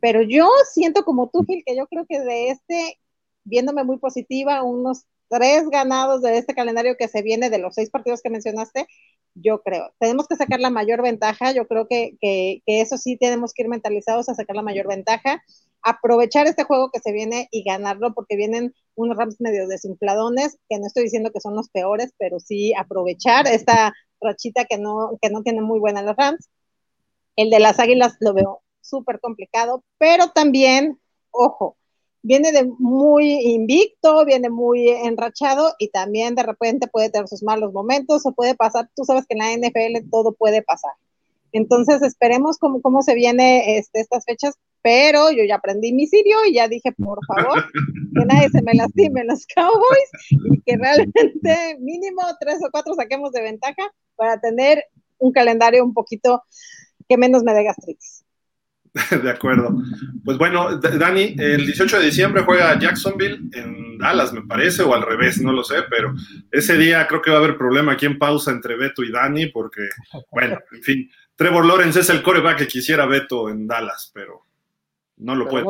Pero 0.00 0.22
yo 0.22 0.48
siento 0.72 1.04
como 1.04 1.28
tú, 1.28 1.44
Gil, 1.44 1.62
que 1.66 1.76
yo 1.76 1.86
creo 1.86 2.06
que 2.06 2.20
de 2.20 2.50
este, 2.50 2.98
viéndome 3.44 3.84
muy 3.84 3.98
positiva, 3.98 4.62
unos 4.62 5.04
tres 5.28 5.68
ganados 5.68 6.22
de 6.22 6.38
este 6.38 6.54
calendario 6.54 6.96
que 6.96 7.08
se 7.08 7.22
viene 7.22 7.50
de 7.50 7.58
los 7.58 7.74
seis 7.74 7.90
partidos 7.90 8.22
que 8.22 8.30
mencionaste, 8.30 8.86
yo 9.40 9.62
creo. 9.62 9.92
Tenemos 9.98 10.26
que 10.26 10.36
sacar 10.36 10.60
la 10.60 10.70
mayor 10.70 11.02
ventaja, 11.02 11.52
yo 11.52 11.66
creo 11.66 11.86
que, 11.88 12.16
que, 12.20 12.62
eso 12.66 12.96
sí 12.98 13.16
tenemos 13.16 13.52
que 13.52 13.62
ir 13.62 13.68
mentalizados 13.68 14.28
a 14.28 14.34
sacar 14.34 14.56
la 14.56 14.62
mayor 14.62 14.88
ventaja, 14.88 15.42
aprovechar 15.82 16.46
este 16.46 16.64
juego 16.64 16.90
que 16.90 17.00
se 17.00 17.12
viene 17.12 17.48
y 17.50 17.62
ganarlo, 17.62 18.14
porque 18.14 18.36
vienen 18.36 18.74
unos 18.94 19.16
Rams 19.16 19.40
medio 19.40 19.68
desinfladones, 19.68 20.58
que 20.68 20.78
no 20.78 20.86
estoy 20.86 21.04
diciendo 21.04 21.30
que 21.32 21.40
son 21.40 21.54
los 21.54 21.70
peores, 21.70 22.12
pero 22.18 22.40
sí 22.40 22.74
aprovechar 22.74 23.46
esta 23.46 23.94
rachita 24.20 24.64
que 24.64 24.78
no, 24.78 25.18
que 25.20 25.30
no 25.30 25.42
tiene 25.42 25.60
muy 25.60 25.78
buena 25.78 26.02
los 26.02 26.16
Rams. 26.16 26.48
El 27.36 27.50
de 27.50 27.60
las 27.60 27.78
Águilas 27.78 28.16
lo 28.20 28.34
veo 28.34 28.62
súper 28.80 29.20
complicado, 29.20 29.84
pero 29.98 30.28
también, 30.28 30.98
ojo, 31.30 31.76
viene 32.22 32.52
de 32.52 32.64
muy 32.78 33.32
invicto, 33.52 34.24
viene 34.24 34.50
muy 34.50 34.88
enrachado 34.88 35.74
y 35.78 35.88
también 35.88 36.34
de 36.34 36.42
repente 36.42 36.88
puede 36.88 37.10
tener 37.10 37.28
sus 37.28 37.42
malos 37.42 37.72
momentos 37.72 38.26
o 38.26 38.32
puede 38.32 38.54
pasar, 38.54 38.88
tú 38.94 39.04
sabes 39.04 39.26
que 39.26 39.36
en 39.36 39.38
la 39.38 39.68
NFL 39.68 40.08
todo 40.10 40.32
puede 40.32 40.62
pasar. 40.62 40.92
Entonces 41.52 42.02
esperemos 42.02 42.58
cómo, 42.58 42.82
cómo 42.82 43.02
se 43.02 43.14
viene 43.14 43.78
este, 43.78 44.00
estas 44.00 44.24
fechas, 44.24 44.54
pero 44.82 45.30
yo 45.30 45.44
ya 45.44 45.56
aprendí 45.56 45.92
mi 45.92 46.06
sirio 46.06 46.36
y 46.46 46.54
ya 46.54 46.68
dije, 46.68 46.92
por 46.92 47.18
favor, 47.26 47.64
que 48.14 48.24
nadie 48.26 48.48
se 48.50 48.62
me 48.62 48.74
lastime 48.74 49.24
los 49.24 49.46
Cowboys 49.54 50.10
y 50.52 50.60
que 50.62 50.76
realmente 50.76 51.78
mínimo 51.80 52.22
tres 52.38 52.58
o 52.64 52.70
cuatro 52.70 52.94
saquemos 52.94 53.32
de 53.32 53.42
ventaja 53.42 53.90
para 54.16 54.40
tener 54.40 54.84
un 55.18 55.32
calendario 55.32 55.84
un 55.84 55.94
poquito 55.94 56.42
que 57.08 57.16
menos 57.16 57.42
me 57.42 57.54
dé 57.54 57.64
gastritis. 57.64 58.24
De 59.22 59.30
acuerdo. 59.30 59.76
Pues 60.24 60.38
bueno, 60.38 60.76
Dani, 60.78 61.34
el 61.38 61.66
18 61.66 61.98
de 61.98 62.06
diciembre 62.06 62.42
juega 62.44 62.78
Jacksonville 62.78 63.40
en 63.52 63.98
Dallas, 63.98 64.32
me 64.32 64.42
parece, 64.42 64.82
o 64.82 64.94
al 64.94 65.02
revés, 65.02 65.40
no 65.40 65.52
lo 65.52 65.64
sé, 65.64 65.76
pero 65.90 66.14
ese 66.50 66.76
día 66.76 67.06
creo 67.06 67.22
que 67.22 67.30
va 67.30 67.36
a 67.36 67.40
haber 67.40 67.56
problema 67.56 67.92
aquí 67.92 68.06
en 68.06 68.18
pausa 68.18 68.50
entre 68.50 68.76
Beto 68.76 69.02
y 69.02 69.10
Dani, 69.10 69.46
porque, 69.46 69.88
bueno, 70.30 70.58
en 70.72 70.82
fin, 70.82 71.10
Trevor 71.36 71.66
Lawrence 71.66 72.00
es 72.00 72.10
el 72.10 72.22
coreback 72.22 72.58
que 72.58 72.68
quisiera 72.68 73.06
Beto 73.06 73.48
en 73.48 73.66
Dallas, 73.66 74.10
pero 74.14 74.44
no 75.18 75.34
lo 75.34 75.48
puede. 75.48 75.64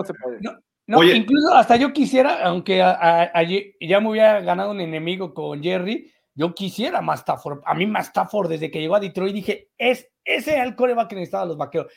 No, 0.86 1.04
incluso 1.04 1.54
hasta 1.54 1.76
yo 1.76 1.92
quisiera, 1.92 2.42
aunque 2.44 2.82
allí 2.82 3.74
ya 3.78 4.00
me 4.00 4.08
hubiera 4.08 4.40
ganado 4.40 4.70
un 4.70 4.80
enemigo 4.80 5.34
con 5.34 5.62
Jerry, 5.62 6.10
yo 6.34 6.54
quisiera 6.54 7.02
más 7.02 7.20
Stafford. 7.20 7.60
A 7.66 7.74
mí 7.74 7.84
más 7.84 8.06
Stafford 8.06 8.48
desde 8.48 8.70
que 8.70 8.80
llegó 8.80 8.94
a 8.94 9.00
Detroit 9.00 9.34
dije, 9.34 9.70
es, 9.76 10.08
ese 10.24 10.54
era 10.54 10.62
el 10.62 10.76
coreback 10.76 11.08
que 11.08 11.16
necesitaba 11.16 11.44
los 11.44 11.58
vaqueros. 11.58 11.92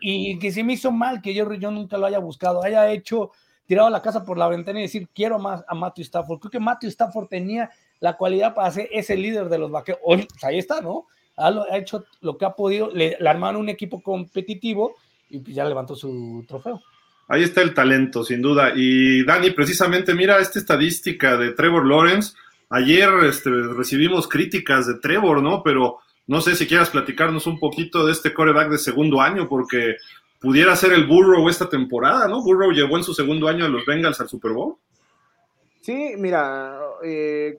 Y, 0.00 0.38
que 0.38 0.52
se 0.52 0.62
me 0.62 0.74
hizo 0.74 0.92
mal 0.92 1.22
que 1.22 1.32
Jerry 1.32 1.58
yo 1.58 1.70
nunca 1.70 1.96
lo 1.96 2.06
haya 2.06 2.18
buscado, 2.18 2.62
haya 2.62 2.90
hecho, 2.92 3.30
tirado 3.66 3.88
la 3.90 4.02
casa 4.02 4.24
por 4.24 4.38
la 4.38 4.48
ventana 4.48 4.78
y 4.78 4.82
decir, 4.82 5.08
quiero 5.14 5.38
más 5.38 5.64
a 5.66 5.74
Matthew 5.74 6.04
Stafford. 6.04 6.40
Creo 6.40 6.50
que 6.50 6.60
Matthew 6.60 6.90
Stafford 6.90 7.28
tenía 7.28 7.70
la 8.00 8.16
cualidad 8.16 8.54
para 8.54 8.70
ser 8.70 8.88
ese 8.92 9.16
líder 9.16 9.48
de 9.48 9.58
los 9.58 9.70
vaqueros. 9.70 10.00
Hoy, 10.04 10.26
pues 10.28 10.44
ahí 10.44 10.58
está, 10.58 10.80
¿no? 10.80 11.06
Ha, 11.36 11.76
hecho 11.76 12.04
lo 12.20 12.38
que 12.38 12.44
ha 12.44 12.50
podido, 12.50 12.90
le, 12.90 13.16
armaron 13.26 13.62
un 13.62 13.68
equipo 13.68 14.02
competitivo 14.02 14.96
y 15.28 15.38
pues 15.38 15.54
ya 15.54 15.64
levantó 15.64 15.94
su 15.94 16.44
trofeo. 16.46 16.80
Ahí 17.28 17.42
está 17.42 17.60
el 17.62 17.74
talento, 17.74 18.24
sin 18.24 18.40
duda. 18.40 18.72
Y 18.74 19.24
Dani, 19.24 19.50
precisamente, 19.50 20.14
mira 20.14 20.38
esta 20.38 20.58
estadística 20.58 21.36
de 21.36 21.52
Trevor 21.52 21.86
Lawrence. 21.86 22.34
Ayer 22.70 23.08
este, 23.24 23.50
recibimos 23.50 24.28
críticas 24.28 24.86
de 24.86 24.94
Trevor, 24.94 25.42
¿no? 25.42 25.62
Pero 25.62 25.98
no 26.26 26.40
sé 26.40 26.56
si 26.56 26.66
quieras 26.66 26.90
platicarnos 26.90 27.46
un 27.46 27.58
poquito 27.58 28.04
de 28.04 28.12
este 28.12 28.34
coreback 28.34 28.70
de 28.70 28.78
segundo 28.78 29.20
año, 29.20 29.48
porque 29.48 29.96
pudiera 30.40 30.74
ser 30.76 30.92
el 30.92 31.06
Burrow 31.06 31.48
esta 31.48 31.68
temporada, 31.68 32.28
¿no? 32.28 32.42
Burrow 32.42 32.72
llevó 32.72 32.96
en 32.96 33.04
su 33.04 33.14
segundo 33.14 33.48
año 33.48 33.64
a 33.64 33.68
los 33.68 33.84
Bengals 33.86 34.20
al 34.20 34.28
Super 34.28 34.52
Bowl. 34.52 34.76
Sí, 35.80 36.14
mira, 36.18 36.80
eh, 37.04 37.58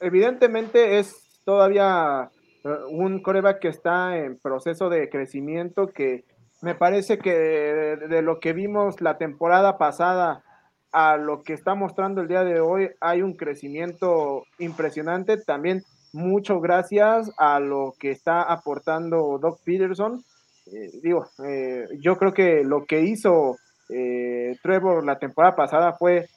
evidentemente 0.00 0.98
es 0.98 1.40
todavía 1.44 2.30
eh, 2.64 2.68
un 2.90 3.22
coreback 3.22 3.60
que 3.60 3.68
está 3.68 4.18
en 4.18 4.38
proceso 4.38 4.90
de 4.90 5.08
crecimiento, 5.08 5.88
que 5.88 6.24
me 6.60 6.74
parece 6.74 7.18
que 7.18 7.32
de, 7.32 8.22
lo 8.22 8.38
que 8.38 8.52
vimos 8.52 9.00
la 9.00 9.16
temporada 9.16 9.78
pasada 9.78 10.44
a 10.92 11.16
lo 11.16 11.42
que 11.42 11.54
está 11.54 11.74
mostrando 11.74 12.20
el 12.20 12.28
día 12.28 12.44
de 12.44 12.60
hoy 12.60 12.90
hay 13.00 13.22
un 13.22 13.34
crecimiento 13.34 14.44
impresionante. 14.58 15.38
También 15.38 15.84
mucho 16.12 16.60
gracias 16.60 17.30
a 17.36 17.60
lo 17.60 17.94
que 17.98 18.10
está 18.10 18.42
aportando 18.42 19.38
Doc 19.40 19.60
Peterson. 19.64 20.22
Eh, 20.66 20.90
digo, 21.02 21.26
eh, 21.44 21.86
yo 22.00 22.16
creo 22.16 22.32
que 22.32 22.64
lo 22.64 22.84
que 22.84 23.00
hizo 23.00 23.56
eh, 23.88 24.56
Trevor 24.62 25.04
la 25.04 25.18
temporada 25.18 25.56
pasada 25.56 25.92
fue 25.94 26.28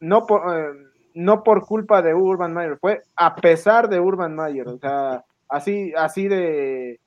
no, 0.00 0.26
por, 0.26 0.76
no 1.14 1.42
por 1.42 1.64
culpa 1.64 2.02
de 2.02 2.14
Urban 2.14 2.52
Meyer, 2.52 2.78
fue 2.78 3.02
a 3.14 3.34
pesar 3.36 3.88
de 3.88 4.00
Urban 4.00 4.34
Meyer. 4.34 4.68
O 4.68 4.78
sea, 4.78 5.24
así, 5.48 5.92
así 5.96 6.28
de 6.28 7.00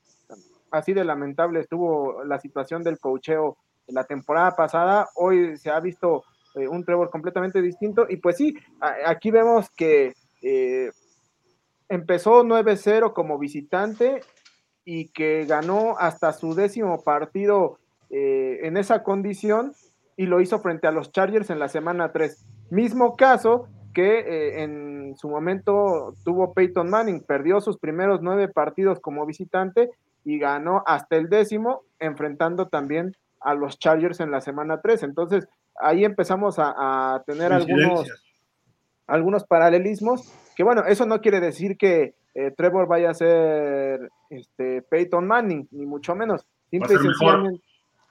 así 0.71 0.93
de 0.93 1.03
lamentable 1.03 1.61
estuvo 1.61 2.23
la 2.23 2.39
situación 2.39 2.83
del 2.83 2.99
cocheo 2.99 3.57
la 3.87 4.03
temporada 4.03 4.51
pasada. 4.51 5.09
Hoy 5.15 5.57
se 5.57 5.71
ha 5.71 5.79
visto 5.79 6.23
un 6.55 6.83
Trevor 6.83 7.09
completamente 7.09 7.61
distinto. 7.61 8.05
Y 8.07 8.17
pues 8.17 8.37
sí, 8.37 8.55
aquí 9.05 9.31
vemos 9.31 9.69
que 9.71 10.13
empezó 11.89 12.43
9-0 12.43 13.13
como 13.13 13.37
visitante 13.37 14.21
y 14.85 15.09
que 15.09 15.45
ganó 15.45 15.97
hasta 15.99 16.31
su 16.33 16.55
décimo 16.55 17.03
partido 17.03 17.79
eh, 18.09 18.59
en 18.63 18.77
esa 18.77 19.03
condición 19.03 19.73
y 20.15 20.27
lo 20.27 20.41
hizo 20.41 20.59
frente 20.59 20.87
a 20.87 20.91
los 20.91 21.11
Chargers 21.11 21.49
en 21.49 21.59
la 21.59 21.67
semana 21.67 22.11
3. 22.11 22.45
Mismo 22.69 23.15
caso 23.15 23.67
que 23.93 24.19
eh, 24.19 24.63
en 24.63 25.15
su 25.17 25.29
momento 25.29 26.13
tuvo 26.23 26.53
Peyton 26.53 26.89
Manning, 26.89 27.21
perdió 27.21 27.59
sus 27.59 27.77
primeros 27.77 28.21
nueve 28.21 28.47
partidos 28.47 28.99
como 28.99 29.25
visitante 29.25 29.89
y 30.23 30.37
ganó 30.37 30.83
hasta 30.85 31.15
el 31.15 31.29
décimo, 31.29 31.83
enfrentando 31.99 32.67
también 32.67 33.15
a 33.39 33.55
los 33.55 33.79
Chargers 33.79 34.19
en 34.19 34.31
la 34.31 34.41
semana 34.41 34.81
3. 34.81 35.03
Entonces, 35.03 35.47
ahí 35.79 36.03
empezamos 36.03 36.55
a 36.57 37.23
tener 37.25 37.53
algunos, 37.53 38.05
algunos 39.07 39.45
paralelismos 39.45 40.31
que 40.59 40.63
bueno, 40.65 40.83
eso 40.85 41.05
no 41.05 41.21
quiere 41.21 41.39
decir 41.39 41.77
que 41.77 42.15
eh, 42.35 42.51
Trevor 42.51 42.85
vaya 42.85 43.11
a 43.11 43.13
ser 43.13 44.09
este, 44.29 44.81
Peyton 44.81 45.25
Manning, 45.25 45.69
ni 45.71 45.85
mucho 45.85 46.15
menos. 46.15 46.45
Simple 46.69 46.95
y, 46.95 46.97
sencillamente, 46.97 47.63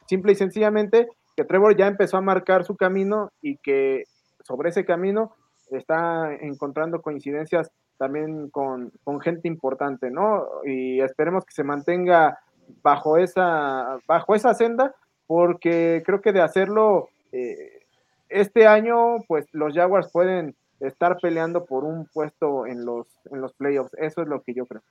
simple 0.07 0.33
y 0.33 0.35
sencillamente 0.35 1.09
que 1.37 1.45
Trevor 1.45 1.77
ya 1.77 1.87
empezó 1.87 2.17
a 2.17 2.23
marcar 2.23 2.65
su 2.65 2.75
camino 2.75 3.33
y 3.43 3.59
que 3.59 4.05
sobre 4.45 4.71
ese 4.71 4.87
camino 4.87 5.35
está 5.71 6.33
encontrando 6.41 7.03
coincidencias 7.03 7.71
también 7.99 8.49
con, 8.49 8.93
gente 9.21 9.47
importante, 9.47 10.11
¿no? 10.11 10.47
Y 10.65 11.03
esperemos 11.03 11.45
que 11.45 11.53
se 11.53 11.65
mantenga 11.65 12.39
bajo 12.83 13.19
esa, 13.19 13.99
bajo 14.07 14.35
esa 14.35 14.55
senda, 14.55 14.95
porque 15.27 16.03
creo 16.07 16.23
que 16.23 16.33
de 16.33 16.41
hacerlo 16.41 17.11
eh, 17.31 17.83
este 18.31 18.67
año, 18.67 19.17
pues 19.27 19.45
los 19.53 19.75
Jaguars 19.75 20.11
pueden 20.11 20.57
estar 20.81 21.19
peleando 21.19 21.65
por 21.65 21.85
un 21.85 22.07
puesto 22.07 22.67
en 22.67 22.85
los, 22.85 23.07
en 23.31 23.41
los 23.41 23.53
playoffs. 23.55 23.93
Eso 23.99 24.23
es 24.23 24.29
lo 24.29 24.43
que 24.43 24.55
yo 24.55 24.67
creo. 24.67 24.83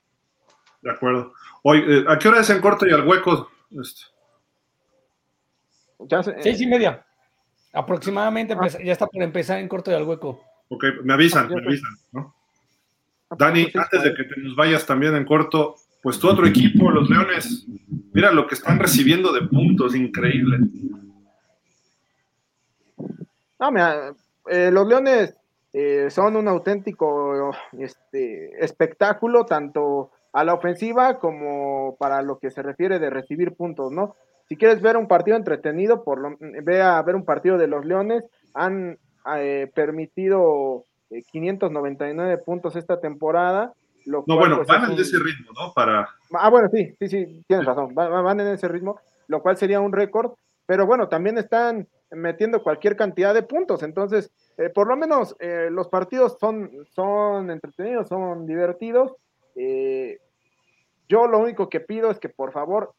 De 0.82 0.92
acuerdo. 0.92 1.34
Hoy, 1.64 1.84
eh, 1.88 2.06
¿A 2.08 2.20
qué 2.20 2.28
hora 2.28 2.42
es 2.42 2.50
en 2.50 2.62
corto 2.62 2.88
y 2.88 2.92
al 2.92 3.08
hueco? 3.08 3.50
Este. 3.72 4.02
Seis 6.42 6.62
y 6.62 6.68
media. 6.68 7.06
Aproximadamente 7.74 8.56
ah. 8.60 8.68
ya 8.84 8.94
está 8.94 9.08
por 9.08 9.22
empezar 9.22 9.60
en 9.60 9.68
corto 9.68 9.92
y 9.92 9.96
al 9.96 10.04
hueco. 10.04 10.42
Ok, 10.70 10.86
me 11.04 11.14
avisan, 11.14 11.48
me 11.50 11.62
avisan. 11.62 11.96
¿no? 12.12 12.36
Ah, 13.30 13.36
pues, 13.36 13.40
Dani, 13.40 13.68
antes 13.74 14.04
de 14.04 14.14
que 14.14 14.24
te 14.24 14.40
nos 14.42 14.56
vayas 14.56 14.86
también 14.86 15.16
en 15.16 15.26
corto, 15.26 15.76
pues 16.02 16.20
tu 16.20 16.30
otro 16.30 16.46
equipo, 16.46 16.92
los 16.92 17.10
Leones, 17.10 17.66
mira 18.14 18.32
lo 18.32 18.48
que 18.48 18.56
están 18.56 18.80
recibiendo 18.80 19.34
de 19.34 19.48
puntos, 19.48 19.96
increíble. 19.96 20.60
No, 23.60 23.72
mira, 23.72 24.14
eh, 24.50 24.70
los 24.72 24.88
Leones 24.88 25.36
eh, 25.80 26.10
son 26.10 26.36
un 26.36 26.48
auténtico 26.48 27.52
este, 27.78 28.66
espectáculo, 28.66 29.46
tanto 29.46 30.10
a 30.34 30.44
la 30.44 30.56
ofensiva 30.56 31.20
como 31.20 31.96
para 32.00 32.24
lo 32.24 32.40
que 32.40 32.50
se 32.50 32.64
refiere 32.64 32.98
de 32.98 33.12
recibir 33.12 33.54
puntos, 33.54 33.92
¿no? 33.92 34.16
Si 34.50 34.56
quieres 34.56 34.82
ver 34.82 34.98
un 34.98 35.08
partido 35.08 35.38
entretenido, 35.38 36.04
por 36.04 36.20
lo, 36.20 36.36
ve 36.40 36.82
a 36.82 37.00
ver 37.04 37.16
un 37.16 37.26
partido 37.26 37.60
de 37.60 37.68
los 37.68 37.86
Leones, 37.86 38.24
han 38.56 38.98
eh, 39.36 39.70
permitido 39.76 40.86
599 41.32 42.34
eh, 42.34 42.38
puntos 42.40 42.76
esta 42.76 43.00
temporada. 43.00 43.72
no, 44.08 44.24
bueno, 44.26 44.56
pues, 44.56 44.68
van 44.68 44.92
en 44.92 45.00
ese 45.00 45.20
ritmo, 45.20 45.52
¿no? 45.54 45.74
Para... 45.74 46.10
Ah, 46.34 46.50
bueno, 46.50 46.70
sí, 46.74 46.96
sí, 46.98 47.08
sí, 47.08 47.44
tienes 47.48 47.68
razón, 47.68 47.94
van 47.94 48.40
en 48.40 48.48
ese 48.48 48.68
ritmo, 48.68 49.00
lo 49.28 49.44
cual 49.44 49.58
sería 49.58 49.80
un 49.80 49.94
récord, 49.94 50.32
pero 50.66 50.88
bueno, 50.88 51.08
también 51.08 51.38
están 51.38 51.88
metiendo 52.10 52.64
cualquier 52.64 52.96
cantidad 52.96 53.36
de 53.36 53.44
puntos, 53.44 53.84
entonces 53.84 54.32
eh, 54.58 54.70
por 54.70 54.88
lo 54.88 54.97
menos 54.97 55.36
eh, 55.39 55.70
los 55.72 55.88
partidos 55.88 56.38
son, 56.39 56.72
son 56.89 57.51
entretenidos, 57.51 58.08
son 58.08 58.47
divertidos. 58.47 59.14
Eh, 59.55 60.18
yo 61.08 61.28
lo 61.28 61.39
único 61.39 61.70
que 61.70 61.80
pido 61.80 62.10
es 62.10 62.20
que 62.20 62.30
por 62.30 62.51
favor 62.51 62.93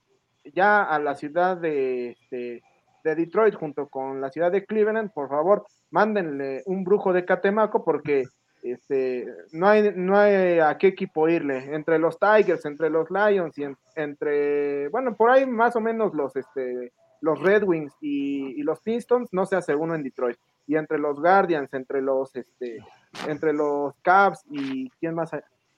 ya 0.55 0.85
a 0.85 0.99
la 1.01 1.17
ciudad 1.17 1.57
de, 1.57 2.17
de, 2.31 2.63
Detroit 3.03 3.55
junto 3.55 3.89
con 3.89 4.21
la 4.21 4.31
ciudad 4.31 4.53
de 4.53 4.67
Cleveland, 4.67 5.11
por 5.13 5.31
favor, 5.31 5.67
mándenle 5.91 6.63
un 6.67 6.85
brujo 6.85 7.13
de 7.15 7.25
Catemaco 7.25 7.83
porque 7.83 8.25
este, 8.63 9.27
no, 9.53 9.67
hay, 9.67 9.93
no 9.97 10.19
hay 10.19 10.59
a 10.59 10.77
qué 10.77 10.89
equipo 10.89 11.27
irle. 11.27 11.75
Entre 11.75 11.99
los 11.99 12.19
Tigers, 12.19 12.67
entre 12.67 12.91
los 12.91 13.11
Lions 13.11 13.57
y 13.57 13.65
entre, 13.97 14.89
bueno, 14.89 15.17
por 15.17 15.31
ahí 15.31 15.47
más 15.47 15.75
o 15.75 15.81
menos 15.81 16.13
los, 16.13 16.37
este, 16.37 16.93
los 17.23 17.41
Red 17.41 17.65
Wings 17.65 17.95
y, 18.03 18.61
y 18.61 18.63
los 18.63 18.81
Pistons, 18.81 19.33
no 19.33 19.47
se 19.47 19.57
hace 19.57 19.75
uno 19.75 19.95
en 19.95 20.03
Detroit 20.03 20.37
y 20.69 20.77
entre 20.77 20.99
los 20.99 21.19
Guardians, 21.19 21.73
entre 21.73 22.03
los 22.03 22.37
este, 22.37 22.79
entre 23.27 23.53
los 23.55 23.95
Cavs 24.03 24.45
y 24.51 24.89
quién 25.01 25.15
más 25.15 25.31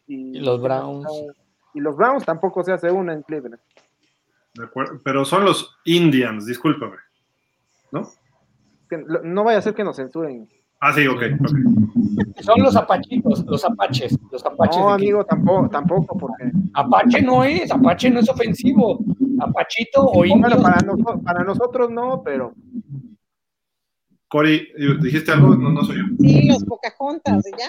y, 0.07 0.41
los 0.41 0.61
Browns 0.61 1.07
y 1.72 1.80
los 1.80 1.97
Browns 1.97 2.24
tampoco 2.24 2.64
se 2.64 2.72
hace 2.72 2.91
una 2.91 3.14
en 3.14 3.22
Cleveland. 3.22 3.61
De 4.55 4.64
acuerdo, 4.64 5.01
pero 5.05 5.24
son 5.24 5.45
los 5.45 5.78
Indians, 5.84 6.45
discúlpame, 6.45 6.97
¿no? 7.93 8.11
no 9.22 9.45
vaya 9.45 9.59
a 9.59 9.62
ser 9.62 9.74
que 9.74 9.84
nos 9.84 9.95
censuren. 9.95 10.49
Ah, 10.80 10.93
sí, 10.93 11.07
ok. 11.07 11.16
okay. 11.16 11.36
Son 12.41 12.61
los 12.61 12.74
apachitos, 12.74 13.45
los 13.47 13.64
apaches, 13.64 14.18
los 14.32 14.45
apaches. 14.45 14.78
No, 14.78 14.91
amigo, 14.91 15.24
tampoco, 15.24 15.68
tampoco, 15.68 16.18
porque. 16.18 16.51
Apache 16.72 17.22
no 17.22 17.45
es, 17.45 17.70
apache 17.70 18.11
no 18.11 18.20
es 18.20 18.28
ofensivo. 18.28 18.99
Apachito 19.38 20.03
o 20.03 20.24
indio. 20.24 20.61
para, 20.61 20.80
nosotros, 20.80 21.20
para 21.22 21.45
nosotros 21.45 21.91
no, 21.91 22.22
pero. 22.24 22.55
Cori, 24.31 24.68
¿dijiste 25.03 25.33
algo? 25.33 25.57
No, 25.57 25.70
no 25.70 25.85
soy 25.85 25.99
yo. 25.99 26.05
Sí, 26.20 26.47
los 26.47 26.62
Pocahontas, 26.64 27.43
¿ya? 27.59 27.66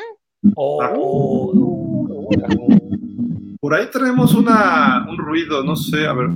Oh, 0.56 2.30
Por 3.60 3.74
ahí 3.74 3.88
tenemos 3.92 4.36
una, 4.36 5.08
un 5.10 5.18
ruido, 5.18 5.64
no 5.64 5.76
sé, 5.76 6.06
a 6.06 6.14
ver. 6.14 6.30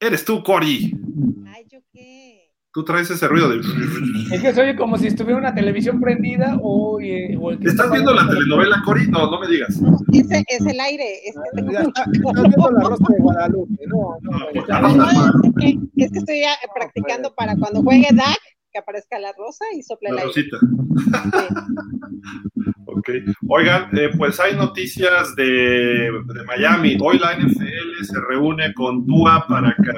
Eres 0.00 0.24
tú, 0.24 0.42
Cori. 0.42 0.98
Ay, 1.46 1.64
¿yo 1.70 1.78
qué? 1.92 2.50
Tú 2.72 2.84
traes 2.84 3.08
ese 3.08 3.28
ruido 3.28 3.48
de. 3.50 3.60
Es 4.34 4.42
que 4.42 4.52
se 4.52 4.60
oye 4.60 4.74
como 4.74 4.98
si 4.98 5.06
estuviera 5.06 5.38
una 5.38 5.54
televisión 5.54 6.00
prendida 6.00 6.58
o. 6.60 6.98
Eh, 7.00 7.38
¿Estás 7.60 7.92
viendo 7.92 8.12
la 8.12 8.28
telenovela, 8.28 8.82
Cori? 8.84 9.06
No, 9.06 9.30
no 9.30 9.38
me 9.38 9.46
digas. 9.46 9.80
No, 9.80 9.96
ese 10.12 10.44
es 10.48 10.66
el 10.66 10.80
aire. 10.80 11.20
Es 11.24 11.36
que 11.36 11.62
tengo 11.62 11.70
Estás 11.70 12.10
viendo 12.10 12.70
la 12.72 12.88
rosa 12.88 13.04
de 13.10 13.18
Guadalupe. 13.20 13.86
No, 13.86 14.18
no. 14.22 14.96
no, 14.96 15.04
es, 15.06 15.52
que, 15.60 15.78
es 16.04 16.10
que 16.10 16.18
estoy 16.18 16.42
practicando 16.74 17.32
para 17.36 17.54
cuando 17.56 17.80
juegue 17.80 18.08
DAC 18.12 18.53
que 18.74 18.80
aparezca 18.80 19.20
la 19.20 19.32
rosa 19.32 19.64
y 19.72 19.82
sople 19.84 20.10
la 20.10 20.24
rosita. 20.24 20.58
ok. 22.86 23.08
Oigan, 23.48 23.96
eh, 23.96 24.10
pues 24.18 24.40
hay 24.40 24.56
noticias 24.56 25.36
de, 25.36 26.10
de, 26.10 26.44
Miami. 26.44 26.98
Hoy 27.00 27.20
la 27.20 27.38
NFL 27.38 28.02
se 28.02 28.20
reúne 28.28 28.74
con 28.74 29.06
Tua 29.06 29.46
para 29.48 29.76
que 29.76 29.92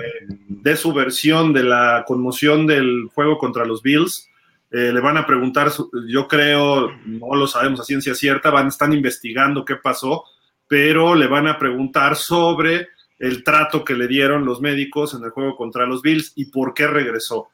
dé 0.48 0.76
su 0.76 0.92
versión 0.92 1.54
de 1.54 1.64
la 1.64 2.04
conmoción 2.06 2.66
del 2.66 3.08
juego 3.14 3.38
contra 3.38 3.64
los 3.64 3.82
Bills. 3.82 4.28
Eh, 4.70 4.92
le 4.92 5.00
van 5.00 5.16
a 5.16 5.26
preguntar, 5.26 5.72
yo 6.06 6.28
creo, 6.28 6.90
no 7.06 7.34
lo 7.34 7.46
sabemos 7.46 7.80
a 7.80 7.84
ciencia 7.84 8.14
cierta, 8.14 8.50
van, 8.50 8.68
están 8.68 8.92
investigando 8.92 9.64
qué 9.64 9.76
pasó, 9.76 10.24
pero 10.68 11.14
le 11.14 11.28
van 11.28 11.46
a 11.46 11.58
preguntar 11.58 12.14
sobre 12.14 12.88
el 13.18 13.42
trato 13.42 13.84
que 13.84 13.94
le 13.94 14.06
dieron 14.06 14.44
los 14.44 14.60
médicos 14.60 15.14
en 15.14 15.24
el 15.24 15.30
juego 15.30 15.56
contra 15.56 15.86
los 15.86 16.02
Bills 16.02 16.34
y 16.36 16.50
por 16.50 16.74
qué 16.74 16.86
regresó. 16.86 17.48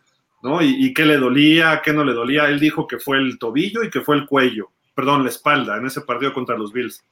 Y, 0.60 0.92
qué 0.92 1.06
le 1.06 1.18
dolía, 1.18 1.82
qué 1.84 1.92
no 1.92 2.04
le 2.04 2.12
dolía. 2.12 2.48
Él 2.48 2.58
dijo 2.58 2.86
que 2.86 2.98
fue 2.98 3.18
el 3.18 3.38
tobillo 3.38 3.84
y 3.84 3.90
que 3.90 4.00
fue 4.00 4.16
el 4.16 4.26
cuello, 4.26 4.70
perdón, 4.94 5.22
la 5.22 5.30
espalda 5.30 5.76
en 5.76 5.86
ese 5.86 6.00
partido 6.00 6.32
contra 6.32 6.58
los 6.58 6.72
Bills. 6.72 7.04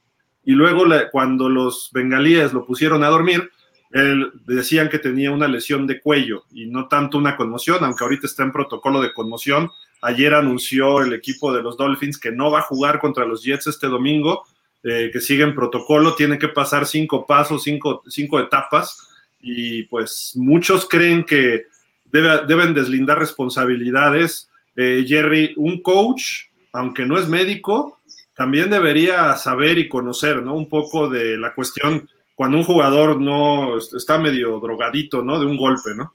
Y 0.43 0.51
luego 0.51 0.85
cuando 1.11 1.49
los 1.49 1.89
bengalíes 1.93 2.51
lo 2.51 2.65
pusieron 2.65 3.03
a 3.03 3.09
dormir, 3.09 3.49
él 3.91 4.31
decían 4.45 4.89
que 4.89 4.99
tenía 4.99 5.31
una 5.31 5.47
lesión 5.47 5.87
de 5.87 6.01
cuello 6.01 6.45
y 6.51 6.65
no 6.65 6.87
tanto 6.87 7.17
una 7.17 7.37
conmoción, 7.37 7.83
aunque 7.83 8.03
ahorita 8.03 8.25
está 8.25 8.43
en 8.43 8.51
protocolo 8.51 9.01
de 9.01 9.13
conmoción. 9.13 9.69
Ayer 10.01 10.33
anunció 10.33 11.01
el 11.01 11.13
equipo 11.13 11.53
de 11.53 11.61
los 11.61 11.77
Dolphins 11.77 12.17
que 12.17 12.31
no 12.31 12.51
va 12.51 12.59
a 12.59 12.63
jugar 12.63 12.99
contra 12.99 13.25
los 13.25 13.43
Jets 13.43 13.67
este 13.67 13.87
domingo, 13.87 14.43
eh, 14.83 15.09
que 15.13 15.21
sigue 15.21 15.43
en 15.43 15.55
protocolo, 15.55 16.15
tiene 16.15 16.39
que 16.39 16.47
pasar 16.47 16.87
cinco 16.87 17.25
pasos, 17.25 17.63
cinco, 17.63 18.01
cinco 18.07 18.39
etapas, 18.39 19.07
y 19.39 19.83
pues 19.83 20.33
muchos 20.35 20.87
creen 20.87 21.23
que 21.23 21.65
deben 22.11 22.73
deslindar 22.73 23.19
responsabilidades. 23.19 24.49
Eh, 24.75 25.05
Jerry, 25.07 25.53
un 25.57 25.81
coach, 25.81 26.49
aunque 26.73 27.05
no 27.05 27.17
es 27.17 27.27
médico, 27.27 27.99
también 28.35 28.69
debería 28.69 29.35
saber 29.35 29.77
y 29.77 29.89
conocer, 29.89 30.41
¿no? 30.41 30.55
Un 30.55 30.69
poco 30.69 31.09
de 31.09 31.37
la 31.37 31.53
cuestión 31.53 32.09
cuando 32.35 32.57
un 32.57 32.63
jugador 32.63 33.19
no 33.21 33.77
está 33.77 34.17
medio 34.17 34.59
drogadito, 34.59 35.21
¿no? 35.21 35.39
De 35.39 35.45
un 35.45 35.57
golpe, 35.57 35.91
¿no? 35.95 36.13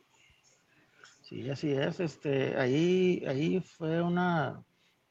Sí, 1.23 1.49
así 1.51 1.73
es. 1.73 2.01
Este, 2.01 2.57
ahí, 2.57 3.23
ahí 3.29 3.61
fue 3.61 4.03
una 4.03 4.65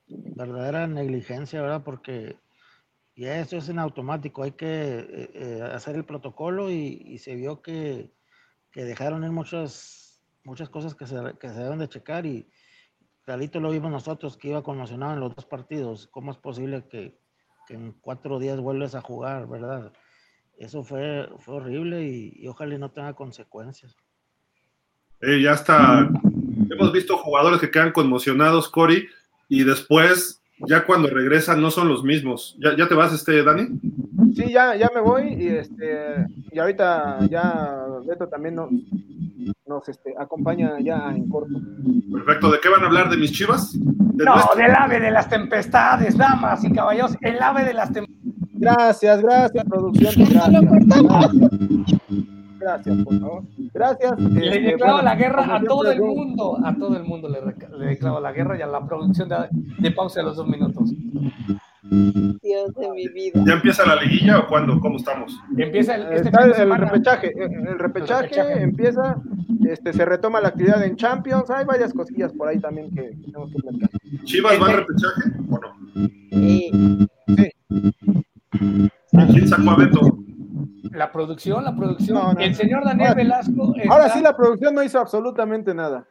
verdadera 0.07 0.87
negligencia, 0.87 1.61
¿verdad? 1.61 1.83
Porque 1.83 2.37
ya 3.15 3.39
eso 3.39 3.57
es 3.57 3.69
en 3.69 3.79
automático, 3.79 4.43
hay 4.43 4.51
que 4.51 4.65
eh, 4.67 5.29
eh, 5.33 5.61
hacer 5.73 5.95
el 5.95 6.03
protocolo 6.03 6.69
y, 6.69 7.17
se 7.19 7.35
vio 7.35 7.61
que, 7.61 8.11
que 8.71 8.83
dejaron 8.83 9.23
en 9.23 9.33
muchas 9.33 10.04
muchas 10.45 10.69
cosas 10.69 10.95
que 10.95 11.05
se, 11.07 11.15
que 11.39 11.49
se 11.49 11.59
deben 11.59 11.79
de 11.79 11.89
checar 11.89 12.25
y 12.25 12.47
realito 13.25 13.59
lo 13.59 13.71
vimos 13.71 13.91
nosotros 13.91 14.37
que 14.37 14.49
iba 14.49 14.63
conmocionado 14.63 15.13
en 15.13 15.19
los 15.19 15.35
dos 15.35 15.45
partidos. 15.45 16.07
¿Cómo 16.11 16.31
es 16.31 16.37
posible 16.37 16.85
que, 16.89 17.17
que 17.67 17.73
en 17.73 17.93
cuatro 17.99 18.39
días 18.39 18.59
vuelves 18.59 18.95
a 18.95 19.01
jugar, 19.01 19.47
verdad? 19.47 19.91
Eso 20.57 20.83
fue, 20.83 21.27
fue 21.39 21.55
horrible 21.55 22.07
y, 22.07 22.47
ojalá 22.47 22.77
no 22.77 22.91
tenga 22.91 23.13
consecuencias. 23.13 23.95
Eh, 25.21 25.41
ya 25.41 25.53
está. 25.53 26.09
Hemos 26.69 26.93
visto 26.93 27.17
jugadores 27.17 27.59
que 27.59 27.71
quedan 27.71 27.91
conmocionados, 27.91 28.69
Cory, 28.69 29.07
y 29.49 29.63
después, 29.63 30.41
ya 30.67 30.85
cuando 30.85 31.09
regresan, 31.09 31.61
no 31.61 31.71
son 31.71 31.89
los 31.89 32.03
mismos. 32.03 32.55
¿Ya, 32.59 32.75
ya 32.77 32.87
te 32.87 32.95
vas, 32.95 33.13
este, 33.13 33.43
Dani? 33.43 33.67
Sí, 34.35 34.51
ya, 34.51 34.75
ya 34.75 34.89
me 34.93 35.01
voy 35.01 35.33
y, 35.33 35.47
este, 35.47 36.25
y 36.51 36.59
ahorita 36.59 37.27
ya 37.29 37.85
Beto 38.05 38.27
también 38.27 38.55
no, 38.55 38.69
nos 39.65 39.89
este, 39.89 40.13
acompaña 40.17 40.79
ya 40.79 41.11
en 41.15 41.29
corto. 41.29 41.59
Perfecto, 42.11 42.51
¿de 42.51 42.59
qué 42.59 42.69
van 42.69 42.83
a 42.83 42.87
hablar? 42.87 43.09
¿De 43.09 43.17
mis 43.17 43.31
chivas? 43.31 43.75
no, 43.75 44.35
del 44.55 44.75
ave 44.75 44.99
de 44.99 45.11
las 45.11 45.29
tempestades, 45.29 46.17
damas 46.17 46.63
y 46.63 46.71
caballeros, 46.71 47.15
el 47.21 47.41
ave 47.41 47.65
de 47.65 47.73
las 47.73 47.91
tempestades. 47.91 48.15
Gracias, 48.57 49.21
gracias, 49.21 49.65
producción. 49.65 50.13
Gracias. 52.57 52.97
por 53.03 53.19
favor. 53.19 53.43
Gracias. 53.73 54.19
Le 54.19 54.47
este, 54.47 54.61
declaro 54.71 55.01
la 55.03 55.15
guerra 55.15 55.55
a 55.55 55.61
todo 55.61 55.91
el 55.91 56.01
mundo, 56.01 56.57
a 56.63 56.73
todo 56.73 56.97
el 56.97 57.03
mundo 57.03 57.29
le, 57.29 57.39
le 57.77 57.85
declaro 57.85 58.19
la 58.19 58.31
guerra 58.31 58.57
y 58.57 58.63
a 58.63 58.67
la 58.67 58.83
producción 58.83 59.29
de, 59.29 59.35
de 59.77 59.91
pausa 59.91 60.21
de 60.21 60.25
los 60.25 60.37
dos 60.37 60.47
minutos. 60.47 60.89
Dios 62.41 62.73
de 62.75 62.91
mi 62.91 63.07
vida. 63.07 63.41
¿Ya 63.45 63.53
empieza 63.53 63.85
la 63.85 63.95
liguilla 63.95 64.39
o 64.39 64.47
cuándo? 64.47 64.79
¿Cómo 64.79 64.97
estamos? 64.97 65.37
Empieza 65.57 65.95
el, 65.95 66.13
este 66.13 66.29
el 66.61 66.77
repechaje. 66.77 67.33
El, 67.37 67.79
repechaje, 67.79 68.61
empieza, 68.61 69.17
este, 69.67 69.93
se 69.93 70.05
retoma 70.05 70.41
la 70.41 70.49
actividad 70.49 70.83
en 70.83 70.95
Champions. 70.95 71.49
Hay 71.49 71.65
varias 71.65 71.93
cosillas 71.93 72.31
por 72.33 72.47
ahí 72.47 72.59
también 72.59 72.89
que, 72.91 73.13
tenemos 73.25 73.51
que 73.51 73.59
platicar. 73.59 73.89
¿Chivas 74.23 74.61
va 74.61 74.67
al 74.67 74.77
repechaje 74.77 75.21
o 75.49 75.59
no? 75.59 75.75
Sí. 76.31 76.71
sí. 77.35 77.51
¿Quién 79.11 79.47
sacó 79.47 79.71
a 79.71 79.75
Beto? 79.77 80.19
La 80.91 81.11
producción, 81.11 81.63
la 81.63 81.75
producción. 81.75 82.39
el 82.39 82.55
señor 82.55 82.85
Daniel 82.85 83.15
Velasco. 83.15 83.73
Ahora 83.89 84.09
sí, 84.09 84.21
la 84.21 84.35
producción 84.35 84.75
no 84.75 84.83
hizo 84.83 84.99
absolutamente 84.99 85.73
nada. 85.73 86.07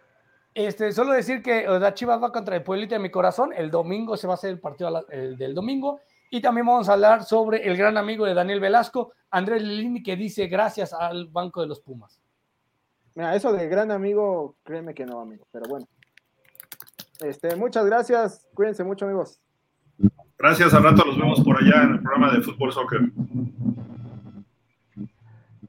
Este, 0.54 0.92
solo 0.92 1.12
decir 1.12 1.42
que 1.42 1.66
la 1.66 1.94
Chivas 1.94 2.22
va 2.22 2.30
contra 2.30 2.54
el 2.54 2.62
Pueblito 2.62 2.94
de 2.94 3.00
mi 3.00 3.10
corazón. 3.10 3.52
El 3.52 3.70
domingo 3.70 4.16
se 4.16 4.28
va 4.28 4.34
a 4.34 4.36
hacer 4.36 4.50
el 4.50 4.60
partido 4.60 5.04
del 5.10 5.54
domingo. 5.54 6.00
Y 6.30 6.40
también 6.40 6.66
vamos 6.66 6.88
a 6.88 6.94
hablar 6.94 7.24
sobre 7.24 7.66
el 7.68 7.76
gran 7.76 7.96
amigo 7.96 8.24
de 8.24 8.34
Daniel 8.34 8.60
Velasco, 8.60 9.12
Andrés 9.30 9.62
Lilini, 9.62 10.02
que 10.02 10.16
dice 10.16 10.46
gracias 10.46 10.92
al 10.92 11.28
Banco 11.28 11.60
de 11.60 11.68
los 11.68 11.80
Pumas. 11.80 12.20
Mira, 13.14 13.36
eso 13.36 13.52
de 13.52 13.68
gran 13.68 13.92
amigo, 13.92 14.56
créeme 14.64 14.94
que 14.94 15.06
no, 15.06 15.20
amigo, 15.20 15.46
pero 15.52 15.66
bueno. 15.68 15.86
Este, 17.20 17.54
muchas 17.54 17.86
gracias, 17.86 18.48
cuídense 18.54 18.82
mucho, 18.82 19.04
amigos. 19.04 19.40
Gracias, 20.36 20.74
al 20.74 20.82
rato 20.82 21.04
nos 21.04 21.16
vemos 21.16 21.40
por 21.42 21.56
allá 21.56 21.84
en 21.84 21.92
el 21.92 22.00
programa 22.02 22.32
de 22.32 22.40
Fútbol 22.42 22.72
Soccer. 22.72 23.00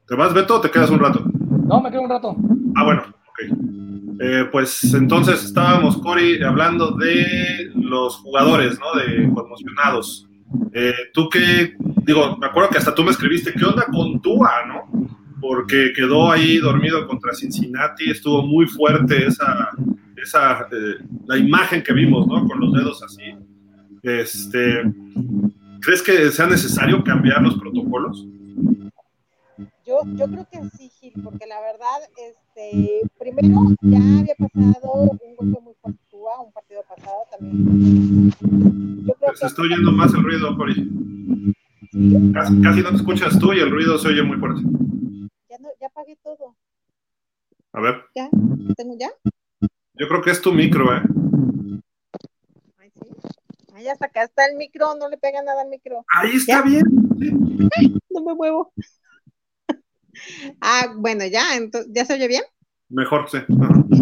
¿Te 0.08 0.16
vas, 0.16 0.34
Beto, 0.34 0.56
o 0.56 0.62
te 0.62 0.72
quedas 0.72 0.90
un 0.90 1.00
rato? 1.00 1.24
No, 1.68 1.82
me 1.82 1.92
quedo 1.92 2.02
un 2.02 2.10
rato. 2.10 2.36
Ah, 2.76 2.84
bueno, 2.84 3.04
ok. 3.30 3.56
Eh, 4.20 4.46
pues 4.52 4.94
entonces 4.94 5.44
estábamos, 5.44 5.98
Cory, 5.98 6.42
hablando 6.42 6.92
de 6.92 7.72
los 7.76 8.16
jugadores, 8.18 8.80
¿no? 8.80 9.00
De 9.00 9.30
conmocionados. 9.34 10.28
Eh, 10.74 10.94
tú 11.14 11.28
que, 11.30 11.76
digo, 12.04 12.38
me 12.38 12.48
acuerdo 12.48 12.70
que 12.70 12.78
hasta 12.78 12.96
tú 12.96 13.04
me 13.04 13.12
escribiste, 13.12 13.54
¿qué 13.54 13.66
onda 13.66 13.86
con 13.88 14.22
Tua, 14.22 14.66
no? 14.68 15.10
Porque 15.42 15.92
quedó 15.94 16.32
ahí 16.32 16.58
dormido 16.58 17.06
contra 17.08 17.34
Cincinnati, 17.34 18.10
estuvo 18.10 18.42
muy 18.46 18.68
fuerte 18.68 19.28
esa, 19.28 19.70
esa 20.16 20.62
eh, 20.72 21.04
la 21.28 21.38
imagen 21.38 21.84
que 21.84 21.94
vimos, 21.94 22.26
¿no? 22.28 22.48
Con 22.48 22.60
los 22.60 22.74
dedos 22.74 23.04
así. 23.04 23.36
Este, 24.02 24.84
¿Crees 25.82 26.02
que 26.02 26.32
sea 26.32 26.48
necesario 26.48 27.04
cambiar 27.04 27.42
los 27.42 27.56
protocolos? 27.56 28.26
Yo, 29.86 30.02
yo 30.16 30.26
creo 30.28 30.48
que 30.50 30.60
sí, 30.78 30.90
Gil, 30.90 31.14
porque 31.24 31.46
la 31.46 31.62
verdad, 31.62 32.00
este, 32.18 33.02
primero 33.20 33.76
ya 33.82 33.98
había 34.20 34.36
pasado 34.36 34.94
un 34.94 35.36
golpe 35.36 35.62
muy 35.62 35.74
fuerte 35.82 36.06
un 36.46 36.52
partido 36.52 36.84
pasado 36.84 37.24
también. 37.32 38.32
Yo 39.06 39.14
creo 39.14 39.36
Se 39.36 39.46
está 39.46 39.62
oyendo 39.62 39.92
más 39.92 40.14
el 40.14 40.24
ruido, 40.24 40.56
Cori. 40.58 40.90
Casi, 42.34 42.62
casi, 42.62 42.82
no 42.82 42.90
te 42.90 42.96
escuchas 42.96 43.40
tú 43.40 43.54
y 43.54 43.60
el 43.60 43.72
ruido 43.72 43.98
se 43.98 44.10
oye 44.10 44.24
muy 44.24 44.38
fuerte. 44.38 44.62
Ya, 45.50 45.58
no, 45.60 45.70
ya 45.80 45.88
apagué 45.88 46.18
todo. 46.24 46.56
A 47.74 47.82
ver. 47.82 48.06
¿Ya? 48.16 48.30
¿Tengo 48.76 48.98
ya? 48.98 49.12
Yo 49.94 50.08
creo 50.08 50.22
que 50.22 50.32
es 50.32 50.42
tu 50.42 50.52
micro, 50.52 50.94
¿eh? 50.96 51.02
Ay, 52.78 52.92
sí. 52.92 53.08
Ay, 53.74 53.88
hasta 53.88 54.08
acá 54.08 54.24
está 54.24 54.46
el 54.48 54.58
micro, 54.58 54.96
no 54.96 55.08
le 55.08 55.18
pega 55.18 55.42
nada 55.42 55.62
al 55.62 55.70
micro. 55.70 56.04
Ahí 56.14 56.36
está 56.36 56.62
bien. 56.64 56.84
no 58.10 58.24
me 58.24 58.34
muevo. 58.34 58.74
Ah, 60.62 60.94
bueno, 60.98 61.26
ya, 61.26 61.56
entonces, 61.56 61.92
¿ya 61.94 62.06
se 62.06 62.14
oye 62.14 62.28
bien? 62.28 62.44
Mejor, 62.90 63.28
sí. 63.30 63.40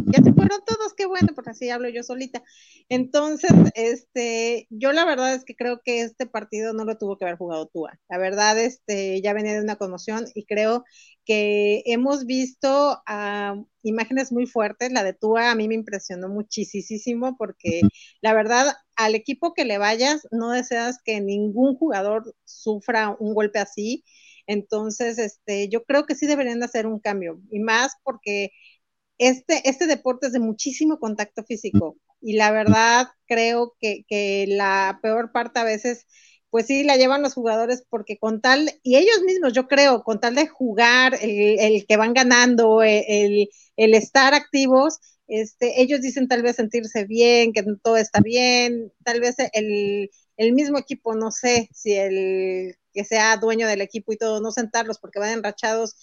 Ya 0.07 0.22
se 0.22 0.34
fueron 0.34 0.60
todos, 0.65 0.94
qué 0.95 1.06
bueno, 1.06 1.30
porque 1.34 1.52
así 1.52 1.69
hablo 1.69 1.88
yo 1.88 2.03
solita. 2.03 2.44
Entonces, 2.90 3.52
este, 3.76 4.68
yo 4.69 4.91
la 4.91 5.06
verdad 5.06 5.34
es 5.34 5.45
que 5.45 5.56
creo 5.56 5.81
que 5.84 6.02
este 6.02 6.26
partido 6.26 6.73
no 6.73 6.84
lo 6.84 6.98
tuvo 6.98 7.18
que 7.18 7.23
haber 7.23 7.38
jugado 7.38 7.68
Tua. 7.68 7.98
La 8.10 8.18
verdad, 8.18 8.60
este, 8.60 9.22
ya 9.22 9.34
venía 9.34 9.53
de 9.53 9.61
una 9.61 9.77
conmoción 9.77 10.26
y 10.35 10.45
creo 10.45 10.84
que 11.26 11.81
hemos 11.85 12.26
visto 12.26 13.02
uh, 13.07 13.65
imágenes 13.84 14.34
muy 14.34 14.48
fuertes. 14.48 14.91
La 14.91 15.03
de 15.03 15.14
Tua 15.14 15.52
a 15.52 15.56
mí 15.56 15.69
me 15.69 15.76
impresionó 15.76 16.27
muchísimo 16.27 17.38
porque 17.38 17.81
la 18.22 18.34
verdad, 18.34 18.76
al 18.98 19.15
equipo 19.15 19.53
que 19.53 19.64
le 19.64 19.77
vayas, 19.77 20.27
no 20.31 20.52
deseas 20.52 20.99
que 21.03 21.22
ningún 21.22 21.76
jugador 21.77 22.35
sufra 22.44 23.15
un 23.18 23.34
golpe 23.34 23.60
así. 23.60 24.03
Entonces, 24.48 25.18
este, 25.20 25.70
yo 25.70 25.84
creo 25.84 26.06
que 26.06 26.15
sí 26.15 26.28
deberían 26.28 26.60
de 26.60 26.65
hacer 26.65 26.88
un 26.88 26.99
cambio 26.99 27.40
y 27.52 27.60
más 27.60 27.94
porque 28.03 28.52
este, 29.18 29.68
este 29.70 29.88
deporte 29.88 30.28
es 30.28 30.34
de 30.34 30.40
muchísimo 30.40 30.99
contacto 30.99 31.44
físico 31.44 31.98
y 32.22 32.34
la 32.34 32.52
verdad 32.52 33.07
creo 33.28 33.76
que, 33.80 34.06
que, 34.07 34.45
la 34.48 34.99
peor 35.02 35.32
parte 35.32 35.60
a 35.60 35.64
veces, 35.65 36.06
pues 36.49 36.68
sí, 36.68 36.84
la 36.84 36.98
llevan 36.98 37.22
los 37.22 37.34
jugadores 37.34 37.84
porque 37.90 38.18
con 38.18 38.41
tal, 38.41 38.72
y 38.84 38.95
ellos 38.98 39.22
mismos, 39.26 39.53
yo 39.53 39.68
creo, 39.68 40.03
con 40.03 40.20
tal 40.20 40.36
de 40.36 40.48
jugar, 40.48 41.15
el, 41.22 41.60
el 41.60 41.86
que 41.88 41.98
van 41.98 42.14
ganando, 42.14 42.82
el, 42.84 43.49
el, 43.78 43.94
estar 43.94 44.34
activos, 44.34 44.99
este, 45.28 45.82
ellos 45.82 46.02
dicen 46.02 46.28
tal 46.28 46.44
vez 46.44 46.56
sentirse 46.57 47.06
bien, 47.06 47.53
que 47.53 47.64
todo 47.84 47.98
está 47.98 48.22
bien, 48.22 48.91
tal 49.03 49.20
vez 49.20 49.36
el 50.38 50.53
mismo 50.53 50.78
equipo, 50.78 51.15
no 51.15 51.32
sé 51.32 51.70
si 51.74 51.94
el 51.94 52.76
que 52.94 53.06
sea 53.06 53.38
dueño 53.38 53.68
del 53.68 53.82
equipo 53.82 54.14
y 54.14 54.18
todo, 54.18 54.41
no 54.41 54.52
sentarlos 54.52 54.99
porque 54.99 55.20
van 55.20 55.32
enrachados, 55.32 55.95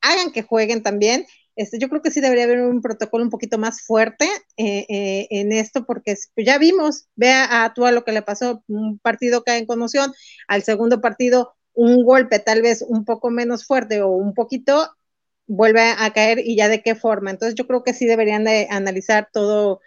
hagan 0.00 0.32
que 0.32 0.42
jueguen 0.42 0.82
también 0.82 1.26
este, 1.56 1.78
yo 1.78 1.88
creo 1.88 2.02
que 2.02 2.10
sí 2.10 2.20
debería 2.20 2.44
haber 2.44 2.60
un 2.60 2.82
protocolo 2.82 3.24
un 3.24 3.30
poquito 3.30 3.56
más 3.58 3.80
fuerte 3.82 4.26
eh, 4.58 4.84
eh, 4.90 5.26
en 5.30 5.52
esto, 5.52 5.86
porque 5.86 6.14
pues, 6.34 6.46
ya 6.46 6.58
vimos, 6.58 7.08
vea 7.16 7.64
a 7.64 7.72
Tua 7.72 7.92
lo 7.92 8.04
que 8.04 8.12
le 8.12 8.22
pasó, 8.22 8.62
un 8.68 8.98
partido 8.98 9.42
cae 9.42 9.58
en 9.58 9.66
conmoción, 9.66 10.12
al 10.48 10.62
segundo 10.62 11.00
partido 11.00 11.54
un 11.72 12.04
golpe 12.04 12.38
tal 12.40 12.62
vez 12.62 12.82
un 12.86 13.04
poco 13.04 13.30
menos 13.30 13.66
fuerte 13.66 14.02
o 14.02 14.08
un 14.08 14.34
poquito, 14.34 14.90
vuelve 15.46 15.80
a 15.98 16.12
caer 16.12 16.40
y 16.40 16.56
ya 16.56 16.68
de 16.68 16.82
qué 16.82 16.94
forma. 16.94 17.30
Entonces 17.30 17.54
yo 17.54 17.66
creo 17.66 17.82
que 17.82 17.94
sí 17.94 18.06
deberían 18.06 18.44
de 18.44 18.66
analizar 18.70 19.28
todo, 19.32 19.80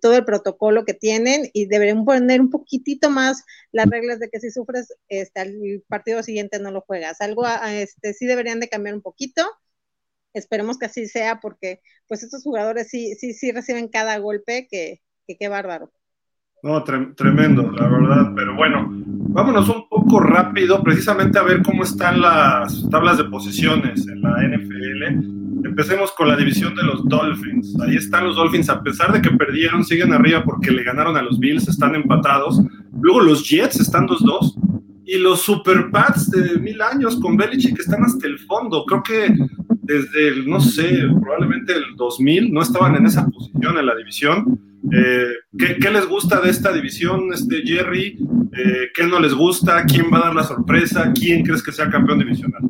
todo 0.00 0.16
el 0.16 0.24
protocolo 0.24 0.84
que 0.84 0.94
tienen 0.94 1.48
y 1.52 1.66
deberían 1.66 2.04
poner 2.04 2.40
un 2.40 2.50
poquitito 2.50 3.10
más 3.10 3.44
las 3.70 3.86
reglas 3.86 4.18
de 4.18 4.28
que 4.28 4.40
si 4.40 4.50
sufres, 4.50 4.92
este, 5.08 5.42
el 5.42 5.84
partido 5.88 6.22
siguiente 6.22 6.58
no 6.58 6.72
lo 6.72 6.80
juegas. 6.80 7.20
Algo, 7.20 7.44
este, 7.70 8.12
sí 8.14 8.26
deberían 8.26 8.58
de 8.58 8.68
cambiar 8.68 8.94
un 8.94 9.02
poquito 9.02 9.44
Esperemos 10.36 10.78
que 10.78 10.84
así 10.84 11.06
sea 11.06 11.40
porque 11.40 11.80
pues 12.06 12.22
estos 12.22 12.42
jugadores 12.42 12.88
sí, 12.90 13.14
sí, 13.14 13.32
sí 13.32 13.52
reciben 13.52 13.88
cada 13.88 14.18
golpe 14.18 14.68
que, 14.70 15.00
qué 15.26 15.48
bárbaro. 15.48 15.90
No, 16.62 16.84
tremendo, 16.84 17.70
la 17.72 17.88
verdad. 17.88 18.32
Pero 18.36 18.54
bueno, 18.54 18.86
vámonos 19.36 19.68
un 19.68 19.86
poco 19.86 20.18
rápido, 20.18 20.82
precisamente 20.82 21.38
a 21.38 21.42
ver 21.42 21.62
cómo 21.62 21.82
están 21.82 22.22
las 22.22 22.88
tablas 22.88 23.18
de 23.18 23.24
posiciones 23.24 24.08
en 24.08 24.22
la 24.22 24.30
NFL. 24.42 25.66
Empecemos 25.66 26.10
con 26.12 26.28
la 26.28 26.36
división 26.36 26.74
de 26.74 26.82
los 26.82 27.04
Dolphins. 27.04 27.78
Ahí 27.82 27.96
están 27.96 28.24
los 28.24 28.36
Dolphins, 28.36 28.70
a 28.70 28.82
pesar 28.82 29.12
de 29.12 29.20
que 29.20 29.30
perdieron, 29.30 29.84
siguen 29.84 30.14
arriba 30.14 30.42
porque 30.42 30.70
le 30.70 30.82
ganaron 30.82 31.18
a 31.18 31.22
los 31.22 31.38
Bills, 31.38 31.68
están 31.68 31.94
empatados. 31.94 32.62
Luego 32.98 33.20
los 33.20 33.46
Jets 33.46 33.78
están 33.78 34.08
2-2. 34.08 34.54
Y 35.08 35.18
los 35.18 35.42
Super 35.42 35.88
Pats 35.92 36.28
de 36.32 36.58
mil 36.58 36.82
años 36.82 37.20
con 37.20 37.36
Belichick 37.36 37.78
están 37.78 38.02
hasta 38.02 38.26
el 38.26 38.40
fondo. 38.40 38.84
Creo 38.84 39.04
que 39.04 39.32
desde 39.86 40.28
el, 40.28 40.50
no 40.50 40.60
sé, 40.60 41.04
probablemente 41.22 41.74
el 41.74 41.94
2000 41.94 42.52
no 42.52 42.60
estaban 42.60 42.96
en 42.96 43.06
esa 43.06 43.24
posición 43.24 43.78
en 43.78 43.86
la 43.86 43.94
división. 43.94 44.60
Eh, 44.92 45.32
¿qué, 45.56 45.90
les 45.90 46.08
gusta 46.08 46.40
de 46.40 46.50
esta 46.50 46.72
división, 46.72 47.32
este 47.32 47.62
Jerry? 47.62 48.18
Eh, 48.52 48.88
¿Qué 48.92 49.06
no 49.06 49.20
les 49.20 49.32
gusta? 49.32 49.84
¿Quién 49.84 50.12
va 50.12 50.18
a 50.18 50.24
dar 50.24 50.34
la 50.34 50.42
sorpresa? 50.42 51.12
¿Quién 51.14 51.44
crees 51.44 51.62
que 51.62 51.70
sea 51.70 51.88
campeón 51.88 52.18
divisional? 52.18 52.62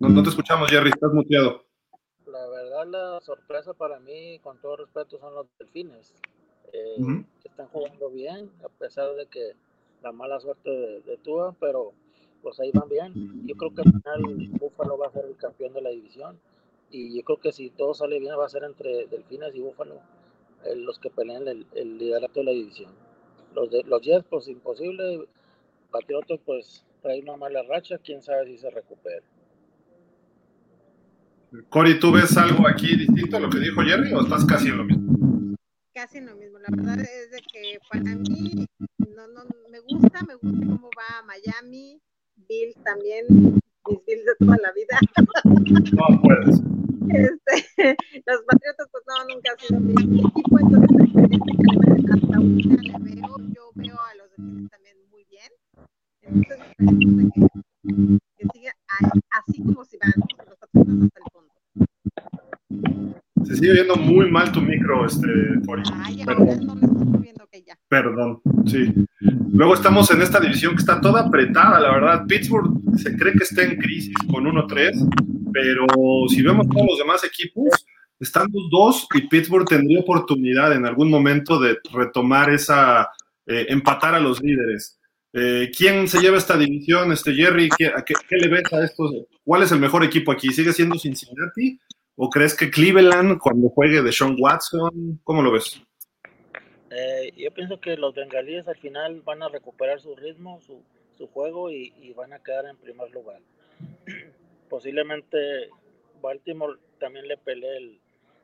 No, 0.00 0.22
te 0.22 0.28
escuchamos, 0.28 0.68
Jerry, 0.68 0.90
estás 0.90 1.12
muteado. 1.12 1.64
La 2.26 2.48
verdad, 2.48 2.86
la 2.88 3.20
sorpresa 3.20 3.72
para 3.72 4.00
mí, 4.00 4.40
con 4.42 4.60
todo 4.60 4.78
respeto, 4.78 5.18
son 5.20 5.32
los 5.32 5.46
delfines. 5.58 6.12
Eh, 6.72 7.24
están 7.56 7.68
jugando 7.68 8.10
bien, 8.10 8.50
a 8.62 8.68
pesar 8.68 9.14
de 9.14 9.24
que 9.26 9.52
la 10.02 10.12
mala 10.12 10.38
suerte 10.38 10.68
de, 10.68 11.00
de 11.00 11.18
pero 11.58 11.94
pues 12.42 12.60
ahí 12.60 12.70
van 12.74 12.88
bien. 12.88 13.46
Yo 13.46 13.56
creo 13.56 13.74
que 13.74 13.80
al 13.80 13.92
final 13.92 14.48
Búfalo 14.60 14.98
va 14.98 15.06
a 15.06 15.10
ser 15.10 15.24
el 15.24 15.36
campeón 15.36 15.72
de 15.72 15.80
la 15.80 15.88
división 15.88 16.38
y 16.90 17.16
yo 17.16 17.24
creo 17.24 17.40
que 17.40 17.52
si 17.52 17.70
todo 17.70 17.94
sale 17.94 18.20
bien 18.20 18.34
va 18.38 18.44
a 18.44 18.50
ser 18.50 18.64
entre 18.64 19.06
Delfines 19.06 19.54
y 19.54 19.60
Búfalo 19.60 19.94
eh, 20.64 20.76
los 20.76 20.98
que 20.98 21.08
pelean 21.08 21.48
el, 21.48 21.66
el, 21.74 21.96
liderato 21.96 22.40
de 22.40 22.44
la 22.44 22.52
división. 22.52 22.92
Los, 23.54 23.70
de, 23.70 23.82
los 23.84 24.02
Jets, 24.02 24.26
pues 24.28 24.48
imposible. 24.48 25.26
Patriotas, 25.90 26.38
pues 26.44 26.84
trae 27.00 27.22
una 27.22 27.38
mala 27.38 27.62
racha, 27.62 27.96
quién 28.04 28.20
sabe 28.22 28.46
si 28.46 28.58
se 28.58 28.68
recupera. 28.68 29.24
Cori, 31.70 31.98
¿tú 31.98 32.12
ves 32.12 32.36
algo 32.36 32.68
aquí 32.68 32.96
distinto 32.96 33.38
a 33.38 33.40
lo 33.40 33.48
que 33.48 33.60
dijo 33.60 33.80
Jerry 33.80 34.12
o 34.12 34.20
estás 34.20 34.44
casi 34.44 34.68
en 34.68 34.76
lo 34.76 34.84
mismo? 34.84 35.25
Casi 35.96 36.20
lo 36.20 36.36
mismo. 36.36 36.58
La 36.58 36.68
verdad 36.76 37.00
es 37.00 37.30
de 37.30 37.38
que 37.50 37.78
para 37.90 38.02
mí 38.02 38.66
no, 38.98 39.26
no, 39.28 39.46
me 39.70 39.80
gusta, 39.80 40.22
me 40.28 40.34
gusta 40.34 40.66
cómo 40.66 40.90
va 40.90 41.24
Miami, 41.24 41.98
Bills 42.36 42.76
también, 42.84 43.24
mis 43.30 44.04
Bills 44.04 44.26
de 44.26 44.36
toda 44.38 44.58
la 44.58 44.72
vida. 44.72 44.98
No 45.46 46.20
puedes. 46.20 46.60
Este, 47.08 47.96
los 48.26 48.42
Patriotas, 48.42 48.88
pues 48.90 49.04
no, 49.06 49.24
nunca 49.32 49.52
ha 49.52 49.58
sido 49.58 49.80
mi 49.80 49.92
equipo, 49.92 50.58
entonces 50.58 50.90
hasta 52.12 52.36
ahorita 52.36 52.82
le 52.82 53.14
veo, 53.14 53.38
yo 53.54 53.70
veo 53.76 53.98
a 53.98 54.14
los 54.16 54.28
Bills 54.36 54.70
también 54.70 54.96
muy 55.08 55.24
bien. 55.30 55.50
Entonces, 56.20 56.66
que, 56.76 58.18
que 58.36 58.48
siga 58.52 58.74
así 59.30 59.62
como 59.62 59.84
si 59.86 59.96
van 59.96 60.12
los 60.46 60.58
Patriotas 60.58 60.94
hasta 61.04 61.20
el 61.20 61.30
fondo. 61.32 63.22
Se 63.46 63.54
sigue 63.56 63.72
viendo 63.74 63.96
muy 63.96 64.30
mal 64.30 64.50
tu 64.50 64.60
micro, 64.60 65.06
este. 65.06 65.28
Ay, 65.94 66.24
no 66.24 66.74
viendo 67.20 67.46
que 67.46 67.62
ya. 67.62 67.78
Perdón, 67.88 68.40
sí. 68.66 68.92
Luego 69.52 69.74
estamos 69.74 70.10
en 70.10 70.22
esta 70.22 70.40
división 70.40 70.74
que 70.74 70.80
está 70.80 71.00
toda 71.00 71.22
apretada, 71.22 71.78
la 71.80 71.92
verdad. 71.92 72.26
Pittsburgh 72.26 72.70
se 72.96 73.16
cree 73.16 73.34
que 73.34 73.44
está 73.44 73.62
en 73.62 73.76
crisis 73.76 74.14
con 74.30 74.44
1-3, 74.44 75.50
pero 75.52 75.86
si 76.28 76.42
vemos 76.42 76.68
todos 76.68 76.86
los 76.88 76.98
demás 76.98 77.22
equipos, 77.24 77.68
están 78.18 78.48
los 78.52 78.68
dos 78.70 79.06
y 79.14 79.28
Pittsburgh 79.28 79.68
tendría 79.68 80.00
oportunidad 80.00 80.72
en 80.72 80.86
algún 80.86 81.10
momento 81.10 81.60
de 81.60 81.78
retomar 81.92 82.50
esa, 82.50 83.10
eh, 83.46 83.66
empatar 83.68 84.14
a 84.14 84.20
los 84.20 84.42
líderes. 84.42 84.98
Eh, 85.32 85.70
¿Quién 85.76 86.08
se 86.08 86.20
lleva 86.20 86.38
esta 86.38 86.56
división, 86.56 87.12
este 87.12 87.34
Jerry? 87.34 87.68
¿Qué, 87.76 87.92
qué, 88.04 88.36
le 88.36 88.48
ves 88.48 88.72
a 88.72 88.84
estos? 88.84 89.12
¿Cuál 89.44 89.62
es 89.62 89.72
el 89.72 89.80
mejor 89.80 90.02
equipo 90.02 90.32
aquí? 90.32 90.50
¿Sigue 90.50 90.72
siendo 90.72 90.98
Cincinnati? 90.98 91.78
¿O 92.16 92.30
crees 92.30 92.56
que 92.56 92.70
Cleveland 92.70 93.38
cuando 93.38 93.68
juegue 93.68 94.02
de 94.02 94.10
Sean 94.10 94.36
Watson? 94.38 95.20
¿Cómo 95.22 95.42
lo 95.42 95.52
ves? 95.52 95.80
Eh, 96.90 97.32
yo 97.36 97.52
pienso 97.52 97.78
que 97.78 97.96
los 97.96 98.14
bengalíes 98.14 98.66
al 98.68 98.76
final 98.76 99.20
van 99.20 99.42
a 99.42 99.48
recuperar 99.48 100.00
su 100.00 100.16
ritmo, 100.16 100.60
su, 100.62 100.82
su 101.18 101.26
juego 101.26 101.70
y, 101.70 101.92
y, 102.00 102.14
van 102.14 102.32
a 102.32 102.38
quedar 102.38 102.64
en 102.66 102.78
primer 102.78 103.10
lugar. 103.10 103.40
Posiblemente 104.70 105.68
Baltimore 106.22 106.78
también 106.98 107.28
le 107.28 107.36
pelee 107.36 107.76
el, 107.76 108.00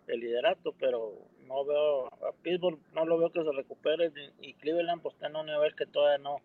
el, 0.09 0.21
liderato, 0.21 0.75
pero 0.79 1.15
no 1.47 1.65
veo 1.65 2.07
a 2.09 2.33
Pittsburgh, 2.43 2.79
no 2.95 3.07
lo 3.07 3.19
veo 3.19 3.33
que 3.33 3.43
se 3.43 3.53
recupere 3.53 4.13
y 4.41 4.53
Cleveland 4.55 5.01
pues 5.01 5.15
está 5.15 5.29
en 5.29 5.37
un 5.37 5.47
nivel 5.47 5.75
que 5.75 5.87
todavía 5.87 6.23
no, 6.23 6.37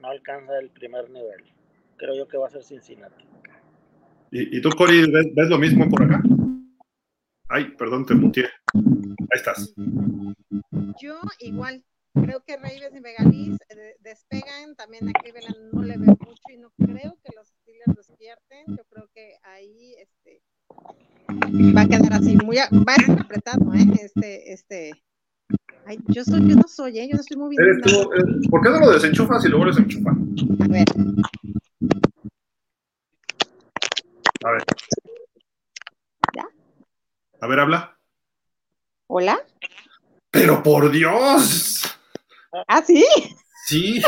no 0.00 0.08
alcanza 0.08 0.58
el 0.58 0.70
primer 0.70 1.10
nivel. 1.10 1.44
Creo 1.98 2.14
yo 2.14 2.26
que 2.26 2.38
va 2.38 2.46
a 2.46 2.50
ser 2.50 2.62
Cincinnati. 2.62 3.24
¿Y, 4.30 4.56
y 4.56 4.60
tú, 4.62 4.70
Cory, 4.70 5.10
ves, 5.12 5.26
ves, 5.34 5.48
lo 5.48 5.58
mismo 5.58 5.88
por 5.88 6.02
acá? 6.02 6.22
Ay, 7.54 7.70
perdón, 7.78 8.04
te 8.04 8.14
muteé. 8.14 8.48
Ahí 8.74 9.36
estás. 9.36 9.72
Yo 11.00 11.20
igual, 11.38 11.84
creo 12.12 12.42
que 12.44 12.56
Ravens 12.56 12.96
y 12.96 13.00
Megalis 13.00 13.58
eh, 13.68 13.94
despegan, 14.00 14.74
también 14.76 15.08
a 15.08 15.12
Cleveland 15.12 15.72
no 15.72 15.82
le 15.82 15.96
veo 15.96 16.16
mucho 16.18 16.42
y 16.52 16.58
no 16.58 16.70
creo 16.76 17.16
que 17.22 17.32
los 17.36 17.46
Steelers 17.46 17.94
despierten, 17.96 18.76
yo 18.76 18.84
creo 18.90 19.08
que 19.14 19.36
ahí 19.44 19.94
este 19.98 20.42
va 21.76 21.82
a 21.82 21.86
quedar 21.86 22.14
así, 22.14 22.36
muy 22.36 22.56
va 22.56 22.64
a 22.64 22.96
estar 22.96 23.20
apretado, 23.20 23.72
¿eh? 23.72 23.86
Este, 24.02 24.52
este, 24.52 24.90
Ay, 25.86 25.98
yo 26.08 26.24
soy, 26.24 26.48
yo 26.48 26.56
no 26.56 26.66
soy, 26.66 26.98
¿eh? 26.98 27.08
yo 27.08 27.14
no 27.14 27.20
estoy 27.20 27.36
muy 27.36 27.56
bien. 27.56 27.78
Eh, 27.78 28.48
¿Por 28.50 28.62
qué 28.62 28.70
no 28.70 28.80
lo 28.80 28.90
desenchufas 28.92 29.44
y 29.44 29.48
luego 29.48 29.66
lo 29.66 29.70
desenchufas? 29.70 30.16
A 30.60 30.68
ver. 30.68 30.84
A 34.44 34.50
ver. 34.50 34.62
¿Ya? 36.34 36.48
A 37.40 37.46
ver, 37.46 37.60
habla. 37.60 37.98
¿Hola? 39.06 39.38
Pero 40.30 40.53
por 40.64 40.90
Dios. 40.90 41.82
¿Ah, 42.66 42.82
sí? 42.82 43.04
Sí. 43.66 44.02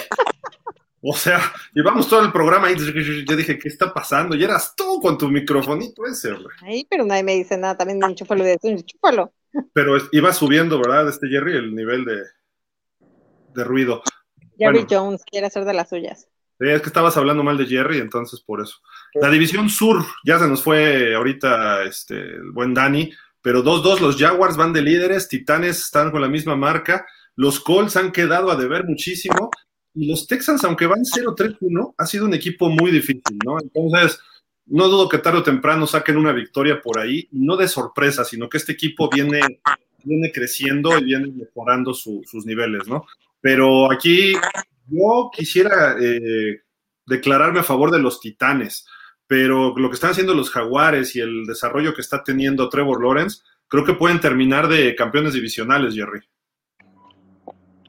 O 1.02 1.14
sea, 1.14 1.40
llevamos 1.72 2.08
todo 2.08 2.24
el 2.24 2.32
programa 2.32 2.70
y 2.70 2.76
yo 2.76 3.36
dije, 3.36 3.58
¿qué 3.58 3.68
está 3.68 3.92
pasando? 3.92 4.34
Y 4.34 4.42
eras 4.42 4.74
tú 4.74 4.98
con 5.00 5.16
tu 5.16 5.28
microfonito 5.28 6.04
ese, 6.06 6.32
hombre. 6.32 6.56
Ay, 6.62 6.86
pero 6.90 7.04
nadie 7.04 7.22
me 7.22 7.34
dice 7.34 7.56
nada, 7.56 7.76
también 7.76 7.98
me 7.98 8.06
enchúfalo 8.06 8.42
de 8.42 8.54
eso, 8.54 8.68
enchúfalo. 8.68 9.32
Pero 9.72 9.96
iba 10.10 10.32
subiendo, 10.32 10.78
¿verdad, 10.78 11.08
este 11.08 11.28
Jerry, 11.28 11.56
el 11.56 11.74
nivel 11.74 12.04
de, 12.04 12.22
de 13.54 13.64
ruido. 13.64 14.02
Jerry 14.58 14.86
Jones 14.90 15.22
quiere 15.30 15.46
hacer 15.46 15.64
de 15.64 15.74
las 15.74 15.90
suyas. 15.90 16.28
Es 16.58 16.80
que 16.80 16.88
estabas 16.88 17.16
hablando 17.18 17.44
mal 17.44 17.58
de 17.58 17.66
Jerry, 17.66 17.98
entonces 17.98 18.40
por 18.40 18.62
eso. 18.62 18.78
La 19.14 19.28
división 19.28 19.68
sur, 19.68 20.04
ya 20.24 20.38
se 20.38 20.48
nos 20.48 20.62
fue 20.62 21.14
ahorita 21.14 21.84
este, 21.84 22.18
el 22.18 22.50
buen 22.50 22.72
Dani, 22.72 23.12
pero 23.46 23.62
2-2 23.62 24.00
los 24.00 24.16
Jaguars 24.16 24.56
van 24.56 24.72
de 24.72 24.82
líderes, 24.82 25.28
Titanes 25.28 25.78
están 25.78 26.10
con 26.10 26.20
la 26.20 26.28
misma 26.28 26.56
marca, 26.56 27.06
los 27.36 27.60
Colts 27.60 27.96
han 27.96 28.10
quedado 28.10 28.50
a 28.50 28.56
deber 28.56 28.82
muchísimo, 28.82 29.52
y 29.94 30.08
los 30.08 30.26
Texans, 30.26 30.64
aunque 30.64 30.88
van 30.88 31.04
0-3-1, 31.04 31.94
ha 31.96 32.06
sido 32.06 32.24
un 32.24 32.34
equipo 32.34 32.68
muy 32.68 32.90
difícil, 32.90 33.38
¿no? 33.44 33.56
Entonces, 33.62 34.18
no 34.66 34.88
dudo 34.88 35.08
que 35.08 35.18
tarde 35.18 35.38
o 35.38 35.42
temprano 35.44 35.86
saquen 35.86 36.16
una 36.16 36.32
victoria 36.32 36.80
por 36.82 36.98
ahí, 36.98 37.28
no 37.30 37.56
de 37.56 37.68
sorpresa, 37.68 38.24
sino 38.24 38.48
que 38.48 38.56
este 38.56 38.72
equipo 38.72 39.08
viene, 39.08 39.38
viene 40.02 40.32
creciendo 40.32 40.98
y 40.98 41.04
viene 41.04 41.28
mejorando 41.30 41.94
sus 41.94 42.46
niveles, 42.46 42.88
¿no? 42.88 43.06
Pero 43.40 43.92
aquí 43.92 44.32
yo 44.88 45.30
quisiera 45.32 45.94
eh, 46.02 46.62
declararme 47.06 47.60
a 47.60 47.62
favor 47.62 47.92
de 47.92 48.00
los 48.00 48.18
Titanes, 48.18 48.88
pero 49.26 49.76
lo 49.76 49.88
que 49.88 49.94
están 49.94 50.10
haciendo 50.10 50.34
los 50.34 50.50
Jaguares 50.50 51.16
y 51.16 51.20
el 51.20 51.46
desarrollo 51.46 51.94
que 51.94 52.00
está 52.00 52.22
teniendo 52.22 52.68
Trevor 52.68 53.02
Lawrence, 53.02 53.42
creo 53.68 53.84
que 53.84 53.94
pueden 53.94 54.20
terminar 54.20 54.68
de 54.68 54.94
campeones 54.94 55.34
divisionales, 55.34 55.94
Jerry. 55.94 56.20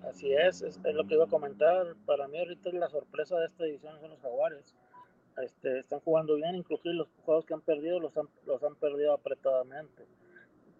Así 0.10 0.34
es, 0.34 0.64
es, 0.64 0.80
lo 0.84 1.06
que 1.06 1.14
iba 1.14 1.26
a 1.26 1.30
comentar. 1.30 1.96
Para 2.06 2.28
mí 2.28 2.40
ahorita 2.40 2.72
la 2.72 2.90
sorpresa 2.90 3.38
de 3.38 3.46
esta 3.46 3.66
división 3.66 4.00
son 4.00 4.10
los 4.10 4.22
Jaguares. 4.22 4.76
Este, 5.44 5.80
están 5.80 6.00
jugando 6.00 6.36
bien, 6.36 6.56
inclusive 6.56 6.96
los 6.96 7.08
juegos 7.24 7.46
que 7.46 7.54
han 7.54 7.62
perdido 7.62 8.00
los 8.00 8.18
han, 8.18 8.28
los 8.48 8.64
han 8.64 8.76
perdido 8.76 9.14
apretadamente. 9.14 10.08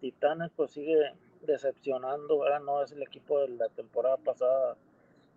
Titanes 0.02 0.52
pues 0.56 0.72
sigue 0.72 1.14
decepcionando, 1.42 2.44
no 2.62 2.82
es 2.82 2.92
el 2.92 3.04
equipo 3.04 3.40
de 3.42 3.50
la 3.50 3.70
temporada 3.70 4.18
pasada 4.18 4.76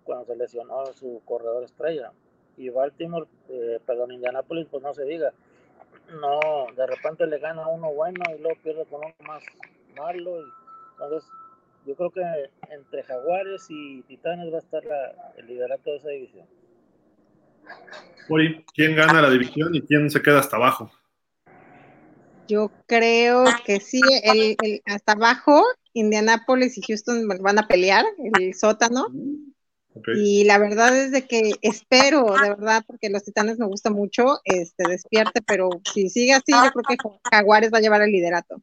cuando 0.05 0.24
se 0.24 0.36
lesionó 0.36 0.86
su 0.94 1.20
corredor 1.26 1.64
estrella. 1.64 2.12
Y 2.61 2.69
Baltimore, 2.69 3.27
eh, 3.49 3.78
perdón, 3.87 4.12
Indianapolis, 4.12 4.66
pues 4.70 4.82
no 4.82 4.93
se 4.93 5.05
diga. 5.05 5.32
No, 6.20 6.66
de 6.77 6.87
repente 6.87 7.27
le 7.27 7.39
gana 7.39 7.66
uno 7.66 7.91
bueno 7.95 8.23
y 8.37 8.43
luego 8.43 8.61
pierde 8.62 8.85
con 8.85 9.01
uno 9.01 9.15
más 9.27 9.43
malo. 9.97 10.43
Y, 10.43 10.45
entonces, 10.93 11.31
yo 11.87 11.95
creo 11.95 12.11
que 12.11 12.20
entre 12.70 13.03
Jaguares 13.03 13.65
y 13.70 14.03
Titanes 14.03 14.53
va 14.53 14.57
a 14.57 14.61
estar 14.61 14.82
el 15.39 15.47
liderato 15.47 15.91
de 15.91 15.97
esa 15.97 16.09
división. 16.11 16.47
¿quién 18.74 18.95
gana 18.95 19.23
la 19.23 19.31
división 19.31 19.74
y 19.74 19.81
quién 19.81 20.11
se 20.11 20.20
queda 20.20 20.41
hasta 20.41 20.57
abajo? 20.57 20.91
Yo 22.47 22.70
creo 22.87 23.45
que 23.65 23.81
sí, 23.81 24.03
el, 24.23 24.57
hasta 24.85 25.12
abajo, 25.12 25.65
Indianapolis 25.95 26.77
y 26.77 26.82
Houston 26.82 27.27
van 27.27 27.59
a 27.59 27.66
pelear 27.66 28.05
el 28.35 28.53
sótano. 28.53 29.07
Y 30.16 30.44
la 30.44 30.58
verdad 30.58 30.96
es 30.96 31.10
de 31.10 31.26
que 31.26 31.52
espero, 31.62 32.34
de 32.40 32.50
verdad, 32.50 32.84
porque 32.86 33.10
los 33.10 33.24
Titanes 33.24 33.58
me 33.58 33.66
gustan 33.66 33.92
mucho, 33.92 34.40
este 34.44 34.88
despierte, 34.88 35.42
pero 35.42 35.68
si 35.92 36.08
sigue 36.08 36.32
así, 36.32 36.52
yo 36.52 36.70
creo 36.70 36.84
que 36.88 36.96
Jaguares 37.30 37.72
va 37.72 37.78
a 37.78 37.80
llevar 37.80 38.02
el 38.02 38.12
liderato. 38.12 38.62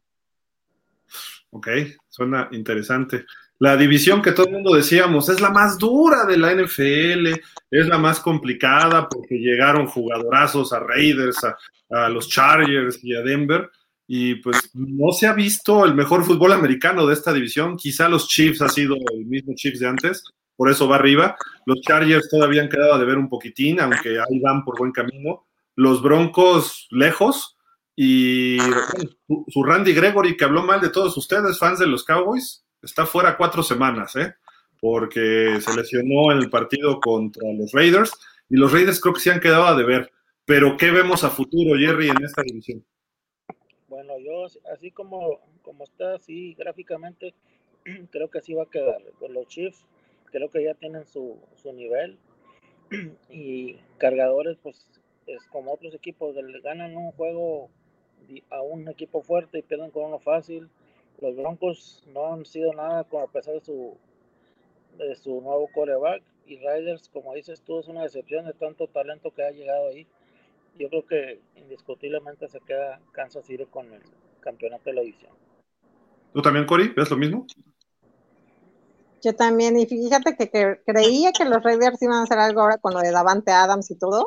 Ok, 1.50 1.68
suena 2.08 2.48
interesante. 2.52 3.24
La 3.58 3.76
división 3.76 4.22
que 4.22 4.32
todo 4.32 4.46
el 4.46 4.52
mundo 4.52 4.74
decíamos 4.74 5.28
es 5.28 5.40
la 5.40 5.50
más 5.50 5.78
dura 5.78 6.24
de 6.24 6.38
la 6.38 6.54
NFL, 6.54 7.26
es 7.70 7.86
la 7.88 7.98
más 7.98 8.20
complicada 8.20 9.08
porque 9.08 9.36
llegaron 9.36 9.86
jugadorazos 9.86 10.72
a 10.72 10.78
Raiders, 10.78 11.42
a, 11.44 11.56
a 11.90 12.08
los 12.08 12.28
Chargers 12.28 13.00
y 13.02 13.14
a 13.14 13.22
Denver, 13.22 13.68
y 14.06 14.36
pues 14.36 14.70
no 14.74 15.12
se 15.12 15.26
ha 15.26 15.32
visto 15.32 15.84
el 15.84 15.94
mejor 15.94 16.24
fútbol 16.24 16.52
americano 16.52 17.06
de 17.06 17.14
esta 17.14 17.32
división. 17.32 17.76
Quizá 17.76 18.08
los 18.08 18.28
Chiefs 18.28 18.62
ha 18.62 18.68
sido 18.68 18.96
el 19.12 19.26
mismo 19.26 19.54
Chiefs 19.54 19.80
de 19.80 19.88
antes, 19.88 20.22
por 20.58 20.68
eso 20.68 20.88
va 20.88 20.96
arriba. 20.96 21.36
Los 21.66 21.80
Chargers 21.82 22.28
todavía 22.28 22.62
han 22.62 22.68
quedado 22.68 22.98
de 22.98 23.04
ver 23.04 23.16
un 23.16 23.28
poquitín, 23.28 23.78
aunque 23.78 24.18
ahí 24.18 24.40
van 24.40 24.64
por 24.64 24.76
buen 24.76 24.90
camino. 24.90 25.46
Los 25.76 26.02
Broncos 26.02 26.88
lejos. 26.90 27.56
Y 27.94 28.58
su 29.48 29.62
Randy 29.62 29.92
Gregory, 29.92 30.36
que 30.36 30.44
habló 30.44 30.64
mal 30.64 30.80
de 30.80 30.90
todos 30.90 31.16
ustedes, 31.16 31.60
fans 31.60 31.78
de 31.78 31.86
los 31.86 32.04
Cowboys, 32.04 32.64
está 32.82 33.06
fuera 33.06 33.36
cuatro 33.36 33.62
semanas, 33.62 34.16
¿eh? 34.16 34.34
porque 34.80 35.60
se 35.60 35.76
lesionó 35.76 36.32
en 36.32 36.38
el 36.38 36.50
partido 36.50 36.98
contra 36.98 37.48
los 37.52 37.70
Raiders. 37.70 38.10
Y 38.50 38.56
los 38.56 38.72
Raiders 38.72 39.00
creo 39.00 39.14
que 39.14 39.20
se 39.20 39.30
han 39.30 39.40
quedado 39.40 39.64
a 39.64 39.76
deber. 39.76 40.10
Pero, 40.44 40.76
¿qué 40.76 40.90
vemos 40.90 41.22
a 41.22 41.30
futuro, 41.30 41.78
Jerry, 41.78 42.08
en 42.08 42.24
esta 42.24 42.42
división? 42.42 42.84
Bueno, 43.86 44.14
yo 44.18 44.46
así 44.72 44.90
como, 44.90 45.38
como 45.62 45.84
está 45.84 46.16
así 46.16 46.54
gráficamente, 46.54 47.32
creo 48.10 48.28
que 48.28 48.38
así 48.38 48.54
va 48.54 48.64
a 48.64 48.70
quedar. 48.70 49.00
Pues 49.20 49.30
los 49.30 49.46
Chiefs 49.46 49.84
creo 50.30 50.50
que 50.50 50.62
ya 50.62 50.74
tienen 50.74 51.06
su, 51.06 51.38
su 51.56 51.72
nivel. 51.72 52.18
Y 53.30 53.78
cargadores 53.98 54.56
pues 54.62 54.88
es 55.26 55.46
como 55.48 55.72
otros 55.72 55.94
equipos 55.94 56.34
ganan 56.62 56.96
un 56.96 57.12
juego 57.12 57.68
a 58.50 58.62
un 58.62 58.88
equipo 58.88 59.22
fuerte 59.22 59.58
y 59.58 59.62
pierden 59.62 59.90
con 59.90 60.04
uno 60.04 60.18
fácil. 60.18 60.68
Los 61.20 61.36
Broncos 61.36 62.02
no 62.12 62.32
han 62.32 62.44
sido 62.44 62.72
nada 62.72 63.04
como 63.04 63.24
a 63.24 63.30
pesar 63.30 63.54
de 63.54 63.60
su 63.60 63.96
de 64.96 65.14
su 65.16 65.40
nuevo 65.40 65.68
coreback. 65.74 66.22
Y 66.46 66.56
Riders 66.56 67.08
como 67.10 67.34
dices 67.34 67.60
tú 67.62 67.78
es 67.78 67.88
una 67.88 68.02
decepción 68.02 68.46
de 68.46 68.54
tanto 68.54 68.86
talento 68.88 69.30
que 69.32 69.42
ha 69.42 69.50
llegado 69.50 69.88
ahí. 69.88 70.06
Yo 70.78 70.88
creo 70.88 71.06
que 71.06 71.40
indiscutiblemente 71.56 72.48
se 72.48 72.60
queda 72.60 73.00
Kansas 73.12 73.44
City 73.44 73.66
con 73.66 73.92
el 73.92 74.02
campeonato 74.40 74.84
de 74.86 74.94
la 74.94 75.02
división. 75.02 75.32
¿Tú 76.32 76.42
también, 76.42 76.66
Cory? 76.66 76.92
¿Ves 76.94 77.10
lo 77.10 77.16
mismo? 77.16 77.46
Yo 79.22 79.34
también, 79.34 79.78
y 79.78 79.86
fíjate 79.86 80.36
que, 80.36 80.80
creía 80.84 81.32
que 81.32 81.44
los 81.44 81.62
Raiders 81.62 82.00
iban 82.02 82.18
a 82.18 82.22
hacer 82.22 82.38
algo 82.38 82.60
ahora 82.60 82.78
con 82.78 82.94
lo 82.94 83.00
de 83.00 83.10
Davante 83.10 83.50
Adams 83.50 83.90
y 83.90 83.98
todo, 83.98 84.26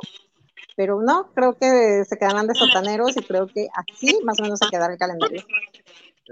pero 0.75 1.01
no, 1.01 1.31
creo 1.33 1.57
que 1.57 2.03
se 2.05 2.17
quedarán 2.17 2.47
de 2.47 2.55
sotaneros 2.55 3.15
y 3.15 3.23
creo 3.23 3.47
que 3.47 3.67
así 3.73 4.19
más 4.23 4.39
o 4.39 4.43
menos 4.43 4.59
se 4.59 4.69
quedará 4.69 4.93
el 4.93 4.99
calendario. 4.99 5.43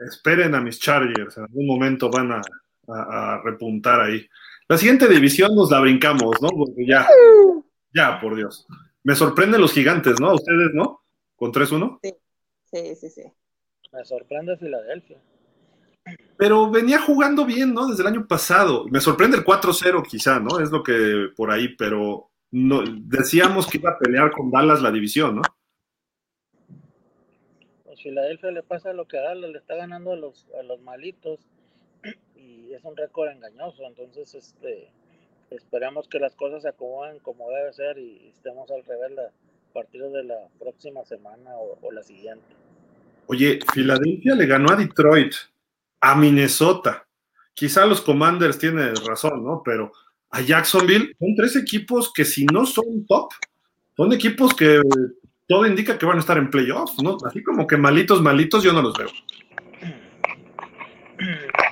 Esperen 0.07 0.55
a 0.55 0.61
mis 0.61 0.79
Chargers, 0.79 1.37
en 1.37 1.43
algún 1.43 1.67
momento 1.67 2.09
van 2.09 2.31
a, 2.31 3.41
repuntar 3.43 4.01
ahí. 4.01 4.27
La 4.67 4.77
siguiente 4.77 5.07
división 5.07 5.55
nos 5.55 5.69
la 5.69 5.79
brincamos, 5.79 6.41
¿no? 6.41 6.49
Porque 6.49 6.87
ya, 6.87 7.07
ya, 7.93 8.19
por 8.19 8.35
Dios. 8.35 8.65
Me 9.03 9.15
sorprenden 9.15 9.61
los 9.61 9.73
gigantes, 9.73 10.19
¿no? 10.19 10.33
¿Ustedes, 10.33 10.71
no? 10.73 11.03
¿Con 11.35 11.51
3-1? 11.51 11.99
Sí, 12.01 12.15
sí, 12.71 12.95
sí, 12.95 13.09
sí. 13.09 13.23
Me 13.91 14.03
sorprende 14.05 14.57
Filadelfia 14.57 15.19
pero 16.37 16.71
venía 16.71 17.01
jugando 17.01 17.45
bien, 17.45 17.73
¿no? 17.73 17.87
Desde 17.87 18.01
el 18.01 18.07
año 18.07 18.25
pasado. 18.25 18.85
Me 18.89 19.01
sorprende 19.01 19.37
el 19.37 19.43
4-0 19.43 20.07
quizá, 20.07 20.39
¿no? 20.39 20.59
Es 20.59 20.71
lo 20.71 20.83
que 20.83 21.29
por 21.35 21.51
ahí, 21.51 21.75
pero 21.75 22.29
no, 22.51 22.81
decíamos 22.85 23.67
que 23.67 23.77
iba 23.77 23.91
a 23.91 23.99
pelear 23.99 24.31
con 24.31 24.49
Dallas 24.49 24.81
la 24.81 24.91
división, 24.91 25.35
¿no? 25.35 25.41
Pues 27.83 28.01
Filadelfia 28.01 28.51
le 28.51 28.63
pasa 28.63 28.93
lo 28.93 29.05
que 29.05 29.17
a 29.17 29.21
Dallas 29.21 29.51
le 29.51 29.57
está 29.57 29.75
ganando 29.75 30.13
a 30.13 30.15
los, 30.15 30.47
a 30.59 30.63
los 30.63 30.81
malitos 30.81 31.39
y 32.35 32.73
es 32.73 32.83
un 32.83 32.95
récord 32.95 33.29
engañoso, 33.29 33.83
entonces 33.85 34.33
este 34.33 34.89
esperamos 35.51 36.07
que 36.07 36.19
las 36.19 36.35
cosas 36.35 36.61
se 36.61 36.69
acomoden 36.69 37.19
como 37.19 37.49
debe 37.49 37.73
ser 37.73 37.97
y 37.97 38.29
estemos 38.29 38.69
al 38.71 38.85
revés 38.85 39.17
a 39.17 39.73
partir 39.73 40.03
de 40.03 40.23
la 40.23 40.47
próxima 40.59 41.03
semana 41.05 41.57
o, 41.57 41.77
o 41.81 41.91
la 41.91 42.03
siguiente. 42.03 42.45
Oye, 43.27 43.59
Filadelfia 43.73 44.35
le 44.35 44.45
ganó 44.45 44.71
a 44.71 44.75
Detroit 44.75 45.33
a 46.01 46.15
Minnesota. 46.15 47.05
Quizá 47.53 47.85
los 47.85 48.01
Commanders 48.01 48.57
tienen 48.57 48.95
razón, 49.05 49.43
¿no? 49.43 49.61
Pero 49.63 49.91
a 50.29 50.41
Jacksonville 50.41 51.15
son 51.19 51.35
tres 51.35 51.55
equipos 51.55 52.11
que 52.13 52.25
si 52.25 52.45
no 52.45 52.65
son 52.65 53.05
top, 53.07 53.31
son 53.97 54.13
equipos 54.13 54.55
que 54.55 54.81
todo 55.47 55.65
indica 55.65 55.97
que 55.97 56.05
van 56.05 56.17
a 56.17 56.21
estar 56.21 56.37
en 56.37 56.49
playoffs, 56.49 57.01
¿no? 57.01 57.17
Así 57.25 57.43
como 57.43 57.67
que 57.67 57.75
malitos, 57.75 58.21
malitos, 58.21 58.63
yo 58.63 58.71
no 58.71 58.81
los 58.81 58.97
veo. 58.97 59.09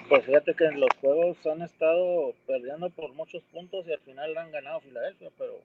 Pues 0.09 0.25
fíjate 0.25 0.55
que 0.55 0.65
en 0.65 0.79
los 0.79 0.89
juegos 0.99 1.37
han 1.45 1.61
estado 1.61 2.33
perdiendo 2.45 2.89
por 2.89 3.13
muchos 3.13 3.43
puntos 3.51 3.85
y 3.87 3.93
al 3.93 3.99
final 3.99 4.37
han 4.37 4.51
ganado 4.51 4.81
Filadelfia, 4.81 5.29
pero 5.37 5.61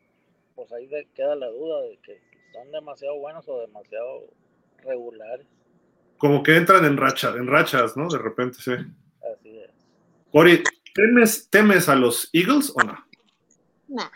pues 0.55 0.71
ahí 0.73 0.89
queda 1.15 1.35
la 1.35 1.49
duda 1.49 1.83
de 1.83 1.99
que 2.05 2.21
son 2.53 2.71
demasiado 2.71 3.17
buenos 3.19 3.49
o 3.49 3.61
demasiado 3.61 4.25
regulares 4.85 5.47
como 6.23 6.41
que 6.45 6.55
entran 6.55 6.85
en 6.85 6.97
rachas, 6.97 7.35
en 7.35 7.49
rachas, 7.49 7.97
¿no? 7.97 8.09
De 8.09 8.17
repente, 8.17 8.57
sí. 8.61 8.71
Así 8.71 9.59
es. 9.59 9.71
Cori, 10.31 10.63
¿temes, 11.51 11.89
a 11.89 11.97
los 11.97 12.31
Eagles 12.33 12.73
o 12.77 12.81
no? 12.85 12.97
No. 13.89 14.09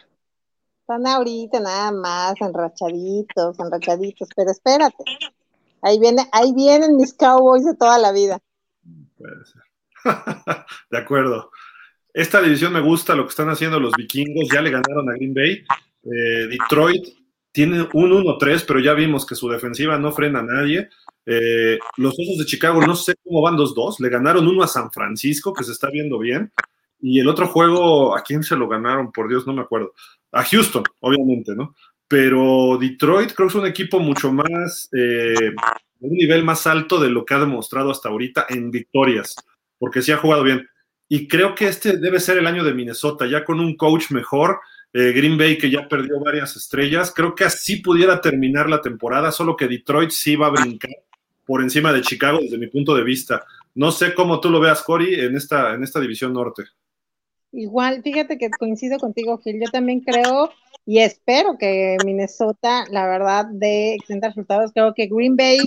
Están 0.83 1.05
ahorita 1.05 1.59
nada 1.59 1.91
más 1.91 2.35
enrachaditos, 2.41 3.59
enrachaditos, 3.59 4.29
pero 4.37 4.53
espérate. 4.53 5.03
Ahí 5.83 5.99
viene, 5.99 6.29
ahí 6.31 6.53
vienen 6.55 6.97
mis 6.97 7.13
Cowboys 7.13 7.65
de 7.65 7.75
toda 7.75 7.99
la 7.99 8.13
vida. 8.13 8.39
Puede 9.19 9.45
ser. 9.45 9.63
de 10.93 10.99
acuerdo. 10.99 11.51
Esta 12.15 12.41
división 12.41 12.73
me 12.73 12.83
gusta 12.83 13.17
lo 13.17 13.25
que 13.25 13.31
están 13.31 13.51
haciendo 13.51 13.81
los 13.81 13.93
vikingos, 13.97 14.49
ya 14.49 14.63
le 14.63 14.71
ganaron 14.71 15.11
a 15.11 15.15
Green 15.15 15.35
Bay, 15.35 15.65
Eh, 16.05 16.47
Detroit 16.51 17.05
tiene 17.51 17.81
un 17.95 18.13
1-3, 18.13 18.65
pero 18.65 18.79
ya 18.79 18.93
vimos 18.93 19.27
que 19.27 19.35
su 19.35 19.49
defensiva 19.49 19.99
no 19.99 20.13
frena 20.13 20.39
a 20.39 20.45
nadie. 20.45 20.89
Eh, 21.27 21.79
los 21.97 22.15
Osos 22.15 22.39
de 22.39 22.47
Chicago 22.47 22.81
no 22.81 22.95
sé 22.95 23.17
cómo 23.25 23.43
van 23.43 23.57
2-2. 23.57 23.99
Le 23.99 24.09
ganaron 24.09 24.47
uno 24.47 24.63
a 24.63 24.69
San 24.69 24.91
Francisco, 24.93 25.53
que 25.53 25.65
se 25.65 25.73
está 25.73 25.91
viendo 25.91 26.19
bien. 26.19 26.53
Y 27.01 27.21
el 27.21 27.29
otro 27.29 27.49
juego, 27.49 28.17
¿a 28.17 28.23
quién 28.23 28.43
se 28.43 28.57
lo 28.57 28.69
ganaron? 28.69 29.13
Por 29.13 29.29
Dios, 29.29 29.47
no 29.47 29.53
me 29.53 29.63
acuerdo. 29.63 29.93
A 30.33 30.45
Houston, 30.45 30.85
obviamente, 31.01 31.55
¿no? 31.55 31.75
Pero 32.09 32.79
Detroit 32.81 33.33
creo 33.33 33.49
que 33.49 33.53
es 33.53 33.63
un 33.63 33.67
equipo 33.67 33.99
mucho 33.99 34.33
más, 34.33 34.89
eh, 34.93 35.53
un 36.01 36.13
nivel 36.13 36.45
más 36.45 36.67
alto 36.67 37.01
de 37.01 37.11
lo 37.11 37.25
que 37.25 37.35
ha 37.35 37.41
demostrado 37.41 37.91
hasta 37.91 38.09
ahorita 38.09 38.47
en 38.49 38.71
victorias, 38.71 39.35
porque 39.79 40.03
sí 40.03 40.13
ha 40.13 40.17
jugado 40.17 40.45
bien. 40.45 40.69
Y 41.09 41.27
creo 41.27 41.55
que 41.55 41.67
este 41.67 41.99
debe 41.99 42.21
ser 42.21 42.39
el 42.39 42.47
año 42.47 42.65
de 42.65 42.75
Minnesota, 42.75 43.27
ya 43.27 43.45
con 43.45 43.61
un 43.61 43.77
coach 43.77 44.11
mejor, 44.13 44.61
eh, 44.93 45.13
Green 45.13 45.37
Bay 45.37 45.59
que 45.59 45.71
ya 45.71 45.89
perdió 45.89 46.21
varias 46.21 46.57
estrellas, 46.57 47.13
creo 47.15 47.35
que 47.35 47.45
así 47.45 47.77
pudiera 47.77 48.21
terminar 48.21 48.69
la 48.69 48.81
temporada, 48.81 49.33
solo 49.33 49.57
que 49.57 49.69
Detroit 49.69 50.11
sí 50.11 50.37
va 50.37 50.47
a 50.47 50.51
brincar 50.51 50.91
por 51.47 51.63
encima 51.63 51.93
de 51.93 52.03
Chicago 52.03 52.39
desde 52.41 52.59
mi 52.59 52.67
punto 52.67 52.95
de 52.95 53.05
vista. 53.05 53.45
No 53.75 53.93
sé 53.93 54.15
cómo 54.15 54.41
tú 54.41 54.51
lo 54.51 54.61
veas, 54.61 54.83
Cory, 54.83 55.15
en 55.21 55.37
esta, 55.37 55.75
en 55.75 55.83
esta 55.83 56.01
división 56.01 56.33
norte. 56.33 56.65
Igual, 57.53 58.03
fíjate 58.03 58.37
que 58.37 58.51
coincido 58.51 58.99
contigo, 58.99 59.39
Gil. 59.39 59.61
Yo 59.63 59.71
también 59.71 60.01
creo 60.01 60.51
y 60.87 61.01
espero 61.01 61.59
que 61.59 61.97
Minnesota, 62.05 62.85
la 62.91 63.07
verdad, 63.07 63.47
dé 63.51 63.95
excelentes 63.95 64.31
resultados. 64.31 64.71
Creo 64.73 64.95
que 64.95 65.09
Green 65.09 65.37
Bay 65.37 65.59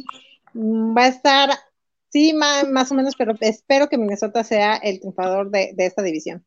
mm, 0.53 0.95
va 0.95 1.03
a 1.03 1.07
estar, 1.09 1.49
sí, 2.07 2.33
más, 2.33 2.91
o 2.91 2.95
menos, 2.95 3.15
pero 3.17 3.35
espero 3.41 3.89
que 3.89 3.97
Minnesota 3.97 4.45
sea 4.45 4.77
el 4.77 4.99
triunfador 4.99 5.51
de, 5.51 5.73
esta 5.77 6.01
división. 6.01 6.45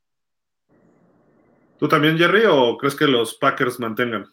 ¿Tú 1.79 1.87
también, 1.87 2.17
Jerry, 2.17 2.45
o 2.49 2.79
crees 2.79 2.95
que 2.95 3.07
los 3.07 3.35
Packers 3.35 3.79
mantengan? 3.79 4.27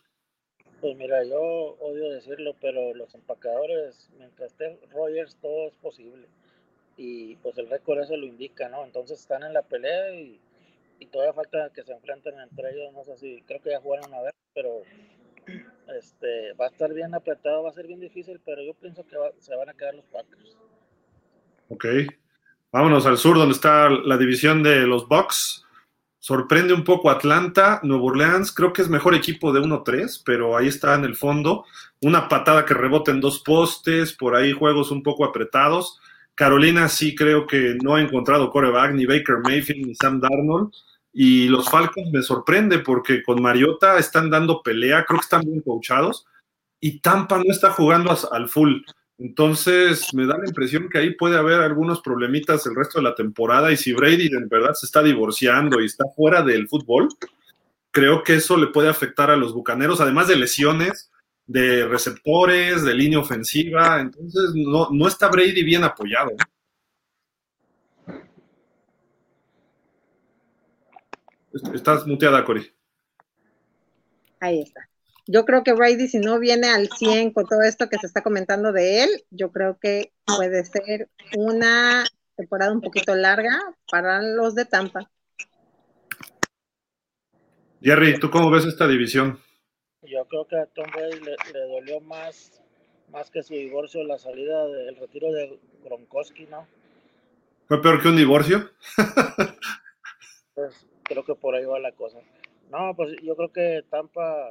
Pues 0.82 0.96
mira, 0.96 1.24
yo 1.24 1.42
odio 1.80 2.10
decirlo, 2.10 2.56
pero 2.62 2.94
los 2.94 3.14
empacadores, 3.14 4.10
mientras 4.18 4.52
estén 4.52 4.80
Rogers, 4.92 5.36
todo 5.42 5.68
es 5.68 5.76
posible. 5.76 6.28
Y 6.96 7.36
pues 7.38 7.58
el 7.58 7.70
récord 7.70 8.00
eso 8.00 8.16
lo 8.16 8.26
indica, 8.26 8.70
¿no? 8.70 8.86
Entonces 8.86 9.20
están 9.20 9.44
en 9.44 9.54
la 9.54 9.62
pelea 9.62 10.14
y 10.14 11.06
todavía 11.12 11.34
falta 11.34 11.72
que 11.74 11.84
se 11.84 11.94
enfrenten 11.94 12.40
entre 12.40 12.72
ellos, 12.72 12.94
no 12.94 13.04
sé 13.04 13.18
si, 13.18 13.42
creo 13.44 13.62
que 13.62 13.72
ya 13.72 13.80
jugaron 13.80 14.14
a 14.14 14.22
ver, 14.22 14.36
pero 14.54 14.84
este, 15.98 16.54
va 16.54 16.66
a 16.66 16.70
estar 16.70 16.94
bien 16.94 17.14
apretado, 17.16 17.64
va 17.64 17.70
a 17.70 17.74
ser 17.74 17.88
bien 17.88 18.00
difícil, 18.00 18.40
pero 18.46 18.62
yo 18.62 18.74
pienso 18.74 19.06
que 19.06 19.16
se 19.40 19.56
van 19.56 19.70
a 19.70 19.74
quedar 19.74 19.96
los 19.96 20.06
Packers. 20.06 20.58
Ok, 21.70 21.86
vámonos 22.72 23.06
al 23.06 23.18
sur 23.18 23.38
donde 23.38 23.54
está 23.54 23.90
la 23.90 24.18
división 24.18 24.64
de 24.64 24.88
los 24.88 25.08
Bucks. 25.08 25.66
Sorprende 26.20 26.74
un 26.74 26.84
poco 26.84 27.10
Atlanta, 27.10 27.80
Nuevo 27.82 28.08
Orleans, 28.08 28.52
creo 28.52 28.74
que 28.74 28.82
es 28.82 28.90
mejor 28.90 29.16
equipo 29.16 29.54
de 29.54 29.62
1-3, 29.62 30.22
pero 30.26 30.58
ahí 30.58 30.68
está 30.68 30.96
en 30.96 31.06
el 31.06 31.16
fondo. 31.16 31.66
Una 32.02 32.28
patada 32.28 32.66
que 32.66 32.74
rebota 32.74 33.12
en 33.12 33.22
dos 33.22 33.40
postes, 33.40 34.14
por 34.14 34.36
ahí 34.36 34.52
juegos 34.52 34.92
un 34.92 35.02
poco 35.02 35.24
apretados. 35.24 36.00
Carolina 36.36 36.90
sí 36.90 37.16
creo 37.16 37.48
que 37.48 37.78
no 37.82 37.96
ha 37.96 38.02
encontrado 38.02 38.50
coreback, 38.50 38.94
ni 38.94 39.06
Baker 39.06 39.38
Mayfield, 39.44 39.88
ni 39.88 39.96
Sam 39.96 40.20
Darnold. 40.20 40.74
Y 41.14 41.48
los 41.48 41.70
Falcons 41.70 42.12
me 42.12 42.22
sorprende 42.22 42.80
porque 42.80 43.24
con 43.24 43.42
Mariota 43.42 43.98
están 43.98 44.30
dando 44.30 44.62
pelea, 44.62 45.06
creo 45.06 45.20
que 45.20 45.24
están 45.24 45.42
bien 45.42 45.62
coachados. 45.62 46.26
Y 46.82 47.00
Tampa 47.00 47.38
no 47.38 47.52
está 47.52 47.72
jugando 47.72 48.16
al 48.32 48.50
full. 48.50 48.82
Entonces 49.20 50.14
me 50.14 50.26
da 50.26 50.38
la 50.38 50.48
impresión 50.48 50.88
que 50.90 50.98
ahí 50.98 51.14
puede 51.14 51.38
haber 51.38 51.60
algunos 51.60 52.02
problemitas 52.02 52.66
el 52.66 52.76
resto 52.76 53.00
de 53.00 53.04
la 53.04 53.16
temporada. 53.16 53.72
Y 53.72 53.78
si 53.78 53.92
Brady 53.92 54.28
en 54.28 54.48
verdad 54.48 54.74
se 54.74 54.86
está 54.86 55.04
divorciando 55.04 55.82
y 55.82 55.86
está 55.86 56.06
fuera 56.16 56.42
del 56.42 56.70
fútbol, 56.70 57.10
creo 57.92 58.24
que 58.24 58.36
eso 58.36 58.56
le 58.56 58.68
puede 58.68 58.88
afectar 58.88 59.30
a 59.30 59.36
los 59.36 59.54
bucaneros, 59.54 60.00
además 60.00 60.30
de 60.30 60.38
lesiones, 60.38 61.12
de 61.46 61.86
receptores, 61.86 62.84
de 62.86 62.94
línea 62.94 63.20
ofensiva. 63.20 64.00
Entonces 64.00 64.54
no, 64.56 64.90
no 64.90 65.08
está 65.08 65.28
Brady 65.28 65.64
bien 65.64 65.84
apoyado. 65.84 66.32
Estás 71.74 72.08
muteada, 72.08 72.46
Cori. 72.46 72.72
Ahí 74.40 74.62
está. 74.62 74.89
Yo 75.32 75.46
creo 75.46 75.64
que 75.64 75.74
Brady, 75.74 76.08
si 76.08 76.18
no 76.18 76.40
viene 76.40 76.70
al 76.70 76.90
100 76.90 77.34
con 77.34 77.46
todo 77.46 77.62
esto 77.62 77.88
que 77.88 78.00
se 78.00 78.08
está 78.08 78.24
comentando 78.24 78.72
de 78.72 79.04
él, 79.04 79.10
yo 79.30 79.52
creo 79.52 79.78
que 79.80 80.12
puede 80.26 80.66
ser 80.66 81.08
una 81.38 82.04
temporada 82.36 82.74
un 82.74 82.82
poquito 82.82 83.14
larga 83.14 83.56
para 83.92 84.24
los 84.24 84.56
de 84.56 84.66
Tampa. 84.66 85.08
Jerry, 87.80 88.20
¿tú 88.20 88.32
cómo 88.32 88.50
ves 88.50 88.66
esta 88.66 88.88
división? 88.88 89.40
Yo 90.02 90.26
creo 90.26 90.48
que 90.48 90.58
a 90.58 90.66
Tom 90.66 90.88
Brady 90.92 91.20
le, 91.20 91.60
dolió 91.68 92.02
más, 92.02 92.64
más 93.12 93.30
que 93.30 93.44
su 93.44 93.54
divorcio 93.54 94.04
la 94.04 94.18
salida 94.18 94.66
del 94.66 94.96
retiro 94.96 95.32
de 95.32 95.60
Gronkowski, 95.84 96.48
¿no? 96.48 96.66
¿Fue 97.68 97.80
peor 97.84 98.02
que 98.02 98.08
un 98.08 98.18
divorcio? 98.18 98.72
pues 100.56 100.88
creo 101.04 101.24
que 101.24 101.36
por 101.36 101.54
ahí 101.54 101.66
va 101.66 101.78
la 101.78 101.92
cosa. 101.92 102.18
No, 102.72 102.96
pues 102.96 103.16
yo 103.22 103.36
creo 103.36 103.52
que 103.54 103.86
Tampa 103.92 104.50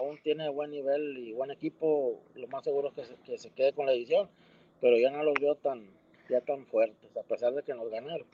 aún 0.00 0.18
tiene 0.22 0.48
buen 0.48 0.70
nivel 0.70 1.18
y 1.18 1.32
buen 1.32 1.50
equipo. 1.50 2.22
Lo 2.34 2.48
más 2.48 2.64
seguro 2.64 2.92
es 2.96 3.14
que 3.24 3.38
se, 3.38 3.50
quede 3.50 3.72
con 3.72 3.86
la 3.86 3.92
edición, 3.92 4.28
pero 4.80 4.96
ya 4.98 5.10
no 5.10 5.22
los 5.22 5.34
veo 5.40 5.54
tan, 5.56 5.86
ya 6.28 6.40
tan 6.40 6.66
fuertes, 6.66 7.16
a 7.16 7.22
pesar 7.22 7.54
de 7.54 7.62
que 7.62 7.74
nos 7.74 7.90
ganaron. 7.90 8.26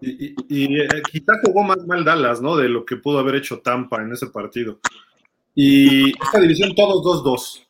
Y, 0.00 0.34
y, 0.48 0.80
eh, 0.80 0.88
quizá 1.10 1.34
jugó 1.44 1.62
más 1.62 1.86
mal 1.86 2.04
Dallas, 2.04 2.40
¿no? 2.40 2.56
De 2.56 2.68
lo 2.68 2.84
que 2.84 2.96
pudo 2.96 3.18
haber 3.18 3.36
hecho 3.36 3.60
Tampa 3.60 4.02
en 4.02 4.12
ese 4.12 4.26
partido. 4.26 4.80
Y 5.54 6.10
esta 6.22 6.40
división 6.40 6.74
todos 6.74 7.24
2-2. 7.24 7.66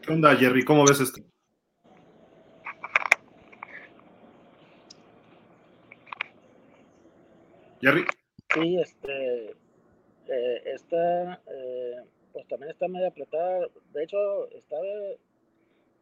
¿Qué 0.00 0.12
onda, 0.12 0.34
Jerry? 0.34 0.64
¿Cómo 0.64 0.84
ves 0.86 1.00
esto? 1.00 1.20
Jerry. 7.80 8.04
Sí, 8.54 8.78
este, 8.80 9.54
eh, 10.28 10.62
esta, 10.66 11.40
eh, 11.46 11.96
pues 12.32 12.46
también 12.48 12.70
está 12.70 12.88
medio 12.88 13.08
apretada. 13.08 13.66
De 13.92 14.04
hecho, 14.04 14.48
está 14.50 14.76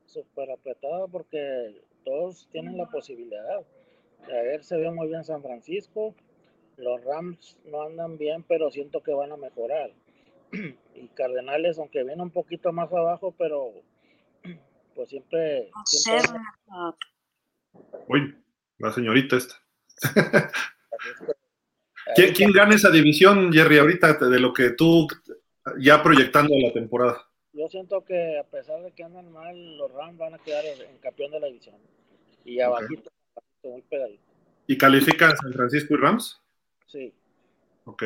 súper 0.06 0.50
apretada 0.50 1.06
porque 1.08 1.82
todos 2.04 2.48
tienen 2.50 2.76
la 2.76 2.86
posibilidad. 2.86 3.60
ver, 4.26 4.64
se 4.64 4.76
ve 4.76 4.90
muy 4.90 5.08
bien 5.08 5.24
San 5.24 5.42
Francisco. 5.42 6.14
Los 6.76 7.02
Rams 7.04 7.58
no 7.64 7.82
andan 7.82 8.18
bien, 8.18 8.42
pero 8.42 8.70
siento 8.70 9.02
que 9.02 9.12
van 9.12 9.32
a 9.32 9.36
mejorar. 9.36 9.90
Y 10.94 11.08
Cardenales, 11.08 11.78
aunque 11.78 12.02
viene 12.04 12.22
un 12.22 12.30
poquito 12.30 12.72
más 12.72 12.90
abajo, 12.90 13.34
pero 13.36 13.72
pues 14.94 15.10
siempre. 15.10 15.70
siempre... 15.84 16.40
Uy, 18.08 18.42
la 18.78 18.92
señorita 18.92 19.36
esta. 19.36 19.56
¿Quién, 22.14 22.52
gana 22.52 22.74
esa 22.74 22.90
división, 22.90 23.52
Jerry, 23.52 23.78
ahorita 23.78 24.14
de 24.14 24.38
lo 24.38 24.52
que 24.52 24.70
tú 24.70 25.08
ya 25.78 26.02
proyectando 26.02 26.54
la 26.58 26.72
temporada? 26.72 27.26
Yo 27.52 27.66
siento 27.68 28.04
que 28.04 28.38
a 28.38 28.44
pesar 28.44 28.82
de 28.82 28.92
que 28.92 29.02
andan 29.02 29.32
mal, 29.32 29.78
los 29.78 29.90
Rams 29.92 30.18
van 30.18 30.34
a 30.34 30.38
quedar 30.38 30.64
en 30.64 30.98
campeón 30.98 31.32
de 31.32 31.40
la 31.40 31.46
división. 31.46 31.76
Y 32.44 32.60
abajito, 32.60 33.10
muy 33.64 33.82
pegadito. 33.82 34.22
¿Y 34.66 34.76
califican 34.76 35.36
San 35.36 35.52
Francisco 35.52 35.94
y 35.94 35.96
Rams? 35.96 36.40
Sí. 36.86 37.12
Ok. 37.84 38.04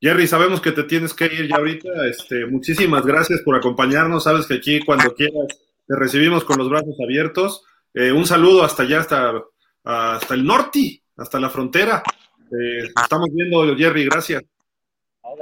Jerry, 0.00 0.26
sabemos 0.26 0.60
que 0.60 0.72
te 0.72 0.82
tienes 0.82 1.14
que 1.14 1.26
ir 1.26 1.48
ya 1.48 1.56
ahorita. 1.56 2.06
Este, 2.06 2.46
muchísimas 2.46 3.06
gracias 3.06 3.40
por 3.42 3.56
acompañarnos. 3.56 4.24
Sabes 4.24 4.46
que 4.46 4.54
aquí 4.54 4.80
cuando 4.80 5.14
quieras 5.14 5.46
te 5.86 5.96
recibimos 5.96 6.44
con 6.44 6.58
los 6.58 6.68
brazos 6.68 6.96
abiertos. 7.02 7.64
Eh, 7.92 8.12
un 8.12 8.26
saludo 8.26 8.64
hasta 8.64 8.82
allá, 8.82 9.00
hasta, 9.00 9.44
hasta 9.84 10.34
el 10.34 10.44
norte, 10.44 11.02
hasta 11.16 11.38
la 11.38 11.48
frontera. 11.48 12.02
Eh, 12.60 12.90
estamos 13.02 13.28
viendo, 13.32 13.76
Jerry, 13.76 14.04
gracias. 14.04 14.42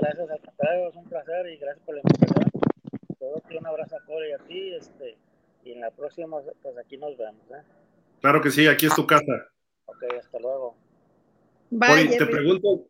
gracias, 0.00 0.30
al 0.30 0.40
contrario, 0.40 0.88
es 0.88 0.96
un 0.96 1.04
placer 1.08 1.46
y 1.48 1.56
gracias 1.58 1.84
por 1.84 1.94
la 1.94 2.00
invitación. 2.04 2.50
Todo 3.18 3.42
un 3.58 3.66
abrazo 3.66 3.96
a 3.96 4.04
Corey 4.04 4.30
y 4.30 4.32
a 4.32 4.38
ti, 4.38 4.74
este, 4.74 5.16
y 5.64 5.72
en 5.72 5.80
la 5.80 5.90
próxima, 5.90 6.38
pues 6.62 6.76
aquí 6.78 6.96
nos 6.96 7.16
vemos. 7.16 7.42
¿eh? 7.50 7.62
Claro 8.20 8.40
que 8.40 8.50
sí, 8.50 8.66
aquí 8.66 8.86
es 8.86 8.94
tu 8.94 9.06
casa. 9.06 9.50
Ok, 9.86 10.04
hasta 10.18 10.38
luego. 10.38 10.76
Bye, 11.70 12.16
te 12.18 12.26
pregunto, 12.26 12.86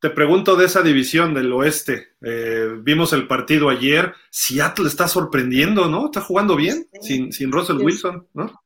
te 0.00 0.10
pregunto 0.10 0.56
de 0.56 0.66
esa 0.66 0.82
división 0.82 1.34
del 1.34 1.52
oeste. 1.52 2.08
Eh, 2.22 2.68
vimos 2.80 3.12
el 3.12 3.26
partido 3.26 3.68
ayer. 3.68 4.12
Seattle 4.30 4.88
está 4.88 5.08
sorprendiendo, 5.08 5.88
¿no? 5.88 6.06
Está 6.06 6.20
jugando 6.20 6.56
bien 6.56 6.86
sin, 7.00 7.32
sin 7.32 7.52
Russell 7.52 7.78
Wilson, 7.78 8.26
¿no? 8.34 8.62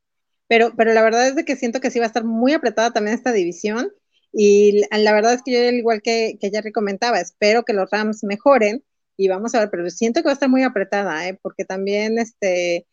Pero, 0.48 0.72
pero 0.76 0.92
la 0.92 1.02
verdad 1.02 1.28
es 1.28 1.36
de 1.36 1.44
que 1.44 1.56
siento 1.56 1.80
que 1.80 1.90
sí 1.90 2.00
va 2.00 2.06
a 2.06 2.08
estar 2.08 2.24
muy 2.24 2.52
apretada 2.52 2.92
también 2.92 3.16
esta 3.16 3.32
división. 3.32 3.92
Y 4.32 4.82
la 4.90 5.12
verdad 5.12 5.34
es 5.34 5.42
que 5.42 5.52
yo, 5.52 5.58
igual 5.76 6.02
que, 6.02 6.38
que 6.40 6.72
comentaba, 6.72 7.20
espero 7.20 7.64
que 7.64 7.72
los 7.72 7.90
Rams 7.90 8.22
mejoren 8.22 8.84
y 9.16 9.28
vamos 9.28 9.54
a 9.54 9.60
ver, 9.60 9.70
pero 9.70 9.90
siento 9.90 10.20
que 10.20 10.26
va 10.26 10.30
a 10.30 10.34
estar 10.34 10.48
muy 10.48 10.62
apretada, 10.62 11.28
¿eh? 11.28 11.38
porque 11.42 11.64
también 11.64 12.18
este, 12.18 12.86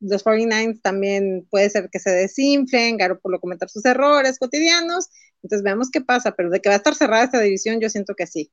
los 0.00 0.22
49 0.22 0.80
también 0.82 1.46
puede 1.48 1.70
ser 1.70 1.88
que 1.92 2.00
se 2.00 2.10
desinflen, 2.10 2.98
lo 3.22 3.40
comentar 3.40 3.68
sus 3.68 3.84
errores 3.84 4.38
cotidianos, 4.38 5.08
entonces 5.42 5.62
veamos 5.62 5.90
qué 5.92 6.00
pasa, 6.00 6.32
pero 6.32 6.50
de 6.50 6.60
que 6.60 6.68
va 6.68 6.74
a 6.74 6.78
estar 6.78 6.94
cerrada 6.94 7.24
esta 7.24 7.40
división, 7.40 7.80
yo 7.80 7.88
siento 7.88 8.14
que 8.16 8.26
sí. 8.26 8.50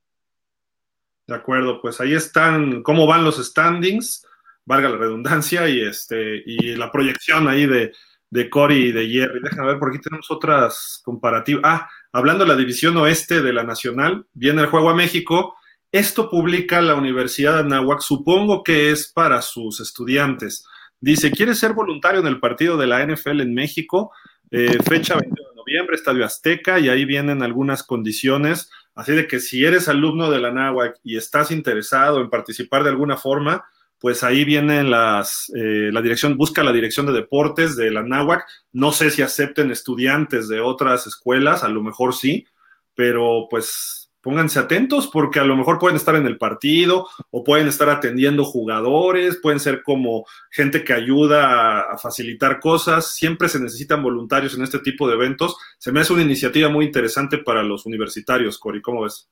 De 1.26 1.36
acuerdo, 1.36 1.82
pues 1.82 2.00
ahí 2.00 2.14
están 2.14 2.84
cómo 2.84 3.08
van 3.08 3.24
los 3.24 3.44
standings, 3.44 4.26
valga 4.64 4.90
la 4.90 4.98
redundancia, 4.98 5.68
y 5.68 5.82
este, 5.82 6.44
y 6.46 6.76
la 6.76 6.92
proyección 6.92 7.48
ahí 7.48 7.66
de, 7.66 7.92
de 8.30 8.50
Cory 8.50 8.90
y 8.90 8.92
de 8.92 9.08
Jerry. 9.08 9.40
Déjame 9.42 9.68
ver, 9.70 9.80
por 9.80 9.90
aquí 9.90 10.00
tenemos 10.00 10.30
otras 10.32 11.02
comparativas. 11.04 11.64
Ah, 11.66 11.90
hablando 12.18 12.46
de 12.46 12.50
la 12.50 12.56
división 12.56 12.98
oeste 12.98 13.44
de 13.44 13.54
la 13.54 13.64
Nacional, 13.64 14.26
viene 14.34 14.64
el 14.64 14.68
juego 14.70 14.90
a 14.90 14.96
México. 14.96 15.56
Esto 15.92 16.32
publica 16.32 16.82
la 16.82 16.96
Universidad 16.96 17.54
de 17.54 17.60
Anáhuac, 17.60 18.02
supongo 18.02 18.64
que 18.64 18.90
es 18.90 19.12
para 19.14 19.44
sus 19.44 19.80
estudiantes. 19.80 20.66
Dice, 21.00 21.30
¿quieres 21.30 21.60
ser 21.60 21.74
voluntario 21.74 22.20
en 22.20 22.26
el 22.26 22.40
partido 22.40 22.76
de 22.76 22.88
la 22.88 23.06
NFL 23.06 23.42
en 23.42 23.54
México? 23.54 24.12
Eh, 24.50 24.80
fecha 24.84 25.16
20 25.16 25.30
de 25.30 25.56
noviembre, 25.56 25.96
Estadio 25.96 26.26
Azteca, 26.26 26.80
y 26.80 26.90
ahí 26.90 27.06
vienen 27.06 27.44
algunas 27.44 27.84
condiciones. 27.84 28.72
Así 28.96 29.12
de 29.12 29.28
que 29.28 29.40
si 29.40 29.64
eres 29.64 29.88
alumno 29.88 30.32
de 30.32 30.40
la 30.40 30.48
Anáhuac 30.48 30.96
y 31.04 31.18
estás 31.18 31.52
interesado 31.52 32.20
en 32.20 32.32
participar 32.32 32.84
de 32.84 32.90
alguna 32.90 33.16
forma, 33.16 33.64
pues 34.00 34.24
ahí 34.24 34.46
vienen 34.46 34.92
las, 34.92 35.52
eh, 35.56 35.90
la 35.92 36.02
dirección, 36.02 36.38
busca 36.38 36.64
la 36.64 36.74
dirección 36.74 37.06
de 37.06 37.14
deportes 37.14 37.76
de 37.76 37.92
la 37.92 38.04
NAWAC. 38.04 38.46
No 38.72 38.92
sé 38.92 39.10
si 39.10 39.22
acepten 39.22 39.72
estudiantes 39.72 40.48
de 40.48 40.62
otras 40.62 41.08
escuelas, 41.08 41.64
a 41.64 41.70
lo 41.70 41.82
mejor 41.82 42.14
sí, 42.14 42.46
pero 42.94 43.48
pues 43.50 44.12
pónganse 44.22 44.60
atentos 44.60 45.08
porque 45.08 45.40
a 45.40 45.46
lo 45.46 45.56
mejor 45.56 45.80
pueden 45.80 45.96
estar 45.96 46.16
en 46.16 46.26
el 46.26 46.38
partido 46.38 47.08
o 47.32 47.44
pueden 47.44 47.68
estar 47.68 47.90
atendiendo 47.90 48.44
jugadores, 48.44 49.40
pueden 49.42 49.60
ser 49.60 49.82
como 49.84 50.26
gente 50.52 50.84
que 50.84 50.94
ayuda 50.94 51.48
a, 51.48 51.94
a 51.94 51.98
facilitar 51.98 52.60
cosas. 52.60 53.16
Siempre 53.16 53.50
se 53.50 53.60
necesitan 53.60 54.04
voluntarios 54.04 54.56
en 54.56 54.64
este 54.64 54.80
tipo 54.80 55.08
de 55.08 55.16
eventos. 55.16 55.56
Se 55.78 55.92
me 55.92 56.02
hace 56.02 56.14
una 56.14 56.24
iniciativa 56.24 56.70
muy 56.70 56.86
interesante 56.86 57.38
para 57.38 57.64
los 57.64 57.86
universitarios, 57.86 58.60
Cori. 58.60 58.82
¿Cómo 58.82 59.04
ves? 59.04 59.30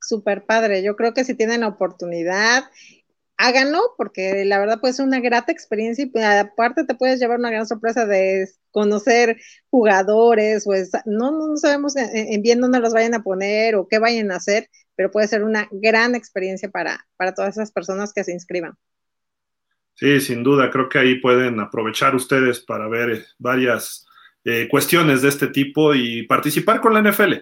Súper 0.00 0.44
padre. 0.44 0.82
Yo 0.82 0.96
creo 0.96 1.14
que 1.14 1.24
si 1.24 1.34
tienen 1.34 1.62
oportunidad 1.62 2.64
háganlo 3.42 3.94
porque 3.96 4.44
la 4.44 4.60
verdad 4.60 4.80
puede 4.80 4.94
ser 4.94 5.04
una 5.04 5.18
grata 5.18 5.50
experiencia 5.50 6.04
y 6.04 6.06
pues, 6.06 6.24
aparte 6.24 6.84
te 6.84 6.94
puedes 6.94 7.18
llevar 7.18 7.40
una 7.40 7.50
gran 7.50 7.66
sorpresa 7.66 8.06
de 8.06 8.48
conocer 8.70 9.36
jugadores, 9.68 10.64
pues 10.64 10.92
no, 11.06 11.32
no 11.32 11.56
sabemos 11.56 11.96
en, 11.96 12.40
bien 12.40 12.60
dónde 12.60 12.78
los 12.78 12.94
vayan 12.94 13.14
a 13.14 13.24
poner 13.24 13.74
o 13.74 13.88
qué 13.88 13.98
vayan 13.98 14.30
a 14.30 14.36
hacer, 14.36 14.68
pero 14.94 15.10
puede 15.10 15.26
ser 15.26 15.42
una 15.42 15.68
gran 15.72 16.14
experiencia 16.14 16.70
para, 16.70 17.04
para 17.16 17.34
todas 17.34 17.56
esas 17.56 17.72
personas 17.72 18.12
que 18.12 18.22
se 18.22 18.32
inscriban. 18.32 18.74
Sí, 19.94 20.20
sin 20.20 20.44
duda, 20.44 20.70
creo 20.70 20.88
que 20.88 21.00
ahí 21.00 21.16
pueden 21.16 21.58
aprovechar 21.58 22.14
ustedes 22.14 22.60
para 22.60 22.88
ver 22.88 23.10
eh, 23.10 23.24
varias 23.38 24.06
eh, 24.44 24.68
cuestiones 24.70 25.20
de 25.20 25.28
este 25.28 25.48
tipo 25.48 25.94
y 25.94 26.22
participar 26.28 26.80
con 26.80 26.94
la 26.94 27.02
NFL. 27.02 27.34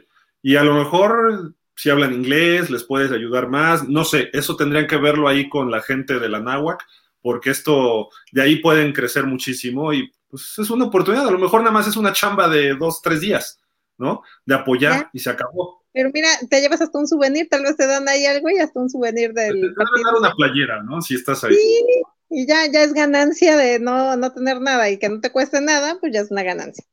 Y 0.43 0.57
a 0.57 0.65
lo 0.65 0.75
mejor 0.75 1.55
si 1.75 1.91
hablan 1.91 2.13
inglés, 2.13 2.71
les 2.71 2.85
puedes 2.85 3.11
ayudar 3.11 3.49
más, 3.49 3.89
no 3.89 4.05
sé, 4.05 4.31
eso 4.33 4.57
tendrían 4.57 4.87
que 4.87 4.97
verlo 4.97 5.29
ahí 5.29 5.49
con 5.49 5.71
la 5.71 5.81
gente 5.81 6.19
de 6.19 6.29
la 6.29 6.41
náhuac, 6.41 6.85
porque 7.23 7.51
esto, 7.51 8.11
de 8.33 8.43
ahí 8.43 8.57
pueden 8.57 8.93
crecer 8.93 9.25
muchísimo 9.25 9.93
y 9.93 10.11
pues 10.29 10.59
es 10.59 10.71
una 10.71 10.87
oportunidad, 10.87 11.27
a 11.27 11.33
lo 11.33 11.39
mejor 11.39 11.61
nada 11.61 11.73
más 11.73 11.89
es 11.89 11.97
una 11.97 12.13
chamba 12.13 12.49
de 12.49 12.75
dos, 12.75 13.03
tres 13.03 13.21
días, 13.21 13.59
¿no? 13.99 14.23
De 14.45 14.55
apoyar 14.55 15.11
y 15.13 15.19
se 15.19 15.31
acabó. 15.31 15.83
Pero 15.93 16.11
mira, 16.15 16.29
te 16.49 16.61
llevas 16.61 16.81
hasta 16.81 16.99
un 16.99 17.09
souvenir, 17.09 17.49
tal 17.49 17.63
vez 17.63 17.77
te 17.77 17.87
dan 17.87 18.09
ahí 18.09 18.25
algo 18.25 18.49
y 18.49 18.59
hasta 18.59 18.79
un 18.79 18.89
souvenir 18.89 19.33
del. 19.33 19.61
Te, 19.61 19.69
te 19.69 20.03
dar 20.05 20.15
una 20.21 20.33
playera, 20.35 20.83
¿no? 20.85 21.01
Si 21.03 21.17
estás 21.17 21.43
ahí. 21.43 21.57
Sí, 21.57 21.85
y 22.31 22.47
ya, 22.47 22.67
ya 22.71 22.85
es 22.85 22.93
ganancia 22.93 23.57
de 23.57 23.81
no, 23.81 24.17
no 24.17 24.33
tener 24.33 24.61
nada 24.61 24.89
y 24.89 24.99
que 24.99 25.09
no 25.09 25.21
te 25.21 25.33
cueste 25.33 25.61
nada, 25.61 25.99
pues 25.99 26.13
ya 26.13 26.21
es 26.21 26.31
una 26.31 26.45
ganancia 26.45 26.85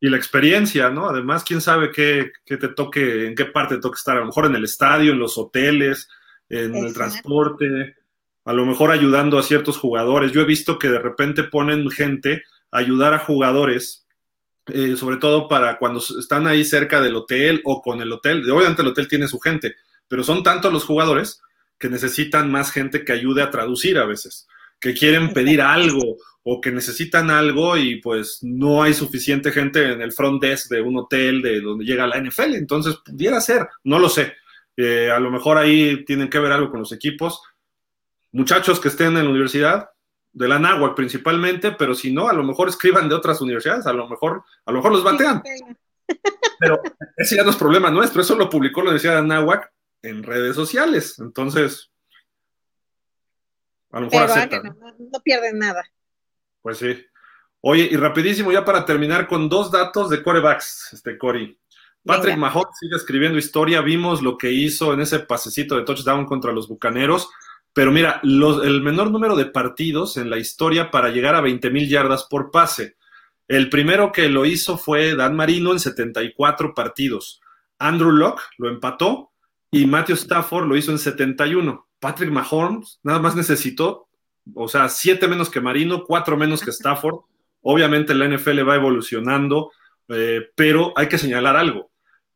y 0.00 0.08
la 0.08 0.16
experiencia, 0.16 0.90
¿no? 0.90 1.08
Además, 1.08 1.44
quién 1.44 1.60
sabe 1.60 1.90
qué, 1.90 2.32
qué, 2.44 2.56
te 2.56 2.68
toque, 2.68 3.26
en 3.26 3.34
qué 3.34 3.46
parte 3.46 3.76
te 3.76 3.80
toque 3.80 3.96
estar, 3.96 4.16
a 4.16 4.20
lo 4.20 4.26
mejor 4.26 4.46
en 4.46 4.56
el 4.56 4.64
estadio, 4.64 5.12
en 5.12 5.18
los 5.18 5.38
hoteles, 5.38 6.08
en 6.48 6.74
el 6.74 6.92
transporte, 6.92 7.96
a 8.44 8.52
lo 8.52 8.66
mejor 8.66 8.90
ayudando 8.90 9.38
a 9.38 9.42
ciertos 9.42 9.78
jugadores. 9.78 10.32
Yo 10.32 10.42
he 10.42 10.46
visto 10.46 10.78
que 10.78 10.88
de 10.88 10.98
repente 10.98 11.44
ponen 11.44 11.90
gente 11.90 12.44
a 12.70 12.78
ayudar 12.78 13.14
a 13.14 13.18
jugadores, 13.18 14.06
eh, 14.66 14.96
sobre 14.96 15.16
todo 15.16 15.48
para 15.48 15.78
cuando 15.78 16.00
están 16.00 16.46
ahí 16.46 16.64
cerca 16.64 17.00
del 17.00 17.16
hotel 17.16 17.62
o 17.64 17.80
con 17.80 18.00
el 18.00 18.12
hotel. 18.12 18.48
Obviamente 18.50 18.82
el 18.82 18.88
hotel 18.88 19.08
tiene 19.08 19.28
su 19.28 19.40
gente, 19.40 19.76
pero 20.08 20.22
son 20.22 20.42
tantos 20.42 20.72
los 20.72 20.84
jugadores 20.84 21.40
que 21.78 21.88
necesitan 21.88 22.50
más 22.50 22.70
gente 22.70 23.04
que 23.04 23.12
ayude 23.12 23.42
a 23.42 23.50
traducir 23.50 23.98
a 23.98 24.06
veces 24.06 24.46
que 24.80 24.94
quieren 24.94 25.32
pedir 25.32 25.60
algo 25.60 26.16
o 26.42 26.60
que 26.60 26.70
necesitan 26.70 27.30
algo 27.30 27.76
y 27.76 28.00
pues 28.00 28.38
no 28.42 28.82
hay 28.82 28.94
suficiente 28.94 29.50
gente 29.50 29.92
en 29.92 30.00
el 30.00 30.12
front 30.12 30.42
desk 30.42 30.70
de 30.70 30.80
un 30.80 30.96
hotel 30.96 31.42
de 31.42 31.60
donde 31.60 31.84
llega 31.84 32.06
la 32.06 32.20
NFL, 32.20 32.54
entonces 32.54 32.96
pudiera 33.04 33.40
ser, 33.40 33.68
no 33.84 33.98
lo 33.98 34.08
sé. 34.08 34.34
Eh, 34.76 35.10
a 35.10 35.18
lo 35.18 35.30
mejor 35.30 35.58
ahí 35.58 36.04
tienen 36.04 36.28
que 36.28 36.38
ver 36.38 36.52
algo 36.52 36.70
con 36.70 36.80
los 36.80 36.92
equipos. 36.92 37.40
Muchachos 38.32 38.78
que 38.78 38.88
estén 38.88 39.16
en 39.16 39.24
la 39.24 39.30
universidad, 39.30 39.88
de 40.36 40.48
la 40.48 40.58
NAWAC 40.58 40.94
principalmente, 40.94 41.72
pero 41.72 41.94
si 41.94 42.12
no, 42.12 42.28
a 42.28 42.34
lo 42.34 42.44
mejor 42.44 42.68
escriban 42.68 43.08
de 43.08 43.14
otras 43.14 43.40
universidades, 43.40 43.86
a 43.86 43.92
lo 43.94 44.06
mejor, 44.06 44.44
a 44.66 44.70
lo 44.70 44.78
mejor 44.78 44.92
los 44.92 45.02
batean. 45.02 45.42
Pero 46.58 46.80
ese 47.16 47.36
ya 47.36 47.42
no 47.42 47.50
es 47.50 47.56
problema 47.56 47.90
nuestro, 47.90 48.20
eso 48.20 48.36
lo 48.36 48.48
publicó 48.48 48.80
la 48.80 48.90
Universidad 48.90 49.16
de 49.16 49.28
NAWAC 49.28 49.72
en 50.02 50.22
redes 50.22 50.54
sociales. 50.54 51.18
Entonces, 51.18 51.90
a 53.96 54.00
lo 54.00 54.10
mejor 54.10 54.28
No, 54.98 55.20
pierden 55.24 55.58
nada. 55.58 55.82
Pues 56.60 56.78
sí. 56.78 57.02
Oye, 57.62 57.88
y 57.90 57.96
rapidísimo, 57.96 58.52
ya 58.52 58.64
para 58.64 58.84
terminar 58.84 59.26
con 59.26 59.48
dos 59.48 59.70
datos 59.70 60.10
de 60.10 60.22
corebacks, 60.22 60.92
este 60.92 61.16
Cory. 61.16 61.58
Patrick 62.04 62.36
Mahomes 62.36 62.76
sigue 62.78 62.94
escribiendo 62.94 63.38
historia. 63.38 63.80
Vimos 63.80 64.22
lo 64.22 64.36
que 64.36 64.52
hizo 64.52 64.92
en 64.92 65.00
ese 65.00 65.20
pasecito 65.20 65.76
de 65.76 65.82
touchdown 65.82 66.26
contra 66.26 66.52
los 66.52 66.68
bucaneros. 66.68 67.30
Pero 67.72 67.90
mira, 67.90 68.20
el 68.22 68.82
menor 68.82 69.10
número 69.10 69.34
de 69.34 69.46
partidos 69.46 70.16
en 70.18 70.30
la 70.30 70.38
historia 70.38 70.90
para 70.90 71.08
llegar 71.08 71.34
a 71.34 71.40
20 71.40 71.70
mil 71.70 71.88
yardas 71.88 72.24
por 72.24 72.50
pase. 72.50 72.96
El 73.48 73.70
primero 73.70 74.12
que 74.12 74.28
lo 74.28 74.44
hizo 74.44 74.76
fue 74.76 75.16
Dan 75.16 75.34
Marino 75.34 75.72
en 75.72 75.80
74 75.80 76.74
partidos. 76.74 77.40
Andrew 77.78 78.12
Locke 78.12 78.42
lo 78.58 78.68
empató 78.68 79.32
y 79.70 79.86
Matthew 79.86 80.16
Stafford 80.16 80.66
lo 80.66 80.76
hizo 80.76 80.92
en 80.92 80.98
71. 80.98 81.85
Patrick 82.00 82.30
Mahomes 82.30 83.00
nada 83.02 83.18
más 83.18 83.34
necesitó, 83.34 84.08
o 84.54 84.68
sea, 84.68 84.88
siete 84.88 85.28
menos 85.28 85.50
que 85.50 85.60
Marino, 85.60 86.04
cuatro 86.04 86.36
menos 86.36 86.62
que 86.62 86.70
Stafford. 86.72 87.20
Obviamente 87.62 88.14
la 88.14 88.28
NFL 88.28 88.68
va 88.68 88.76
evolucionando, 88.76 89.72
eh, 90.08 90.50
pero 90.54 90.92
hay 90.96 91.08
que 91.08 91.18
señalar 91.18 91.56
algo. 91.56 91.90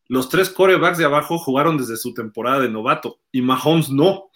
Los 0.08 0.28
tres 0.28 0.50
corebacks 0.50 0.98
de 0.98 1.04
abajo 1.04 1.38
jugaron 1.38 1.78
desde 1.78 1.96
su 1.96 2.12
temporada 2.12 2.58
de 2.60 2.68
novato 2.68 3.20
y 3.30 3.42
Mahomes 3.42 3.90
no. 3.90 4.30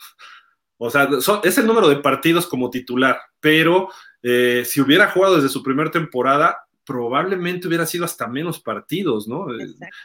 O 0.79 0.91
sea, 0.91 1.09
es 1.43 1.59
el 1.59 1.67
número 1.67 1.89
de 1.89 1.97
partidos 1.97 2.47
como 2.47 2.71
titular, 2.71 3.19
pero 3.41 3.89
eh, 4.23 4.63
si 4.65 4.81
hubiera 4.81 5.11
jugado 5.11 5.37
desde 5.37 5.49
su 5.49 5.63
primera 5.65 5.91
temporada, 5.91 6.65
probablemente 6.85 7.67
hubiera 7.67 7.87
sido 7.87 8.05
hasta 8.05 8.29
menos 8.29 8.61
partidos, 8.61 9.27
¿no? 9.27 9.47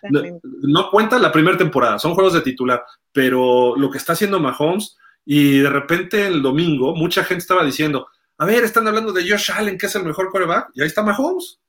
No, 0.09 0.21
no, 0.43 0.89
cuenta 0.89 1.19
la 1.19 1.31
primera 1.31 1.57
temporada, 1.57 1.99
son 1.99 2.13
juegos 2.13 2.33
de 2.33 2.41
titular, 2.41 2.83
pero 3.11 3.75
lo 3.75 3.91
que 3.91 3.97
está 3.97 4.13
haciendo 4.13 4.39
Mahomes 4.39 4.97
y 5.25 5.59
de 5.59 5.69
repente 5.69 6.27
el 6.27 6.41
domingo 6.41 6.95
mucha 6.95 7.23
gente 7.23 7.41
estaba 7.41 7.65
diciendo, 7.65 8.07
a 8.37 8.45
ver, 8.45 8.63
están 8.63 8.87
hablando 8.87 9.11
de 9.11 9.29
Josh 9.29 9.51
Allen, 9.51 9.77
que 9.77 9.87
es 9.87 9.95
el 9.95 10.03
mejor 10.03 10.29
coreback, 10.29 10.69
y 10.73 10.81
ahí 10.81 10.87
está 10.87 11.03
Mahomes. 11.03 11.59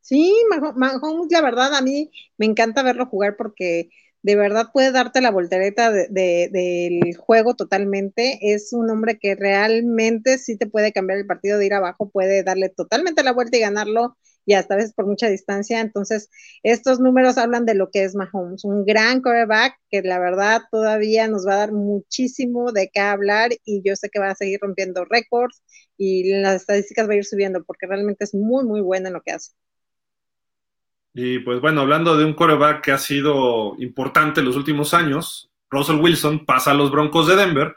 Sí, 0.00 0.34
Mahomes, 0.48 1.30
la 1.30 1.42
verdad, 1.42 1.74
a 1.74 1.82
mí 1.82 2.10
me 2.38 2.46
encanta 2.46 2.82
verlo 2.82 3.06
jugar 3.06 3.36
porque 3.36 3.90
de 4.22 4.36
verdad 4.36 4.70
puede 4.72 4.90
darte 4.92 5.20
la 5.20 5.30
voltereta 5.30 5.90
del 5.92 7.16
juego 7.18 7.54
totalmente. 7.54 8.38
Es 8.40 8.72
un 8.72 8.90
hombre 8.90 9.18
que 9.18 9.34
realmente 9.34 10.38
sí 10.38 10.56
te 10.56 10.66
puede 10.66 10.92
cambiar 10.92 11.18
el 11.18 11.26
partido 11.26 11.58
de 11.58 11.66
ir 11.66 11.74
abajo, 11.74 12.10
puede 12.10 12.42
darle 12.42 12.68
totalmente 12.70 13.22
la 13.22 13.32
vuelta 13.32 13.56
y 13.56 13.60
ganarlo 13.60 14.16
y 14.48 14.54
hasta 14.54 14.76
veces 14.76 14.94
por 14.94 15.06
mucha 15.06 15.28
distancia. 15.28 15.78
Entonces, 15.78 16.30
estos 16.62 17.00
números 17.00 17.36
hablan 17.36 17.66
de 17.66 17.74
lo 17.74 17.90
que 17.90 18.04
es 18.04 18.14
Mahomes, 18.14 18.64
un 18.64 18.86
gran 18.86 19.20
quarterback 19.20 19.74
que 19.90 20.00
la 20.00 20.18
verdad 20.18 20.62
todavía 20.70 21.28
nos 21.28 21.46
va 21.46 21.52
a 21.52 21.58
dar 21.58 21.72
muchísimo 21.72 22.72
de 22.72 22.88
qué 22.90 23.00
hablar 23.00 23.50
y 23.66 23.82
yo 23.84 23.94
sé 23.94 24.08
que 24.08 24.18
va 24.18 24.30
a 24.30 24.34
seguir 24.34 24.58
rompiendo 24.62 25.04
récords 25.04 25.62
y 25.98 26.32
las 26.32 26.62
estadísticas 26.62 27.06
va 27.06 27.12
a 27.12 27.16
ir 27.16 27.26
subiendo 27.26 27.62
porque 27.62 27.86
realmente 27.86 28.24
es 28.24 28.34
muy, 28.34 28.64
muy 28.64 28.80
bueno 28.80 29.08
en 29.08 29.12
lo 29.12 29.20
que 29.20 29.32
hace. 29.32 29.52
Y 31.12 31.40
pues 31.40 31.60
bueno, 31.60 31.82
hablando 31.82 32.16
de 32.16 32.24
un 32.24 32.32
quarterback 32.32 32.82
que 32.82 32.92
ha 32.92 32.98
sido 32.98 33.76
importante 33.78 34.40
en 34.40 34.46
los 34.46 34.56
últimos 34.56 34.94
años, 34.94 35.50
Russell 35.68 36.00
Wilson 36.00 36.46
pasa 36.46 36.70
a 36.70 36.74
los 36.74 36.90
Broncos 36.90 37.26
de 37.26 37.36
Denver 37.36 37.74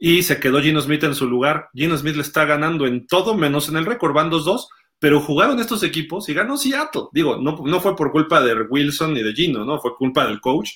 y 0.00 0.24
se 0.24 0.40
quedó 0.40 0.60
Gino 0.60 0.80
Smith 0.80 1.04
en 1.04 1.14
su 1.14 1.28
lugar. 1.28 1.68
Gino 1.74 1.96
Smith 1.96 2.16
le 2.16 2.22
está 2.22 2.44
ganando 2.44 2.88
en 2.88 3.06
todo 3.06 3.36
menos 3.36 3.68
en 3.68 3.76
el 3.76 3.86
récord, 3.86 4.12
van 4.12 4.32
2-2 4.32 4.66
pero 4.98 5.20
jugaron 5.20 5.60
estos 5.60 5.82
equipos 5.82 6.28
y 6.28 6.34
ganó 6.34 6.56
Seattle. 6.56 7.08
Digo, 7.12 7.36
no, 7.36 7.80
fue 7.80 7.94
por 7.96 8.10
culpa 8.10 8.40
de 8.40 8.54
Wilson 8.62 9.14
ni 9.14 9.22
de 9.22 9.32
Gino, 9.32 9.64
¿no? 9.64 9.80
Fue 9.80 9.96
culpa 9.96 10.26
del 10.26 10.40
coach. 10.40 10.72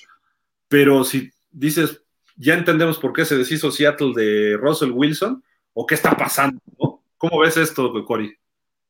Pero 0.67 1.03
si 1.03 1.29
dices, 1.51 2.01
ya 2.35 2.53
entendemos 2.53 2.97
por 2.97 3.13
qué 3.13 3.25
se 3.25 3.37
deshizo 3.37 3.71
Seattle 3.71 4.13
de 4.15 4.57
Russell 4.57 4.91
Wilson, 4.91 5.43
o 5.73 5.85
qué 5.85 5.95
está 5.95 6.15
pasando. 6.15 6.59
¿Cómo 7.17 7.39
ves 7.39 7.57
esto, 7.57 7.91
Cory? 8.05 8.35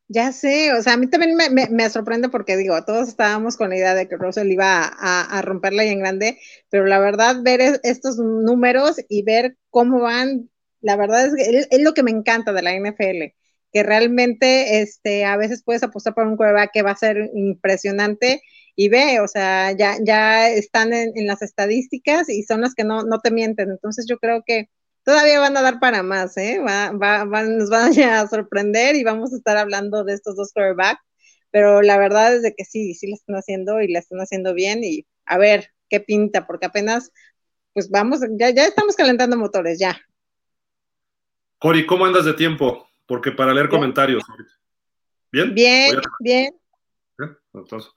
Ya 0.09 0.31
sé, 0.31 0.73
o 0.73 0.81
sea, 0.81 0.93
a 0.93 0.97
mí 0.97 1.07
también 1.07 1.35
me, 1.35 1.89
sorprende 1.89 2.29
porque 2.29 2.57
digo, 2.57 2.83
todos 2.83 3.07
estábamos 3.07 3.57
con 3.57 3.69
la 3.69 3.77
idea 3.77 3.95
de 3.95 4.07
que 4.07 4.17
Russell 4.17 4.51
iba 4.51 4.85
a, 4.85 5.41
romperla 5.41 5.85
y 5.85 5.89
en 5.89 5.99
grande, 5.99 6.39
pero 6.69 6.85
la 6.85 6.99
verdad, 6.99 7.37
ver 7.41 7.79
estos 7.83 8.17
números 8.17 8.97
y 9.07 9.23
ver 9.23 9.57
cómo 9.69 10.01
van, 10.01 10.49
la 10.81 10.97
verdad 10.97 11.25
es 11.25 11.35
que 11.35 11.67
es, 11.69 11.81
lo 11.81 11.93
que 11.93 12.03
me 12.03 12.11
encanta 12.11 12.51
de 12.53 12.61
la 12.61 12.75
NFL, 12.75 13.33
que 13.73 13.81
realmente 13.81 14.81
este, 14.81 15.25
a 15.25 15.35
veces 15.35 15.63
puedes 15.63 15.81
apostar 15.81 16.13
por 16.13 16.27
un 16.27 16.37
quarterback 16.37 16.69
que 16.71 16.83
va 16.83 16.91
a 16.91 16.95
ser 16.95 17.31
impresionante 17.33 18.41
y 18.75 18.89
ve, 18.89 19.19
o 19.19 19.27
sea, 19.27 19.71
ya, 19.71 19.97
ya 20.05 20.49
están 20.49 20.93
en, 20.93 21.27
las 21.27 21.41
estadísticas 21.41 22.29
y 22.29 22.43
son 22.43 22.61
las 22.61 22.75
que 22.75 22.83
no, 22.83 23.03
no 23.03 23.19
te 23.19 23.31
mienten. 23.31 23.71
Entonces 23.71 24.05
yo 24.07 24.19
creo 24.19 24.43
que 24.45 24.69
todavía 25.03 25.39
van 25.39 25.57
a 25.57 25.63
dar 25.63 25.79
para 25.79 26.03
más, 26.03 26.37
¿eh? 26.37 26.59
Va, 26.59 26.91
nos 26.91 27.69
van 27.69 27.99
a 28.03 28.27
sorprender 28.27 28.95
y 28.95 29.03
vamos 29.03 29.33
a 29.33 29.37
estar 29.37 29.57
hablando 29.57 30.03
de 30.03 30.13
estos 30.13 30.35
dos 30.35 30.53
quarterbacks, 30.53 31.01
pero 31.49 31.81
la 31.81 31.97
verdad 31.97 32.35
es 32.35 32.43
de 32.43 32.53
que 32.53 32.65
sí, 32.65 32.93
sí 32.93 33.07
lo 33.07 33.15
están 33.15 33.35
haciendo 33.35 33.81
y 33.81 33.91
la 33.91 33.99
están 33.99 34.19
haciendo 34.19 34.53
bien 34.53 34.83
y 34.83 35.07
a 35.25 35.39
ver 35.39 35.69
qué 35.89 35.99
pinta, 35.99 36.45
porque 36.45 36.67
apenas, 36.67 37.11
pues 37.73 37.89
vamos, 37.89 38.19
ya, 38.37 38.51
ya 38.51 38.65
estamos 38.65 38.95
calentando 38.95 39.35
motores, 39.35 39.79
ya. 39.79 39.99
Cori, 41.57 41.87
¿cómo 41.87 42.05
andas 42.05 42.25
de 42.25 42.33
tiempo? 42.33 42.87
Porque 43.05 43.31
para 43.31 43.53
leer 43.53 43.69
comentarios. 43.69 44.23
¿Bien? 45.31 45.53
Bien, 45.53 45.99
bien. 46.19 46.55
Entonces, 47.53 47.91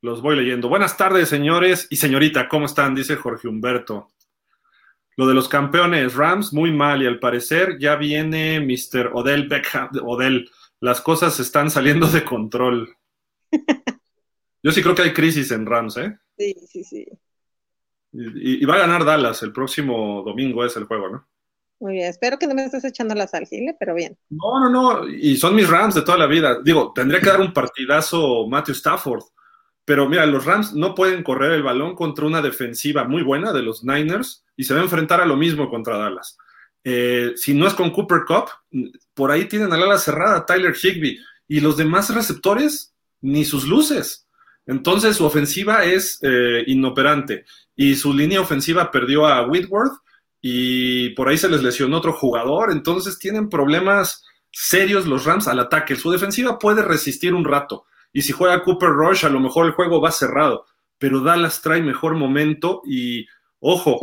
los 0.00 0.22
voy 0.22 0.36
leyendo. 0.36 0.68
Buenas 0.68 0.96
tardes, 0.96 1.28
señores 1.28 1.86
y 1.90 1.96
señorita, 1.96 2.48
¿cómo 2.48 2.66
están? 2.66 2.94
Dice 2.94 3.16
Jorge 3.16 3.48
Humberto. 3.48 4.08
Lo 5.16 5.26
de 5.26 5.34
los 5.34 5.48
campeones 5.48 6.14
Rams, 6.14 6.52
muy 6.52 6.72
mal, 6.72 7.02
y 7.02 7.06
al 7.06 7.18
parecer 7.18 7.76
ya 7.80 7.96
viene 7.96 8.60
Mr. 8.60 9.10
Odell 9.12 9.48
Beckham. 9.48 9.90
Odell, 10.04 10.48
las 10.80 11.00
cosas 11.00 11.40
están 11.40 11.70
saliendo 11.70 12.06
de 12.06 12.24
control. 12.24 12.94
Yo 14.62 14.70
sí 14.70 14.82
creo 14.82 14.94
que 14.94 15.02
hay 15.02 15.12
crisis 15.12 15.50
en 15.50 15.66
Rams, 15.66 15.96
¿eh? 15.96 16.16
Sí, 16.36 16.54
sí, 16.68 16.84
sí. 16.84 17.06
Y, 18.12 18.64
va 18.64 18.76
a 18.76 18.78
ganar 18.78 19.04
Dallas 19.04 19.42
el 19.42 19.52
próximo 19.52 20.22
domingo, 20.24 20.64
es 20.64 20.76
el 20.76 20.84
juego, 20.84 21.08
¿no? 21.08 21.28
Muy 21.80 21.94
bien, 21.94 22.08
espero 22.08 22.38
que 22.38 22.46
no 22.46 22.54
me 22.54 22.64
estés 22.64 22.84
echando 22.84 23.14
la 23.14 23.28
sal, 23.28 23.46
pero 23.78 23.94
bien. 23.94 24.18
No, 24.30 24.60
no, 24.60 24.70
no, 24.70 25.08
y 25.08 25.36
son 25.36 25.54
mis 25.54 25.68
Rams 25.68 25.94
de 25.94 26.02
toda 26.02 26.18
la 26.18 26.26
vida. 26.26 26.58
Digo, 26.64 26.92
tendría 26.92 27.20
que 27.20 27.30
dar 27.30 27.40
un 27.40 27.52
partidazo 27.52 28.48
Matthew 28.48 28.74
Stafford, 28.74 29.22
pero 29.84 30.08
mira, 30.08 30.26
los 30.26 30.44
Rams 30.44 30.74
no 30.74 30.94
pueden 30.94 31.22
correr 31.22 31.52
el 31.52 31.62
balón 31.62 31.94
contra 31.94 32.26
una 32.26 32.42
defensiva 32.42 33.04
muy 33.04 33.22
buena 33.22 33.52
de 33.52 33.62
los 33.62 33.84
Niners 33.84 34.44
y 34.56 34.64
se 34.64 34.74
va 34.74 34.80
a 34.80 34.84
enfrentar 34.84 35.20
a 35.20 35.26
lo 35.26 35.36
mismo 35.36 35.70
contra 35.70 35.96
Dallas. 35.96 36.36
Eh, 36.82 37.32
si 37.36 37.54
no 37.54 37.66
es 37.66 37.74
con 37.74 37.90
Cooper 37.90 38.20
Cup, 38.26 38.50
por 39.14 39.30
ahí 39.30 39.44
tienen 39.44 39.72
al 39.72 39.82
ala 39.82 39.98
cerrada 39.98 40.46
Tyler 40.46 40.74
Higby 40.74 41.18
y 41.46 41.60
los 41.60 41.76
demás 41.76 42.12
receptores 42.12 42.94
ni 43.20 43.44
sus 43.44 43.66
luces. 43.68 44.26
Entonces 44.66 45.16
su 45.16 45.24
ofensiva 45.24 45.84
es 45.84 46.18
eh, 46.22 46.64
inoperante 46.66 47.44
y 47.74 47.94
su 47.94 48.12
línea 48.12 48.40
ofensiva 48.40 48.90
perdió 48.90 49.26
a 49.26 49.46
Whitworth 49.46 49.94
y 50.40 51.10
por 51.10 51.28
ahí 51.28 51.38
se 51.38 51.48
les 51.48 51.62
lesionó 51.62 51.98
otro 51.98 52.12
jugador. 52.12 52.70
Entonces 52.70 53.18
tienen 53.18 53.48
problemas 53.48 54.24
serios 54.50 55.06
los 55.06 55.24
Rams 55.24 55.48
al 55.48 55.60
ataque. 55.60 55.96
Su 55.96 56.10
defensiva 56.10 56.58
puede 56.58 56.82
resistir 56.82 57.34
un 57.34 57.44
rato 57.44 57.86
y 58.12 58.22
si 58.22 58.32
juega 58.32 58.62
Cooper 58.62 58.90
Rush, 58.90 59.24
a 59.24 59.28
lo 59.28 59.40
mejor 59.40 59.66
el 59.66 59.72
juego 59.72 60.00
va 60.00 60.10
cerrado. 60.10 60.66
Pero 60.98 61.20
Dallas 61.20 61.62
trae 61.62 61.80
mejor 61.82 62.14
momento 62.14 62.82
y, 62.84 63.26
ojo, 63.60 64.00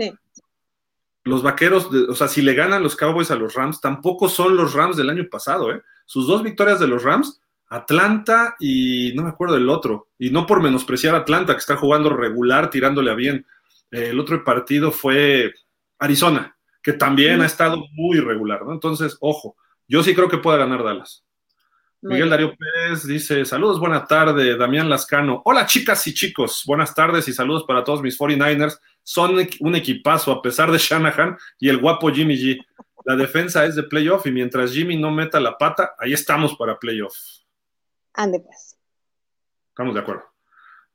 los 1.23 1.41
vaqueros, 1.41 1.89
o 2.07 2.15
sea, 2.15 2.27
si 2.27 2.41
le 2.41 2.53
ganan 2.53 2.83
los 2.83 2.95
Cowboys 2.95 3.31
a 3.31 3.35
los 3.35 3.53
Rams, 3.53 3.81
tampoco 3.81 4.29
son 4.29 4.55
los 4.55 4.73
Rams 4.73 4.95
del 4.95 5.09
año 5.09 5.27
pasado, 5.29 5.71
¿eh? 5.73 5.81
Sus 6.05 6.27
dos 6.27 6.43
victorias 6.43 6.79
de 6.79 6.87
los 6.87 7.03
Rams, 7.03 7.41
Atlanta 7.67 8.55
y 8.59 9.11
no 9.15 9.23
me 9.23 9.29
acuerdo 9.29 9.55
del 9.55 9.69
otro. 9.69 10.07
Y 10.19 10.29
no 10.29 10.45
por 10.45 10.61
menospreciar 10.61 11.15
a 11.15 11.19
Atlanta, 11.19 11.53
que 11.53 11.59
está 11.59 11.75
jugando 11.75 12.09
regular, 12.11 12.69
tirándole 12.69 13.11
a 13.11 13.15
bien. 13.15 13.45
el 13.91 14.19
otro 14.19 14.43
partido 14.43 14.91
fue 14.91 15.53
Arizona, 15.99 16.57
que 16.81 16.93
también 16.93 17.41
ha 17.41 17.45
estado 17.45 17.83
muy 17.93 18.19
regular, 18.19 18.63
¿no? 18.65 18.73
Entonces, 18.73 19.17
ojo, 19.19 19.55
yo 19.87 20.03
sí 20.03 20.13
creo 20.15 20.29
que 20.29 20.37
puede 20.37 20.57
ganar 20.59 20.83
Dallas. 20.83 21.25
Miguel 22.01 22.29
Darío 22.29 22.55
Pérez 22.55 23.07
dice, 23.07 23.45
saludos, 23.45 23.79
buena 23.79 24.05
tarde, 24.05 24.55
Damián 24.55 24.87
Lascano. 24.89 25.41
Hola 25.43 25.65
chicas 25.65 26.05
y 26.05 26.13
chicos, 26.13 26.61
buenas 26.67 26.93
tardes 26.93 27.27
y 27.27 27.33
saludos 27.33 27.63
para 27.63 27.83
todos 27.83 28.03
mis 28.03 28.19
49ers. 28.19 28.79
Son 29.01 29.35
un 29.59 29.75
equipazo 29.75 30.31
a 30.31 30.41
pesar 30.41 30.71
de 30.71 30.77
Shanahan 30.77 31.35
y 31.59 31.69
el 31.69 31.79
guapo 31.79 32.11
Jimmy 32.11 32.35
G. 32.35 32.63
La 33.05 33.15
defensa 33.15 33.65
es 33.65 33.75
de 33.75 33.83
playoff 33.83 34.25
y 34.27 34.31
mientras 34.31 34.71
Jimmy 34.71 34.97
no 34.97 35.09
meta 35.09 35.39
la 35.39 35.57
pata, 35.57 35.95
ahí 35.97 36.13
estamos 36.13 36.55
para 36.55 36.77
playoff. 36.77 37.15
Ande 38.13 38.39
pues. 38.39 38.77
Estamos 39.69 39.95
de 39.95 39.99
acuerdo. 40.01 40.23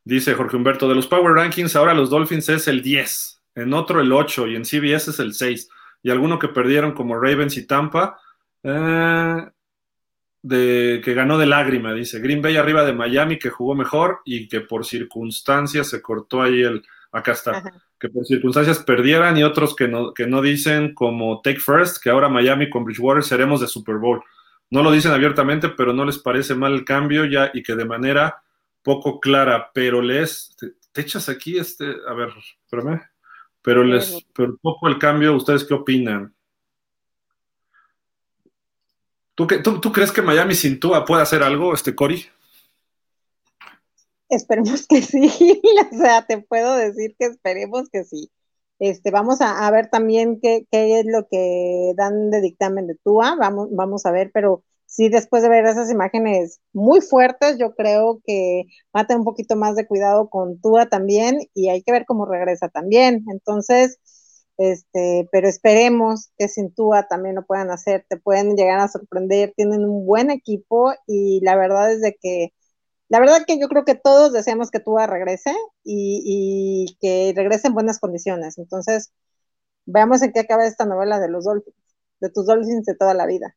Dice 0.04 0.34
Jorge 0.34 0.56
Humberto, 0.56 0.88
de 0.88 0.94
los 0.94 1.08
Power 1.08 1.34
Rankings, 1.34 1.74
ahora 1.74 1.92
los 1.92 2.08
Dolphins 2.08 2.48
es 2.48 2.68
el 2.68 2.82
10, 2.82 3.39
en 3.54 3.72
otro 3.72 4.00
el 4.00 4.12
8 4.12 4.48
y 4.48 4.56
en 4.56 4.64
CBS 4.64 5.10
es 5.10 5.18
el 5.18 5.34
6. 5.34 5.68
Y 6.02 6.10
alguno 6.10 6.38
que 6.38 6.48
perdieron 6.48 6.92
como 6.92 7.18
Ravens 7.18 7.56
y 7.56 7.66
Tampa. 7.66 8.18
Eh, 8.62 9.46
de 10.42 11.00
que 11.04 11.14
ganó 11.14 11.38
de 11.38 11.46
lágrima, 11.46 11.92
dice 11.92 12.18
Green 12.18 12.40
Bay 12.40 12.56
arriba 12.56 12.84
de 12.84 12.94
Miami 12.94 13.38
que 13.38 13.50
jugó 13.50 13.74
mejor 13.74 14.20
y 14.24 14.48
que 14.48 14.60
por 14.60 14.86
circunstancias 14.86 15.88
se 15.88 16.00
cortó 16.00 16.42
ahí 16.42 16.62
el, 16.62 16.82
acá 17.12 17.32
está, 17.32 17.62
que 17.98 18.08
por 18.08 18.24
circunstancias 18.24 18.78
perdieran 18.78 19.36
y 19.36 19.42
otros 19.42 19.76
que 19.76 19.88
no, 19.88 20.14
que 20.14 20.26
no 20.26 20.40
dicen 20.40 20.94
como 20.94 21.40
Take 21.42 21.60
First, 21.60 22.02
que 22.02 22.10
ahora 22.10 22.28
Miami 22.28 22.70
con 22.70 22.84
Bridgewater 22.84 23.22
seremos 23.22 23.60
de 23.60 23.66
Super 23.66 23.96
Bowl. 23.96 24.22
No 24.70 24.82
lo 24.82 24.92
dicen 24.92 25.12
abiertamente, 25.12 25.68
pero 25.68 25.92
no 25.92 26.04
les 26.04 26.18
parece 26.18 26.54
mal 26.54 26.72
el 26.72 26.84
cambio 26.84 27.24
ya 27.24 27.50
y 27.52 27.62
que 27.62 27.74
de 27.74 27.84
manera 27.84 28.42
poco 28.82 29.20
clara, 29.20 29.70
pero 29.74 30.00
les, 30.00 30.56
te, 30.56 31.00
echas 31.00 31.28
aquí 31.28 31.58
este, 31.58 31.96
a 32.08 32.14
ver, 32.14 32.30
espérame, 32.64 33.02
pero 33.62 33.84
les, 33.84 34.24
pero 34.34 34.56
poco 34.58 34.88
el 34.88 34.98
cambio, 34.98 35.34
¿ustedes 35.34 35.64
qué 35.64 35.74
opinan? 35.74 36.34
¿Tú, 39.34 39.92
crees 39.92 40.12
que 40.12 40.20
Miami 40.20 40.54
sin 40.54 40.78
Tua 40.78 41.04
puede 41.04 41.22
hacer 41.22 41.42
algo, 41.42 41.72
este 41.72 41.94
Cory? 41.94 42.26
Esperemos 44.28 44.86
que 44.86 45.00
sí, 45.00 45.30
o 45.92 45.96
sea, 45.96 46.26
te 46.26 46.38
puedo 46.42 46.76
decir 46.76 47.14
que 47.18 47.26
esperemos 47.26 47.88
que 47.90 48.04
sí. 48.04 48.30
Este, 48.78 49.10
vamos 49.10 49.40
a, 49.40 49.70
ver 49.70 49.88
también 49.88 50.40
qué, 50.40 50.66
es 50.70 51.06
lo 51.06 51.26
que 51.28 51.92
dan 51.96 52.30
de 52.30 52.40
dictamen 52.40 52.86
de 52.86 52.96
Tua, 52.96 53.34
vamos, 53.38 53.68
vamos 53.72 54.06
a 54.06 54.12
ver, 54.12 54.30
pero 54.32 54.62
sí, 54.90 55.08
después 55.08 55.42
de 55.42 55.48
ver 55.48 55.64
esas 55.66 55.90
imágenes 55.90 56.60
muy 56.72 57.00
fuertes, 57.00 57.58
yo 57.58 57.74
creo 57.74 58.20
que 58.24 58.64
va 58.94 59.02
a 59.02 59.06
tener 59.06 59.20
un 59.20 59.24
poquito 59.24 59.56
más 59.56 59.76
de 59.76 59.86
cuidado 59.86 60.28
con 60.30 60.60
Tua 60.60 60.88
también 60.88 61.40
y 61.54 61.70
hay 61.70 61.82
que 61.82 61.92
ver 61.92 62.04
cómo 62.06 62.26
regresa 62.26 62.68
también. 62.68 63.24
Entonces, 63.30 63.98
este, 64.58 65.28
pero 65.32 65.48
esperemos 65.48 66.32
que 66.38 66.48
sin 66.48 66.74
Tua 66.74 67.06
también 67.08 67.36
lo 67.36 67.46
puedan 67.46 67.70
hacer, 67.70 68.04
te 68.08 68.18
pueden 68.18 68.56
llegar 68.56 68.80
a 68.80 68.88
sorprender, 68.88 69.54
tienen 69.56 69.84
un 69.84 70.06
buen 70.06 70.30
equipo 70.30 70.92
y 71.06 71.40
la 71.42 71.56
verdad 71.56 71.92
es 71.92 72.02
de 72.02 72.16
que, 72.20 72.52
la 73.08 73.20
verdad 73.20 73.44
que 73.46 73.58
yo 73.60 73.68
creo 73.68 73.84
que 73.84 73.96
todos 73.96 74.32
deseamos 74.32 74.70
que 74.70 74.80
Tua 74.80 75.06
regrese 75.06 75.52
y, 75.84 76.96
que 77.00 77.32
regrese 77.36 77.68
en 77.68 77.74
buenas 77.74 78.00
condiciones. 78.00 78.58
Entonces, 78.58 79.12
veamos 79.86 80.22
en 80.22 80.32
qué 80.32 80.40
acaba 80.40 80.66
esta 80.66 80.86
novela 80.86 81.20
de 81.20 81.30
los 81.30 81.44
Dolphins, 81.44 81.76
de 82.20 82.30
tus 82.30 82.46
Dolphins 82.46 82.86
de 82.86 82.96
toda 82.96 83.14
la 83.14 83.26
vida. 83.26 83.56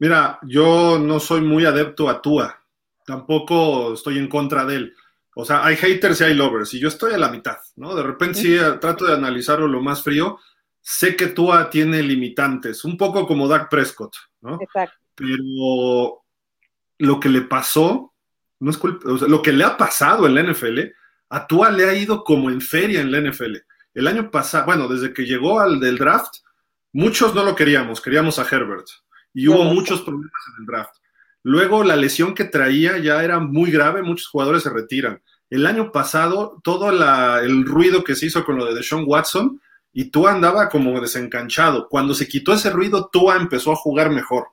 Mira, 0.00 0.40
yo 0.42 0.98
no 0.98 1.20
soy 1.20 1.42
muy 1.42 1.64
adepto 1.64 2.08
a 2.08 2.20
Tua, 2.20 2.60
tampoco 3.06 3.94
estoy 3.94 4.18
en 4.18 4.28
contra 4.28 4.64
de 4.64 4.76
él 4.76 4.94
o 5.34 5.44
sea, 5.44 5.64
hay 5.64 5.76
haters 5.76 6.20
y 6.20 6.24
hay 6.24 6.34
lovers, 6.34 6.74
y 6.74 6.80
yo 6.80 6.88
estoy 6.88 7.14
a 7.14 7.18
la 7.18 7.30
mitad, 7.30 7.56
¿no? 7.76 7.94
De 7.94 8.02
repente 8.02 8.40
sí 8.40 8.56
trato 8.80 9.06
de 9.06 9.14
analizarlo 9.14 9.68
lo 9.68 9.80
más 9.80 10.02
frío. 10.02 10.38
Sé 10.80 11.14
que 11.14 11.28
Tua 11.28 11.70
tiene 11.70 12.02
limitantes, 12.02 12.84
un 12.84 12.96
poco 12.96 13.26
como 13.26 13.46
Dak 13.46 13.70
Prescott, 13.70 14.16
¿no? 14.40 14.58
Exacto. 14.60 14.96
Pero 15.14 16.24
lo 16.98 17.20
que 17.20 17.28
le 17.28 17.42
pasó, 17.42 18.12
no 18.58 18.70
es 18.70 18.76
culpa, 18.76 19.10
o 19.10 19.18
sea, 19.18 19.28
lo 19.28 19.40
que 19.40 19.52
le 19.52 19.64
ha 19.64 19.76
pasado 19.76 20.26
en 20.26 20.34
la 20.34 20.42
NFL, 20.42 20.80
a 21.28 21.46
Tua 21.46 21.70
le 21.70 21.88
ha 21.88 21.94
ido 21.94 22.24
como 22.24 22.50
en 22.50 22.60
feria 22.60 23.00
en 23.00 23.12
la 23.12 23.20
NFL. 23.20 23.56
El 23.94 24.08
año 24.08 24.30
pasado, 24.30 24.66
bueno, 24.66 24.88
desde 24.88 25.12
que 25.12 25.26
llegó 25.26 25.60
al 25.60 25.78
del 25.78 25.96
draft, 25.96 26.34
muchos 26.92 27.34
no 27.34 27.44
lo 27.44 27.54
queríamos, 27.54 28.00
queríamos 28.00 28.38
a 28.38 28.46
Herbert, 28.50 28.86
y 29.34 29.48
hubo 29.48 29.64
muchos 29.64 30.02
problemas 30.02 30.42
en 30.48 30.62
el 30.62 30.66
draft. 30.66 30.94
Luego 31.42 31.84
la 31.84 31.96
lesión 31.96 32.34
que 32.34 32.44
traía 32.44 32.98
ya 32.98 33.24
era 33.24 33.38
muy 33.38 33.70
grave, 33.70 34.02
muchos 34.02 34.28
jugadores 34.28 34.62
se 34.62 34.70
retiran. 34.70 35.22
El 35.48 35.66
año 35.66 35.90
pasado, 35.90 36.60
todo 36.62 36.90
el 37.40 37.64
ruido 37.64 38.04
que 38.04 38.14
se 38.14 38.26
hizo 38.26 38.44
con 38.44 38.56
lo 38.56 38.66
de 38.66 38.74
Deshaun 38.74 39.04
Watson, 39.06 39.60
y 39.92 40.10
Tua 40.10 40.32
andaba 40.32 40.68
como 40.68 41.00
desencanchado. 41.00 41.88
Cuando 41.88 42.14
se 42.14 42.28
quitó 42.28 42.52
ese 42.52 42.70
ruido, 42.70 43.08
Tua 43.12 43.36
empezó 43.36 43.72
a 43.72 43.76
jugar 43.76 44.10
mejor. 44.10 44.48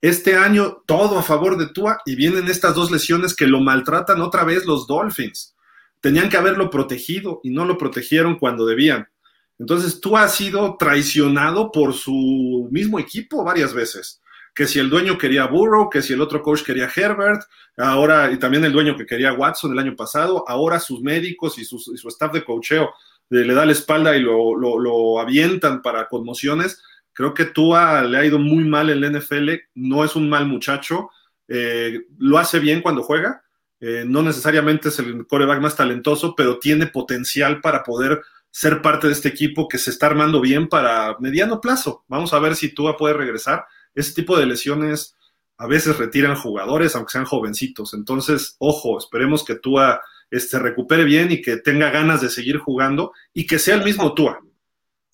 Este 0.00 0.36
año, 0.36 0.82
todo 0.86 1.18
a 1.18 1.22
favor 1.22 1.56
de 1.56 1.66
Tua, 1.66 1.98
y 2.06 2.14
vienen 2.14 2.48
estas 2.48 2.74
dos 2.74 2.90
lesiones 2.90 3.34
que 3.34 3.46
lo 3.46 3.60
maltratan 3.60 4.20
otra 4.20 4.44
vez 4.44 4.66
los 4.66 4.86
Dolphins. 4.86 5.56
Tenían 6.00 6.28
que 6.28 6.36
haberlo 6.36 6.70
protegido 6.70 7.40
y 7.42 7.50
no 7.50 7.64
lo 7.64 7.76
protegieron 7.76 8.38
cuando 8.38 8.64
debían. 8.64 9.08
Entonces, 9.60 10.00
Tua 10.00 10.24
ha 10.24 10.28
sido 10.28 10.76
traicionado 10.78 11.70
por 11.70 11.92
su 11.92 12.66
mismo 12.72 12.98
equipo 12.98 13.44
varias 13.44 13.74
veces. 13.74 14.20
que 14.52 14.66
si 14.66 14.80
el 14.80 14.90
dueño 14.90 15.16
quería 15.16 15.46
Burrow, 15.46 15.88
que 15.88 16.02
si 16.02 16.12
el 16.12 16.20
otro 16.20 16.42
coach 16.42 16.64
quería 16.64 16.90
Herbert, 16.94 17.42
ahora, 17.76 18.32
y 18.32 18.36
también 18.36 18.64
el 18.64 18.72
dueño 18.72 18.96
que 18.96 19.06
quería 19.06 19.32
Watson 19.32 19.72
el 19.72 19.78
año 19.78 19.94
pasado, 19.94 20.44
ahora 20.48 20.80
sus 20.80 21.00
médicos 21.02 21.56
y, 21.56 21.64
su 21.64 22.08
staff 22.08 22.32
de 22.32 22.44
coacheo 22.44 22.90
le 23.30 23.54
da 23.54 23.64
la 23.64 23.72
espalda 23.72 24.16
y 24.16 24.20
lo, 24.20 25.20
avientan 25.20 25.82
para 25.82 26.08
conmociones. 26.08 26.82
Creo 27.12 27.32
que 27.32 27.44
Tua 27.44 28.02
le 28.02 28.18
ha 28.18 28.24
ido 28.24 28.38
muy 28.38 28.64
mal 28.64 28.90
en 28.90 29.00
la 29.00 29.18
NFL, 29.18 29.50
no 29.74 30.04
es 30.04 30.16
un 30.16 30.28
mal 30.28 30.46
muchacho, 30.46 31.10
eh, 31.46 32.06
lo 32.18 32.38
hace 32.38 32.58
bien 32.58 32.82
cuando 32.82 33.02
juega, 33.02 33.44
eh, 33.78 34.04
no 34.06 34.22
necesariamente 34.22 34.88
es 34.88 34.98
el 34.98 35.26
coreback 35.26 35.60
más 35.60 35.76
talentoso, 35.76 36.34
pero 36.34 36.58
tiene 36.58 36.86
potencial 36.88 37.60
para 37.60 37.82
poder 37.84 38.20
ser 38.50 38.82
parte 38.82 39.06
de 39.06 39.12
este 39.12 39.28
equipo 39.28 39.68
que 39.68 39.78
se 39.78 39.90
está 39.90 40.06
armando 40.06 40.40
bien 40.40 40.68
para 40.68 41.16
mediano 41.18 41.60
plazo. 41.60 42.04
Vamos 42.08 42.32
a 42.32 42.38
ver 42.38 42.56
si 42.56 42.74
Tua 42.74 42.96
puede 42.96 43.14
regresar. 43.14 43.64
Ese 43.94 44.14
tipo 44.14 44.36
de 44.36 44.46
lesiones 44.46 45.16
a 45.56 45.66
veces 45.66 45.98
retiran 45.98 46.36
jugadores, 46.36 46.96
aunque 46.96 47.12
sean 47.12 47.26
jovencitos. 47.26 47.94
Entonces, 47.94 48.56
ojo, 48.58 48.98
esperemos 48.98 49.44
que 49.44 49.56
Tua 49.56 50.00
este, 50.30 50.58
recupere 50.58 51.04
bien 51.04 51.30
y 51.30 51.42
que 51.42 51.58
tenga 51.58 51.90
ganas 51.90 52.20
de 52.20 52.30
seguir 52.30 52.58
jugando 52.58 53.12
y 53.34 53.46
que 53.46 53.58
sea 53.58 53.74
el 53.74 53.84
mismo 53.84 54.14
Tua. 54.14 54.40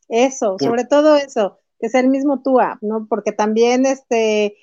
Eso, 0.08 0.56
sobre 0.58 0.84
todo 0.84 1.16
eso, 1.16 1.58
que 1.80 1.88
sea 1.88 2.00
el 2.00 2.08
mismo 2.08 2.42
Tua, 2.42 2.78
¿no? 2.80 3.06
Porque 3.08 3.32
también 3.32 3.86
este 3.86 4.56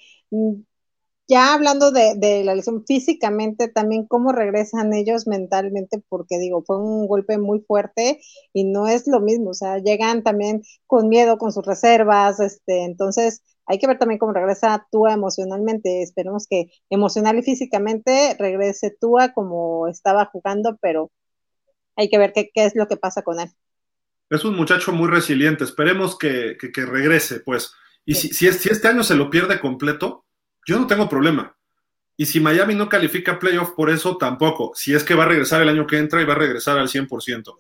ya 1.28 1.54
hablando 1.54 1.92
de, 1.92 2.44
la 2.44 2.56
lesión 2.56 2.84
físicamente, 2.86 3.68
también 3.68 4.06
cómo 4.08 4.32
regresan 4.32 4.94
ellos 4.94 5.28
mentalmente, 5.28 6.04
porque 6.10 6.38
digo, 6.38 6.64
fue 6.66 6.78
un 6.78 7.08
golpe 7.08 7.38
muy 7.38 7.62
fuerte 7.62 8.20
y 8.52 8.66
no 8.66 8.88
es 8.88 9.08
lo 9.08 9.22
mismo, 9.22 9.52
o 9.52 9.54
sea, 9.54 9.78
llegan 9.78 10.24
también 10.24 10.64
con 10.86 11.08
miedo, 11.08 11.38
con 11.38 11.52
sus 11.52 11.66
reservas, 11.66 12.40
este, 12.40 12.84
entonces 12.84 13.42
hay 13.66 13.80
que 13.80 13.88
ver 13.88 13.98
también 13.98 14.20
cómo 14.20 14.34
regresa 14.34 14.86
Tua 14.92 15.14
emocionalmente, 15.14 16.02
esperemos 16.02 16.46
que 16.48 16.68
emocional 16.90 17.38
y 17.40 17.44
físicamente 17.44 18.36
regrese 18.38 18.96
Tua 19.00 19.34
como 19.34 19.88
estaba 19.88 20.26
jugando, 20.26 20.78
pero 20.82 21.10
hay 21.96 22.10
que 22.10 22.18
ver 22.18 22.34
qué, 22.34 22.52
es 22.56 22.76
lo 22.76 22.88
que 22.88 22.98
pasa 22.98 23.22
con 23.22 23.40
él. 23.40 23.50
Es 24.30 24.44
un 24.44 24.56
muchacho 24.56 24.92
muy 24.92 25.10
resiliente, 25.10 25.64
esperemos 25.64 26.18
que, 26.18 26.58
regrese, 26.76 27.40
pues. 27.40 27.74
Y 28.04 28.16
si, 28.16 28.34
si 28.34 28.48
este 28.48 28.88
año 28.90 29.04
se 29.04 29.16
lo 29.16 29.30
pierde 29.30 29.62
completo, 29.62 30.23
yo 30.66 30.80
no 30.80 30.88
tengo 30.88 31.10
problema. 31.10 31.56
Y 32.16 32.26
si 32.26 32.40
Miami 32.40 32.76
no 32.76 32.90
califica 32.90 33.40
playoff 33.40 33.72
por 33.72 33.90
eso, 33.90 34.18
tampoco. 34.18 34.72
Si 34.76 34.94
es 34.94 35.04
que 35.04 35.16
va 35.16 35.24
a 35.24 35.28
regresar 35.28 35.62
el 35.62 35.70
año 35.70 35.88
que 35.88 35.98
entra 35.98 36.22
y 36.22 36.26
va 36.26 36.34
a 36.34 36.38
regresar 36.38 36.78
al 36.78 36.88
100%. 36.88 37.56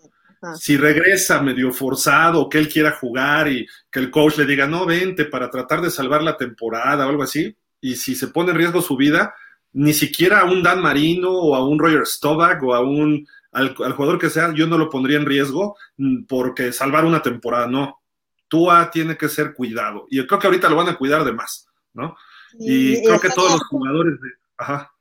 Si 0.59 0.75
regresa 0.75 1.41
medio 1.41 1.71
forzado, 1.71 2.49
que 2.49 2.57
él 2.57 2.67
quiera 2.67 2.91
jugar 2.91 3.47
y 3.47 3.65
que 3.89 3.99
el 3.99 4.11
coach 4.11 4.37
le 4.37 4.45
diga, 4.45 4.67
no, 4.67 4.85
vente 4.85 5.25
para 5.25 5.49
tratar 5.49 5.81
de 5.81 5.89
salvar 5.89 6.21
la 6.21 6.35
temporada 6.35 7.05
o 7.05 7.09
algo 7.09 7.23
así, 7.23 7.55
y 7.79 7.95
si 7.95 8.13
se 8.13 8.27
pone 8.27 8.51
en 8.51 8.57
riesgo 8.57 8.81
su 8.81 8.97
vida, 8.97 9.33
ni 9.71 9.93
siquiera 9.93 10.41
a 10.41 10.45
un 10.45 10.61
Dan 10.61 10.81
Marino 10.81 11.31
o 11.31 11.55
a 11.55 11.65
un 11.65 11.79
Roger 11.79 12.05
Stovak 12.05 12.61
o 12.63 12.75
a 12.75 12.81
un, 12.81 13.25
al, 13.53 13.73
al 13.83 13.93
jugador 13.93 14.19
que 14.19 14.29
sea, 14.29 14.53
yo 14.53 14.67
no 14.67 14.77
lo 14.77 14.89
pondría 14.89 15.17
en 15.17 15.25
riesgo 15.25 15.77
mm, 15.97 16.25
porque 16.25 16.73
salvar 16.73 17.05
una 17.05 17.21
temporada, 17.21 17.67
no. 17.67 18.01
Tua 18.49 18.91
tiene 18.91 19.17
que 19.17 19.29
ser 19.29 19.53
cuidado. 19.53 20.05
Y 20.09 20.17
yo 20.17 20.27
creo 20.27 20.39
que 20.39 20.47
ahorita 20.47 20.69
lo 20.69 20.75
van 20.75 20.89
a 20.89 20.97
cuidar 20.97 21.23
de 21.23 21.31
más, 21.31 21.67
¿no? 21.93 22.15
Y, 22.59 23.03
creo 23.03 23.19
que 23.19 23.29
todos 23.29 23.51
los 23.51 23.63
jugadores 23.63 24.19
de... 24.21 24.29
Ajá. 24.57 24.91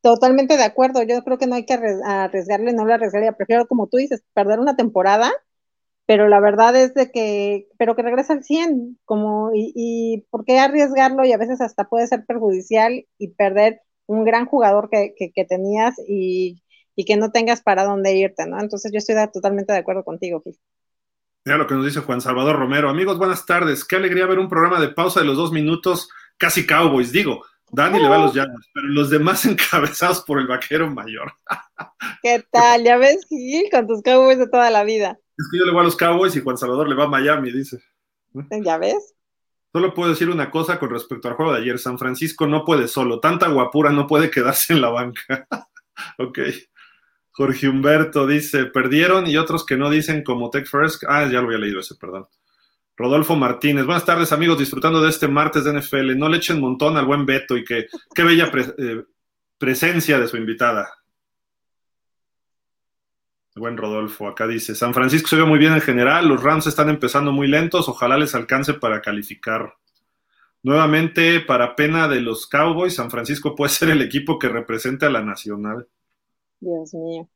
Totalmente 0.00 0.56
de 0.56 0.64
acuerdo. 0.64 1.02
Yo 1.02 1.22
creo 1.22 1.38
que 1.38 1.46
no 1.46 1.54
hay 1.54 1.64
que 1.64 1.74
arriesgarle, 1.74 2.72
no 2.72 2.84
lo 2.84 2.94
arriesgaría. 2.94 3.32
Prefiero, 3.32 3.66
como 3.66 3.86
tú 3.86 3.98
dices, 3.98 4.22
perder 4.34 4.58
una 4.58 4.74
temporada, 4.74 5.32
pero 6.06 6.28
la 6.28 6.40
verdad 6.40 6.74
es 6.74 6.94
de 6.94 7.10
que, 7.12 7.68
pero 7.78 7.94
que 7.94 8.02
regrese 8.02 8.32
al 8.32 8.42
100, 8.42 8.98
como, 9.04 9.52
y, 9.54 9.72
y 9.74 10.26
¿por 10.30 10.44
qué 10.44 10.58
arriesgarlo? 10.58 11.24
Y 11.24 11.32
a 11.32 11.38
veces 11.38 11.60
hasta 11.60 11.88
puede 11.88 12.08
ser 12.08 12.26
perjudicial 12.26 13.06
y 13.18 13.28
perder 13.28 13.80
un 14.06 14.24
gran 14.24 14.46
jugador 14.46 14.88
que, 14.90 15.14
que, 15.16 15.44
tenías 15.44 15.94
y, 16.08 16.62
y, 16.96 17.04
que 17.04 17.16
no 17.16 17.30
tengas 17.30 17.62
para 17.62 17.84
dónde 17.84 18.14
irte, 18.14 18.46
¿no? 18.46 18.60
Entonces 18.60 18.90
yo 18.92 18.98
estoy 18.98 19.14
totalmente 19.32 19.72
de 19.72 19.78
acuerdo 19.78 20.04
contigo, 20.04 20.42
Gil. 20.42 20.58
Mira 21.44 21.58
lo 21.58 21.66
que 21.66 21.74
nos 21.74 21.84
dice 21.84 22.00
Juan 22.00 22.20
Salvador 22.20 22.56
Romero. 22.56 22.88
Amigos, 22.88 23.18
buenas 23.18 23.46
tardes. 23.46 23.84
Qué 23.84 23.96
alegría 23.96 24.26
ver 24.26 24.38
un 24.38 24.48
programa 24.48 24.80
de 24.80 24.88
pausa 24.88 25.20
de 25.20 25.26
los 25.26 25.36
dos 25.36 25.50
minutos 25.50 26.08
casi 26.42 26.66
Cowboys, 26.66 27.12
digo. 27.12 27.44
Dani 27.70 28.02
le 28.02 28.08
va 28.08 28.16
a 28.16 28.26
los 28.26 28.34
Llanos, 28.34 28.68
pero 28.74 28.88
los 28.88 29.08
demás 29.08 29.44
encabezados 29.46 30.22
por 30.22 30.40
el 30.40 30.48
vaquero 30.48 30.90
mayor. 30.90 31.32
¿Qué 32.22 32.44
tal? 32.50 32.82
Ya 32.82 32.96
ves, 32.98 33.24
Gil, 33.28 33.68
con 33.70 33.86
tus 33.86 34.02
Cowboys 34.02 34.38
de 34.38 34.48
toda 34.48 34.68
la 34.68 34.82
vida. 34.82 35.18
Es 35.38 35.48
que 35.50 35.58
yo 35.58 35.64
le 35.64 35.72
voy 35.72 35.80
a 35.80 35.84
los 35.84 35.96
Cowboys 35.96 36.34
y 36.36 36.40
Juan 36.40 36.58
Salvador 36.58 36.88
le 36.88 36.96
va 36.96 37.04
a 37.04 37.08
Miami, 37.08 37.52
dice. 37.52 37.78
¿Ya 38.50 38.76
ves? 38.76 39.14
Solo 39.72 39.94
puedo 39.94 40.10
decir 40.10 40.28
una 40.28 40.50
cosa 40.50 40.78
con 40.78 40.90
respecto 40.90 41.28
al 41.28 41.34
juego 41.34 41.52
de 41.52 41.60
ayer. 41.60 41.78
San 41.78 41.96
Francisco 41.96 42.46
no 42.46 42.64
puede 42.64 42.88
solo. 42.88 43.20
Tanta 43.20 43.48
guapura 43.48 43.90
no 43.90 44.06
puede 44.06 44.30
quedarse 44.30 44.74
en 44.74 44.82
la 44.82 44.90
banca. 44.90 45.46
ok. 46.18 46.40
Jorge 47.30 47.68
Humberto 47.68 48.26
dice, 48.26 48.66
perdieron 48.66 49.26
y 49.26 49.38
otros 49.38 49.64
que 49.64 49.76
no 49.76 49.88
dicen 49.88 50.24
como 50.24 50.50
Tech 50.50 50.66
First. 50.66 51.04
Ah, 51.08 51.24
ya 51.24 51.40
lo 51.40 51.46
había 51.46 51.58
leído 51.58 51.80
ese, 51.80 51.94
perdón. 51.94 52.26
Rodolfo 52.96 53.36
Martínez, 53.36 53.86
buenas 53.86 54.04
tardes 54.04 54.32
amigos, 54.32 54.58
disfrutando 54.58 55.00
de 55.00 55.08
este 55.08 55.26
martes 55.26 55.64
de 55.64 55.72
NFL. 55.80 56.16
No 56.16 56.28
le 56.28 56.36
echen 56.36 56.60
montón 56.60 56.96
al 56.96 57.06
buen 57.06 57.24
Beto 57.24 57.56
y 57.56 57.64
que 57.64 57.86
qué 58.14 58.22
bella 58.22 58.50
eh, 58.78 59.04
presencia 59.56 60.18
de 60.18 60.28
su 60.28 60.36
invitada. 60.36 60.92
buen 63.56 63.76
Rodolfo, 63.76 64.28
acá 64.28 64.46
dice, 64.46 64.74
San 64.74 64.92
Francisco 64.92 65.28
se 65.28 65.36
ve 65.36 65.44
muy 65.44 65.58
bien 65.58 65.72
en 65.72 65.80
general, 65.80 66.28
los 66.28 66.42
Rams 66.42 66.66
están 66.66 66.88
empezando 66.88 67.32
muy 67.32 67.48
lentos, 67.48 67.88
ojalá 67.88 68.16
les 68.16 68.34
alcance 68.34 68.74
para 68.74 69.00
calificar. 69.00 69.74
Nuevamente, 70.62 71.40
para 71.40 71.74
pena 71.74 72.08
de 72.08 72.20
los 72.20 72.46
Cowboys, 72.46 72.94
San 72.94 73.10
Francisco 73.10 73.54
puede 73.54 73.70
ser 73.70 73.90
el 73.90 74.00
equipo 74.00 74.38
que 74.38 74.48
represente 74.48 75.06
a 75.06 75.10
la 75.10 75.22
nacional. 75.22 75.88
Dios 76.60 76.94
mío. 76.94 77.28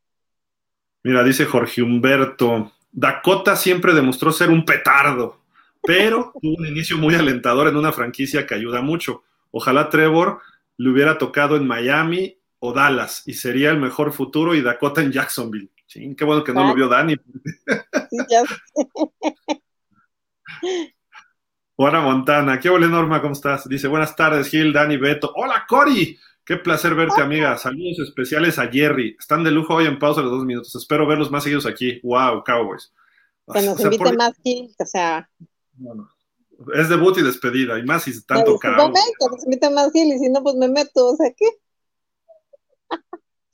Mira, 1.03 1.25
dice 1.25 1.45
Jorge 1.45 1.83
Humberto, 1.83 2.73
Dakota 2.93 3.57
siempre 3.57 3.95
demostró 3.95 4.33
ser 4.33 4.51
un 4.51 4.65
petardo 4.65 5.46
pero 5.87 6.33
tuvo 6.41 6.57
un 6.59 6.67
inicio 6.67 6.99
muy 6.99 7.15
alentador 7.15 7.69
en 7.69 7.77
una 7.77 7.93
franquicia 7.93 8.47
que 8.47 8.55
ayuda 8.55 8.83
mucho. 8.83 9.23
Ojalá 9.51 9.89
Trevor 9.89 10.41
le 10.77 10.91
hubiera 10.91 11.17
tocado 11.17 11.57
en 11.57 11.67
Miami 11.67 12.37
o 12.59 12.73
Dallas 12.73 13.23
y 13.27 13.35
sería 13.35 13.71
el 13.71 13.79
mejor 13.79 14.13
futuro 14.13 14.55
y 14.55 14.63
Dakota 14.63 15.01
en 15.01 15.13
Jacksonville. 15.13 15.71
Sí, 15.87 16.15
qué 16.17 16.25
bueno 16.25 16.43
que 16.43 16.53
no 16.53 16.67
lo 16.67 16.75
vio 16.75 16.89
Dani. 16.89 17.17
Juana 21.77 22.01
Montana, 22.01 22.59
qué 22.59 22.69
hola 22.71 22.89
Norma, 22.89 23.21
¿cómo 23.21 23.35
estás? 23.35 23.69
Dice, 23.69 23.87
buenas 23.87 24.17
tardes, 24.17 24.49
Gil, 24.49 24.73
Dani, 24.73 24.97
Beto. 24.97 25.33
Hola, 25.37 25.65
Cori. 25.69 26.19
Qué 26.45 26.57
placer 26.57 26.95
verte, 26.95 27.21
amiga. 27.21 27.59
Saludos 27.59 27.99
especiales 27.99 28.59
a 28.61 28.69
Jerry. 28.69 29.17
Están 29.19 29.43
de 29.43 29.51
lujo 29.51 29.75
hoy 29.75 29.87
en 29.87 29.99
pausa 29.99 30.23
los 30.23 30.31
dos 30.31 30.45
minutos. 30.45 30.75
Espero 30.77 31.05
verlos 31.07 31.31
más 31.31 31.43
seguidos 31.43 31.67
aquí. 31.67 32.01
Wow, 32.05 32.45
Cowboys. 32.45 32.95
Que 33.53 33.63
nos 33.63 33.81
invite 33.81 34.13
más, 34.17 34.33
Gil, 34.45 34.73
o 34.79 34.87
sea, 34.87 35.29
es 36.75 36.89
debut 36.89 37.17
y 37.19 37.23
despedida, 37.23 37.79
y 37.79 37.85
más 37.85 38.05
si 38.05 38.25
tanto 38.25 38.59
caos. 38.59 38.93
se 39.39 39.71
más 39.71 39.95
y 39.95 40.19
si 40.19 40.29
no, 40.31 40.43
pues 40.43 40.57
me 40.57 40.69
meto, 40.69 41.09
o 41.09 41.17
sea, 41.17 41.31
¿qué? 41.37 41.47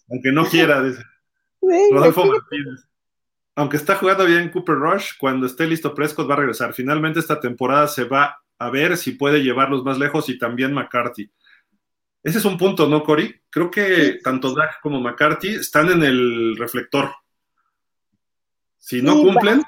Aunque 0.09 0.32
no 0.32 0.44
quiera, 0.44 0.82
dice. 0.82 1.03
Rodolfo 1.93 2.27
Martínez. 2.27 2.86
Aunque 3.55 3.77
está 3.77 3.97
jugando 3.97 4.24
bien 4.24 4.51
Cooper 4.51 4.77
Rush, 4.77 5.12
cuando 5.19 5.47
esté 5.47 5.66
listo 5.66 5.94
Prescott 5.94 6.28
va 6.28 6.35
a 6.35 6.39
regresar. 6.39 6.73
Finalmente 6.73 7.20
esta 7.20 7.39
temporada 7.39 7.86
se 7.86 8.05
va 8.05 8.39
a 8.59 8.70
ver 8.70 8.97
si 8.97 9.12
puede 9.12 9.43
llevarlos 9.43 9.85
más 9.85 9.99
lejos 9.99 10.28
y 10.28 10.39
también 10.39 10.73
McCarthy. 10.73 11.31
Ese 12.23 12.39
es 12.39 12.44
un 12.44 12.57
punto, 12.57 12.89
¿no, 12.89 13.03
Cory? 13.03 13.43
Creo 13.51 13.70
que 13.70 14.20
tanto 14.23 14.55
Dak 14.55 14.81
como 14.81 15.01
McCarthy 15.01 15.57
están 15.57 15.90
en 15.90 16.03
el 16.03 16.57
reflector. 16.57 17.11
Si 18.78 19.03
no 19.03 19.20
cumplen, 19.20 19.62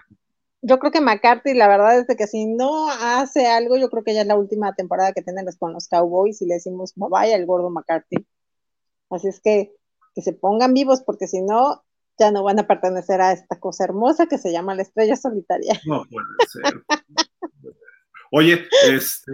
yo 0.64 0.78
creo 0.78 0.90
que 0.90 1.00
McCarthy, 1.00 1.54
la 1.54 1.68
verdad 1.68 1.98
es 1.98 2.16
que 2.16 2.26
si 2.26 2.46
no 2.46 2.90
hace 2.90 3.46
algo, 3.46 3.76
yo 3.76 3.88
creo 3.90 4.02
que 4.02 4.14
ya 4.14 4.22
es 4.22 4.26
la 4.26 4.36
última 4.36 4.74
temporada 4.74 5.12
que 5.12 5.22
tenemos 5.22 5.56
con 5.56 5.72
los 5.72 5.88
Cowboys 5.88 6.42
y 6.42 6.46
le 6.46 6.54
decimos, 6.54 6.92
vaya 6.96 7.36
el 7.36 7.46
gordo 7.46 7.70
McCarthy. 7.70 8.26
Así 9.10 9.28
es 9.28 9.40
que 9.40 9.72
que 10.14 10.22
se 10.22 10.32
pongan 10.32 10.72
vivos 10.72 11.02
porque 11.04 11.26
si 11.26 11.42
no, 11.42 11.84
ya 12.18 12.30
no 12.30 12.44
van 12.44 12.60
a 12.60 12.66
pertenecer 12.66 13.20
a 13.20 13.32
esta 13.32 13.58
cosa 13.58 13.84
hermosa 13.84 14.26
que 14.26 14.38
se 14.38 14.52
llama 14.52 14.74
la 14.74 14.82
estrella 14.82 15.16
solitaria. 15.16 15.80
No 15.84 16.04
puede 16.08 16.26
ser. 16.48 16.84
Oye, 18.30 18.66
este, 18.88 19.32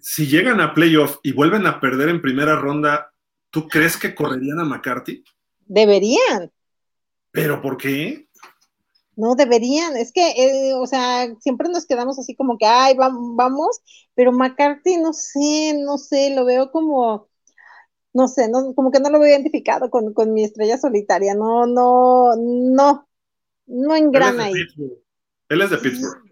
si 0.00 0.26
llegan 0.26 0.60
a 0.60 0.74
playoff 0.74 1.18
y 1.22 1.32
vuelven 1.32 1.66
a 1.66 1.80
perder 1.80 2.08
en 2.08 2.22
primera 2.22 2.56
ronda, 2.56 3.12
¿tú 3.50 3.68
crees 3.68 3.96
que 3.96 4.14
correrían 4.14 4.60
a 4.60 4.64
McCarthy? 4.64 5.22
Deberían. 5.66 6.50
¿Pero 7.30 7.62
por 7.62 7.76
qué? 7.76 8.28
No 9.20 9.34
deberían, 9.34 9.96
es 9.98 10.12
que, 10.12 10.30
eh, 10.30 10.72
o 10.74 10.86
sea, 10.86 11.28
siempre 11.40 11.68
nos 11.68 11.84
quedamos 11.84 12.18
así 12.18 12.34
como 12.34 12.56
que, 12.56 12.64
ay, 12.64 12.94
vamos, 12.96 13.80
pero 14.14 14.32
McCarthy, 14.32 14.96
no 14.96 15.12
sé, 15.12 15.74
no 15.78 15.98
sé, 15.98 16.34
lo 16.34 16.46
veo 16.46 16.70
como, 16.70 17.28
no 18.14 18.28
sé, 18.28 18.48
no, 18.48 18.74
como 18.74 18.90
que 18.90 18.98
no 18.98 19.10
lo 19.10 19.20
veo 19.20 19.28
identificado 19.28 19.90
con, 19.90 20.32
mi 20.32 20.44
estrella 20.44 20.78
solitaria, 20.78 21.34
no, 21.34 21.66
no, 21.66 22.34
no, 22.36 23.06
no 23.66 23.94
engrana 23.94 24.44
ahí. 24.44 24.54
Él 25.50 25.60
es 25.60 25.70
de 25.70 25.76
Pittsburgh. 25.76 26.22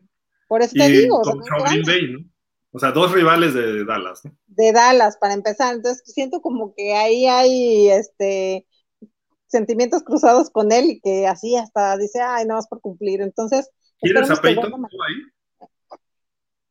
Por 0.48 0.62
eso 0.62 0.72
te 0.74 0.88
digo. 0.88 1.20
Con 1.20 1.40
Green 1.40 1.82
Bay, 1.84 2.12
¿no? 2.12 2.20
O 2.72 2.78
sea, 2.78 2.92
dos 2.92 3.12
rivales 3.12 3.52
de 3.52 3.84
Dallas, 3.84 4.24
¿no? 4.24 4.34
De 4.46 4.72
Dallas, 4.72 5.18
para 5.18 5.34
empezar. 5.34 5.74
Entonces 5.74 6.02
siento 6.06 6.40
como 6.40 6.74
que 6.74 6.94
ahí 6.94 7.26
hay 7.26 7.88
este 7.88 8.66
sentimientos 9.48 10.02
cruzados 10.02 10.50
con 10.50 10.70
él 10.72 10.90
y 10.90 11.00
que 11.00 11.26
así 11.26 11.56
hasta 11.56 11.96
dice, 11.96 12.20
ay, 12.20 12.46
no, 12.46 12.58
es 12.58 12.66
por 12.66 12.80
cumplir. 12.80 13.20
Entonces. 13.20 13.70
¿Quieres 14.00 14.30
a 14.30 14.36
Peyton 14.36 14.72
ahí? 14.84 15.68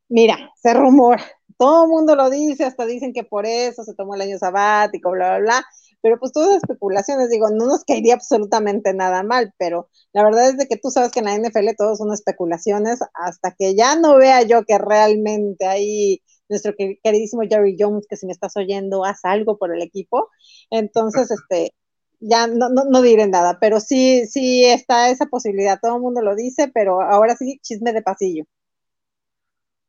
Mira, 0.08 0.52
se 0.56 0.72
rumora. 0.72 1.22
Todo 1.58 1.84
el 1.84 1.90
mundo 1.90 2.14
lo 2.14 2.30
dice, 2.30 2.64
hasta 2.64 2.86
dicen 2.86 3.12
que 3.12 3.24
por 3.24 3.44
eso 3.44 3.82
se 3.82 3.94
tomó 3.94 4.14
el 4.14 4.20
año 4.20 4.38
sabático, 4.38 5.10
bla, 5.10 5.30
bla, 5.30 5.38
bla. 5.38 5.66
Pero 6.00 6.18
pues 6.18 6.32
todas 6.32 6.50
las 6.50 6.58
especulaciones, 6.58 7.28
digo, 7.28 7.50
no 7.50 7.66
nos 7.66 7.84
caería 7.84 8.14
absolutamente 8.14 8.94
nada 8.94 9.24
mal, 9.24 9.52
pero 9.58 9.88
la 10.12 10.22
verdad 10.22 10.48
es 10.50 10.56
de 10.56 10.66
que 10.66 10.76
tú 10.76 10.90
sabes 10.90 11.10
que 11.10 11.18
en 11.18 11.24
la 11.24 11.34
NFL 11.34 11.74
todo 11.76 11.96
son 11.96 12.12
especulaciones 12.12 13.00
hasta 13.14 13.54
que 13.58 13.74
ya 13.74 13.96
no 13.96 14.16
vea 14.16 14.42
yo 14.42 14.64
que 14.64 14.78
realmente 14.78 15.66
hay 15.66 16.22
nuestro 16.48 16.74
queridísimo 17.02 17.42
Jerry 17.48 17.76
Jones, 17.78 18.06
que 18.08 18.16
si 18.16 18.26
me 18.26 18.32
estás 18.32 18.56
oyendo, 18.56 19.04
haz 19.04 19.20
algo 19.24 19.58
por 19.58 19.74
el 19.74 19.82
equipo. 19.82 20.28
Entonces, 20.70 21.30
este, 21.30 21.74
ya 22.20 22.46
no, 22.46 22.68
no, 22.68 22.84
no, 22.90 23.02
diré 23.02 23.26
nada, 23.26 23.58
pero 23.60 23.80
sí, 23.80 24.26
sí 24.26 24.64
está 24.64 25.10
esa 25.10 25.26
posibilidad, 25.26 25.78
todo 25.80 25.96
el 25.96 26.02
mundo 26.02 26.20
lo 26.22 26.34
dice, 26.34 26.70
pero 26.72 27.00
ahora 27.00 27.36
sí, 27.36 27.58
chisme 27.62 27.92
de 27.92 28.02
pasillo. 28.02 28.44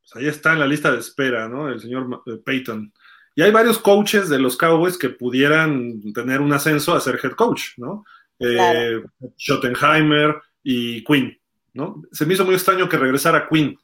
Pues 0.02 0.16
ahí 0.16 0.30
está 0.30 0.54
en 0.54 0.60
la 0.60 0.68
lista 0.68 0.92
de 0.92 1.00
espera, 1.00 1.48
¿no? 1.48 1.70
El 1.70 1.80
señor 1.80 2.24
eh, 2.26 2.38
Peyton. 2.44 2.92
Y 3.36 3.42
hay 3.42 3.52
varios 3.52 3.80
coaches 3.80 4.30
de 4.30 4.40
los 4.40 4.58
Cowboys 4.58 4.98
que 4.98 5.10
pudieran 5.10 6.02
tener 6.14 6.42
un 6.42 6.52
ascenso 6.52 6.94
a 6.94 7.00
ser 7.00 7.20
head 7.24 7.32
coach, 7.32 7.78
¿no? 7.78 8.04
Eh, 8.40 9.02
Schottenheimer 9.38 10.36
y 10.64 11.04
Quinn, 11.04 11.38
¿no? 11.74 12.02
Se 12.12 12.26
me 12.26 12.34
hizo 12.34 12.46
muy 12.46 12.56
extraño 12.56 12.90
que 12.90 12.98
regresara 12.98 13.48
Quinn. 13.50 13.78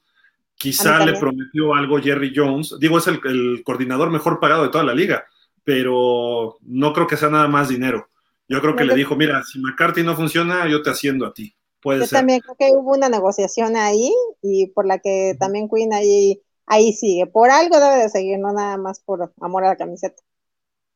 Quizá 0.56 1.06
le 1.06 1.20
prometió 1.20 1.74
algo 1.74 2.02
Jerry 2.02 2.32
Jones. 2.34 2.76
Digo, 2.80 2.98
es 2.98 3.08
el, 3.08 3.62
coordinador 3.64 4.10
mejor 4.10 4.40
pagado 4.40 4.64
de 4.64 4.70
toda 4.70 4.86
la 4.86 4.94
liga, 4.94 5.26
pero 5.64 6.58
no 6.62 6.94
creo 6.94 7.08
que 7.08 7.18
sea 7.18 7.30
nada 7.30 7.48
más 7.48 7.68
dinero. 7.68 8.10
Yo 8.48 8.62
creo 8.62 8.76
que 8.76 8.86
le 8.86 8.96
dijo, 8.96 9.16
mira, 9.16 9.44
si 9.44 9.60
McCarthy 9.60 10.04
no 10.04 10.16
funciona, 10.16 10.68
yo 10.70 10.82
te 10.82 10.92
haciendo 10.92 11.26
a 11.26 11.34
ti. 11.34 11.56
Puede 11.82 12.02
yo 12.02 12.08
también 12.08 12.40
creo 12.40 12.56
que 12.58 12.72
hubo 12.76 12.94
una 12.94 13.10
negociación 13.10 13.76
ahí 13.76 14.12
y 14.42 14.68
por 14.68 14.86
la 14.88 15.00
que 15.00 15.36
también 15.40 15.70
Quinn 15.70 15.94
ahí 15.94 16.42
ahí 16.66 16.94
sigue. 16.94 17.28
Por 17.28 17.50
algo 17.50 17.80
debe 17.80 18.04
de 18.04 18.10
seguir, 18.10 18.40
no 18.40 18.54
nada 18.54 18.78
más 18.78 19.00
por 19.00 19.32
amor 19.42 19.66
a 19.66 19.70
la 19.70 19.76
camiseta. 19.76 20.22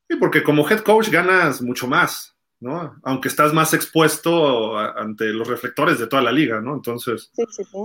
Sí, 0.09 0.17
porque 0.17 0.43
como 0.43 0.67
head 0.67 0.79
coach 0.79 1.09
ganas 1.09 1.61
mucho 1.61 1.87
más, 1.87 2.35
¿no? 2.59 2.99
Aunque 3.03 3.27
estás 3.27 3.53
más 3.53 3.73
expuesto 3.73 4.77
ante 4.77 5.25
los 5.25 5.47
reflectores 5.47 5.99
de 5.99 6.07
toda 6.07 6.23
la 6.23 6.31
liga, 6.31 6.59
¿no? 6.61 6.73
Entonces, 6.73 7.29
sí, 7.33 7.43
sí, 7.49 7.63
sí. 7.63 7.77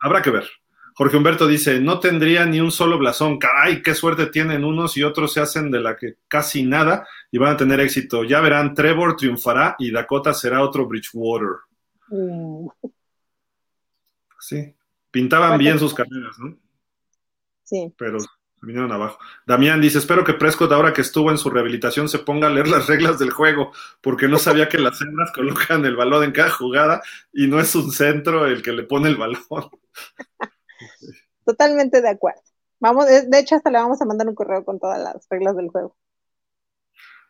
habrá 0.00 0.22
que 0.22 0.30
ver. 0.30 0.44
Jorge 0.98 1.18
Humberto 1.18 1.46
dice, 1.46 1.78
no 1.78 2.00
tendría 2.00 2.46
ni 2.46 2.58
un 2.58 2.72
solo 2.72 2.96
blasón. 2.96 3.38
Caray, 3.38 3.82
qué 3.82 3.94
suerte 3.94 4.28
tienen 4.28 4.64
unos 4.64 4.96
y 4.96 5.02
otros 5.02 5.30
se 5.34 5.40
hacen 5.40 5.70
de 5.70 5.78
la 5.78 5.94
que 5.94 6.16
casi 6.26 6.62
nada 6.62 7.06
y 7.30 7.36
van 7.36 7.52
a 7.52 7.56
tener 7.58 7.80
éxito. 7.80 8.24
Ya 8.24 8.40
verán, 8.40 8.72
Trevor 8.72 9.14
triunfará 9.14 9.76
y 9.78 9.90
Dakota 9.90 10.32
será 10.32 10.62
otro 10.62 10.86
Bridgewater. 10.86 11.48
Mm. 12.08 12.68
Sí, 14.40 14.74
pintaban 15.10 15.58
bien 15.58 15.78
sus 15.78 15.92
carreras, 15.92 16.38
¿no? 16.38 16.56
Sí. 17.62 17.92
Pero 17.98 18.16
vinieron 18.62 18.90
abajo. 18.90 19.18
Damián 19.46 19.82
dice, 19.82 19.98
espero 19.98 20.24
que 20.24 20.32
Prescott, 20.32 20.72
ahora 20.72 20.94
que 20.94 21.02
estuvo 21.02 21.30
en 21.30 21.36
su 21.36 21.50
rehabilitación, 21.50 22.08
se 22.08 22.20
ponga 22.20 22.46
a 22.46 22.50
leer 22.50 22.68
las 22.68 22.86
reglas 22.86 23.18
del 23.18 23.32
juego, 23.32 23.70
porque 24.00 24.28
no 24.28 24.38
sabía 24.38 24.70
que 24.70 24.78
las 24.78 24.98
hembras 25.02 25.30
colocan 25.34 25.84
el 25.84 25.94
balón 25.94 26.24
en 26.24 26.32
cada 26.32 26.48
jugada 26.48 27.02
y 27.34 27.48
no 27.48 27.60
es 27.60 27.74
un 27.74 27.92
centro 27.92 28.46
el 28.46 28.62
que 28.62 28.72
le 28.72 28.84
pone 28.84 29.10
el 29.10 29.16
balón. 29.16 29.42
Totalmente 31.46 32.02
de 32.02 32.08
acuerdo. 32.08 32.42
Vamos, 32.80 33.06
de 33.06 33.38
hecho, 33.38 33.54
hasta 33.54 33.70
le 33.70 33.78
vamos 33.78 34.02
a 34.02 34.04
mandar 34.04 34.28
un 34.28 34.34
correo 34.34 34.64
con 34.64 34.78
todas 34.78 35.02
las 35.02 35.26
reglas 35.30 35.56
del 35.56 35.68
juego. 35.68 35.96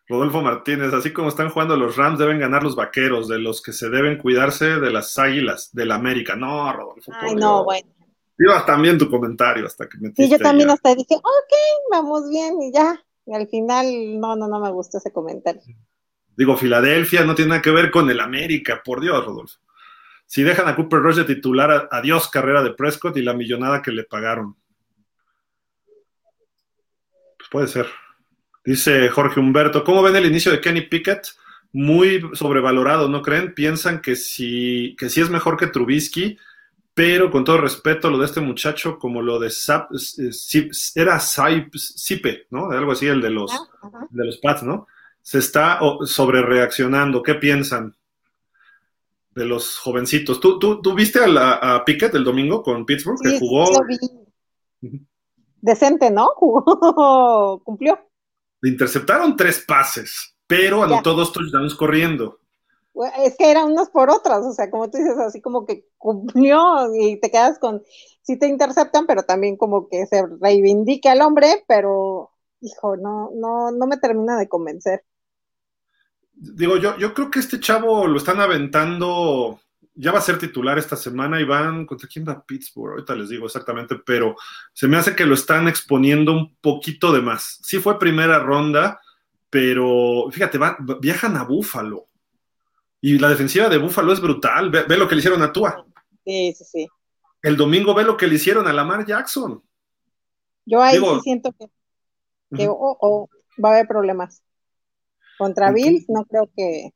Rodolfo 0.09 0.41
Martínez, 0.41 0.93
así 0.95 1.13
como 1.13 1.29
están 1.29 1.51
jugando 1.51 1.77
los 1.77 1.97
Rams, 1.97 2.19
deben 2.19 2.39
ganar 2.39 2.63
los 2.63 2.77
vaqueros, 2.77 3.29
de 3.29 3.39
los 3.39 3.61
que 3.61 3.73
se 3.73 3.91
deben 3.91 4.19
cuidarse 4.19 4.81
de 4.81 4.91
las 4.91 5.19
águilas, 5.19 5.71
del 5.73 5.93
América. 5.93 6.35
No, 6.35 6.73
Rodolfo. 6.73 7.13
Ay, 7.15 7.35
no, 7.35 7.65
bueno. 7.65 7.89
Ibas 8.39 8.67
también 8.67 8.99
tu 8.99 9.11
comentario 9.11 9.67
hasta 9.67 9.89
que 9.89 9.99
me 9.99 10.13
Sí, 10.15 10.29
yo 10.29 10.39
también 10.39 10.71
hasta 10.71 10.95
dije, 10.95 11.15
ok, 11.17 11.53
vamos 11.91 12.29
bien 12.29 12.61
y 12.63 12.73
ya. 12.73 13.03
Y 13.27 13.35
al 13.35 13.49
final, 13.49 14.21
no, 14.21 14.37
no, 14.37 14.49
no 14.49 14.61
me 14.61 14.71
gustó 14.71 14.99
ese 14.99 15.13
comentario. 15.13 15.63
Digo, 16.37 16.57
Filadelfia 16.57 17.25
no 17.25 17.35
tiene 17.35 17.51
nada 17.51 17.63
que 17.63 17.71
ver 17.71 17.91
con 17.91 18.09
el 18.11 18.21
América, 18.21 18.83
por 18.85 19.01
Dios, 19.01 19.25
Rodolfo. 19.25 19.59
Si 20.27 20.43
dejan 20.43 20.69
a 20.69 20.75
Cooper 20.75 21.01
Rush 21.01 21.17
de 21.17 21.25
titular, 21.25 21.89
adiós 21.91 22.29
carrera 22.29 22.63
de 22.63 22.75
Prescott 22.75 23.17
y 23.17 23.23
la 23.23 23.33
millonada 23.33 23.81
que 23.81 23.93
le 23.93 24.05
pagaron. 24.05 24.57
Pues 27.39 27.49
puede 27.51 27.69
ser. 27.69 27.87
Dice 28.65 29.09
Jorge 29.09 29.39
Humberto, 29.39 29.85
¿cómo 29.85 30.03
ven 30.03 30.17
el 30.17 30.27
inicio 30.27 30.51
de 30.51 30.61
Kenny 30.61 30.83
Pickett? 30.83 31.29
Muy 31.73 32.29
sobrevalorado, 32.33 33.09
¿no 33.09 33.23
creen? 33.23 33.55
Piensan 33.55 34.01
que 34.01 34.17
si, 34.17 34.97
que 34.99 35.09
si 35.09 35.21
es 35.21 35.31
mejor 35.31 35.57
que 35.57 35.69
Trubisky, 35.69 36.37
pero 36.93 37.31
con 37.31 37.45
todo 37.45 37.59
respeto, 37.59 38.11
lo 38.11 38.19
de 38.19 38.25
este 38.25 38.41
muchacho, 38.41 38.99
como 38.99 39.23
lo 39.23 39.39
de 39.39 39.51
Zap, 39.51 39.91
eh, 39.93 40.71
era 40.95 41.21
Sipe, 41.21 42.47
¿no? 42.51 42.71
Algo 42.71 42.93
así, 42.93 43.07
el 43.07 43.21
de 43.21 43.31
los, 43.31 43.53
de 44.11 44.25
los 44.25 44.39
Pats, 44.39 44.63
¿no? 44.63 44.89
Se 45.23 45.39
está 45.39 45.79
sobre 46.07 46.43
reaccionando. 46.43 47.23
¿Qué 47.23 47.35
piensan 47.35 47.95
de 49.37 49.45
los 49.45 49.79
jovencitos? 49.79 50.41
¿Tú, 50.41 50.59
tú, 50.59 50.83
tú 50.83 50.95
viste 50.95 51.21
a, 51.23 51.83
Pickett 51.85 52.15
el 52.15 52.25
domingo 52.25 52.63
con 52.63 52.85
Pittsburgh, 52.85 53.21
que 53.23 53.39
jugó? 53.39 53.67
Decente, 55.61 56.11
¿no? 56.11 56.29
Jugó, 56.37 57.63
cumplió. 57.63 57.99
Le 58.63 58.71
interceptaron 58.71 59.37
tres 59.37 59.65
pases, 59.67 60.37
pero 60.47 60.83
anotó 60.83 61.15
dos 61.15 61.33
touchdowns 61.33 61.75
corriendo 61.75 62.41
es 63.23 63.37
que 63.37 63.51
eran 63.51 63.73
unos 63.73 63.91
por 63.91 64.11
otras, 64.11 64.45
o 64.45 64.53
sea, 64.53 64.71
como 64.71 64.91
tú 64.91 64.99
dices, 64.99 65.19
así 65.19 65.41
como 65.41 65.67
que 65.67 65.87
cumplió 65.99 66.95
y 66.95 67.21
te 67.21 67.31
quedas 67.31 67.59
con, 67.59 67.83
sí 68.23 68.39
te 68.39 68.49
interceptan, 68.49 69.07
pero 69.07 69.25
también 69.25 69.57
como 69.57 69.89
que 69.89 70.07
se 70.07 70.25
reivindica 70.41 71.13
al 71.13 71.23
hombre, 71.23 71.65
pero, 71.69 72.31
hijo, 72.61 72.97
no, 72.97 73.31
no, 73.35 73.71
no 73.71 73.87
me 73.87 73.99
termina 73.99 74.39
de 74.39 74.49
convencer. 74.49 75.05
Digo, 76.39 76.77
yo, 76.77 76.99
yo 76.99 77.15
creo 77.15 77.31
que 77.31 77.39
este 77.39 77.59
chavo 77.59 78.07
lo 78.07 78.19
están 78.19 78.41
aventando, 78.41 79.59
ya 79.95 80.13
va 80.13 80.19
a 80.19 80.23
ser 80.23 80.39
titular 80.39 80.79
esta 80.79 80.95
semana 80.95 81.41
y 81.41 81.45
van, 81.45 81.87
¿contra 81.87 82.09
quién 82.09 82.29
va 82.29 82.45
Pittsburgh? 82.45 82.93
Ahorita 82.93 83.15
les 83.15 83.31
digo 83.31 83.47
exactamente, 83.47 83.97
pero 84.05 84.37
se 84.75 84.87
me 84.87 84.99
hace 84.99 85.17
que 85.17 85.25
lo 85.25 85.35
están 85.35 85.67
exponiendo 85.67 86.33
un 86.33 86.55
poquito 86.57 87.11
de 87.11 87.23
más. 87.23 87.59
Sí 87.63 87.79
fue 87.79 87.99
primera 87.99 88.39
ronda, 88.39 89.01
pero 89.49 90.29
fíjate, 90.31 90.61
viajan 91.01 91.37
a 91.39 91.45
Búfalo 91.45 92.07
y 93.01 93.19
la 93.19 93.29
defensiva 93.29 93.69
de 93.69 93.79
Búfalo 93.79 94.13
es 94.13 94.21
brutal. 94.21 94.71
Ve, 94.71 94.97
lo 94.97 95.09
que 95.09 95.15
le 95.15 95.21
hicieron 95.21 95.43
a 95.43 95.53
Tua. 95.53 95.87
Sí, 96.25 96.53
sí, 96.57 96.65
sí. 96.65 96.89
El 97.41 97.57
domingo 97.57 97.95
ve 97.95 98.05
lo 98.05 98.17
que 98.17 98.27
le 98.27 98.35
hicieron 98.35 98.67
a 98.67 98.73
Lamar 98.73 99.07
Jackson. 99.07 99.63
Yo 100.65 100.83
ahí 100.83 100.99
sí 100.99 101.21
siento 101.23 101.53
que, 101.53 102.67
va 102.67 103.69
a 103.69 103.73
haber 103.73 103.87
problemas. 103.87 104.43
Contra 105.39 105.73
Bills 105.73 106.07
no 106.09 106.25
creo 106.25 106.51
que... 106.57 106.91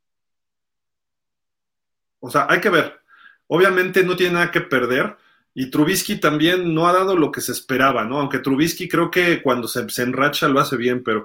O 2.21 2.31
sea, 2.31 2.47
hay 2.49 2.61
que 2.61 2.71
ver. 2.71 3.01
Obviamente 3.47 4.05
no 4.05 4.17
tiene 4.17 4.35
nada 4.35 4.51
que 4.51 4.61
perder. 4.61 5.17
Y 5.55 5.71
Trubisky 5.71 6.21
también 6.21 6.75
no 6.75 6.87
ha 6.87 6.93
dado 6.93 7.17
lo 7.17 7.33
que 7.33 7.41
se 7.41 7.53
esperaba, 7.53 8.05
¿no? 8.05 8.21
Aunque 8.21 8.39
Trubisky 8.39 8.89
creo 8.89 9.11
que 9.11 9.43
cuando 9.43 9.67
se, 9.67 9.89
se 9.89 10.03
enracha 10.03 10.49
lo 10.49 10.61
hace 10.61 10.77
bien, 10.77 11.03
pero 11.03 11.25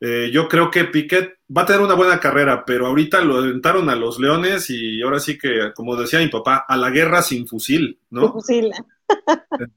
eh, 0.00 0.30
yo 0.32 0.48
creo 0.48 0.70
que 0.70 0.84
Piquet 0.84 1.38
va 1.54 1.62
a 1.62 1.66
tener 1.66 1.80
una 1.80 1.94
buena 1.94 2.20
carrera, 2.20 2.64
pero 2.66 2.86
ahorita 2.86 3.20
lo 3.22 3.38
aventaron 3.38 3.88
a 3.88 3.96
los 3.96 4.18
Leones 4.18 4.68
y 4.68 5.00
ahora 5.02 5.20
sí 5.20 5.38
que, 5.38 5.72
como 5.74 5.96
decía 5.96 6.18
mi 6.18 6.28
papá, 6.28 6.64
a 6.68 6.76
la 6.76 6.90
guerra 6.90 7.22
sin 7.22 7.46
fusil, 7.46 7.98
¿no? 8.10 8.22
Sin 8.22 8.32
fusil. 8.32 8.70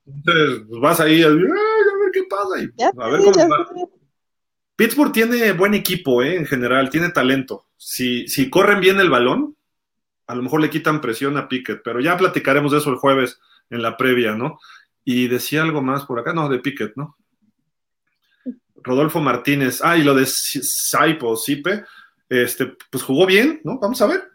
Entonces, 0.06 0.66
pues 0.68 0.82
vas 0.82 0.99
ahí 0.99 1.24
a, 1.24 1.30
ver 1.30 1.48
qué 2.14 2.24
pasa 2.30 2.61
y 2.61 2.84
a 2.84 3.07
ver 3.10 3.22
cómo 3.22 3.49
va. 3.49 3.99
Pittsburgh 4.80 5.12
tiene 5.12 5.52
buen 5.52 5.74
equipo, 5.74 6.24
¿eh? 6.24 6.38
En 6.38 6.46
general, 6.46 6.90
tiene 6.90 7.10
talento. 7.10 7.66
Si, 7.76 8.30
si 8.30 8.50
corren 8.50 8.80
bien 8.80 8.98
el 9.02 9.10
balón, 9.10 9.58
a 10.26 10.36
lo 10.36 10.42
mejor 10.42 10.62
le 10.62 10.70
quitan 10.70 11.02
presión 11.02 11.36
a 11.36 11.50
Piquet, 11.50 11.82
pero 11.84 12.00
ya 12.00 12.16
platicaremos 12.16 12.72
de 12.72 12.78
eso 12.78 12.90
el 12.90 12.96
jueves 12.96 13.42
en 13.70 13.82
la 13.82 13.98
previa, 13.98 14.36
¿no? 14.36 14.58
Y 15.04 15.28
decía 15.28 15.64
algo 15.64 15.82
más 15.82 16.06
por 16.06 16.18
acá, 16.18 16.32
no, 16.32 16.48
de 16.48 16.60
Piquet, 16.60 16.94
¿no? 16.96 17.18
Rodolfo 18.78 19.20
Martínez. 19.20 19.82
Ah, 19.84 19.98
y 19.98 20.04
lo 20.04 20.16
de 20.16 20.26
Saipo, 20.26 21.36
Sipe, 21.36 21.84
este, 22.30 22.78
pues 22.90 23.04
jugó 23.04 23.26
bien, 23.26 23.60
¿no? 23.66 23.80
Vamos 23.80 24.02
a 24.02 24.08
ver. 24.08 24.30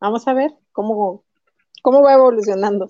Vamos 0.00 0.28
a 0.28 0.34
ver 0.34 0.52
cómo, 0.70 1.24
cómo 1.82 2.00
va 2.04 2.14
evolucionando. 2.14 2.86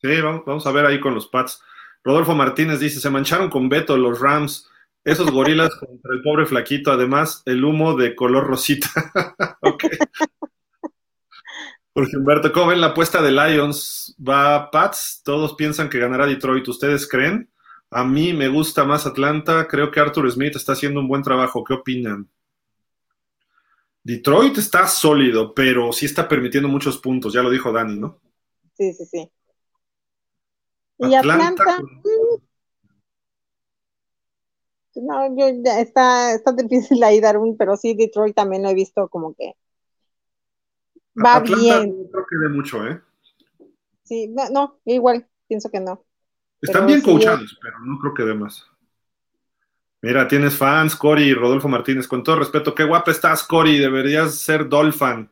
Sí, 0.00 0.20
vamos, 0.22 0.44
vamos 0.46 0.64
a 0.64 0.70
ver 0.70 0.86
ahí 0.86 1.00
con 1.00 1.16
los 1.16 1.26
Pats. 1.26 1.60
Rodolfo 2.04 2.36
Martínez 2.36 2.78
dice, 2.78 3.00
se 3.00 3.10
mancharon 3.10 3.50
con 3.50 3.68
Beto 3.68 3.96
los 3.96 4.20
Rams, 4.20 4.70
esos 5.08 5.30
gorilas 5.30 5.74
contra 5.74 6.12
el 6.12 6.22
pobre 6.22 6.46
flaquito, 6.46 6.92
además 6.92 7.42
el 7.46 7.64
humo 7.64 7.96
de 7.96 8.14
color 8.14 8.46
rosita. 8.46 8.88
ok. 9.62 9.84
Jorge 11.94 12.16
Humberto, 12.16 12.52
¿cómo 12.52 12.68
ven 12.68 12.80
la 12.80 12.88
apuesta 12.88 13.20
de 13.22 13.32
Lions? 13.32 14.14
¿Va 14.18 14.70
Pats? 14.70 15.22
Todos 15.24 15.54
piensan 15.54 15.88
que 15.88 15.98
ganará 15.98 16.26
Detroit. 16.26 16.68
¿Ustedes 16.68 17.08
creen? 17.08 17.50
A 17.90 18.04
mí 18.04 18.32
me 18.32 18.48
gusta 18.48 18.84
más 18.84 19.06
Atlanta. 19.06 19.66
Creo 19.66 19.90
que 19.90 19.98
Arthur 19.98 20.30
Smith 20.30 20.56
está 20.56 20.72
haciendo 20.72 21.00
un 21.00 21.08
buen 21.08 21.22
trabajo. 21.22 21.64
¿Qué 21.64 21.74
opinan? 21.74 22.28
Detroit 24.04 24.58
está 24.58 24.86
sólido, 24.86 25.54
pero 25.54 25.92
sí 25.92 26.06
está 26.06 26.28
permitiendo 26.28 26.68
muchos 26.68 26.98
puntos. 26.98 27.32
Ya 27.32 27.42
lo 27.42 27.50
dijo 27.50 27.72
Dani, 27.72 27.98
¿no? 27.98 28.20
Sí, 28.76 28.92
sí, 28.92 29.04
sí. 29.06 29.30
Y 30.98 31.14
Atlanta. 31.14 31.78
No, 35.02 35.36
yo, 35.36 35.46
está, 35.78 36.34
está 36.34 36.52
difícil 36.52 37.02
ahí 37.02 37.20
dar 37.20 37.38
un, 37.38 37.56
pero 37.56 37.76
sí, 37.76 37.94
Detroit 37.94 38.34
también 38.34 38.62
lo 38.62 38.68
he 38.68 38.74
visto 38.74 39.08
como 39.08 39.34
que 39.34 39.54
va 41.14 41.40
bien. 41.40 42.02
No 42.02 42.10
creo 42.10 42.26
que 42.28 42.36
dé 42.36 42.48
mucho, 42.48 42.86
¿eh? 42.86 43.00
Sí, 44.04 44.28
no, 44.28 44.80
igual, 44.84 45.26
pienso 45.46 45.70
que 45.70 45.80
no. 45.80 46.04
Están 46.60 46.86
bien 46.86 47.02
coachados, 47.02 47.58
pero 47.62 47.78
no 47.80 47.98
creo 47.98 48.14
que 48.14 48.22
dé 48.24 48.34
más. 48.34 48.66
Mira, 50.00 50.28
tienes 50.28 50.56
fans, 50.56 50.94
Cory 50.94 51.24
y 51.24 51.34
Rodolfo 51.34 51.68
Martínez. 51.68 52.06
Con 52.06 52.22
todo 52.22 52.36
respeto, 52.36 52.74
qué 52.74 52.84
guapa 52.84 53.10
estás, 53.10 53.42
Cory. 53.42 53.78
Deberías 53.78 54.36
ser 54.36 54.68
Dolphin. 54.68 55.28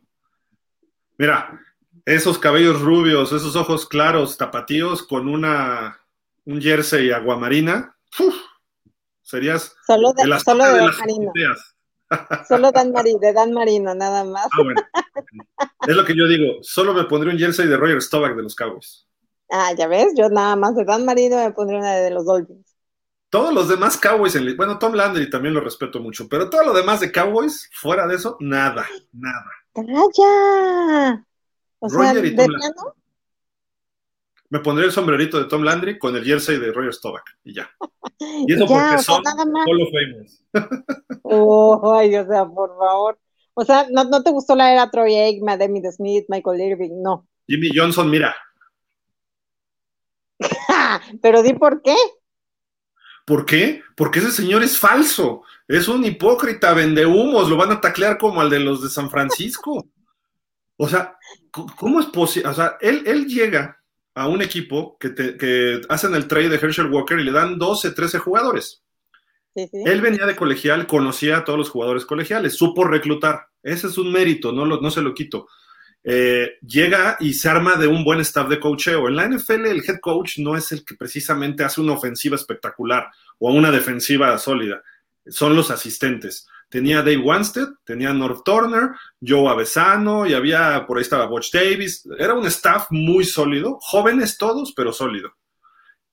Mira, 1.19 1.61
esos 2.05 2.39
cabellos 2.39 2.81
rubios, 2.81 3.33
esos 3.33 3.55
ojos 3.57 3.87
claros, 3.87 4.37
tapatíos, 4.37 5.03
con 5.05 5.29
una 5.29 6.01
un 6.45 6.61
jersey 6.61 7.11
aguamarina. 7.11 7.97
Serías 9.27 9.74
solo 9.86 10.12
de, 10.12 10.23
solo 10.40 10.65
de, 10.65 10.78
Dan 10.78 10.90
Marino. 10.98 11.32
Solo 12.48 12.70
Dan 12.70 12.93
Marino, 12.93 13.19
de 13.19 13.32
Dan 13.32 13.53
Marino, 13.53 13.93
nada 13.93 14.23
más. 14.23 14.47
Ah, 14.47 14.62
bueno. 14.62 14.81
es 15.89 15.97
lo 15.97 16.05
que 16.05 16.16
yo 16.16 16.28
digo. 16.28 16.62
Solo 16.62 16.94
me 16.94 17.03
pondré 17.03 17.31
un 17.31 17.39
jersey 17.39 17.66
de 17.66 17.77
Roger 17.77 18.01
Staubach 18.01 18.36
de 18.36 18.44
los 18.44 18.55
Cowboys. 18.55 19.09
Ah, 19.51 19.73
ya 19.77 19.89
ves, 19.89 20.12
yo 20.16 20.28
nada 20.28 20.55
más 20.55 20.77
de 20.77 20.85
Dan 20.85 21.05
Marino 21.05 21.36
me 21.36 21.51
pondría 21.51 21.81
una 21.81 21.94
de 21.97 22.11
los 22.11 22.24
Dolphins. 22.24 22.77
Todos 23.28 23.53
los 23.53 23.69
demás 23.69 23.97
Cowboys, 23.97 24.39
bueno, 24.57 24.78
Tom 24.78 24.94
Landry 24.94 25.28
también 25.28 25.53
lo 25.53 25.61
respeto 25.61 25.98
mucho, 25.98 26.28
pero 26.28 26.48
todo 26.48 26.65
lo 26.65 26.73
demás 26.73 27.01
de 27.01 27.11
Cowboys, 27.11 27.69
fuera 27.73 28.07
de 28.07 28.15
eso, 28.15 28.36
nada, 28.39 28.86
nada. 29.12 29.51
¡Calla! 29.74 31.27
O 31.81 31.89
sea, 31.89 32.15
¿de 32.15 32.31
plano? 32.32 32.94
Me 34.48 34.60
pondría 34.60 34.86
el 34.86 34.93
sombrerito 34.93 35.39
de 35.39 35.47
Tom 35.47 35.62
Landry 35.62 35.98
con 35.98 36.14
el 36.16 36.24
jersey 36.24 36.59
de 36.59 36.73
Roger 36.73 36.94
Staubach 36.94 37.24
y 37.44 37.55
ya. 37.55 37.70
Y 38.18 38.52
eso 38.52 38.66
porque 38.66 38.98
son 38.98 39.23
solo 39.24 39.86
famous. 39.90 40.44
oh, 41.23 41.94
ay, 41.94 42.14
o 42.16 42.27
sea, 42.27 42.47
por 42.47 42.77
favor. 42.78 43.18
O 43.55 43.64
sea, 43.64 43.86
¿no, 43.90 44.05
no 44.05 44.23
te 44.23 44.31
gustó 44.31 44.55
la 44.55 44.73
era 44.73 44.90
Troy 44.90 45.14
Aikman, 45.14 45.59
Demi 45.59 45.81
Smith, 45.90 46.27
Michael 46.28 46.60
Irving? 46.60 47.02
No. 47.02 47.27
Jimmy 47.48 47.70
Johnson, 47.74 48.10
mira, 48.10 48.35
Pero 51.23 51.43
di 51.43 51.52
por 51.55 51.82
qué. 51.82 51.97
¿Por 53.24 53.44
qué? 53.44 53.82
Porque 53.97 54.20
ese 54.20 54.31
señor 54.31 54.62
es 54.62 54.78
falso, 54.78 55.43
es 55.66 55.89
un 55.89 56.05
hipócrita, 56.05 56.74
vende 56.74 57.06
humos, 57.06 57.48
lo 57.48 57.56
van 57.56 57.73
a 57.73 57.81
taclear 57.81 58.18
como 58.18 58.40
al 58.40 58.51
de 58.51 58.60
los 58.60 58.82
de 58.82 58.89
San 58.89 59.10
Francisco. 59.10 59.89
O 60.77 60.89
sea, 60.89 61.18
¿cómo 61.51 61.98
es 62.01 62.06
posible? 62.06 62.51
O 62.51 62.55
sea, 62.55 62.77
él, 62.81 63.02
él 63.06 63.27
llega 63.27 63.76
a 64.17 64.27
un 64.27 64.41
equipo 64.41 64.97
que, 64.99 65.15
que, 65.15 65.83
hacen 65.91 66.15
el 66.15 66.27
trade 66.27 66.49
de 66.49 66.57
Herschel 66.57 66.91
Walker 66.91 67.19
y 67.19 67.25
le 67.25 67.33
dan 67.33 67.59
12, 67.59 67.91
13 67.91 68.19
jugadores. 68.19 68.83
Él 69.55 70.01
venía 70.01 70.27
de 70.27 70.37
colegial, 70.37 70.87
conocía 70.87 71.39
a 71.39 71.45
todos 71.45 71.59
los 71.59 71.71
jugadores 71.71 72.07
colegiales, 72.07 72.57
supo 72.57 72.85
reclutar. 72.85 73.49
Ese 73.63 73.87
es 73.87 73.99
un 73.99 74.11
mérito, 74.11 74.53
no, 74.53 74.65
lo, 74.65 74.81
no 74.81 74.91
se 74.91 75.03
lo 75.03 75.13
quito. 75.15 75.49
Eh, 76.03 76.53
llega 76.67 77.19
y 77.21 77.35
se 77.35 77.49
arma 77.49 77.77
de 77.77 77.89
un 77.89 78.05
buen 78.05 78.21
staff 78.21 78.49
de 78.49 78.59
coacheo. 78.59 79.09
En 79.09 79.17
la 79.17 79.29
NFL 79.29 79.67
el 79.67 79.83
head 79.87 80.01
coach 80.01 80.39
no 80.39 80.57
es 80.57 80.73
el 80.73 80.83
que 80.83 80.95
precisamente 80.95 81.63
hace 81.63 81.83
una 81.83 81.93
ofensiva 81.93 82.37
espectacular 82.37 83.09
o 83.39 83.53
una 83.53 83.71
defensiva 83.71 84.37
sólida, 84.39 84.83
son 85.27 85.55
los 85.55 85.71
asistentes. 85.71 86.47
Tenía 86.69 86.99
Dave 86.99 87.19
Wanstead, 87.19 87.69
tenía 87.85 88.13
North 88.13 88.43
Turner, 88.45 88.91
Joe 89.21 89.49
Avesano 89.49 90.27
y 90.27 90.35
había, 90.35 90.85
por 90.87 90.99
ahí 90.99 91.03
estaba 91.03 91.29
Watch 91.29 91.53
Davis. 91.53 92.07
Era 92.19 92.35
un 92.35 92.47
staff 92.47 92.87
muy 92.91 93.25
sólido, 93.25 93.79
jóvenes 93.81 94.37
todos, 94.37 94.73
pero 94.75 94.93
sólido. 94.93 95.33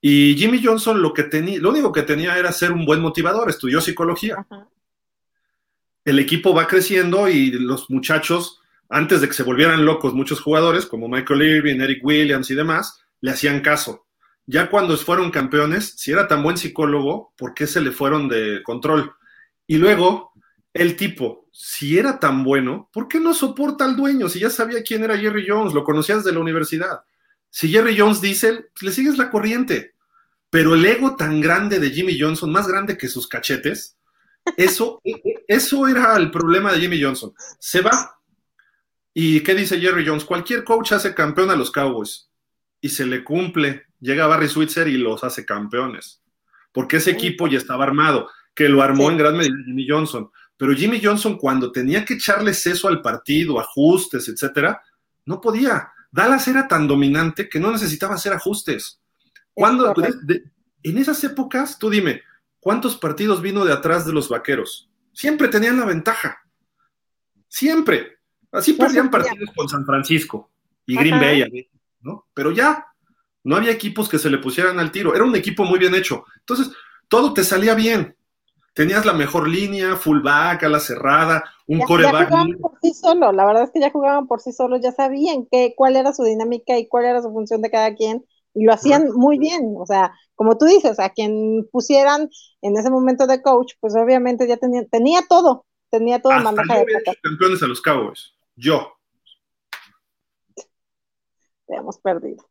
Y 0.00 0.36
Jimmy 0.36 0.62
Johnson 0.62 1.00
lo 1.00 1.12
que 1.12 1.24
tenía, 1.24 1.58
lo 1.58 1.70
único 1.70 1.90
que 1.90 2.02
tenía 2.02 2.38
era 2.38 2.52
ser 2.52 2.72
un 2.72 2.84
buen 2.84 3.00
motivador, 3.00 3.48
estudió 3.48 3.80
psicología. 3.80 4.46
El 6.04 6.18
equipo 6.18 6.54
va 6.54 6.66
creciendo 6.66 7.28
y 7.28 7.50
los 7.50 7.90
muchachos 7.90 8.60
antes 8.88 9.20
de 9.20 9.28
que 9.28 9.34
se 9.34 9.42
volvieran 9.42 9.84
locos 9.84 10.14
muchos 10.14 10.40
jugadores, 10.40 10.86
como 10.86 11.08
Michael 11.08 11.42
Irving, 11.42 11.80
Eric 11.80 12.04
Williams 12.04 12.50
y 12.50 12.54
demás, 12.54 13.02
le 13.20 13.30
hacían 13.30 13.60
caso. 13.60 14.06
Ya 14.46 14.68
cuando 14.68 14.96
fueron 14.96 15.30
campeones, 15.30 15.94
si 15.96 16.12
era 16.12 16.28
tan 16.28 16.42
buen 16.42 16.58
psicólogo, 16.58 17.32
¿por 17.36 17.54
qué 17.54 17.66
se 17.66 17.80
le 17.80 17.92
fueron 17.92 18.28
de 18.28 18.62
control? 18.62 19.14
Y 19.66 19.78
luego, 19.78 20.33
el 20.74 20.96
tipo, 20.96 21.48
si 21.52 21.98
era 21.98 22.20
tan 22.20 22.44
bueno, 22.44 22.90
¿por 22.92 23.08
qué 23.08 23.20
no 23.20 23.32
soporta 23.32 23.84
al 23.86 23.96
dueño? 23.96 24.28
Si 24.28 24.40
ya 24.40 24.50
sabía 24.50 24.82
quién 24.82 25.04
era 25.04 25.16
Jerry 25.16 25.46
Jones, 25.48 25.72
lo 25.72 25.84
conocías 25.84 26.24
de 26.24 26.32
la 26.32 26.40
universidad. 26.40 27.04
Si 27.48 27.70
Jerry 27.70 27.98
Jones 27.98 28.20
dice, 28.20 28.66
le 28.82 28.92
sigues 28.92 29.16
la 29.16 29.30
corriente. 29.30 29.94
Pero 30.50 30.74
el 30.74 30.84
ego 30.84 31.16
tan 31.16 31.40
grande 31.40 31.80
de 31.80 31.90
Jimmy 31.90 32.20
Johnson, 32.20 32.52
más 32.52 32.68
grande 32.68 32.98
que 32.98 33.08
sus 33.08 33.26
cachetes, 33.26 33.96
eso, 34.56 35.00
e, 35.04 35.12
e, 35.12 35.44
eso 35.48 35.88
era 35.88 36.14
el 36.16 36.30
problema 36.30 36.72
de 36.72 36.80
Jimmy 36.80 37.02
Johnson. 37.02 37.32
Se 37.58 37.80
va, 37.80 38.14
¿Y 39.16 39.40
qué 39.40 39.54
dice 39.54 39.80
Jerry 39.80 40.04
Jones? 40.04 40.24
Cualquier 40.24 40.64
coach 40.64 40.92
hace 40.92 41.14
campeón 41.14 41.48
a 41.50 41.56
los 41.56 41.70
Cowboys 41.70 42.28
y 42.80 42.88
se 42.88 43.06
le 43.06 43.22
cumple. 43.22 43.84
Llega 44.00 44.26
Barry 44.26 44.48
Switzer 44.48 44.88
y 44.88 44.98
los 44.98 45.22
hace 45.22 45.46
campeones. 45.46 46.20
Porque 46.72 46.96
ese 46.96 47.12
equipo 47.12 47.46
ya 47.46 47.58
estaba 47.58 47.84
armado, 47.84 48.28
que 48.54 48.68
lo 48.68 48.82
armó 48.82 49.08
en 49.10 49.18
gran 49.18 49.36
medida 49.36 49.54
Jimmy 49.64 49.86
Johnson. 49.88 50.30
Pero 50.56 50.74
Jimmy 50.74 51.00
Johnson, 51.02 51.36
cuando 51.36 51.72
tenía 51.72 52.04
que 52.04 52.14
echarle 52.14 52.54
seso 52.54 52.88
al 52.88 53.02
partido, 53.02 53.58
ajustes, 53.58 54.28
etcétera, 54.28 54.80
no 55.26 55.40
podía. 55.40 55.90
Dallas 56.10 56.46
era 56.46 56.68
tan 56.68 56.86
dominante 56.86 57.48
que 57.48 57.58
no 57.58 57.72
necesitaba 57.72 58.14
hacer 58.14 58.32
ajustes. 58.32 59.00
Cuando, 59.52 59.92
en 60.82 60.98
esas 60.98 61.22
épocas, 61.24 61.78
tú 61.78 61.90
dime, 61.90 62.22
¿cuántos 62.60 62.96
partidos 62.96 63.42
vino 63.42 63.64
de 63.64 63.72
atrás 63.72 64.06
de 64.06 64.12
los 64.12 64.28
vaqueros? 64.28 64.88
Siempre 65.12 65.48
tenían 65.48 65.78
la 65.78 65.86
ventaja. 65.86 66.38
Siempre. 67.48 68.18
Así 68.52 68.74
perdían 68.74 69.10
partidos 69.10 69.50
con 69.56 69.68
San 69.68 69.84
Francisco 69.84 70.50
y 70.86 70.96
Green 70.96 71.18
Bay, 71.18 71.68
¿no? 72.00 72.26
Pero 72.32 72.52
ya, 72.52 72.86
no 73.42 73.56
había 73.56 73.72
equipos 73.72 74.08
que 74.08 74.18
se 74.18 74.30
le 74.30 74.38
pusieran 74.38 74.78
al 74.78 74.92
tiro. 74.92 75.14
Era 75.14 75.24
un 75.24 75.34
equipo 75.34 75.64
muy 75.64 75.78
bien 75.78 75.94
hecho. 75.94 76.24
Entonces, 76.40 76.70
todo 77.08 77.34
te 77.34 77.42
salía 77.44 77.74
bien. 77.74 78.16
Tenías 78.74 79.06
la 79.06 79.12
mejor 79.12 79.48
línea, 79.48 79.94
fullback, 79.94 80.64
a 80.64 80.68
la 80.68 80.80
cerrada, 80.80 81.44
un 81.68 81.80
coreback. 81.80 82.28
Ya 82.28 82.28
jugaban 82.28 82.58
por 82.58 82.72
sí 82.82 82.92
solo, 82.92 83.32
la 83.32 83.46
verdad 83.46 83.62
es 83.62 83.70
que 83.70 83.80
ya 83.80 83.90
jugaban 83.90 84.26
por 84.26 84.40
sí 84.40 84.52
solos, 84.52 84.80
ya 84.82 84.90
sabían 84.90 85.46
que, 85.46 85.74
cuál 85.76 85.94
era 85.94 86.12
su 86.12 86.24
dinámica 86.24 86.76
y 86.76 86.88
cuál 86.88 87.04
era 87.04 87.22
su 87.22 87.30
función 87.30 87.62
de 87.62 87.70
cada 87.70 87.94
quien, 87.94 88.26
y 88.52 88.64
lo 88.64 88.72
hacían 88.72 89.12
muy 89.12 89.38
bien. 89.38 89.76
O 89.78 89.86
sea, 89.86 90.12
como 90.34 90.58
tú 90.58 90.64
dices, 90.64 90.98
a 90.98 91.10
quien 91.10 91.68
pusieran 91.70 92.28
en 92.62 92.76
ese 92.76 92.90
momento 92.90 93.28
de 93.28 93.42
coach, 93.42 93.74
pues 93.78 93.94
obviamente 93.94 94.48
ya 94.48 94.56
tenía, 94.56 94.84
tenía 94.86 95.22
todo, 95.28 95.66
tenía 95.88 96.20
todo 96.20 96.32
Hasta 96.32 96.50
de 96.50 97.18
campeones 97.22 97.62
a 97.62 97.68
los 97.68 97.80
Cowboys. 97.80 98.34
Yo. 98.56 98.92
Te 101.66 101.76
hemos 101.76 101.98
perdido. 101.98 102.44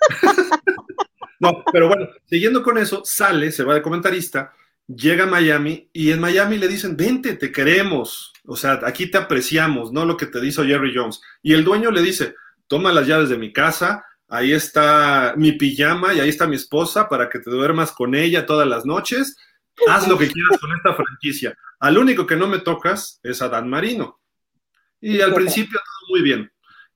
no, 1.40 1.62
pero 1.72 1.86
bueno, 1.86 2.08
siguiendo 2.24 2.64
con 2.64 2.78
eso, 2.78 3.02
sale, 3.04 3.52
se 3.52 3.62
va 3.62 3.74
de 3.74 3.82
comentarista, 3.82 4.52
llega 4.86 5.24
a 5.24 5.28
Miami 5.28 5.88
y 5.92 6.10
en 6.10 6.20
Miami 6.20 6.58
le 6.58 6.68
dicen, 6.68 6.96
vente, 6.96 7.34
te 7.34 7.52
queremos. 7.52 8.32
O 8.44 8.56
sea, 8.56 8.80
aquí 8.84 9.10
te 9.10 9.18
apreciamos, 9.18 9.92
no 9.92 10.04
lo 10.04 10.16
que 10.16 10.26
te 10.26 10.44
hizo 10.44 10.64
Jerry 10.64 10.92
Jones. 10.94 11.20
Y 11.42 11.54
el 11.54 11.64
dueño 11.64 11.90
le 11.90 12.02
dice, 12.02 12.34
toma 12.66 12.92
las 12.92 13.06
llaves 13.06 13.28
de 13.28 13.38
mi 13.38 13.52
casa, 13.52 14.04
ahí 14.28 14.52
está 14.52 15.34
mi 15.36 15.52
pijama 15.52 16.14
y 16.14 16.20
ahí 16.20 16.28
está 16.28 16.46
mi 16.46 16.56
esposa 16.56 17.08
para 17.08 17.28
que 17.28 17.38
te 17.38 17.50
duermas 17.50 17.92
con 17.92 18.14
ella 18.14 18.46
todas 18.46 18.66
las 18.66 18.84
noches. 18.84 19.36
Haz 19.88 20.08
lo 20.08 20.18
que 20.18 20.30
quieras 20.30 20.58
con 20.60 20.72
esta 20.72 20.94
franquicia. 20.94 21.56
Al 21.80 21.98
único 21.98 22.26
que 22.26 22.36
no 22.36 22.46
me 22.46 22.58
tocas 22.58 23.20
es 23.22 23.42
a 23.42 23.48
Dan 23.48 23.68
Marino. 23.68 24.20
Y 25.00 25.20
al 25.20 25.34
principio 25.34 25.80
todo 25.80 26.10
muy 26.10 26.22
bien. 26.22 26.52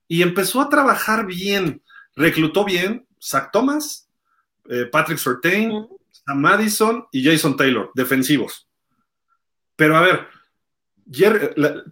Y 0.07 0.23
empezó 0.23 0.61
a 0.61 0.69
trabajar 0.69 1.27
bien, 1.27 1.83
reclutó 2.15 2.65
bien 2.65 3.07
Zach 3.21 3.51
Thomas, 3.53 4.09
eh, 4.69 4.87
Patrick 4.87 5.19
Sortain, 5.19 5.89
Sam 6.25 6.41
Madison 6.41 7.07
y 7.13 7.25
Jason 7.25 7.57
Taylor, 7.57 7.91
defensivos. 7.95 8.69
Pero 9.77 9.97
a 9.97 10.01
ver, 10.01 10.27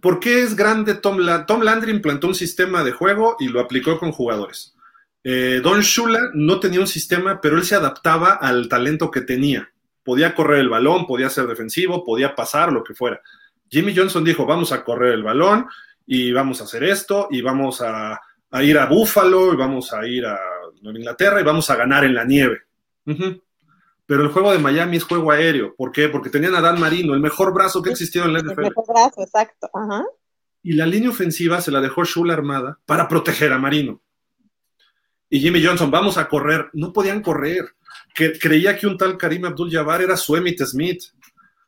¿por 0.01 0.21
qué 0.21 0.43
es 0.43 0.57
grande 0.57 0.95
Tom 0.95 1.19
Landry? 1.19 1.47
Tom 1.47 1.63
Landry 1.63 1.93
implantó 1.93 2.29
un 2.29 2.35
sistema 2.35 2.83
de 2.83 2.93
juego 2.93 3.37
y 3.39 3.49
lo 3.49 3.61
aplicó 3.61 3.99
con 3.99 4.13
jugadores. 4.13 4.75
Eh, 5.23 5.61
Don 5.63 5.81
Shula 5.81 6.31
no 6.35 6.61
tenía 6.61 6.81
un 6.81 6.87
sistema, 6.87 7.41
pero 7.41 7.57
él 7.57 7.65
se 7.65 7.75
adaptaba 7.75 8.35
al 8.35 8.69
talento 8.69 9.11
que 9.11 9.23
tenía. 9.23 9.71
Podía 10.03 10.35
correr 10.35 10.61
el 10.61 10.69
balón, 10.69 11.07
podía 11.07 11.31
ser 11.31 11.47
defensivo, 11.47 12.05
podía 12.05 12.35
pasar, 12.35 12.73
lo 12.73 12.85
que 12.85 12.95
fuera. 12.95 13.23
Jimmy 13.71 13.97
Johnson 13.97 14.23
dijo, 14.23 14.45
vamos 14.45 14.71
a 14.73 14.85
correr 14.85 15.15
el 15.15 15.23
balón, 15.23 15.67
y 16.07 16.31
vamos 16.33 16.61
a 16.61 16.65
hacer 16.65 16.85
esto, 16.85 17.29
y 17.31 17.41
vamos 17.41 17.81
a, 17.81 18.21
ir 18.61 18.79
a 18.79 18.85
Búfalo, 18.87 19.55
y 19.55 19.57
vamos 19.57 19.93
a 19.95 20.07
ir 20.07 20.27
a 20.27 20.39
Inglaterra, 20.83 21.41
y 21.41 21.45
vamos 21.45 21.71
a 21.71 21.77
ganar 21.77 22.05
en 22.05 22.15
la 22.15 22.25
nieve. 22.25 22.63
Pero 24.07 24.23
el 24.23 24.29
juego 24.29 24.53
de 24.53 24.59
Miami 24.59 24.99
es 24.99 25.05
juego 25.05 25.31
aéreo. 25.31 25.75
¿Por 25.77 25.93
qué? 25.93 26.09
Porque 26.09 26.31
tenían 26.31 26.55
a 26.55 26.61
Dan 26.61 26.79
Marino, 26.79 27.15
el 27.15 27.21
mejor 27.21 27.55
brazo 27.55 27.83
que 27.83 27.91
existió 27.91 28.25
en 28.25 28.35
la 28.35 28.41
NFL. 28.41 28.61
El 28.61 28.69
mejor 28.69 28.85
brazo, 28.87 29.23
exacto. 29.23 29.71
Ajá. 29.73 30.05
Y 30.63 30.73
la 30.73 30.87
línea 30.87 31.11
ofensiva 31.11 31.61
se 31.61 31.71
la 31.71 31.81
dejó 31.81 32.05
Shula 32.05 32.35
armada 32.35 32.79
para 32.87 33.09
proteger 33.09 33.53
a 33.53 33.59
Marino. 33.59 34.01
Y 35.29 35.41
Jimmy 35.41 35.65
Johnson, 35.65 35.91
vamos 35.91 36.17
a 36.17 36.29
correr. 36.29 36.71
No 36.75 36.93
podían 36.93 37.23
correr. 37.23 37.65
Que, 38.15 38.39
creía 38.39 38.77
que 38.77 38.87
un 38.87 38.97
tal 38.97 39.19
Karim 39.19 39.45
Abdul-Jabbar 39.47 40.03
era 40.03 40.17
su 40.17 40.35
Smith. 40.37 41.03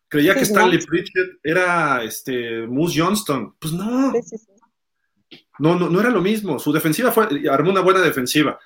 Creía 0.08 0.34
que 0.34 0.42
Stanley 0.42 0.78
Pritchett 0.78 1.38
era 1.42 2.04
este, 2.04 2.66
Moose 2.66 3.00
Johnston. 3.00 3.54
Pues 3.58 3.72
no. 3.72 4.12
no. 4.12 4.20
No, 5.58 5.88
no, 5.88 6.00
era 6.00 6.10
lo 6.10 6.20
mismo. 6.20 6.58
Su 6.58 6.72
defensiva 6.72 7.10
fue, 7.10 7.26
armó 7.50 7.70
una 7.70 7.80
buena 7.80 8.00
defensiva. 8.00 8.58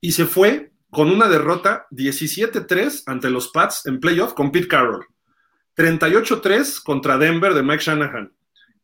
Y 0.00 0.12
se 0.12 0.24
fue 0.24 0.72
con 0.90 1.10
una 1.10 1.28
derrota 1.28 1.86
17-3 1.90 3.02
ante 3.06 3.30
los 3.30 3.48
Pats 3.48 3.86
en 3.86 4.00
playoff 4.00 4.34
con 4.34 4.50
Pete 4.50 4.68
Carroll. 4.68 5.06
38-3 5.76 6.82
contra 6.82 7.18
Denver 7.18 7.54
de 7.54 7.62
Mike 7.62 7.84
Shanahan. 7.84 8.32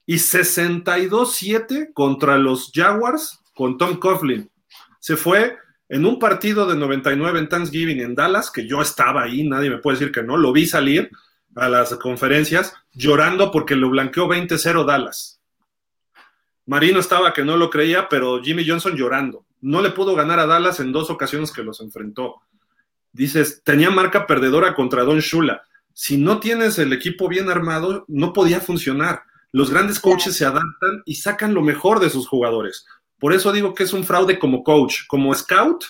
Y 0.06 0.16
62-7 0.16 1.92
contra 1.92 2.38
los 2.38 2.70
Jaguars 2.72 3.40
con 3.54 3.78
Tom 3.78 3.98
Coughlin. 3.98 4.50
Se 5.00 5.16
fue 5.16 5.56
en 5.88 6.06
un 6.06 6.18
partido 6.18 6.66
de 6.66 6.76
99 6.76 7.38
en 7.38 7.48
Thanksgiving 7.48 8.00
en 8.00 8.14
Dallas, 8.14 8.50
que 8.50 8.66
yo 8.66 8.80
estaba 8.80 9.22
ahí, 9.22 9.46
nadie 9.46 9.70
me 9.70 9.78
puede 9.78 9.98
decir 9.98 10.12
que 10.12 10.22
no, 10.22 10.36
lo 10.36 10.52
vi 10.52 10.66
salir 10.66 11.10
a 11.56 11.68
las 11.68 11.94
conferencias 11.96 12.74
llorando 12.92 13.50
porque 13.50 13.76
lo 13.76 13.90
blanqueó 13.90 14.28
20-0 14.28 14.84
Dallas. 14.84 15.40
Marino 16.66 16.98
estaba 16.98 17.32
que 17.32 17.44
no 17.44 17.56
lo 17.56 17.70
creía, 17.70 18.08
pero 18.08 18.42
Jimmy 18.42 18.66
Johnson 18.66 18.96
llorando. 18.96 19.43
No 19.64 19.80
le 19.80 19.92
pudo 19.92 20.14
ganar 20.14 20.38
a 20.40 20.46
Dallas 20.46 20.78
en 20.80 20.92
dos 20.92 21.08
ocasiones 21.08 21.50
que 21.50 21.62
los 21.62 21.80
enfrentó. 21.80 22.42
Dices, 23.12 23.62
tenía 23.64 23.88
marca 23.88 24.26
perdedora 24.26 24.74
contra 24.74 25.04
Don 25.04 25.20
Shula. 25.20 25.62
Si 25.94 26.18
no 26.18 26.38
tienes 26.38 26.78
el 26.78 26.92
equipo 26.92 27.28
bien 27.28 27.48
armado, 27.48 28.04
no 28.06 28.34
podía 28.34 28.60
funcionar. 28.60 29.22
Los 29.52 29.70
grandes 29.70 30.00
coaches 30.00 30.36
se 30.36 30.44
adaptan 30.44 31.02
y 31.06 31.14
sacan 31.14 31.54
lo 31.54 31.62
mejor 31.62 31.98
de 32.00 32.10
sus 32.10 32.28
jugadores. 32.28 32.84
Por 33.18 33.32
eso 33.32 33.52
digo 33.52 33.72
que 33.72 33.84
es 33.84 33.94
un 33.94 34.04
fraude 34.04 34.38
como 34.38 34.62
coach. 34.62 35.06
Como 35.08 35.34
scout, 35.34 35.82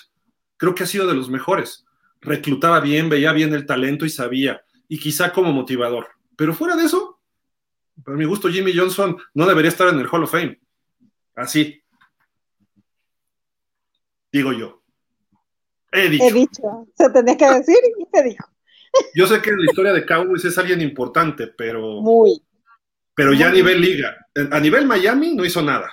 creo 0.55 0.73
que 0.73 0.83
ha 0.83 0.87
sido 0.87 1.05
de 1.05 1.15
los 1.15 1.29
mejores. 1.29 1.85
Reclutaba 2.21 2.79
bien, 2.79 3.09
veía 3.09 3.33
bien 3.33 3.53
el 3.53 3.65
talento 3.65 4.05
y 4.05 4.09
sabía 4.09 4.61
y 4.87 4.99
quizá 4.99 5.33
como 5.33 5.51
motivador. 5.51 6.07
Pero 6.37 6.53
fuera 6.53 6.77
de 6.77 6.85
eso, 6.85 7.19
para 8.05 8.15
mi 8.15 8.23
gusto, 8.23 8.47
Jimmy 8.47 8.71
Johnson 8.73 9.17
no 9.33 9.45
debería 9.45 9.67
estar 9.67 9.89
en 9.89 9.99
el 9.99 10.07
Hall 10.07 10.23
of 10.23 10.31
Fame. 10.31 10.61
Así. 11.35 11.81
Digo 14.35 14.51
yo. 14.51 14.81
He 15.93 16.09
dicho. 16.09 16.25
He 16.25 16.33
dicho. 16.33 16.87
Se 16.97 17.09
tenía 17.09 17.37
que 17.37 17.49
decir 17.51 17.77
y 17.97 18.05
te 18.07 18.21
dijo. 18.21 18.45
Yo 19.15 19.27
sé 19.27 19.41
que 19.41 19.49
en 19.49 19.59
la 19.59 19.65
historia 19.71 19.93
de 19.93 20.05
Cowboys 20.05 20.43
es 20.43 20.57
alguien 20.57 20.81
importante, 20.81 21.47
pero. 21.47 22.01
Muy. 22.01 22.43
Pero 23.15 23.31
ya 23.31 23.47
a 23.47 23.51
nivel 23.51 23.79
liga. 23.79 24.27
A 24.51 24.59
nivel 24.59 24.85
Miami 24.87 25.35
no 25.35 25.45
hizo 25.45 25.61
nada. 25.61 25.89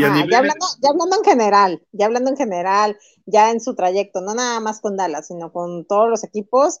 ya, 0.00 0.08
hablando, 0.08 0.66
ya 0.82 0.88
hablando 0.88 1.16
en 1.16 1.24
general, 1.24 1.80
ya 1.92 2.06
hablando 2.06 2.30
en 2.30 2.36
general, 2.36 2.98
ya 3.24 3.52
en 3.52 3.60
su 3.60 3.76
trayecto, 3.76 4.20
no 4.20 4.34
nada 4.34 4.58
más 4.58 4.80
con 4.80 4.96
Dallas, 4.96 5.28
sino 5.28 5.52
con 5.52 5.86
todos 5.86 6.10
los 6.10 6.24
equipos, 6.24 6.80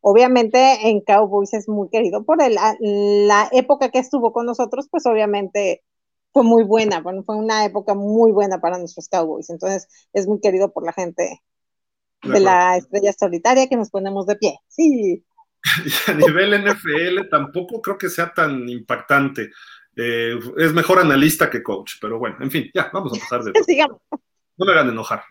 obviamente 0.00 0.88
en 0.88 1.00
Cowboys 1.00 1.54
es 1.54 1.68
muy 1.68 1.90
querido 1.90 2.24
por 2.24 2.38
la 2.40 3.48
época 3.52 3.92
que 3.92 4.00
estuvo 4.00 4.32
con 4.32 4.46
nosotros, 4.46 4.88
pues 4.90 5.06
obviamente 5.06 5.84
fue 6.32 6.42
muy 6.42 6.64
buena, 6.64 7.02
fue 7.02 7.36
una 7.36 7.64
época 7.64 7.94
muy 7.94 8.32
buena 8.32 8.60
para 8.60 8.78
nuestros 8.78 9.08
Cowboys, 9.08 9.50
entonces 9.50 9.88
es 10.12 10.26
muy 10.26 10.40
querido 10.40 10.72
por 10.72 10.84
la 10.84 10.92
gente 10.92 11.40
de 12.22 12.40
la 12.40 12.76
estrella 12.76 13.12
solitaria 13.12 13.68
que 13.68 13.76
nos 13.76 13.90
ponemos 13.90 14.26
de 14.26 14.36
pie, 14.36 14.58
sí. 14.68 15.24
Y 15.84 16.10
a 16.10 16.14
nivel 16.14 16.64
NFL 16.64 17.28
tampoco 17.30 17.80
creo 17.80 17.96
que 17.96 18.08
sea 18.08 18.32
tan 18.32 18.68
impactante. 18.68 19.50
Eh, 19.94 20.38
es 20.56 20.72
mejor 20.72 20.98
analista 20.98 21.48
que 21.48 21.62
coach, 21.62 21.94
pero 22.00 22.18
bueno, 22.18 22.36
en 22.40 22.50
fin, 22.50 22.70
ya, 22.74 22.90
vamos 22.92 23.12
a 23.16 23.20
pasar 23.20 23.44
de 23.44 23.52
No 24.56 24.66
me 24.66 24.72
hagan 24.72 24.88
enojar. 24.88 25.22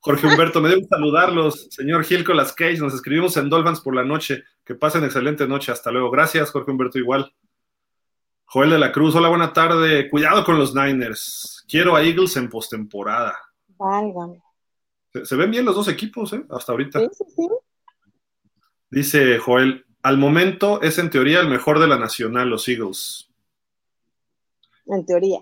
Jorge 0.00 0.26
Humberto, 0.26 0.60
me 0.60 0.68
debo 0.68 0.86
saludarlos. 0.88 1.68
Señor 1.70 2.04
Gil 2.04 2.24
las 2.34 2.52
Cage, 2.52 2.78
nos 2.78 2.94
escribimos 2.94 3.36
en 3.36 3.50
Dolphins 3.50 3.80
por 3.80 3.94
la 3.94 4.04
noche. 4.04 4.44
Que 4.64 4.74
pasen 4.74 5.04
excelente 5.04 5.48
noche. 5.48 5.72
Hasta 5.72 5.90
luego. 5.90 6.10
Gracias, 6.10 6.50
Jorge 6.50 6.70
Humberto, 6.70 6.98
igual. 6.98 7.32
Joel 8.50 8.70
de 8.70 8.78
la 8.78 8.92
Cruz, 8.92 9.14
hola, 9.14 9.28
buena 9.28 9.52
tarde. 9.52 10.08
Cuidado 10.08 10.42
con 10.42 10.58
los 10.58 10.74
Niners. 10.74 11.66
Quiero 11.68 11.94
a 11.94 12.02
Eagles 12.02 12.34
en 12.38 12.48
postemporada. 12.48 13.38
Válgame. 13.76 14.42
Se, 15.22 15.36
ven 15.36 15.50
bien 15.50 15.66
los 15.66 15.74
dos 15.74 15.86
equipos, 15.88 16.32
¿eh? 16.32 16.42
Hasta 16.48 16.72
ahorita. 16.72 16.98
Sí, 17.00 17.06
sí, 17.12 17.24
sí. 17.36 17.48
Dice 18.88 19.38
Joel, 19.38 19.84
al 20.02 20.16
momento 20.16 20.80
es 20.80 20.98
en 20.98 21.10
teoría 21.10 21.40
el 21.40 21.48
mejor 21.48 21.78
de 21.78 21.88
la 21.88 21.98
nacional, 21.98 22.48
los 22.48 22.66
Eagles. 22.68 23.30
En 24.86 25.04
teoría. 25.04 25.40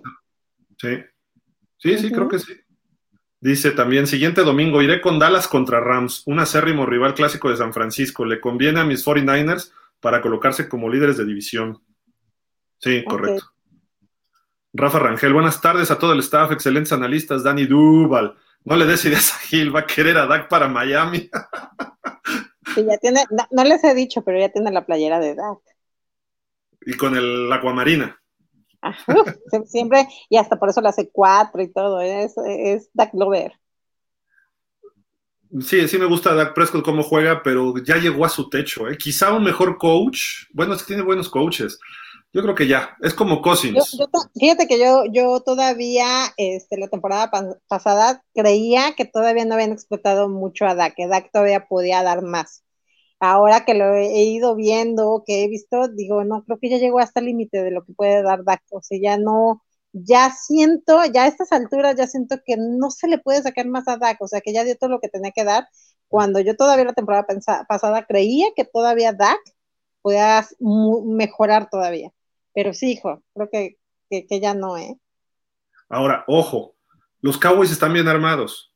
Sí. 0.76 0.98
Sí, 1.78 1.98
sí, 1.98 2.10
creo 2.10 2.28
que 2.28 2.40
sí. 2.40 2.54
Dice 3.38 3.70
también, 3.70 4.08
siguiente 4.08 4.42
domingo, 4.42 4.82
iré 4.82 5.00
con 5.00 5.20
Dallas 5.20 5.46
contra 5.46 5.78
Rams, 5.78 6.24
un 6.26 6.40
acérrimo 6.40 6.86
rival 6.86 7.14
clásico 7.14 7.50
de 7.50 7.56
San 7.56 7.72
Francisco. 7.72 8.24
Le 8.24 8.40
conviene 8.40 8.80
a 8.80 8.84
mis 8.84 9.06
49ers 9.06 9.70
para 10.00 10.20
colocarse 10.20 10.68
como 10.68 10.90
líderes 10.90 11.16
de 11.16 11.24
división. 11.24 11.85
Sí, 12.78 13.05
correcto. 13.05 13.44
Rafa 14.73 14.98
Rangel, 14.98 15.32
buenas 15.32 15.61
tardes 15.61 15.90
a 15.90 15.98
todo 15.98 16.12
el 16.12 16.20
staff, 16.20 16.53
excelentes 16.53 16.93
analistas. 16.93 17.43
Dani 17.43 17.66
Duval, 17.66 18.36
no 18.65 18.77
le 18.77 18.85
des 18.85 19.05
ideas 19.07 19.32
a 19.32 19.39
Gil, 19.39 19.74
va 19.74 19.81
a 19.81 19.86
querer 19.86 20.19
a 20.19 20.27
Dak 20.27 20.48
para 20.48 20.69
Miami. 20.69 21.31
Sí, 22.74 22.85
ya 22.85 22.98
tiene, 22.98 23.24
no, 23.53 23.65
les 23.65 23.82
he 23.85 23.94
dicho, 23.94 24.23
pero 24.23 24.39
ya 24.39 24.51
tiene 24.51 24.70
la 24.70 24.85
playera 24.85 25.19
de 25.19 25.35
Dak. 25.35 25.61
Y 26.82 26.93
con 26.94 27.16
el 27.16 27.51
Aquamarina 27.51 28.20
siempre, 29.66 30.07
y 30.28 30.36
hasta 30.36 30.59
por 30.59 30.69
eso 30.69 30.82
le 30.82 30.89
hace 30.89 31.09
cuatro 31.11 31.62
y 31.62 31.73
todo, 31.73 32.01
es, 32.01 32.35
es 32.47 32.90
Dak 32.93 33.15
Lover. 33.15 33.53
Sí, 35.61 35.89
sí 35.89 35.98
me 35.98 36.05
gusta 36.05 36.35
Dak 36.35 36.55
Prescott 36.55 36.85
cómo 36.85 37.03
juega, 37.03 37.43
pero 37.43 37.74
ya 37.82 37.97
llegó 37.97 38.24
a 38.24 38.28
su 38.28 38.51
techo. 38.51 38.89
¿eh? 38.89 38.98
Quizá 38.98 39.32
un 39.32 39.44
mejor 39.44 39.78
coach. 39.78 40.44
Bueno, 40.53 40.74
es 40.74 40.82
que 40.82 40.89
tiene 40.89 41.03
buenos 41.03 41.28
coaches. 41.28 41.78
Yo 42.32 42.43
creo 42.43 42.55
que 42.55 42.69
ya, 42.69 42.97
es 43.01 43.15
como 43.15 43.40
Cousins. 43.40 43.97
fíjate 44.39 44.66
que 44.66 44.78
yo, 44.78 45.05
yo 45.11 45.40
todavía, 45.40 46.07
este, 46.36 46.77
la 46.77 46.89
temporada 46.89 47.31
pasada, 47.66 48.23
creía 48.35 48.94
que 48.94 49.07
todavía 49.07 49.44
no 49.44 49.55
habían 49.55 49.73
explotado 49.73 50.28
mucho 50.28 50.66
a 50.66 50.74
Dak, 50.74 50.94
que 50.94 51.07
Dak 51.07 51.31
todavía 51.32 51.66
podía 51.66 52.03
dar 52.03 52.23
más. 52.23 52.62
Ahora 53.19 53.65
que 53.65 53.74
lo 53.74 53.94
he 53.94 54.24
ido 54.24 54.55
viendo, 54.55 55.23
que 55.27 55.44
he 55.44 55.48
visto, 55.48 55.89
digo, 55.89 56.24
no, 56.24 56.44
creo 56.44 56.59
que 56.59 56.69
ya 56.69 56.77
llegó 56.77 56.98
hasta 56.98 57.20
el 57.20 57.27
límite 57.27 57.62
de 57.62 57.70
lo 57.70 57.85
que 57.85 57.94
puede 57.94 58.23
dar 58.23 58.44
Dak, 58.44 58.62
o 58.70 58.82
sea, 58.82 58.98
ya 59.01 59.16
no, 59.16 59.62
ya 59.93 60.31
siento, 60.31 61.03
ya 61.07 61.24
a 61.24 61.27
estas 61.28 61.53
alturas 61.53 61.97
ya 61.97 62.07
siento 62.07 62.36
que 62.44 62.57
no 62.59 62.90
se 62.90 63.09
le 63.09 63.19
puede 63.19 63.43
sacar 63.43 63.66
más 63.66 63.89
a 63.89 63.97
Dak, 63.97 64.20
o 64.20 64.28
sea, 64.28 64.43
que 64.43 64.53
ya 64.53 64.65
dio 64.65 64.77
todo 64.77 64.90
lo 64.90 65.01
que 65.01 65.09
tenía 65.09 65.32
que 65.35 65.44
dar, 65.44 65.69
cuando 66.09 66.40
yo 66.40 66.57
todavía 66.57 66.85
la 66.85 66.93
temporada 66.93 67.27
pasada 67.69 68.05
creía 68.07 68.48
que 68.55 68.65
todavía 68.65 69.12
Dak 69.12 69.40
podía 70.03 70.47
mejorar 70.61 71.69
todavía, 71.70 72.12
pero 72.56 72.72
sí, 72.72 72.92
hijo, 72.92 73.22
creo 73.34 73.50
que, 73.52 73.76
que 74.08 74.40
ya 74.40 74.54
no, 74.54 74.78
¿eh? 74.78 74.98
Ahora, 75.90 76.24
ojo, 76.26 76.74
los 77.20 77.36
Cowboys 77.36 77.70
están 77.70 77.92
bien 77.92 78.08
armados. 78.08 78.72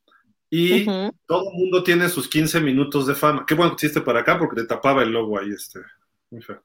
Y 0.51 0.85
todo 1.25 1.51
el 1.51 1.57
mundo 1.57 1.83
tiene 1.83 2.11
sus 2.11 2.29
15 2.29 2.61
minutos 2.61 3.07
de 3.07 3.15
fama. 3.15 3.47
Qué 3.47 3.55
bueno 3.55 3.75
que 3.75 3.87
hiciste 3.87 4.03
para 4.03 4.21
acá 4.21 4.39
porque 4.39 4.61
te 4.61 4.67
tapaba 4.67 5.03
el 5.03 5.13
logo 5.13 5.39
ahí, 5.39 5.49
este. 5.51 5.81
Muy 6.29 6.43
feo. 6.43 6.63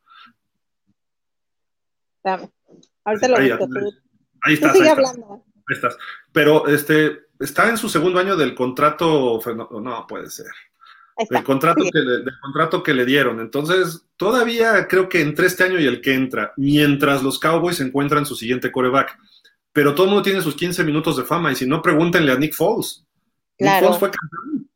Ahorita 3.05 3.27
lo 3.29 3.37
ahí, 3.37 3.49
ahí, 4.41 4.53
estás, 4.55 4.75
ahí, 4.75 4.89
estás. 5.69 5.97
Pero 6.33 6.67
este 6.67 7.27
está 7.39 7.69
en 7.69 7.77
su 7.77 7.87
segundo 7.87 8.19
año 8.19 8.35
del 8.35 8.55
contrato. 8.55 9.39
No, 9.81 10.05
puede 10.05 10.29
ser. 10.29 10.51
El 11.17 11.43
contrato, 11.43 11.81
que 11.91 11.99
le, 11.99 12.23
del 12.23 12.39
contrato 12.41 12.83
que 12.83 12.93
le 12.93 13.05
dieron. 13.05 13.39
Entonces, 13.39 14.05
todavía 14.17 14.87
creo 14.87 15.07
que 15.07 15.21
entre 15.21 15.47
este 15.47 15.63
año 15.63 15.79
y 15.79 15.85
el 15.85 16.01
que 16.01 16.13
entra, 16.13 16.53
mientras 16.57 17.23
los 17.23 17.39
Cowboys 17.39 17.79
encuentran 17.79 18.25
su 18.25 18.35
siguiente 18.35 18.71
coreback. 18.71 19.17
Pero 19.71 19.93
todo 19.93 20.05
el 20.05 20.09
mundo 20.11 20.23
tiene 20.23 20.41
sus 20.41 20.55
15 20.55 20.83
minutos 20.83 21.17
de 21.17 21.23
fama. 21.23 21.51
Y 21.51 21.55
si 21.55 21.65
no, 21.65 21.81
pregúntenle 21.81 22.31
a 22.31 22.37
Nick 22.37 22.53
Foles. 22.53 23.05
Claro. 23.57 23.93
fue 23.93 24.11
campeón. 24.11 24.69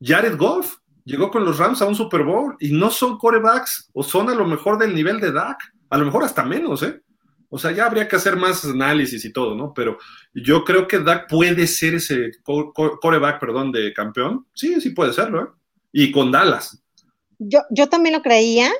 Jared 0.00 0.36
Goff 0.36 0.76
llegó 1.04 1.30
con 1.30 1.44
los 1.44 1.58
Rams 1.58 1.82
a 1.82 1.86
un 1.86 1.94
Super 1.94 2.22
Bowl 2.22 2.56
y 2.60 2.72
no 2.72 2.90
son 2.90 3.18
corebacks 3.18 3.90
o 3.92 4.02
son 4.02 4.28
a 4.28 4.34
lo 4.34 4.46
mejor 4.46 4.78
del 4.78 4.94
nivel 4.94 5.20
de 5.20 5.32
Dak, 5.32 5.58
a 5.90 5.98
lo 5.98 6.04
mejor 6.04 6.24
hasta 6.24 6.44
menos, 6.44 6.82
¿eh? 6.82 7.00
O 7.48 7.58
sea, 7.58 7.72
ya 7.72 7.86
habría 7.86 8.08
que 8.08 8.16
hacer 8.16 8.36
más 8.36 8.64
análisis 8.64 9.24
y 9.24 9.32
todo, 9.32 9.54
¿no? 9.54 9.72
Pero 9.74 9.98
yo 10.34 10.64
creo 10.64 10.86
que 10.86 10.98
Dak 10.98 11.28
puede 11.28 11.66
ser 11.66 11.94
ese 11.94 12.30
coreback, 13.00 13.40
perdón, 13.40 13.72
de 13.72 13.92
campeón. 13.92 14.46
Sí, 14.54 14.80
sí 14.80 14.90
puede 14.90 15.12
serlo, 15.12 15.42
¿eh? 15.42 15.46
Y 15.92 16.12
con 16.12 16.32
Dallas. 16.32 16.82
Yo, 17.38 17.60
yo 17.70 17.88
también 17.88 18.14
lo 18.14 18.22
creía, 18.22 18.70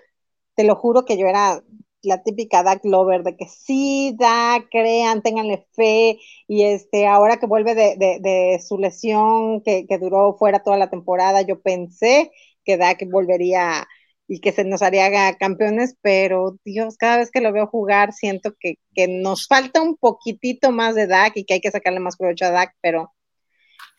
te 0.55 0.64
lo 0.64 0.74
juro 0.74 1.05
que 1.05 1.18
yo 1.18 1.26
era 1.26 1.62
la 2.06 2.22
típica 2.22 2.62
Dak 2.62 2.84
Lover 2.84 3.22
de 3.22 3.36
que 3.36 3.47
sí, 3.47 4.14
da, 4.18 4.64
crean, 4.70 5.22
tenganle 5.22 5.66
fe, 5.72 6.18
y 6.47 6.62
este, 6.62 7.06
ahora 7.06 7.38
que 7.38 7.47
vuelve 7.47 7.74
de, 7.74 8.60
su 8.66 8.78
lesión, 8.78 9.60
que, 9.62 9.86
duró 10.01 10.36
fuera 10.38 10.62
toda 10.62 10.76
la 10.78 10.88
temporada, 10.88 11.43
yo 11.43 11.60
pensé 11.60 12.30
que 12.64 12.76
Dak 12.76 13.05
volvería 13.10 13.86
y 14.28 14.40
que 14.40 14.53
se 14.53 14.65
nos 14.65 14.82
haría 14.82 15.36
campeones, 15.36 15.97
pero 16.03 16.59
Dios, 16.65 16.97
cada 16.97 17.19
vez 17.19 17.31
que 17.31 17.40
lo 17.40 17.53
veo 17.53 17.66
jugar 17.66 18.12
siento 18.12 18.55
que, 18.59 18.78
que 18.94 19.07
nos 19.07 19.47
falta 19.47 19.81
un 19.81 19.97
poquitito 19.97 20.73
más 20.73 20.94
de 20.94 21.07
Dak 21.07 21.36
y 21.36 21.44
que 21.44 21.55
hay 21.55 21.61
que 21.61 21.70
sacarle 21.70 22.01
más 22.01 22.16
provecho 22.16 22.47
a 22.47 22.51
Dak, 22.51 22.74
pero 22.81 23.12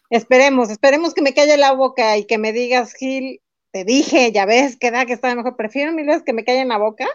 esperemos, 0.09 0.69
esperemos 0.69 1.13
que 1.13 1.21
me 1.21 1.33
calle 1.33 1.57
la 1.57 1.71
boca 1.71 2.17
y 2.17 2.25
que 2.25 2.37
me 2.37 2.51
digas, 2.51 2.93
Gil, 2.93 3.41
te 3.71 3.85
dije, 3.85 4.31
ya 4.33 4.45
ves 4.45 4.77
que 4.77 4.91
Dak 4.91 5.09
está 5.09 5.33
mejor, 5.33 5.55
prefiero 5.55 5.93
mil 5.93 6.07
veces 6.07 6.23
que 6.23 6.33
me 6.33 6.43
calle 6.43 6.61
en 6.61 6.69
la 6.69 6.77
boca. 6.77 7.07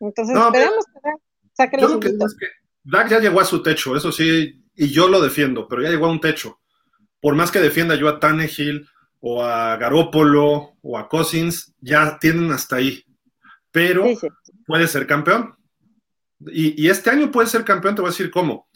Entonces 0.00 0.36
esperemos 0.36 0.84
que 0.86 1.00
Dak 1.02 1.20
saque 1.52 1.80
Yo 1.80 1.88
lo 1.88 2.00
que 2.00 2.08
es 2.08 2.36
que 2.38 2.46
Dak 2.84 3.10
ya 3.10 3.20
llegó 3.20 3.40
a 3.40 3.44
su 3.44 3.62
techo, 3.62 3.96
eso 3.96 4.12
sí, 4.12 4.64
y 4.74 4.88
yo 4.88 5.08
lo 5.08 5.20
defiendo, 5.20 5.68
pero 5.68 5.82
ya 5.82 5.90
llegó 5.90 6.06
a 6.06 6.10
un 6.10 6.20
techo. 6.20 6.60
Por 7.20 7.34
más 7.34 7.50
que 7.50 7.60
defienda 7.60 7.96
yo 7.96 8.08
a 8.08 8.20
Tannehill, 8.20 8.86
o 9.20 9.42
a 9.42 9.76
Garópolo 9.76 10.76
o 10.82 10.98
a 10.98 11.08
Cousins, 11.08 11.74
ya 11.80 12.18
tienen 12.18 12.50
hasta 12.52 12.76
ahí. 12.76 13.04
Pero 13.70 14.06
puede 14.66 14.86
ser 14.86 15.06
campeón. 15.06 15.54
Y, 16.40 16.88
este 16.88 17.10
año 17.10 17.30
puede 17.30 17.48
ser 17.48 17.64
campeón, 17.64 17.94
te 17.94 18.02
voy 18.02 18.08
a 18.08 18.12
decir 18.12 18.30
cómo. 18.30 18.68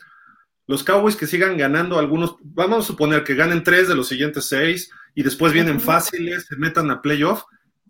Los 0.66 0.84
Cowboys 0.84 1.16
que 1.16 1.26
sigan 1.26 1.56
ganando 1.56 1.98
algunos, 1.98 2.36
vamos 2.42 2.84
a 2.84 2.86
suponer 2.86 3.24
que 3.24 3.34
ganen 3.34 3.62
tres 3.62 3.88
de 3.88 3.94
los 3.94 4.08
siguientes 4.08 4.46
seis 4.46 4.90
y 5.14 5.22
después 5.22 5.52
vienen 5.52 5.80
fáciles, 5.80 6.46
se 6.46 6.56
metan 6.56 6.90
a 6.90 7.02
playoff, 7.02 7.42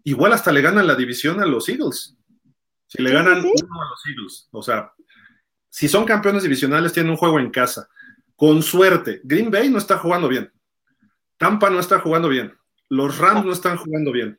igual 0.02 0.32
hasta 0.32 0.50
le 0.50 0.62
ganan 0.62 0.86
la 0.86 0.94
división 0.94 1.40
a 1.40 1.46
los 1.46 1.68
Eagles. 1.68 2.16
Si 2.86 3.02
le 3.02 3.12
ganan 3.12 3.38
uno 3.38 3.82
a 3.82 3.90
los 3.90 4.06
Eagles. 4.08 4.48
O 4.50 4.62
sea, 4.62 4.92
si 5.68 5.88
son 5.88 6.04
campeones 6.04 6.42
divisionales, 6.42 6.92
tienen 6.92 7.10
un 7.10 7.16
juego 7.16 7.38
en 7.38 7.50
casa. 7.50 7.88
Con 8.34 8.62
suerte, 8.62 9.20
Green 9.22 9.50
Bay 9.50 9.68
no 9.68 9.78
está 9.78 9.98
jugando 9.98 10.26
bien. 10.26 10.50
Tampa 11.40 11.70
no 11.70 11.80
está 11.80 12.00
jugando 12.00 12.28
bien. 12.28 12.52
Los 12.90 13.16
Rams 13.16 13.46
no 13.46 13.52
están 13.52 13.78
jugando 13.78 14.12
bien. 14.12 14.38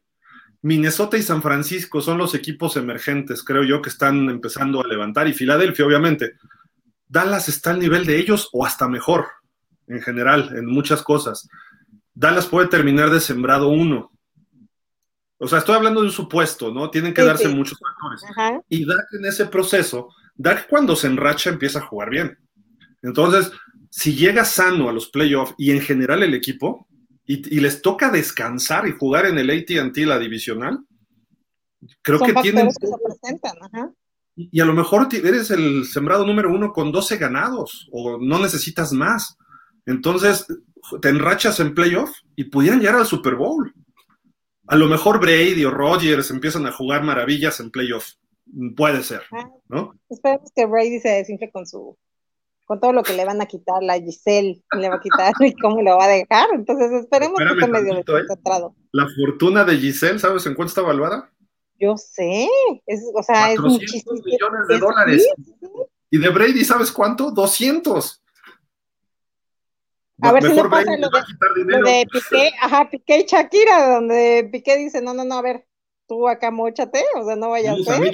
Minnesota 0.62 1.18
y 1.18 1.24
San 1.24 1.42
Francisco 1.42 2.00
son 2.00 2.20
los 2.20 2.36
equipos 2.36 2.78
emergentes, 2.78 3.42
creo 3.44 3.64
yo, 3.64 3.82
que 3.82 3.90
están 3.90 4.30
empezando 4.30 4.80
a 4.80 4.88
levantar. 4.88 5.28
Y 5.28 5.34
Filadelfia, 5.34 5.84
obviamente. 5.84 6.34
Dallas 7.08 7.50
está 7.50 7.72
al 7.72 7.80
nivel 7.80 8.06
de 8.06 8.20
ellos 8.20 8.50
o 8.54 8.64
hasta 8.64 8.88
mejor, 8.88 9.26
en 9.88 10.00
general, 10.04 10.56
en 10.56 10.68
muchas 10.68 11.02
cosas. 11.02 11.50
Dallas 12.14 12.46
puede 12.46 12.68
terminar 12.68 13.10
de 13.10 13.20
sembrado 13.20 13.70
uno. 13.70 14.12
O 15.40 15.48
sea, 15.48 15.58
estoy 15.58 15.78
hablando 15.78 16.02
de 16.02 16.06
un 16.06 16.14
supuesto, 16.14 16.72
¿no? 16.72 16.92
Tienen 16.92 17.16
que 17.16 17.24
darse 17.24 17.50
muchos 17.50 17.80
factores. 17.80 18.64
Y 18.70 18.86
Dak 18.86 19.08
en 19.14 19.26
ese 19.26 19.48
proceso, 19.48 20.10
Dak 20.36 20.68
cuando 20.70 20.96
se 20.96 21.08
enracha 21.08 21.50
empieza 21.50 21.80
a 21.80 21.88
jugar 21.88 22.12
bien. 22.12 22.38
Entonces, 23.02 23.52
si 23.90 24.14
llega 24.14 24.46
sano 24.46 24.88
a 24.88 24.94
los 24.94 25.10
playoffs 25.10 25.56
y 25.58 25.72
en 25.72 25.82
general 25.82 26.22
el 26.22 26.36
equipo, 26.36 26.88
y, 27.34 27.60
les 27.60 27.82
toca 27.82 28.10
descansar 28.10 28.88
y 28.88 28.92
jugar 28.92 29.26
en 29.26 29.38
el 29.38 29.50
ATT, 29.50 29.98
la 30.00 30.20
divisional, 30.20 30.80
creo 32.02 32.20
que 32.20 32.34
tienen... 32.42 32.70
Y, 34.36 34.60
a 34.60 34.66
lo 34.66 34.74
mejor 34.74 35.08
eres 35.12 35.52
el 35.52 35.86
sembrado 35.86 36.26
número 36.26 36.50
uno 36.50 36.72
con 36.72 36.92
12 36.92 37.18
ganados 37.18 37.90
o 37.92 38.18
no 38.18 38.40
necesitas 38.40 38.92
más. 38.92 39.38
Entonces 39.86 40.48
te 41.02 41.10
enrachas 41.10 41.60
en 41.60 41.76
playoff 41.76 42.12
y 42.36 42.46
pudieran 42.46 42.80
llegar 42.80 42.96
al 42.96 43.06
Super 43.06 43.36
Bowl. 43.36 43.74
A 44.68 44.76
lo 44.78 44.88
mejor 44.88 45.20
Brady 45.20 45.64
o 45.66 45.72
Rogers 45.72 46.32
empiezan 46.32 46.66
a 46.66 46.72
jugar 46.72 47.04
maravillas 47.04 47.60
en 47.60 47.72
playoff. 47.72 48.14
Puede 48.76 49.04
ser, 49.04 49.22
ah, 49.32 49.50
¿no? 49.68 49.94
Esperemos 50.10 50.52
que 50.56 50.66
Brady 50.66 51.00
se 51.00 51.10
desinfle 51.10 51.52
con 51.52 51.66
su 51.66 51.98
con 52.72 52.80
todo 52.80 52.94
lo 52.94 53.04
que 53.04 53.12
le 53.12 53.26
van 53.26 53.42
a 53.42 53.48
quitar, 53.48 53.84
la 53.84 54.00
Giselle 54.00 54.64
le 54.80 54.88
va 54.88 54.96
a 54.96 55.02
quitar 55.02 55.34
y 55.42 55.54
cómo 55.56 55.82
lo 55.82 55.98
va 55.98 56.06
a 56.06 56.08
dejar. 56.08 56.48
Entonces 56.54 56.90
esperemos 57.04 57.38
que 57.38 57.44
esté 57.44 57.68
medio 57.68 57.92
¿eh? 57.92 57.98
desconcentrado. 57.98 58.74
La 58.94 59.10
fortuna 59.14 59.66
de 59.66 59.76
Giselle, 59.76 60.20
¿sabes 60.20 60.46
en 60.46 60.54
cuánto 60.54 60.70
está 60.70 60.82
valuada? 60.82 61.30
Yo 61.78 61.98
sé, 61.98 62.48
es, 62.86 63.04
o 63.14 63.22
sea, 63.24 63.52
es 63.52 63.60
muchísimo. 63.60 64.14
millones 64.24 64.68
de 64.70 64.78
dólares. 64.78 65.28
Y 66.12 66.18
de 66.18 66.30
Brady, 66.30 66.64
¿sabes 66.64 66.94
cuánto? 66.94 67.32
200. 67.32 68.24
A 70.22 70.32
ver 70.32 70.44
si 70.44 70.54
le 70.54 70.64
pasa 70.70 70.96
lo 70.96 71.10
de, 71.10 71.78
lo 71.78 71.84
de, 71.84 72.08
Piqué, 72.10 72.52
ajá, 72.62 72.90
Piqué 72.90 73.20
y 73.20 73.26
Shakira, 73.26 73.96
donde 73.96 74.48
Piqué 74.50 74.78
dice, 74.78 75.02
no, 75.02 75.14
no, 75.14 75.26
no, 75.26 75.36
a 75.36 75.42
ver, 75.42 75.68
tú 76.08 76.26
acá 76.30 76.52
mochate, 76.52 77.04
o 77.18 77.26
sea, 77.26 77.36
no 77.36 77.50
vayas 77.50 77.86
a 77.86 77.98
ser. 77.98 78.14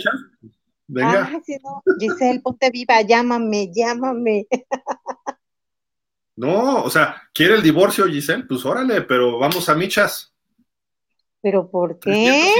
Venga. 0.88 1.30
Giselle, 2.00 2.40
ponte 2.42 2.70
viva, 2.72 3.02
llámame, 3.02 3.70
llámame. 3.74 4.48
No, 6.38 6.84
o 6.84 6.90
sea, 6.90 7.24
¿quiere 7.34 7.56
el 7.56 7.64
divorcio, 7.64 8.06
Giselle? 8.06 8.44
Pues 8.44 8.64
órale, 8.64 9.02
pero 9.02 9.40
vamos 9.40 9.68
a 9.70 9.76
michas. 9.76 10.32
¿Pero 11.42 11.70
por 11.70 12.00
qué? 12.00 12.52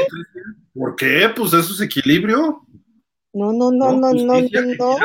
¿Por 0.74 0.96
qué? 0.96 1.32
Pues 1.36 1.54
eso 1.54 1.74
es 1.74 1.82
equilibrio. 1.82 2.66
No, 3.34 3.54
no, 3.54 3.72
no, 3.72 3.94
no, 3.94 4.14
no, 4.14 4.42
no. 4.42 5.00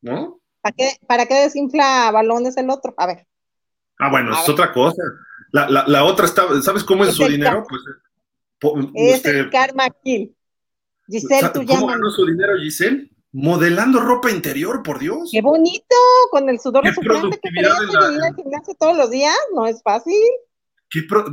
¿No? 0.00 0.40
¿Para 0.60 0.76
qué, 0.76 0.90
¿Para 1.06 1.26
qué 1.26 1.34
desinfla 1.34 2.10
balones 2.12 2.56
el 2.56 2.70
otro? 2.70 2.94
A 2.96 3.06
ver. 3.06 3.26
Ah, 3.98 4.10
bueno, 4.10 4.32
es 4.32 4.48
otra 4.48 4.72
cosa. 4.72 5.02
La, 5.50 5.68
la, 5.68 5.84
la, 5.86 6.04
otra 6.04 6.26
está, 6.26 6.62
¿sabes 6.62 6.84
cómo 6.84 7.04
es, 7.04 7.14
su 7.14 7.26
dinero? 7.26 7.64
Pues, 8.60 8.86
es 8.94 9.14
este, 9.16 9.40
el 9.40 9.50
karma 9.50 9.88
kill. 10.02 10.34
Giselle, 11.12 11.50
tú 11.52 11.64
¿Cómo 11.66 11.86
ganó 11.86 12.10
su 12.10 12.26
dinero 12.26 12.54
Giselle? 12.58 13.10
Modelando 13.32 14.00
ropa 14.00 14.30
interior, 14.30 14.82
por 14.82 14.98
Dios. 14.98 15.30
Qué 15.30 15.40
bonito, 15.40 15.96
con 16.30 16.48
el 16.48 16.58
sudor 16.58 16.84
de 16.84 16.92
su 16.92 17.00
frente 17.00 17.38
que 17.42 17.50
quería 17.50 17.70
la... 17.70 18.26
al 18.26 18.34
gimnasio 18.34 18.74
todos 18.78 18.96
los 18.96 19.10
días, 19.10 19.36
no 19.54 19.66
es 19.66 19.82
fácil. 19.82 20.20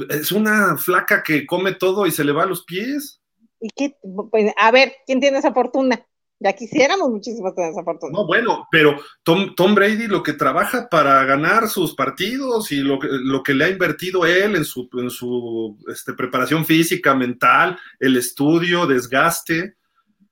Es 0.10 0.32
una 0.32 0.78
flaca 0.78 1.24
que 1.24 1.46
come 1.46 1.74
todo 1.74 2.06
y 2.06 2.12
se 2.12 2.24
le 2.24 2.32
va 2.32 2.44
a 2.44 2.46
los 2.46 2.64
pies. 2.64 3.22
¿Y 3.60 3.70
qué? 3.76 3.98
Pues, 4.32 4.54
a 4.58 4.72
ver, 4.72 4.94
¿quién 5.06 5.20
tiene 5.20 5.40
esa 5.40 5.54
fortuna? 5.54 6.06
Ya 6.42 6.54
quisiéramos 6.54 7.10
muchísimo 7.10 7.54
tener 7.54 7.72
esa 7.72 7.84
fortuna. 7.84 8.14
No, 8.14 8.26
bueno, 8.26 8.66
pero 8.72 8.96
Tom, 9.24 9.56
Tom, 9.56 9.76
Brady 9.76 10.08
lo 10.08 10.24
que 10.24 10.34
trabaja 10.34 10.88
para 10.88 11.26
ganar 11.26 11.68
sus 11.68 11.96
partidos 11.96 12.72
y 12.72 12.78
lo, 12.78 12.98
lo 13.02 13.44
que 13.44 13.54
le 13.54 13.66
ha 13.66 13.70
invertido 13.70 14.26
él 14.26 14.56
en 14.56 14.64
su, 14.64 14.90
en 14.94 15.10
su 15.10 15.78
este, 15.90 16.14
preparación 16.14 16.66
física, 16.66 17.14
mental, 17.14 17.78
el 18.00 18.16
estudio, 18.16 18.88
desgaste. 18.88 19.76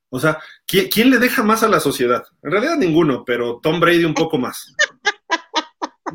O 0.08 0.18
sea, 0.18 0.38
¿quién, 0.66 0.88
¿quién, 0.88 1.10
le 1.10 1.18
deja 1.18 1.42
más 1.42 1.62
a 1.62 1.68
la 1.68 1.78
sociedad? 1.78 2.24
En 2.42 2.52
realidad 2.52 2.76
ninguno, 2.76 3.22
pero 3.26 3.60
Tom 3.62 3.78
Brady 3.78 4.06
un 4.06 4.14
poco 4.14 4.38
más. 4.38 4.74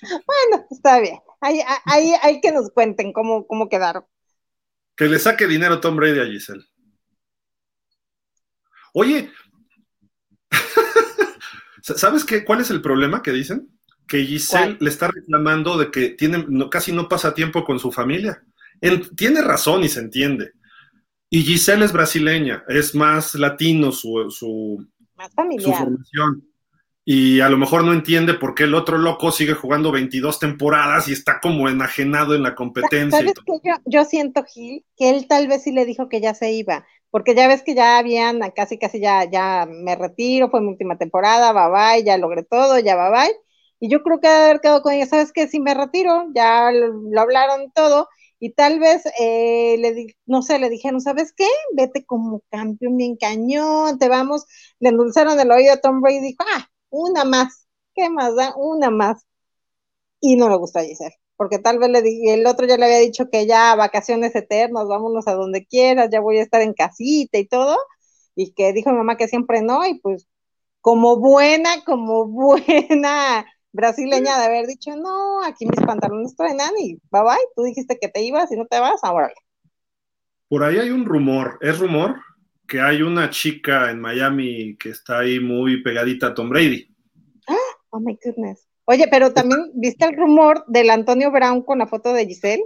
bueno, 0.00 0.66
está 0.70 0.98
bien. 0.98 1.18
Hay, 1.42 1.60
hay, 1.84 2.14
hay, 2.22 2.40
que 2.40 2.52
nos 2.52 2.70
cuenten 2.70 3.12
cómo, 3.12 3.46
cómo 3.46 3.68
quedaron. 3.68 4.04
Que 4.96 5.06
le 5.06 5.18
saque 5.18 5.46
dinero 5.46 5.80
Tom 5.80 5.96
Brady 5.96 6.20
a 6.20 6.26
Giselle. 6.26 6.69
Oye, 8.92 9.30
¿sabes 11.82 12.24
qué? 12.24 12.44
¿Cuál 12.44 12.60
es 12.60 12.70
el 12.70 12.80
problema 12.80 13.22
que 13.22 13.32
dicen? 13.32 13.68
Que 14.06 14.24
Giselle 14.24 14.76
le 14.80 14.90
está 14.90 15.08
reclamando 15.08 15.78
de 15.78 15.90
que 15.90 16.10
tiene, 16.10 16.44
casi 16.70 16.92
no 16.92 17.08
pasa 17.08 17.34
tiempo 17.34 17.64
con 17.64 17.78
su 17.78 17.92
familia. 17.92 18.42
tiene 19.16 19.42
razón 19.42 19.84
y 19.84 19.88
se 19.88 20.00
entiende. 20.00 20.52
Y 21.28 21.42
Giselle 21.42 21.84
es 21.84 21.92
brasileña, 21.92 22.64
es 22.68 22.94
más 22.94 23.36
latino 23.36 23.92
su, 23.92 24.28
su, 24.30 24.84
su 25.58 25.72
formación. 25.72 26.44
Y 27.04 27.40
a 27.40 27.48
lo 27.48 27.56
mejor 27.56 27.84
no 27.84 27.92
entiende 27.92 28.34
por 28.34 28.54
qué 28.54 28.64
el 28.64 28.74
otro 28.74 28.98
loco 28.98 29.32
sigue 29.32 29.54
jugando 29.54 29.90
22 29.90 30.38
temporadas 30.38 31.08
y 31.08 31.12
está 31.12 31.40
como 31.40 31.68
enajenado 31.68 32.34
en 32.34 32.42
la 32.42 32.54
competencia. 32.54 33.18
¿Sabes 33.18 33.34
qué? 33.34 33.52
Yo, 33.64 33.74
yo 33.86 34.04
siento, 34.04 34.44
Gil, 34.44 34.84
que 34.96 35.10
él 35.10 35.26
tal 35.26 35.48
vez 35.48 35.62
sí 35.62 35.72
le 35.72 35.86
dijo 35.86 36.08
que 36.08 36.20
ya 36.20 36.34
se 36.34 36.52
iba, 36.52 36.84
porque 37.10 37.34
ya 37.34 37.48
ves 37.48 37.62
que 37.62 37.74
ya 37.74 37.98
habían, 37.98 38.40
casi 38.54 38.78
casi 38.78 39.00
ya, 39.00 39.24
ya 39.30 39.66
me 39.68 39.96
retiro, 39.96 40.50
fue 40.50 40.60
mi 40.60 40.68
última 40.68 40.96
temporada, 40.98 41.52
bye 41.52 41.70
bye, 41.96 42.04
ya 42.04 42.18
logré 42.18 42.44
todo, 42.44 42.78
ya 42.78 42.96
bye 42.96 43.10
bye. 43.10 43.36
Y 43.80 43.88
yo 43.90 44.02
creo 44.02 44.20
que 44.20 44.28
haber 44.28 44.60
quedado 44.60 44.82
con 44.82 44.92
ella, 44.92 45.06
¿sabes 45.06 45.32
qué? 45.32 45.48
Si 45.48 45.58
me 45.60 45.74
retiro, 45.74 46.26
ya 46.34 46.70
lo, 46.72 47.20
hablaron 47.20 47.70
todo, 47.72 48.08
y 48.38 48.52
tal 48.52 48.78
vez, 48.78 49.04
eh, 49.18 49.76
le 49.78 50.16
no 50.26 50.42
sé, 50.42 50.58
le 50.58 50.68
dijeron, 50.70 51.00
¿sabes 51.00 51.32
qué? 51.36 51.46
Vete 51.74 52.04
como 52.04 52.42
campeón 52.50 52.96
bien 52.96 53.16
cañón, 53.16 53.98
te 53.98 54.08
vamos, 54.08 54.46
le 54.78 54.90
endulzaron 54.90 55.38
el 55.40 55.50
oído 55.50 55.74
a 55.74 55.76
Tom 55.80 56.00
Brady 56.00 56.20
dijo, 56.20 56.44
ah, 56.56 56.68
una 56.90 57.24
más, 57.24 57.66
¿qué 57.94 58.08
más 58.10 58.36
da? 58.36 58.54
Una 58.56 58.90
más. 58.90 59.24
Y 60.20 60.36
no 60.36 60.48
le 60.48 60.56
gusta 60.56 60.80
a 60.80 60.84
Giselle 60.84 61.19
porque 61.40 61.58
tal 61.58 61.78
vez 61.78 61.88
le 61.88 62.34
el 62.34 62.46
otro 62.46 62.66
ya 62.66 62.76
le 62.76 62.84
había 62.84 62.98
dicho 62.98 63.30
que 63.32 63.46
ya 63.46 63.74
vacaciones 63.74 64.36
eternas, 64.36 64.86
vámonos 64.86 65.26
a 65.26 65.32
donde 65.32 65.64
quieras, 65.64 66.10
ya 66.12 66.20
voy 66.20 66.36
a 66.36 66.42
estar 66.42 66.60
en 66.60 66.74
casita 66.74 67.38
y 67.38 67.46
todo, 67.46 67.78
y 68.36 68.52
que 68.52 68.74
dijo 68.74 68.90
mi 68.90 68.98
mamá 68.98 69.16
que 69.16 69.26
siempre 69.26 69.62
no, 69.62 69.86
y 69.86 69.98
pues 70.00 70.28
como 70.82 71.16
buena, 71.16 71.82
como 71.86 72.26
buena 72.28 73.46
brasileña 73.72 74.38
de 74.38 74.44
haber 74.44 74.66
dicho, 74.66 74.94
no, 74.96 75.42
aquí 75.42 75.64
mis 75.64 75.80
pantalones 75.80 76.36
truenan 76.36 76.72
y 76.78 76.96
bye 77.10 77.22
bye, 77.22 77.48
tú 77.56 77.62
dijiste 77.62 77.98
que 77.98 78.08
te 78.08 78.22
ibas 78.22 78.52
y 78.52 78.56
no 78.56 78.66
te 78.66 78.78
vas, 78.78 79.02
ahora. 79.02 79.32
Por 80.46 80.62
ahí 80.62 80.76
hay 80.76 80.90
un 80.90 81.06
rumor, 81.06 81.56
es 81.62 81.78
rumor 81.78 82.16
que 82.68 82.82
hay 82.82 83.00
una 83.00 83.30
chica 83.30 83.90
en 83.90 83.98
Miami 83.98 84.76
que 84.76 84.90
está 84.90 85.20
ahí 85.20 85.40
muy 85.40 85.82
pegadita 85.82 86.26
a 86.26 86.34
Tom 86.34 86.50
Brady. 86.50 86.94
Oh 87.92 87.98
my 87.98 88.18
goodness. 88.22 88.69
Oye, 88.90 89.06
pero 89.08 89.32
también, 89.32 89.70
¿viste 89.74 90.04
el 90.04 90.16
rumor 90.16 90.64
del 90.66 90.90
Antonio 90.90 91.30
Brown 91.30 91.62
con 91.62 91.78
la 91.78 91.86
foto 91.86 92.12
de 92.12 92.26
Giselle? 92.26 92.64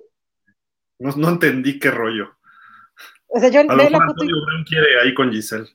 No, 0.98 1.28
entendí 1.28 1.78
qué 1.78 1.90
rollo. 1.90 2.38
O 3.26 3.38
sea, 3.38 3.50
yo 3.50 3.60
a 3.60 3.64
lo 3.64 3.76
mejor 3.76 3.94
Antonio 3.94 4.36
Brown 4.46 4.64
quiere 4.64 5.00
ahí 5.02 5.12
con 5.12 5.30
Giselle. 5.30 5.68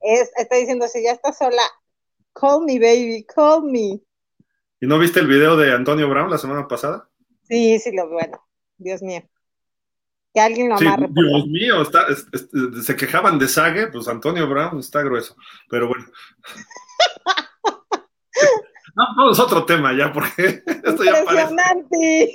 está 0.00 0.56
diciendo, 0.56 0.88
si 0.88 1.04
ya 1.04 1.12
está 1.12 1.32
sola, 1.32 1.62
call 2.32 2.64
me, 2.66 2.80
baby, 2.80 3.24
call 3.32 3.62
me. 3.62 4.00
¿Y 4.80 4.88
no 4.88 4.98
viste 4.98 5.20
el 5.20 5.28
video 5.28 5.56
de 5.56 5.72
Antonio 5.72 6.08
Brown 6.08 6.32
la 6.32 6.38
semana 6.38 6.66
pasada? 6.66 7.08
Sí, 7.44 7.78
sí, 7.78 7.94
lo 7.94 8.08
bueno. 8.08 8.44
Dios 8.78 9.02
mío. 9.02 9.22
Que 10.34 10.40
alguien 10.40 10.68
lo 10.68 10.78
amarre. 10.78 11.06
Dios 11.10 11.46
mío, 11.46 11.84
se 12.82 12.96
quejaban 12.96 13.38
de 13.38 13.46
Sage, 13.46 13.86
pues 13.86 14.08
Antonio 14.08 14.48
Brown 14.48 14.80
está 14.80 15.00
grueso. 15.02 15.36
Pero 15.70 15.86
bueno. 15.86 16.06
No, 18.94 19.04
vamos 19.16 19.38
a 19.38 19.44
otro 19.44 19.64
tema 19.64 19.96
ya, 19.96 20.12
porque 20.12 20.62
esto 20.84 21.04
ya 21.04 21.20
Impresionante. 21.20 22.34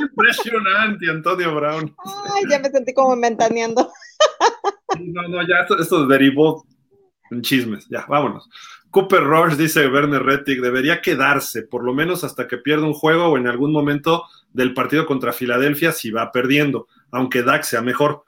Impresionante, 0.00 1.10
Antonio 1.10 1.54
Brown. 1.54 1.94
Ay, 2.34 2.44
ya 2.48 2.58
me 2.60 2.70
sentí 2.70 2.94
como 2.94 3.16
mentaneando. 3.16 3.90
No, 5.00 5.28
no, 5.28 5.42
ya 5.42 5.66
esto, 5.78 6.06
derivó 6.06 6.64
en 7.30 7.42
chismes. 7.42 7.88
Ya, 7.88 8.06
vámonos. 8.08 8.48
Cooper 8.90 9.24
Rush, 9.24 9.54
dice 9.56 9.88
Werner 9.88 10.22
Rettig, 10.22 10.60
debería 10.60 11.02
quedarse, 11.02 11.62
por 11.62 11.84
lo 11.84 11.92
menos 11.92 12.24
hasta 12.24 12.46
que 12.46 12.58
pierda 12.58 12.86
un 12.86 12.94
juego 12.94 13.26
o 13.26 13.36
en 13.36 13.46
algún 13.46 13.72
momento 13.72 14.24
del 14.52 14.72
partido 14.72 15.04
contra 15.04 15.32
Filadelfia 15.32 15.92
si 15.92 16.10
va 16.10 16.32
perdiendo, 16.32 16.86
aunque 17.10 17.42
Dax 17.42 17.68
sea 17.68 17.82
mejor. 17.82 18.22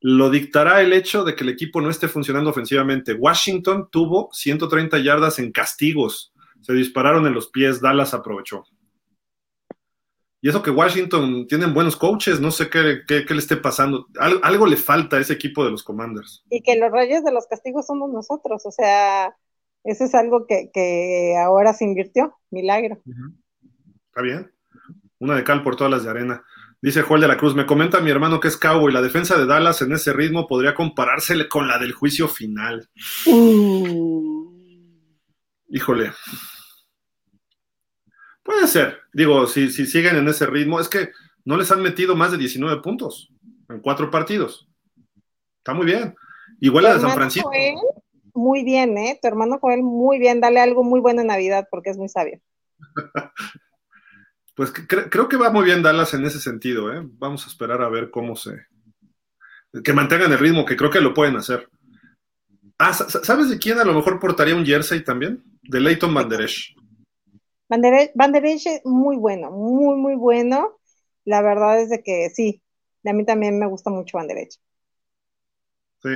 Lo 0.00 0.30
dictará 0.30 0.82
el 0.82 0.92
hecho 0.92 1.24
de 1.24 1.34
que 1.34 1.44
el 1.44 1.50
equipo 1.50 1.80
no 1.80 1.88
esté 1.88 2.08
funcionando 2.08 2.50
ofensivamente. 2.50 3.14
Washington 3.14 3.88
tuvo 3.90 4.28
130 4.32 4.98
yardas 4.98 5.38
en 5.38 5.52
castigos 5.52 6.31
se 6.62 6.72
dispararon 6.72 7.26
en 7.26 7.34
los 7.34 7.50
pies, 7.50 7.80
Dallas 7.80 8.14
aprovechó. 8.14 8.64
Y 10.44 10.48
eso 10.48 10.60
que 10.60 10.70
Washington 10.70 11.46
tienen 11.46 11.72
buenos 11.72 11.96
coaches, 11.96 12.40
no 12.40 12.50
sé 12.50 12.68
qué, 12.68 13.04
le 13.06 13.38
esté 13.38 13.56
pasando. 13.56 14.08
algo 14.18 14.66
le 14.66 14.76
falta 14.76 15.16
a 15.16 15.20
ese 15.20 15.34
equipo 15.34 15.64
de 15.64 15.70
los 15.70 15.84
Commanders. 15.84 16.44
Y 16.50 16.62
que 16.62 16.76
los 16.76 16.90
reyes 16.90 17.22
de 17.22 17.30
los 17.30 17.46
castigos 17.46 17.86
somos 17.86 18.10
nosotros, 18.10 18.66
o 18.66 18.72
sea, 18.72 19.36
eso 19.84 20.04
es 20.04 20.14
algo 20.16 20.46
que, 20.48 21.36
ahora 21.38 21.72
se 21.72 21.84
invirtió, 21.84 22.36
milagro. 22.50 23.00
Está 24.08 24.22
bien. 24.22 24.50
Una 25.20 25.36
de 25.36 25.44
cal 25.44 25.62
por 25.62 25.76
todas 25.76 25.92
las 25.92 26.02
de 26.02 26.10
arena. 26.10 26.44
Dice 26.80 27.02
Joel 27.02 27.20
de 27.20 27.28
la 27.28 27.36
Cruz, 27.36 27.54
me 27.54 27.64
comenta 27.64 28.00
mi 28.00 28.10
hermano 28.10 28.40
que 28.40 28.48
es 28.48 28.58
y 28.60 28.92
la 28.92 29.00
defensa 29.00 29.38
de 29.38 29.46
Dallas 29.46 29.80
en 29.82 29.92
ese 29.92 30.12
ritmo 30.12 30.48
podría 30.48 30.74
comparársele 30.74 31.48
con 31.48 31.68
la 31.68 31.78
del 31.78 31.92
juicio 31.92 32.26
final. 32.26 32.88
Uh. 33.26 34.52
Híjole, 35.68 36.10
Puede 38.42 38.66
ser. 38.66 38.98
Digo, 39.12 39.46
si, 39.46 39.70
si 39.70 39.86
siguen 39.86 40.16
en 40.16 40.28
ese 40.28 40.46
ritmo, 40.46 40.80
es 40.80 40.88
que 40.88 41.10
no 41.44 41.56
les 41.56 41.70
han 41.70 41.82
metido 41.82 42.16
más 42.16 42.32
de 42.32 42.38
19 42.38 42.82
puntos 42.82 43.32
en 43.68 43.80
cuatro 43.80 44.10
partidos. 44.10 44.68
Está 45.58 45.74
muy 45.74 45.86
bien. 45.86 46.14
Igual 46.60 46.84
de 46.84 47.00
San 47.00 47.14
Francisco. 47.14 47.50
muy 48.34 48.64
bien, 48.64 48.96
¿eh? 48.98 49.18
Tu 49.20 49.28
hermano 49.28 49.58
Joel, 49.60 49.82
muy 49.82 50.18
bien. 50.18 50.40
Dale 50.40 50.60
algo 50.60 50.84
muy 50.84 51.00
bueno 51.00 51.20
en 51.20 51.28
Navidad 51.28 51.68
porque 51.70 51.90
es 51.90 51.98
muy 51.98 52.08
sabio. 52.08 52.40
pues 54.54 54.72
creo 54.72 55.28
que 55.28 55.36
va 55.36 55.50
muy 55.50 55.64
bien 55.64 55.82
Dallas 55.82 56.14
en 56.14 56.24
ese 56.24 56.40
sentido, 56.40 56.92
¿eh? 56.92 57.00
Vamos 57.04 57.44
a 57.44 57.48
esperar 57.48 57.82
a 57.82 57.88
ver 57.88 58.10
cómo 58.10 58.36
se. 58.36 58.66
Que 59.82 59.92
mantengan 59.92 60.32
el 60.32 60.38
ritmo, 60.38 60.64
que 60.64 60.76
creo 60.76 60.90
que 60.90 61.00
lo 61.00 61.14
pueden 61.14 61.36
hacer. 61.36 61.68
Ah, 62.78 62.92
¿sabes 62.92 63.48
de 63.48 63.58
quién 63.58 63.78
a 63.78 63.84
lo 63.84 63.94
mejor 63.94 64.18
portaría 64.18 64.56
un 64.56 64.66
jersey 64.66 65.04
también? 65.04 65.42
De 65.62 65.80
Leighton 65.80 66.12
Banderesh. 67.72 68.10
Banderech 68.14 68.66
es 68.66 68.84
muy 68.84 69.16
bueno, 69.16 69.50
muy, 69.50 69.96
muy 69.96 70.14
bueno. 70.14 70.78
La 71.24 71.40
verdad 71.40 71.80
es 71.80 71.88
de 71.88 72.02
que 72.02 72.28
sí, 72.28 72.60
a 73.02 73.14
mí 73.14 73.24
también 73.24 73.58
me 73.58 73.66
gusta 73.66 73.88
mucho 73.88 74.18
Banderech. 74.18 74.58
Sí, 76.02 76.10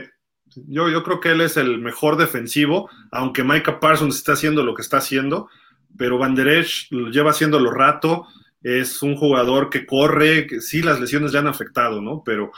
yo, 0.69 0.91
yo 0.91 1.03
creo 1.03 1.19
que 1.19 1.31
él 1.31 1.41
es 1.41 1.57
el 1.57 1.79
mejor 1.79 2.19
defensivo, 2.19 2.91
aunque 3.11 3.43
Micah 3.43 3.81
Parsons 3.81 4.17
está 4.17 4.33
haciendo 4.33 4.65
lo 4.65 4.75
que 4.75 4.83
está 4.83 4.99
haciendo, 4.99 5.49
pero 5.97 6.19
Banderech 6.19 6.89
lo 6.91 7.09
lleva 7.09 7.31
haciéndolo 7.31 7.71
rato, 7.71 8.27
es 8.61 9.03
un 9.03 9.17
jugador 9.17 9.71
que 9.71 9.87
corre, 9.87 10.47
que 10.47 10.61
sí, 10.61 10.83
las 10.83 11.01
lesiones 11.01 11.33
ya 11.33 11.39
han 11.39 11.47
afectado, 11.47 12.03
¿no? 12.03 12.23
Pero 12.23 12.51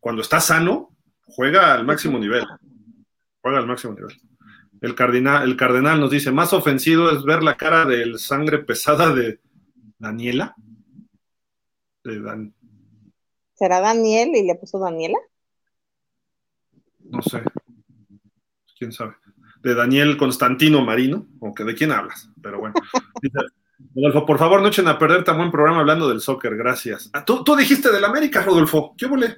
cuando 0.00 0.22
está 0.22 0.40
sano, 0.40 0.96
juega 1.26 1.74
al 1.74 1.84
máximo 1.84 2.18
nivel. 2.18 2.46
Juega 3.42 3.58
al 3.58 3.66
máximo 3.66 3.92
nivel. 3.92 4.16
El 4.80 4.94
cardenal, 4.94 5.42
el 5.44 5.56
cardenal 5.56 6.00
nos 6.00 6.10
dice, 6.10 6.30
más 6.30 6.52
ofensivo 6.52 7.10
es 7.10 7.24
ver 7.24 7.42
la 7.42 7.56
cara 7.56 7.84
del 7.84 8.18
sangre 8.18 8.58
pesada 8.58 9.14
de 9.14 9.40
Daniela. 9.98 10.54
¿Será 13.54 13.80
Daniel 13.80 14.30
y 14.34 14.46
le 14.46 14.54
puso 14.54 14.78
Daniela? 14.78 15.18
No 17.00 17.22
sé. 17.22 17.42
¿Quién 18.78 18.92
sabe? 18.92 19.14
De 19.62 19.74
Daniel 19.74 20.16
Constantino 20.16 20.84
Marino, 20.84 21.26
aunque 21.40 21.64
de 21.64 21.74
quién 21.74 21.92
hablas, 21.92 22.28
pero 22.42 22.60
bueno. 22.60 22.74
Rodolfo, 23.94 24.24
por 24.24 24.38
favor, 24.38 24.62
no 24.62 24.68
echen 24.68 24.88
a 24.88 24.98
perder 24.98 25.24
tan 25.24 25.36
buen 25.36 25.50
programa 25.50 25.80
hablando 25.80 26.08
del 26.08 26.20
soccer, 26.20 26.56
gracias. 26.56 27.10
Ah, 27.12 27.24
¿Tú, 27.24 27.44
tú 27.44 27.56
dijiste 27.56 27.90
del 27.90 28.04
América, 28.04 28.42
Rodolfo. 28.42 28.94
¿Qué 28.96 29.06
volé? 29.06 29.36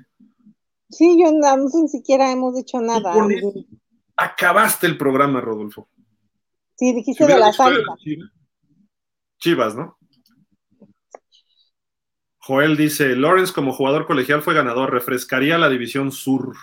Sí, 0.91 1.17
yo 1.21 1.31
no, 1.33 1.69
siquiera 1.89 2.31
hemos 2.33 2.55
dicho 2.55 2.81
nada 2.81 3.15
acabaste 4.19 4.87
el 4.87 4.99
programa, 4.99 5.41
Rodolfo. 5.41 5.89
Sí, 6.77 6.93
dijiste 6.93 7.27
de 7.27 7.39
las 7.39 7.59
águilas. 7.59 7.99
Chivas, 9.39 9.75
¿no? 9.75 9.97
Joel 12.39 12.77
dice, 12.77 13.15
Lawrence 13.15 13.53
como 13.53 13.73
jugador 13.73 14.07
colegial 14.07 14.43
fue 14.43 14.55
ganador, 14.55 14.93
refrescaría 14.93 15.59
la 15.59 15.69
división 15.69 16.13
sur. 16.13 16.57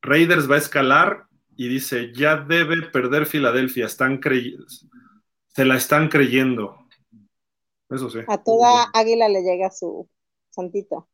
Raiders 0.00 0.50
va 0.50 0.54
a 0.54 0.58
escalar 0.58 1.26
y 1.56 1.68
dice, 1.68 2.12
ya 2.14 2.36
debe 2.36 2.82
perder 2.90 3.26
Filadelfia, 3.26 3.86
están 3.86 4.20
se 5.48 5.64
la 5.64 5.76
están 5.76 6.08
creyendo. 6.08 6.86
Eso 7.90 8.08
sí. 8.10 8.20
A 8.28 8.42
toda 8.42 8.90
águila 8.94 9.28
le 9.28 9.42
llega 9.42 9.70
su 9.70 10.08
santito. 10.50 11.08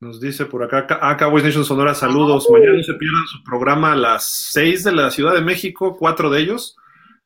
Nos 0.00 0.20
dice 0.20 0.46
por 0.46 0.62
acá, 0.62 0.86
a 1.00 1.16
Cowboys 1.16 1.42
Nation 1.42 1.64
Sonora, 1.64 1.92
saludos. 1.92 2.46
Mañana 2.50 2.76
no 2.76 2.82
se 2.84 2.94
pierdan 2.94 3.26
su 3.26 3.42
programa 3.42 3.92
a 3.92 3.96
las 3.96 4.28
6 4.52 4.84
de 4.84 4.92
la 4.92 5.10
Ciudad 5.10 5.34
de 5.34 5.40
México, 5.40 5.96
cuatro 5.98 6.30
de 6.30 6.40
ellos. 6.40 6.76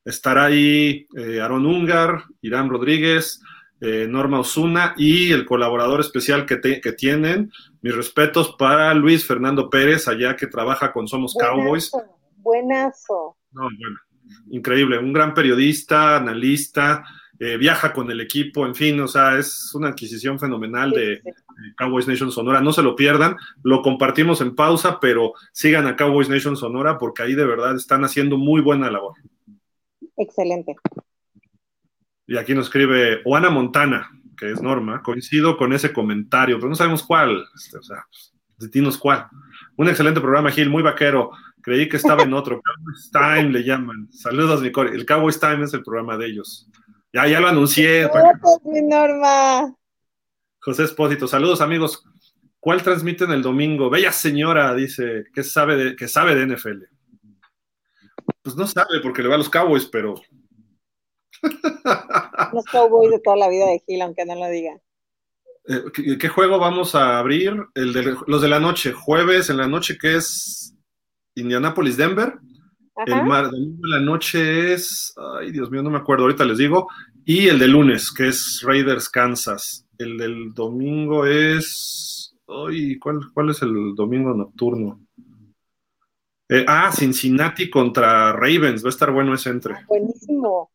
Estará 0.07 0.47
ahí 0.47 1.07
eh, 1.15 1.41
Aaron 1.43 1.67
Ungar, 1.67 2.25
Irán 2.41 2.71
Rodríguez, 2.71 3.43
eh, 3.83 4.07
Norma 4.09 4.41
Osuna 4.41 4.95
y 4.97 5.33
el 5.33 5.45
colaborador 5.45 6.01
especial 6.01 6.47
que, 6.47 6.57
tienen. 6.97 7.53
Mis 7.83 7.95
respetos 7.95 8.57
para 8.59 8.95
Luis 8.95 9.27
Fernando 9.27 9.69
Pérez, 9.69 10.09
allá 10.09 10.35
que 10.35 10.47
trabaja 10.47 10.95
con 10.95 11.07
Somos 11.07 11.35
Cowboys. 11.39 11.93
Buenazo. 12.39 13.37
No, 13.53 13.65
bueno, 13.65 13.99
increíble, 14.51 14.99
un 14.99 15.13
gran 15.13 15.35
periodista, 15.35 16.17
analista, 16.17 17.05
eh, 17.45 17.57
viaja 17.57 17.93
con 17.93 18.09
el 18.09 18.21
equipo, 18.21 18.65
en 18.65 18.75
fin, 18.77 19.01
o 19.01 19.09
sea, 19.09 19.37
es 19.37 19.75
una 19.75 19.89
adquisición 19.89 20.39
fenomenal 20.39 20.93
de, 20.93 21.23
Cowboys 21.77 22.07
Nation 22.07 22.31
Sonora. 22.31 22.61
No 22.61 22.73
se 22.73 22.85
lo 22.85 22.95
pierdan, 22.95 23.37
lo 23.65 23.83
compartimos 23.83 24.41
en 24.41 24.55
pausa, 24.55 25.01
pero 25.01 25.33
sigan 25.51 25.89
a 25.89 25.97
Cowboys 25.97 26.29
Nation 26.29 26.57
Sonora 26.57 26.99
porque 26.99 27.25
ahí 27.25 27.35
de 27.35 27.45
verdad 27.45 27.75
están 27.75 28.05
haciendo 28.05 28.37
muy 28.39 28.61
buena 28.61 28.93
labor. 28.93 29.15
Excelente. 30.17 30.77
Y 32.29 32.37
aquí 32.37 32.55
nos 32.55 32.67
escribe 32.67 33.23
Juana 33.25 33.51
Montana, 33.51 34.09
que 34.39 34.53
es 34.53 34.63
Norma, 34.63 35.03
coincido 35.03 35.57
con 35.57 35.73
ese 35.73 35.93
comentario, 35.93 36.59
pero 36.59 36.69
no 36.69 36.77
sabemos 36.77 37.03
cuál, 37.03 37.45
este, 37.57 37.77
o 37.77 37.83
sea, 37.83 38.07
dinos 38.71 38.97
cuál. 38.97 39.27
Un 39.77 39.89
excelente 39.89 40.21
programa, 40.21 40.53
Gil, 40.53 40.71
muy 40.71 40.85
vaquero. 40.85 41.33
Creí 41.61 41.89
que 41.89 41.97
estaba 41.97 42.23
en 42.23 42.35
otro. 42.35 42.63
Cowboys 42.65 43.11
Time 43.11 43.51
le 43.51 43.65
llaman. 43.65 44.13
Saludos, 44.13 44.63
mi 44.63 44.71
El 44.93 45.07
Cowboys 45.07 45.41
Time 45.41 45.65
es 45.65 45.75
el 45.75 45.83
programa 45.83 46.17
de 46.17 46.27
ellos. 46.27 46.69
Ya, 47.13 47.27
ya 47.29 47.41
lo 47.41 47.49
anuncié. 47.49 48.09
Norma. 48.65 49.77
José 50.61 50.85
Espósito, 50.85 51.29
saludos 51.29 51.61
amigos. 51.61 52.05
¿Cuál 52.59 52.83
transmiten 52.83 53.33
el 53.33 53.43
domingo? 53.43 53.91
Bella 53.91 54.13
señora, 54.13 54.75
dice, 54.75 55.25
que 55.35 55.43
sabe 55.43 55.77
de, 55.77 55.97
que 55.97 56.09
sabe 56.09 56.35
de 56.35 56.47
NFL. 56.47 56.85
Pues 58.43 58.57
no 58.57 58.67
sabe 58.67 59.01
porque 59.03 59.23
le 59.23 59.29
va 59.29 59.35
a 59.35 59.39
los 59.39 59.51
Cowboys, 59.51 59.87
pero. 59.87 60.15
Los 62.53 62.65
Cowboys 62.67 63.11
de 63.11 63.19
toda 63.19 63.37
la 63.37 63.49
vida 63.49 63.67
de 63.67 63.83
Gil, 63.85 64.03
aunque 64.03 64.25
no 64.25 64.37
lo 64.37 64.47
diga. 64.49 64.79
Eh, 65.67 66.19
¿qué, 66.19 66.29
juego 66.29 66.59
vamos 66.59 66.95
a 66.95 67.19
abrir? 67.19 67.57
El 67.75 67.93
de, 67.93 68.17
los 68.27 68.43
de 68.43 68.49
la 68.49 68.61
noche, 68.61 68.93
jueves 68.93 69.51
en 69.51 69.57
la 69.57 69.67
noche, 69.67 69.99
que 69.99 70.17
es 70.17 70.77
Indianapolis, 71.35 71.97
El 73.07 73.25
mar, 73.25 73.51
domingo 73.51 73.83
de 73.83 73.89
la 73.89 74.01
noche 74.01 74.73
es, 74.73 75.15
ay 75.39 75.51
Dios 75.51 75.71
mío, 75.71 75.83
no 75.83 75.91
me 75.91 75.99
acuerdo, 75.99 76.25
ahorita 76.25 76.45
les 76.45 76.59
digo. 76.59 76.89
Y 77.25 77.49
el 77.49 77.59
de 77.59 77.69
lunes, 77.69 78.13
que 78.13 78.29
es 78.29 78.63
Raiders, 78.65 79.09
Kansas. 79.09 79.87
El 79.99 80.19
del 80.19 80.53
domingo 80.53 81.27
es, 81.27 82.35
ay, 82.49 82.99
¿cuál, 82.99 83.21
cuál 83.33 83.51
es 83.51 83.63
el 83.63 83.95
domingo 83.95 84.35
nocturno? 84.35 85.01
Eh, 86.49 86.65
ah, 86.67 86.91
Cincinnati 86.93 87.71
contra 87.71 88.33
Ravens, 88.33 88.85
va 88.85 88.89
a 88.89 88.91
estar 88.91 89.11
bueno 89.11 89.35
ese 89.35 89.51
entre. 89.51 89.75
buenísimo. 89.87 90.71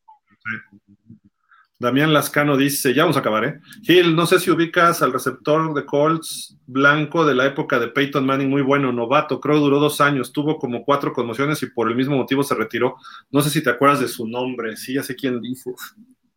Damián 1.79 2.11
Lascano 2.11 2.57
dice, 2.57 2.93
ya 2.93 3.03
vamos 3.03 3.17
a 3.17 3.19
acabar, 3.19 3.45
¿eh? 3.45 3.59
Gil, 3.83 4.15
no 4.15 4.25
sé 4.25 4.39
si 4.39 4.49
ubicas 4.49 5.03
al 5.03 5.13
receptor 5.13 5.75
de 5.75 5.85
Colts 5.85 6.57
blanco 6.65 7.23
de 7.23 7.35
la 7.35 7.45
época 7.45 7.79
de 7.79 7.89
Peyton 7.89 8.25
Manning, 8.25 8.49
muy 8.49 8.63
bueno, 8.63 8.91
novato, 8.91 9.39
creo 9.39 9.59
duró 9.59 9.79
dos 9.79 10.01
años, 10.01 10.33
tuvo 10.33 10.57
como 10.57 10.83
cuatro 10.83 11.13
conmociones 11.13 11.61
y 11.61 11.67
por 11.67 11.87
el 11.87 11.95
mismo 11.95 12.17
motivo 12.17 12.43
se 12.43 12.55
retiró. 12.55 12.97
No 13.29 13.41
sé 13.41 13.51
si 13.51 13.61
te 13.61 13.69
acuerdas 13.69 13.99
de 13.99 14.07
su 14.07 14.27
nombre, 14.27 14.75
sí, 14.75 14.95
ya 14.95 15.03
sé 15.03 15.15
quién 15.15 15.39
dice. 15.39 15.71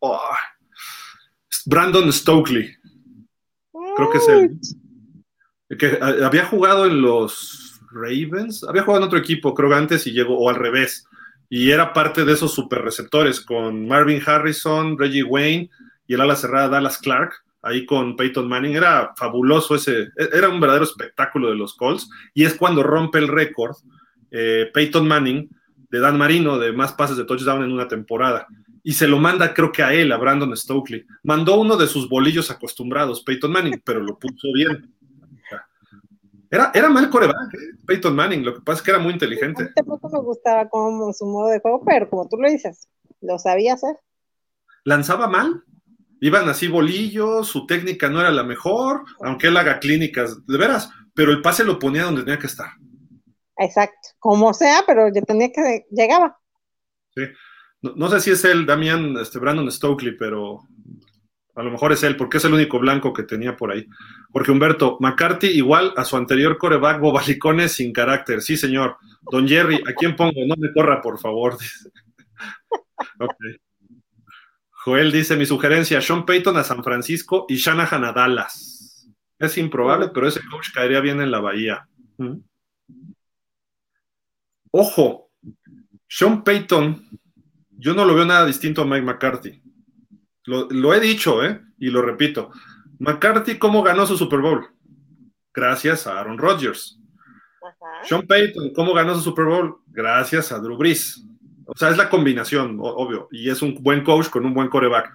Oh. 0.01 0.21
Brandon 1.65 2.13
Stokely, 2.13 2.77
creo 3.97 4.11
que 4.11 4.19
es 4.19 4.29
él. 4.29 4.59
Que 5.79 5.99
había 6.03 6.45
jugado 6.45 6.85
en 6.85 7.01
los 7.01 7.81
Ravens, 7.93 8.63
había 8.65 8.83
jugado 8.83 9.03
en 9.03 9.07
otro 9.07 9.19
equipo, 9.19 9.55
creo 9.55 9.71
que 9.71 9.77
antes 9.77 10.07
y 10.07 10.13
llegó, 10.13 10.39
o 10.39 10.51
al 10.51 10.57
revés 10.57 11.07
y 11.53 11.73
era 11.73 11.93
parte 11.93 12.25
de 12.25 12.33
esos 12.33 12.55
super 12.55 12.81
receptores 12.81 13.41
con 13.41 13.89
Marvin 13.89 14.23
Harrison, 14.25 14.97
Reggie 14.97 15.25
Wayne 15.25 15.69
y 16.07 16.15
el 16.15 16.21
ala 16.21 16.37
cerrada 16.37 16.69
Dallas 16.69 16.99
Clark, 16.99 17.33
ahí 17.61 17.85
con 17.85 18.15
Peyton 18.15 18.49
Manning. 18.49 18.77
Era 18.77 19.13
fabuloso 19.17 19.75
ese, 19.75 20.03
e-, 20.17 20.31
era 20.33 20.49
un 20.49 20.61
verdadero 20.61 20.85
espectáculo 20.85 21.51
de 21.51 21.57
los 21.57 21.75
Colts 21.75 22.09
y 22.35 22.45
es 22.45 22.55
cuando 22.55 22.85
rompe 22.85 23.19
el 23.19 23.27
récord 23.27 23.75
eh, 24.31 24.71
Peyton 24.73 25.09
Manning 25.09 25.51
de 25.91 25.99
Dan 25.99 26.17
Marino 26.17 26.57
de 26.57 26.73
más 26.73 26.93
pases 26.93 27.17
de 27.17 27.25
touchdown 27.25 27.65
en 27.65 27.73
una 27.73 27.89
temporada. 27.89 28.47
Y 28.85 28.93
se 28.93 29.09
lo 29.09 29.19
manda, 29.19 29.53
creo 29.53 29.73
que 29.73 29.83
a 29.83 29.93
él, 29.93 30.13
a 30.13 30.17
Brandon 30.19 30.57
Stokely. 30.57 31.05
Mandó 31.25 31.61
uno 31.61 31.77
de 31.77 31.89
sus 31.89 32.09
bolillos 32.09 32.51
acostumbrados, 32.53 33.23
Peyton 33.25 33.51
Manning, 33.51 33.83
pero 33.85 34.01
lo 34.01 34.17
puso 34.19 34.53
bien. 34.55 34.95
Era, 36.51 36.73
era 36.75 36.89
mal 36.89 37.09
coreback, 37.09 37.55
¿eh? 37.55 37.79
Peyton 37.87 38.15
Manning, 38.15 38.45
lo 38.45 38.55
que 38.55 38.61
pasa 38.61 38.79
es 38.79 38.83
que 38.83 38.91
era 38.91 39.01
muy 39.01 39.13
inteligente. 39.13 39.71
tampoco 39.75 40.09
me 40.09 40.19
gustaba 40.21 40.69
como 40.69 41.13
su 41.13 41.25
modo 41.27 41.49
de 41.49 41.61
juego, 41.61 41.85
pero 41.85 42.11
como 42.11 42.29
tú 42.29 42.39
lo 42.39 42.51
dices, 42.51 42.89
lo 43.21 43.39
sabía 43.39 43.75
hacer. 43.75 43.97
Lanzaba 44.85 45.29
mal, 45.29 45.63
iban 46.21 46.49
así 46.49 46.67
bolillos, 46.67 47.47
su 47.47 47.67
técnica 47.67 48.09
no 48.09 48.21
era 48.21 48.31
la 48.31 48.43
mejor, 48.43 49.05
aunque 49.21 49.47
él 49.47 49.57
haga 49.57 49.79
clínicas, 49.79 50.45
de 50.47 50.59
veras, 50.59 50.91
pero 51.15 51.31
el 51.31 51.41
pase 51.41 51.65
lo 51.65 51.79
ponía 51.79 52.05
donde 52.05 52.23
tenía 52.23 52.39
que 52.39 52.47
estar. 52.47 52.71
Exacto, 53.57 54.09
como 54.19 54.53
sea, 54.53 54.83
pero 54.87 55.09
yo 55.15 55.23
tenía 55.23 55.53
que, 55.53 55.87
llegaba. 55.91 56.39
Sí, 57.15 57.23
no, 57.83 58.09
sé 58.09 58.21
si 58.21 58.31
es 58.31 58.45
él, 58.45 58.67
Damián, 58.67 59.17
este, 59.19 59.39
Brandon 59.39 59.71
Stokely, 59.71 60.17
pero 60.17 60.63
a 61.55 61.63
lo 61.63 61.71
mejor 61.71 61.93
es 61.93 62.03
él, 62.03 62.17
porque 62.17 62.39
es 62.39 62.45
el 62.45 62.55
único 62.55 62.79
blanco 62.79 63.13
que 63.13 63.23
tenía 63.23 63.57
por 63.57 63.73
ahí. 63.73 63.87
Porque 64.33 64.51
Humberto, 64.51 64.97
McCarthy 65.01 65.49
igual 65.49 65.93
a 65.97 66.05
su 66.05 66.17
anterior 66.17 66.59
coreback, 66.59 67.01
bobalicones 67.01 67.73
sin 67.73 67.93
carácter. 67.93 68.43
Sí, 68.43 68.57
señor. 68.57 68.97
Don 69.23 69.47
Jerry, 69.47 69.83
¿a 69.87 69.95
quién 69.95 70.17
pongo? 70.17 70.45
No 70.47 70.55
me 70.57 70.73
corra, 70.73 71.03
por 71.03 71.19
favor. 71.19 71.57
Joel 74.85 75.13
dice, 75.13 75.37
mi 75.37 75.45
sugerencia, 75.45 76.01
Sean 76.01 76.25
Payton 76.25 76.57
a 76.57 76.65
San 76.65 76.83
Francisco 76.83 77.45
y 77.49 77.57
Shanahan 77.57 78.05
a 78.05 78.13
Dallas. 78.13 79.09
Es 79.39 79.59
improbable, 79.59 80.11
pero 80.15 80.29
ese 80.29 80.41
coach 80.51 80.69
caería 80.73 81.01
bien 81.01 81.21
en 81.21 81.31
la 81.31 81.41
bahía. 81.41 81.87
Ojo, 84.71 85.31
Sean 86.09 86.45
Payton, 86.45 87.09
yo 87.71 87.95
no 87.95 88.05
lo 88.05 88.15
veo 88.15 88.25
nada 88.25 88.47
distinto 88.47 88.83
a 88.83 88.87
Mike 88.87 89.03
McCarthy. 89.03 89.63
Lo, 90.51 90.95
he 90.95 91.01
dicho, 91.01 91.45
¿eh? 91.45 91.61
Y 91.79 91.91
lo 91.91 92.03
repito. 92.03 92.51
McCarthy, 92.99 93.59
¿cómo 93.59 93.83
ganó 93.83 94.05
su 94.07 94.17
Super 94.17 94.41
Bowl? 94.41 94.67
Gracias 95.55 96.07
a 96.07 96.19
Aaron 96.19 96.39
Rodgers. 96.39 96.99
Sean 98.05 98.27
Payton, 98.27 98.73
¿cómo 98.75 98.93
ganó 98.93 99.15
su 99.15 99.21
Super 99.21 99.45
Bowl? 99.45 99.77
Gracias 99.89 100.51
a 100.53 100.59
Drew 100.59 100.77
Brees. 100.77 101.25
O 101.67 101.77
sea, 101.77 101.91
es 101.91 101.97
la 101.97 102.09
combinación, 102.09 102.79
obvio. 102.81 103.29
Y 103.31 103.49
es 103.49 103.63
un 103.63 103.75
buen 103.81 104.03
coach 104.03 104.29
con 104.29 104.45
un 104.45 104.55
buen 104.55 104.69
coreback. 104.69 105.13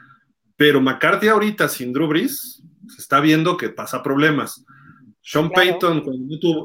Pero 0.55 0.79
McCarthy 0.79 1.27
ahorita 1.27 1.67
sin 1.67 1.91
Drew 1.91 2.07
Brees 2.07 2.63
se 2.87 3.01
está 3.01 3.19
viendo 3.19 3.57
que 3.57 3.69
pasa 3.69 4.01
problemas. 4.01 4.63
Sean 5.21 5.49
Payton, 5.49 6.03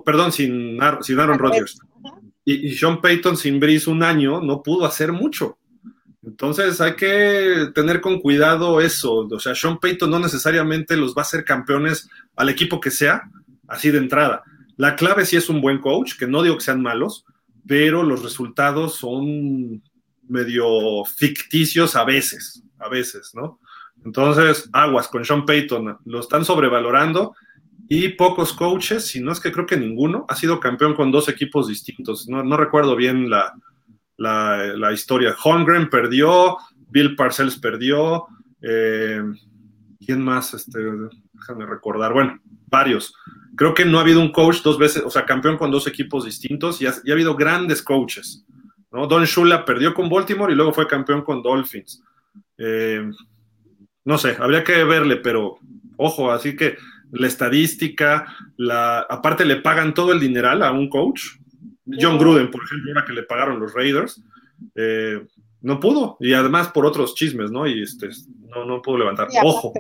perdón, 0.04 0.30
sin, 0.30 0.78
sin 1.00 1.18
Aaron 1.18 1.38
Rodgers. 1.38 1.80
Y, 2.44 2.68
y, 2.68 2.74
Sean 2.74 3.00
Payton 3.00 3.36
sin 3.36 3.58
Brees 3.58 3.86
un 3.86 4.02
año 4.02 4.40
no 4.40 4.62
pudo 4.62 4.84
hacer 4.84 5.12
mucho. 5.12 5.58
Entonces 6.22 6.80
hay 6.80 6.96
que 6.96 7.70
tener 7.74 8.00
con 8.00 8.20
cuidado 8.20 8.80
eso. 8.80 9.26
O 9.30 9.40
sea, 9.40 9.54
Sean 9.54 9.78
Payton 9.78 10.10
no 10.10 10.18
necesariamente 10.18 10.96
los 10.96 11.14
va 11.14 11.22
a 11.22 11.22
hacer 11.22 11.44
campeones 11.44 12.08
al 12.36 12.48
equipo 12.48 12.80
que 12.80 12.90
sea, 12.90 13.22
así 13.68 13.90
de 13.90 13.98
entrada. 13.98 14.42
La 14.76 14.96
clave 14.96 15.24
sí 15.24 15.36
es 15.36 15.48
un 15.48 15.60
buen 15.60 15.78
coach, 15.78 16.16
que 16.18 16.26
no 16.26 16.42
digo 16.42 16.56
que 16.56 16.64
sean 16.64 16.82
malos, 16.82 17.24
pero 17.66 18.02
los 18.02 18.22
resultados 18.22 18.96
son 18.96 19.82
medio 20.28 21.04
ficticios 21.04 21.96
a 21.96 22.04
veces, 22.04 22.62
a 22.78 22.88
veces, 22.88 23.32
¿no? 23.34 23.58
Entonces, 24.04 24.68
aguas 24.72 25.08
con 25.08 25.24
Sean 25.24 25.44
Payton, 25.44 25.98
lo 26.04 26.20
están 26.20 26.44
sobrevalorando 26.44 27.34
y 27.88 28.10
pocos 28.10 28.52
coaches, 28.52 29.06
si 29.06 29.20
no 29.20 29.32
es 29.32 29.40
que 29.40 29.52
creo 29.52 29.66
que 29.66 29.76
ninguno, 29.76 30.24
ha 30.28 30.36
sido 30.36 30.60
campeón 30.60 30.94
con 30.94 31.10
dos 31.10 31.28
equipos 31.28 31.68
distintos. 31.68 32.28
No, 32.28 32.42
no 32.42 32.56
recuerdo 32.56 32.96
bien 32.96 33.28
la, 33.28 33.52
la, 34.20 34.92
historia. 34.92 35.34
Holmgren 35.42 35.88
perdió, 35.88 36.58
Bill 36.90 37.16
Parcells 37.16 37.58
perdió, 37.58 38.26
eh, 38.60 39.22
¿quién 40.04 40.22
más? 40.22 40.52
Este, 40.54 40.78
déjame 41.32 41.66
recordar, 41.66 42.12
bueno, 42.12 42.38
varios. 42.66 43.14
Creo 43.56 43.74
que 43.74 43.84
no 43.84 43.98
ha 43.98 44.02
habido 44.02 44.20
un 44.20 44.30
coach 44.30 44.62
dos 44.62 44.78
veces, 44.78 45.02
o 45.04 45.10
sea, 45.10 45.24
campeón 45.24 45.56
con 45.56 45.70
dos 45.70 45.86
equipos 45.86 46.24
distintos 46.24 46.80
y 46.82 46.86
ha, 46.86 46.94
habido 47.10 47.34
grandes 47.34 47.82
coaches. 47.82 48.44
¿no? 48.92 49.06
Don 49.06 49.24
Shula 49.24 49.64
perdió 49.64 49.94
con 49.94 50.10
Baltimore 50.10 50.52
y 50.52 50.56
luego 50.56 50.72
fue 50.72 50.86
campeón 50.86 51.22
con 51.22 51.42
Dolphins. 51.42 52.02
Eh, 52.58 53.10
no 54.04 54.18
sé, 54.18 54.36
habría 54.38 54.64
que 54.64 54.84
verle, 54.84 55.16
pero 55.16 55.58
ojo, 55.96 56.30
así 56.30 56.56
que 56.56 56.76
la 57.10 57.26
estadística, 57.26 58.26
la, 58.56 59.00
aparte 59.00 59.44
le 59.44 59.56
pagan 59.56 59.94
todo 59.94 60.12
el 60.12 60.20
dineral 60.20 60.62
a 60.62 60.72
un 60.72 60.88
coach, 60.88 61.39
John 61.98 62.18
Gruden, 62.18 62.50
por 62.50 62.62
ejemplo, 62.64 62.92
ahora 62.92 63.06
que 63.06 63.12
le 63.12 63.22
pagaron 63.22 63.60
los 63.60 63.72
Raiders, 63.74 64.22
eh, 64.74 65.26
no 65.62 65.80
pudo. 65.80 66.16
Y 66.20 66.32
además 66.32 66.68
por 66.68 66.86
otros 66.86 67.14
chismes, 67.14 67.50
¿no? 67.50 67.66
Y 67.66 67.82
este, 67.82 68.08
no, 68.48 68.64
no 68.64 68.82
pudo 68.82 68.98
levantar. 68.98 69.28
Ojo. 69.44 69.72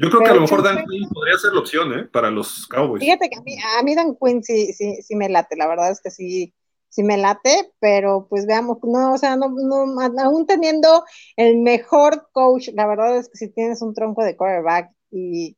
Yo 0.00 0.10
creo 0.10 0.22
que 0.22 0.30
a 0.30 0.34
lo 0.34 0.42
mejor 0.42 0.62
Dan 0.62 0.84
Quinn 0.86 1.08
podría 1.08 1.36
ser 1.38 1.52
la 1.52 1.58
opción, 1.58 1.98
¿eh? 1.98 2.04
Para 2.04 2.30
los 2.30 2.68
Cowboys. 2.68 3.02
Fíjate 3.02 3.28
que 3.28 3.36
a 3.36 3.82
mí, 3.82 3.94
Dan 3.96 4.16
Quinn 4.16 4.44
sí, 4.44 4.72
sí, 4.72 5.02
sí 5.02 5.16
me 5.16 5.28
late, 5.28 5.56
la 5.56 5.66
verdad 5.66 5.90
es 5.90 6.00
que 6.00 6.12
sí, 6.12 6.54
sí 6.88 7.02
me 7.02 7.16
late, 7.16 7.72
pero 7.80 8.28
pues 8.30 8.46
veamos, 8.46 8.78
no, 8.84 9.14
o 9.14 9.18
sea, 9.18 9.34
no, 9.34 9.48
no, 9.48 10.00
aún 10.22 10.46
teniendo 10.46 11.04
el 11.36 11.58
mejor 11.58 12.28
coach, 12.30 12.68
la 12.74 12.86
verdad 12.86 13.16
es 13.16 13.28
que 13.28 13.38
si 13.38 13.48
tienes 13.48 13.82
un 13.82 13.92
tronco 13.92 14.22
de 14.22 14.36
quarterback 14.36 14.92
y 15.10 15.56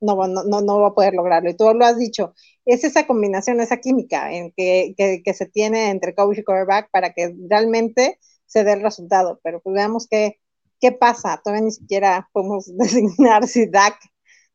no, 0.00 0.26
no, 0.26 0.42
no, 0.42 0.60
no 0.60 0.80
va 0.80 0.88
a 0.88 0.94
poder 0.94 1.14
lograrlo. 1.14 1.48
Y 1.48 1.56
tú 1.56 1.72
lo 1.72 1.84
has 1.84 1.98
dicho, 1.98 2.34
es 2.68 2.84
esa 2.84 3.06
combinación, 3.06 3.60
esa 3.60 3.78
química 3.78 4.30
en 4.30 4.52
que, 4.52 4.94
que, 4.96 5.34
se 5.34 5.46
tiene 5.46 5.88
entre 5.88 6.14
coach 6.14 6.38
y 6.38 6.44
quarterback 6.44 6.90
para 6.90 7.14
que 7.14 7.34
realmente 7.48 8.18
se 8.44 8.62
dé 8.62 8.74
el 8.74 8.82
resultado. 8.82 9.40
Pero 9.42 9.60
pues 9.60 9.74
veamos 9.74 10.06
qué, 10.06 10.38
qué 10.78 10.92
pasa. 10.92 11.40
Todavía 11.42 11.64
ni 11.64 11.72
siquiera 11.72 12.28
podemos 12.30 12.66
designar 12.76 13.46
si 13.46 13.66
Dak 13.66 13.98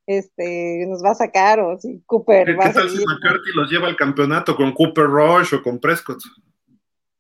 este, 0.06 0.86
nos 0.88 1.04
va 1.04 1.12
a 1.12 1.16
sacar 1.16 1.60
o 1.60 1.80
si 1.80 2.04
Cooper 2.06 2.60
va 2.60 2.68
a 2.68 2.74
tal 2.74 2.90
si 2.90 2.98
McCarthy 2.98 3.52
los 3.56 3.72
lleva 3.72 3.88
al 3.88 3.96
campeonato 3.96 4.56
con 4.56 4.74
Cooper 4.74 5.06
Rush 5.06 5.56
o 5.56 5.64
con 5.64 5.80
Prescott? 5.80 6.20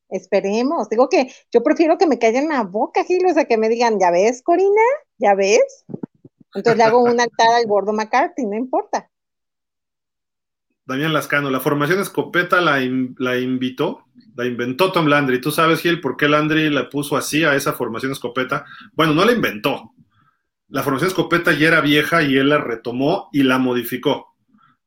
Esperemos. 0.09 0.89
Digo 0.89 1.09
que 1.09 1.31
yo 1.51 1.63
prefiero 1.63 1.97
que 1.97 2.05
me 2.05 2.19
callen 2.19 2.49
la 2.49 2.61
boca, 2.61 3.03
Gil, 3.03 3.25
o 3.25 3.33
sea, 3.33 3.45
que 3.45 3.57
me 3.57 3.67
digan, 3.67 3.99
¿ya 3.99 4.11
ves, 4.11 4.43
Corina? 4.43 4.81
¿Ya 5.17 5.33
ves? 5.33 5.85
Entonces 6.53 6.77
le 6.77 6.83
hago 6.83 7.01
un 7.01 7.19
altar 7.19 7.55
al 7.55 7.65
gordo 7.65 7.93
McCarthy, 7.93 8.45
no 8.45 8.55
importa. 8.55 9.09
Damián 10.85 11.13
Lascano, 11.13 11.49
la 11.49 11.61
formación 11.61 11.99
escopeta 11.99 12.59
la, 12.59 12.79
la, 13.17 13.39
invitó, 13.39 14.05
la 14.35 14.45
inventó 14.45 14.91
Tom 14.91 15.07
Landry. 15.07 15.39
¿Tú 15.39 15.49
sabes, 15.51 15.81
Gil, 15.81 16.01
por 16.01 16.17
qué 16.17 16.27
Landry 16.27 16.69
la 16.69 16.89
puso 16.89 17.15
así 17.15 17.43
a 17.43 17.55
esa 17.55 17.73
formación 17.73 18.11
escopeta? 18.11 18.65
Bueno, 18.91 19.13
no 19.13 19.23
la 19.23 19.31
inventó. 19.31 19.93
La 20.67 20.83
formación 20.83 21.07
escopeta 21.07 21.53
ya 21.53 21.69
era 21.69 21.81
vieja 21.81 22.23
y 22.23 22.35
él 22.35 22.49
la 22.49 22.57
retomó 22.57 23.29
y 23.31 23.43
la 23.43 23.59
modificó. 23.59 24.35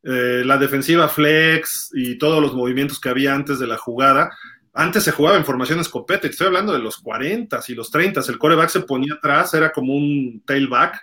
Eh, 0.03 0.43
la 0.45 0.59
defensiva 0.59 1.09
flex 1.09 1.91
y 1.95 2.19
todos 2.19 2.43
los 2.43 2.55
movimientos 2.55 3.01
que 3.01 3.09
había 3.09 3.35
antes 3.35 3.59
de 3.59 3.67
la 3.67 3.79
jugada. 3.79 4.31
Antes 4.75 5.05
se 5.05 5.13
jugaba 5.13 5.39
en 5.39 5.45
formación 5.45 5.81
escopeta, 5.81 6.29
estoy 6.29 6.49
hablando 6.49 6.75
de 6.75 6.79
los 6.81 6.99
40 6.99 7.61
y 7.69 7.75
los 7.75 7.91
30. 7.91 8.21
El 8.29 8.39
coreback 8.39 8.69
se 8.69 8.81
ponía 8.81 9.15
atrás, 9.15 9.55
era 9.55 9.73
como 9.73 9.95
un 9.95 10.43
tailback 10.45 11.03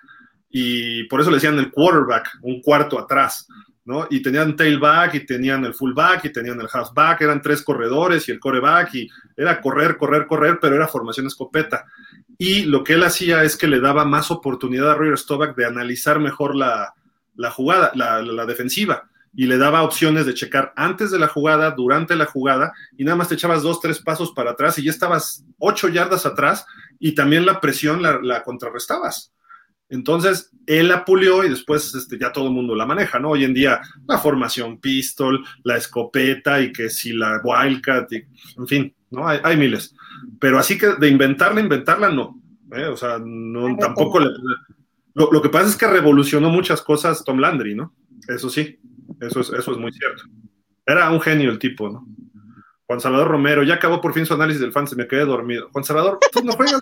y 0.50 1.06
por 1.06 1.20
eso 1.20 1.32
le 1.32 1.38
decían 1.38 1.58
el 1.58 1.72
quarterback, 1.72 2.38
un 2.44 2.62
cuarto 2.62 3.00
atrás, 3.00 3.48
Y 4.10 4.22
tenían 4.22 4.56
tailback 4.56 5.16
y 5.16 5.26
tenían 5.26 5.66
el 5.66 5.74
fullback 5.74 6.26
y 6.26 6.32
tenían 6.32 6.60
el 6.62 6.70
halfback, 6.72 7.22
eran 7.22 7.42
tres 7.42 7.62
corredores 7.62 8.28
y 8.30 8.32
el 8.32 8.40
coreback 8.40 8.96
y 8.96 9.10
era 9.36 9.60
correr, 9.60 9.98
correr, 9.98 10.26
correr, 10.26 10.58
pero 10.62 10.76
era 10.76 10.88
formación 10.88 11.28
escopeta. 11.28 11.86
Y 12.38 12.64
lo 12.64 12.84
que 12.84 12.94
él 12.94 13.04
hacía 13.04 13.44
es 13.44 13.58
que 13.58 13.68
le 13.68 13.82
daba 13.82 14.06
más 14.06 14.32
oportunidad 14.32 14.92
a 14.92 14.96
Roger 14.96 15.18
Stovak 15.18 15.56
de 15.56 15.66
analizar 15.66 16.20
mejor 16.20 16.56
la, 16.56 16.94
jugada, 17.52 17.92
la, 17.94 18.46
defensiva. 18.46 19.10
y 19.36 19.48
le 19.48 19.58
daba 19.58 19.84
opciones 19.84 20.26
de 20.26 20.34
checar 20.34 20.74
antes 20.76 21.12
de 21.12 21.20
la 21.20 21.28
jugada, 21.28 21.72
durante 21.72 22.16
la 22.16 22.26
jugada, 22.26 22.72
y 22.98 23.04
nada 23.04 23.18
más 23.18 23.30
te 23.30 23.34
echabas 23.36 23.64
dos, 23.64 23.82
tres 23.82 24.00
pasos 24.00 24.32
para 24.32 24.52
atrás 24.52 24.78
y 24.78 24.84
ya 24.84 24.92
estabas 24.92 25.44
ocho 25.58 25.90
yardas 25.90 26.26
atrás 26.26 26.66
y 27.00 27.16
también 27.16 27.46
la 27.46 27.60
presión 27.60 28.02
la, 28.02 28.44
contrarrestabas. 28.44 29.34
Entonces, 29.94 30.50
él 30.66 30.88
la 30.88 31.06
pulió 31.06 31.44
y 31.44 31.50
después 31.50 31.94
este, 31.94 32.18
ya 32.18 32.32
todo 32.32 32.48
el 32.48 32.54
mundo 32.54 32.76
la 32.76 32.88
maneja, 32.88 33.20
¿no? 33.20 33.30
Hoy 33.30 33.44
en 33.44 33.54
día, 33.54 33.80
la 34.08 34.18
formación 34.18 34.80
pistol, 34.80 35.46
la 35.64 35.78
escopeta 35.78 36.60
y 36.62 36.74
que 36.74 36.90
si 36.90 37.14
la 37.14 37.40
wildcat, 37.44 38.12
en 38.12 38.68
fin, 38.68 38.96
¿no? 39.12 39.28
Hay, 39.28 39.56
miles. 39.56 39.96
Pero 40.40 40.58
así 40.58 40.80
que 40.80 40.96
de 41.00 41.08
inventarla, 41.08 41.62
inventarla, 41.62 42.10
no. 42.10 42.42
¿eh? 42.72 42.86
O 42.86 42.98
sea, 42.98 43.20
no, 43.24 43.78
tampoco 43.78 44.20
le... 44.20 44.30
Lo, 45.14 45.32
lo 45.32 45.44
que 45.44 45.50
pasa 45.50 45.70
es 45.70 45.76
que 45.76 45.86
revolucionó 45.86 46.50
muchas 46.50 46.82
cosas 46.82 47.24
Tom 47.24 47.38
Landry, 47.38 47.76
¿no? 47.76 47.94
Eso 48.28 48.50
sí. 48.50 48.80
Eso 49.20 49.42
es, 49.42 49.50
eso 49.52 49.72
es 49.74 49.78
muy 49.78 49.92
cierto. 49.92 50.24
Era 50.88 51.12
un 51.12 51.22
genio 51.22 51.52
el 51.52 51.60
tipo, 51.60 51.88
¿no? 51.88 52.08
Juan 52.88 53.00
Salvador 53.00 53.28
Romero, 53.28 53.62
ya 53.62 53.76
acabó 53.76 54.02
por 54.02 54.14
fin 54.16 54.26
su 54.26 54.34
análisis 54.34 54.60
del 54.60 54.72
fan, 54.72 54.88
se 54.88 54.96
me 54.96 55.08
quedé 55.08 55.24
dormido. 55.24 55.70
Juan 55.72 55.84
Salvador, 55.84 56.18
tú 56.32 56.44
no 56.44 56.54
juegas 56.54 56.82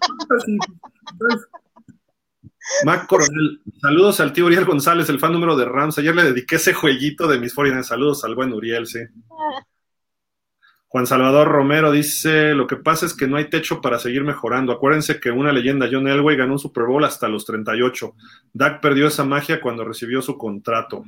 Mac 2.85 3.07
Coronel, 3.07 3.61
saludos 3.81 4.19
al 4.19 4.33
tío 4.33 4.45
Uriel 4.45 4.65
González, 4.65 5.09
el 5.09 5.19
fan 5.19 5.33
número 5.33 5.55
de 5.55 5.65
Rams. 5.65 5.97
Ayer 5.97 6.15
le 6.15 6.23
dediqué 6.23 6.55
ese 6.55 6.73
jueguito 6.73 7.27
de 7.27 7.39
mis 7.39 7.53
49. 7.53 7.83
Saludos 7.83 8.23
al 8.23 8.35
buen 8.35 8.53
Uriel, 8.53 8.87
sí. 8.87 8.99
Juan 10.87 11.07
Salvador 11.07 11.47
Romero 11.47 11.91
dice: 11.91 12.53
Lo 12.53 12.67
que 12.67 12.75
pasa 12.75 13.05
es 13.05 13.13
que 13.13 13.27
no 13.27 13.37
hay 13.37 13.49
techo 13.49 13.79
para 13.79 13.99
seguir 13.99 14.23
mejorando. 14.23 14.73
Acuérdense 14.73 15.19
que 15.19 15.31
una 15.31 15.53
leyenda, 15.53 15.87
John 15.89 16.07
Elway, 16.07 16.35
ganó 16.35 16.53
un 16.53 16.59
Super 16.59 16.83
Bowl 16.85 17.03
hasta 17.05 17.27
los 17.29 17.45
38. 17.45 18.13
Dak 18.53 18.81
perdió 18.81 19.07
esa 19.07 19.23
magia 19.23 19.61
cuando 19.61 19.85
recibió 19.85 20.21
su 20.21 20.37
contrato. 20.37 21.05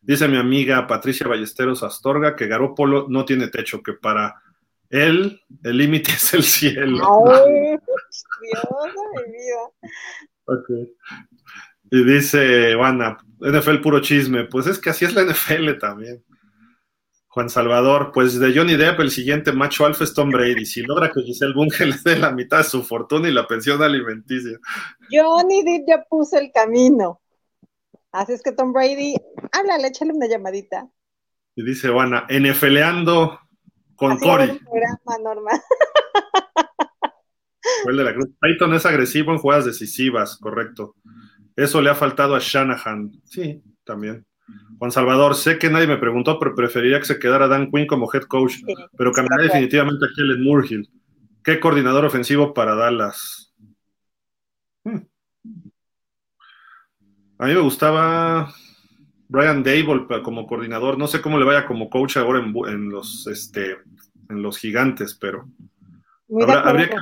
Dice 0.00 0.28
mi 0.28 0.38
amiga 0.38 0.86
Patricia 0.86 1.28
Ballesteros 1.28 1.82
Astorga 1.82 2.34
que 2.34 2.46
Garópolo 2.46 3.06
no 3.08 3.26
tiene 3.26 3.48
techo, 3.48 3.82
que 3.82 3.92
para 3.92 4.42
él 4.88 5.40
el 5.62 5.76
límite 5.76 6.12
es 6.16 6.34
el 6.34 6.42
cielo. 6.42 7.04
Ay, 7.30 7.76
Dios 8.40 8.94
mi 9.14 9.32
vida. 9.32 9.90
Okay. 10.50 10.96
Y 11.92 12.04
dice 12.04 12.74
Juana, 12.74 13.18
NFL 13.38 13.80
puro 13.80 14.00
chisme. 14.00 14.44
Pues 14.44 14.66
es 14.66 14.78
que 14.78 14.90
así 14.90 15.04
es 15.04 15.14
la 15.14 15.24
NFL 15.24 15.78
también. 15.78 16.24
Juan 17.28 17.48
Salvador, 17.48 18.10
pues 18.12 18.40
de 18.40 18.52
Johnny 18.52 18.74
Depp, 18.74 18.98
el 18.98 19.12
siguiente 19.12 19.52
macho 19.52 19.86
alfa 19.86 20.02
es 20.02 20.14
Tom 20.14 20.30
Brady. 20.30 20.66
Si 20.66 20.82
logra 20.82 21.12
que 21.12 21.22
Giselle 21.22 21.54
Bunge 21.54 21.80
le 21.86 21.96
dé 22.04 22.16
la 22.16 22.32
mitad 22.32 22.58
de 22.58 22.64
su 22.64 22.82
fortuna 22.82 23.28
y 23.28 23.32
la 23.32 23.46
pensión 23.46 23.80
alimenticia. 23.82 24.58
Johnny 25.10 25.62
Depp 25.62 25.84
ya 25.86 26.04
puso 26.08 26.38
el 26.38 26.50
camino. 26.52 27.20
Así 28.10 28.32
es 28.32 28.42
que 28.42 28.50
Tom 28.50 28.72
Brady, 28.72 29.14
háblale, 29.52 29.88
échale 29.88 30.12
una 30.12 30.26
llamadita. 30.26 30.88
Y 31.54 31.62
dice 31.62 31.88
Juana, 31.88 32.26
NFLeando 32.28 33.38
con 33.94 34.12
Así 34.12 34.24
Cory. 34.24 34.60
Fue 37.82 37.92
el 37.92 37.98
de 37.98 38.04
la 38.04 38.14
Cruz. 38.14 38.28
Es 38.74 38.86
agresivo 38.86 39.32
en 39.32 39.38
jugadas 39.38 39.64
decisivas, 39.64 40.36
correcto. 40.36 40.94
Eso 41.56 41.80
le 41.82 41.90
ha 41.90 41.94
faltado 41.94 42.34
a 42.34 42.40
Shanahan. 42.40 43.12
Sí, 43.24 43.62
también. 43.84 44.24
Juan 44.78 44.90
Salvador, 44.90 45.34
sé 45.34 45.58
que 45.58 45.70
nadie 45.70 45.86
me 45.86 45.98
preguntó, 45.98 46.38
pero 46.38 46.54
preferiría 46.54 46.98
que 46.98 47.04
se 47.04 47.18
quedara 47.18 47.48
Dan 47.48 47.70
Quinn 47.70 47.86
como 47.86 48.10
head 48.12 48.22
coach, 48.22 48.54
pero 48.96 49.12
cambiaré 49.12 49.44
definitivamente 49.44 50.06
a 50.06 50.08
Kellen 50.14 50.42
Murhill. 50.42 50.88
¿Qué 51.44 51.60
coordinador 51.60 52.04
ofensivo 52.04 52.54
para 52.54 52.74
Dallas? 52.74 53.52
Hmm. 54.84 55.00
A 57.38 57.46
mí 57.46 57.54
me 57.54 57.60
gustaba 57.60 58.52
Brian 59.28 59.62
Dable 59.62 60.06
como 60.22 60.46
coordinador. 60.46 60.98
No 60.98 61.06
sé 61.06 61.20
cómo 61.20 61.38
le 61.38 61.44
vaya 61.44 61.66
como 61.66 61.88
coach 61.88 62.16
ahora 62.16 62.40
en, 62.40 62.88
los, 62.88 63.26
este, 63.26 63.78
en 64.28 64.42
los 64.42 64.58
gigantes, 64.58 65.14
pero 65.14 65.48
muy 66.30 66.46
de 66.46 66.52
acuerdo 66.52 66.96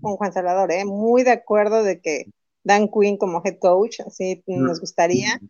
con, 0.00 0.16
Juan 0.16 0.32
Salvador, 0.32 0.70
¿eh? 0.70 0.84
muy 0.84 1.22
de 1.22 1.32
acuerdo 1.32 1.82
de 1.82 2.00
que 2.00 2.26
Dan 2.62 2.88
Quinn 2.88 3.16
como 3.16 3.42
head 3.44 3.58
coach, 3.58 4.00
así 4.00 4.42
nos 4.46 4.78
mm. 4.78 4.80
gustaría. 4.80 5.40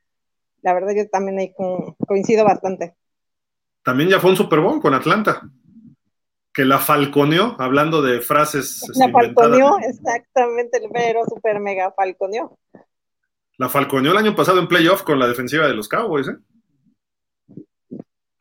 La 0.63 0.73
verdad 0.73 0.95
yo 0.95 1.09
también 1.09 1.39
ahí 1.39 1.53
coincido 2.07 2.45
bastante. 2.45 2.95
También 3.83 4.11
ya 4.11 4.21
fue 4.21 4.31
un 4.31 4.37
Super 4.37 4.61
Bowl 4.61 4.81
con 4.81 4.95
Atlanta, 4.95 5.43
que 6.53 6.65
la 6.65 6.79
falconeó, 6.79 7.57
hablando 7.59 8.03
de 8.03 8.21
frases. 8.21 8.83
La 8.95 9.11
falconeó, 9.11 9.79
exactamente, 9.79 10.79
el 10.79 10.91
vero 10.93 11.23
super 11.27 11.59
mega 11.61 11.93
falconeó. 11.93 12.59
La 13.57 13.69
falconeó 13.69 14.13
el 14.13 14.19
año 14.19 14.37
pasado 14.37 14.61
en 14.61 14.69
playoff 14.69 15.03
con 15.03 15.19
la 15.19 15.27
defensiva 15.27 15.67
de 15.67 15.75
los 15.75 15.89
Cowboys, 15.89 16.29
¿eh? 16.29 16.37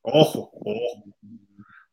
Ojo, 0.01 0.51
ojo. 0.53 1.03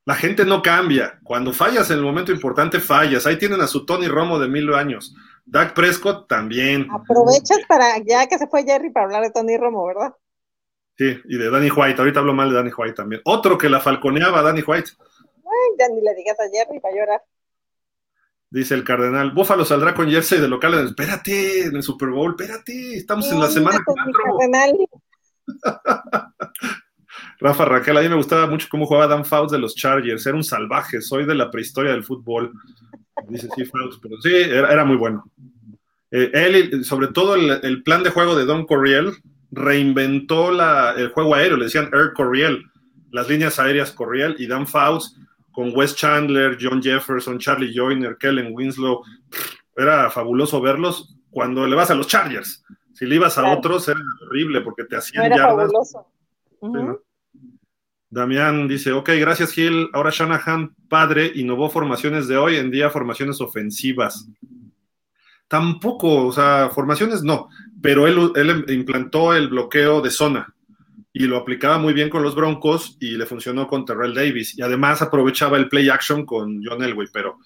La 0.06 0.14
gente 0.14 0.44
no 0.44 0.62
cambia. 0.62 1.18
Cuando 1.24 1.52
fallas 1.52 1.90
en 1.90 1.98
el 1.98 2.04
momento 2.04 2.30
importante, 2.30 2.78
fallas. 2.78 3.26
Ahí 3.26 3.38
tienen 3.38 3.60
a 3.60 3.66
su 3.66 3.84
Tony 3.84 4.06
Romo 4.06 4.38
de 4.38 4.46
mil 4.46 4.72
años. 4.72 5.16
Dak 5.44 5.74
Prescott 5.74 6.28
también. 6.28 6.86
Aprovechas 6.92 7.58
para, 7.68 7.98
ya 7.98 8.28
que 8.28 8.38
se 8.38 8.46
fue 8.46 8.62
Jerry, 8.62 8.90
para 8.90 9.06
hablar 9.06 9.22
de 9.22 9.32
Tony 9.32 9.56
Romo, 9.56 9.84
¿verdad? 9.84 10.14
Sí, 10.96 11.20
y 11.24 11.36
de 11.36 11.50
Danny 11.50 11.70
White. 11.70 11.98
Ahorita 11.98 12.20
hablo 12.20 12.34
mal 12.34 12.48
de 12.50 12.54
Danny 12.54 12.70
White 12.70 12.94
también. 12.94 13.20
Otro 13.24 13.58
que 13.58 13.68
la 13.68 13.80
falconeaba, 13.80 14.42
Danny 14.42 14.62
White. 14.62 14.90
Ay, 15.00 15.76
ya 15.76 15.88
ni 15.88 16.00
le 16.00 16.14
digas 16.14 16.38
a 16.38 16.48
Jerry 16.52 16.78
para 16.78 16.94
llorar. 16.94 17.22
Dice 18.48 18.74
el 18.74 18.84
cardenal, 18.84 19.32
Búfalo 19.32 19.64
saldrá 19.64 19.92
con 19.92 20.08
jersey 20.08 20.40
de 20.40 20.46
local. 20.46 20.86
Espérate, 20.86 21.64
en 21.64 21.74
el 21.74 21.82
Super 21.82 22.10
Bowl, 22.10 22.36
espérate, 22.38 22.96
estamos 22.96 23.30
en 23.32 23.40
la 23.40 23.48
semana 23.48 23.82
4. 23.84 24.00
Rafa 27.47 27.64
Raquel, 27.64 27.97
a 27.97 28.02
mí 28.02 28.09
me 28.09 28.16
gustaba 28.16 28.48
mucho 28.48 28.66
cómo 28.68 28.86
jugaba 28.86 29.06
Dan 29.06 29.24
Fouts 29.24 29.52
de 29.52 29.59
los 29.59 29.77
Chargers, 29.77 30.27
era 30.27 30.36
un 30.36 30.43
salvaje, 30.43 31.01
soy 31.01 31.24
de 31.24 31.35
la 31.36 31.48
prehistoria 31.48 31.93
del 31.93 32.02
fútbol. 32.02 32.52
Dice 33.28 33.48
sí, 33.55 33.64
Fouts, 33.64 34.01
pero 34.02 34.20
sí, 34.20 34.35
era, 34.35 34.85
muy 34.85 34.97
bueno. 34.97 35.24
Eh, 36.10 36.31
él, 36.32 36.85
sobre 36.85 37.09
todo 37.09 37.36
el, 37.36 37.82
plan 37.85 38.02
de 38.02 38.10
juego 38.10 38.35
de 38.35 38.47
Don 38.47 38.66
Corriel, 38.66 39.12
reinventó 39.52 40.51
el 40.97 41.09
juego 41.10 41.36
aéreo, 41.36 41.56
le 41.56 41.64
decían 41.64 41.89
Air 41.93 42.12
Corriel, 42.14 42.64
las 43.12 43.28
líneas 43.28 43.60
aéreas 43.60 43.93
Corriel, 43.93 44.35
y 44.39 44.48
Dan 44.48 44.66
Fouts 44.66 45.16
con 45.52 45.70
Wes 45.74 45.94
Chandler, 45.94 46.59
John 46.60 46.82
Jefferson, 46.82 47.39
Charlie 47.39 47.73
Joyner, 47.73 48.16
Kellen 48.18 48.52
Winslow. 48.52 49.02
Era 49.77 50.10
fabuloso 50.10 50.60
verlos 50.60 51.16
cuando 51.31 51.64
le 51.64 51.77
vas 51.77 51.90
a 51.90 51.94
los 51.94 52.09
Chargers. 52.09 52.64
Si 52.93 53.06
le 53.06 53.14
ibas 53.14 53.39
a 53.39 53.52
otros 53.52 53.86
era 53.89 54.01
horrible 54.27 54.62
porque 54.62 54.85
te 54.85 54.97
hacían 54.97 55.27
era 55.27 55.36
yardas. 55.36 55.70
Fabuloso. 55.70 57.05
Damián 58.08 58.68
dice, 58.68 58.92
ok, 58.92 59.10
gracias 59.18 59.52
Gil. 59.52 59.88
Ahora 59.92 60.10
Shanahan, 60.12 60.74
padre, 60.88 61.32
innovó 61.34 61.68
formaciones 61.68 62.28
de 62.28 62.36
hoy 62.36 62.56
en 62.56 62.70
día, 62.70 62.90
formaciones 62.90 63.40
ofensivas. 63.40 64.28
Tampoco, 65.48 66.26
o 66.26 66.32
sea, 66.32 66.70
formaciones 66.74 67.22
no, 67.22 67.48
pero 67.80 68.06
él, 68.06 68.32
él 68.34 68.64
implantó 68.68 69.34
el 69.34 69.48
bloqueo 69.48 70.00
de 70.00 70.10
zona 70.10 70.54
y 71.18 71.26
lo 71.26 71.38
aplicaba 71.38 71.78
muy 71.78 71.94
bien 71.94 72.10
con 72.10 72.22
los 72.22 72.34
Broncos 72.34 72.98
y 73.00 73.16
le 73.16 73.24
funcionó 73.24 73.66
con 73.66 73.86
Terrell 73.86 74.12
Davis. 74.12 74.58
Y 74.58 74.60
además 74.60 75.00
aprovechaba 75.00 75.56
el 75.56 75.70
play 75.70 75.88
action 75.88 76.26
con 76.26 76.60
John 76.62 76.82
Elway, 76.82 77.08
pero. 77.10 77.38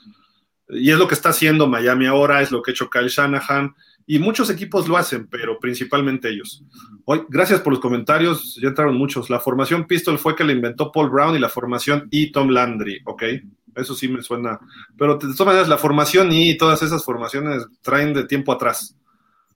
Y 0.69 0.91
es 0.91 0.99
lo 0.99 1.07
que 1.07 1.15
está 1.15 1.29
haciendo 1.29 1.69
Miami 1.69 2.07
ahora, 2.07 2.43
es 2.43 2.51
lo 2.51 2.63
que 2.63 2.73
ha 2.73 2.75
hecho 2.75 2.91
Kyle 2.91 3.07
Shanahan. 3.07 3.73
Y 4.13 4.19
muchos 4.19 4.51
equipos 4.51 4.89
lo 4.89 4.97
hacen, 4.97 5.29
pero 5.29 5.61
principalmente 5.61 6.31
ellos. 6.31 6.65
Hoy, 7.05 7.23
gracias 7.29 7.61
por 7.61 7.73
los 7.73 7.79
comentarios, 7.79 8.59
ya 8.61 8.67
entraron 8.67 8.97
muchos. 8.97 9.31
La 9.31 9.39
formación 9.39 9.87
Pistol 9.87 10.19
fue 10.19 10.35
que 10.35 10.43
la 10.43 10.51
inventó 10.51 10.91
Paul 10.91 11.11
Brown 11.11 11.37
y 11.37 11.39
la 11.39 11.49
formación 11.49 12.09
E. 12.11 12.33
Tom 12.33 12.49
Landry, 12.49 13.03
¿ok? 13.05 13.23
Eso 13.77 13.95
sí 13.95 14.09
me 14.09 14.21
suena. 14.21 14.59
Pero 14.99 15.15
de 15.15 15.33
todas 15.33 15.47
maneras, 15.47 15.69
la 15.69 15.79
formación 15.79 16.33
y 16.33 16.59
todas 16.59 16.83
esas 16.83 17.05
formaciones 17.05 17.65
traen 17.83 18.13
de 18.13 18.25
tiempo 18.25 18.51
atrás, 18.51 18.99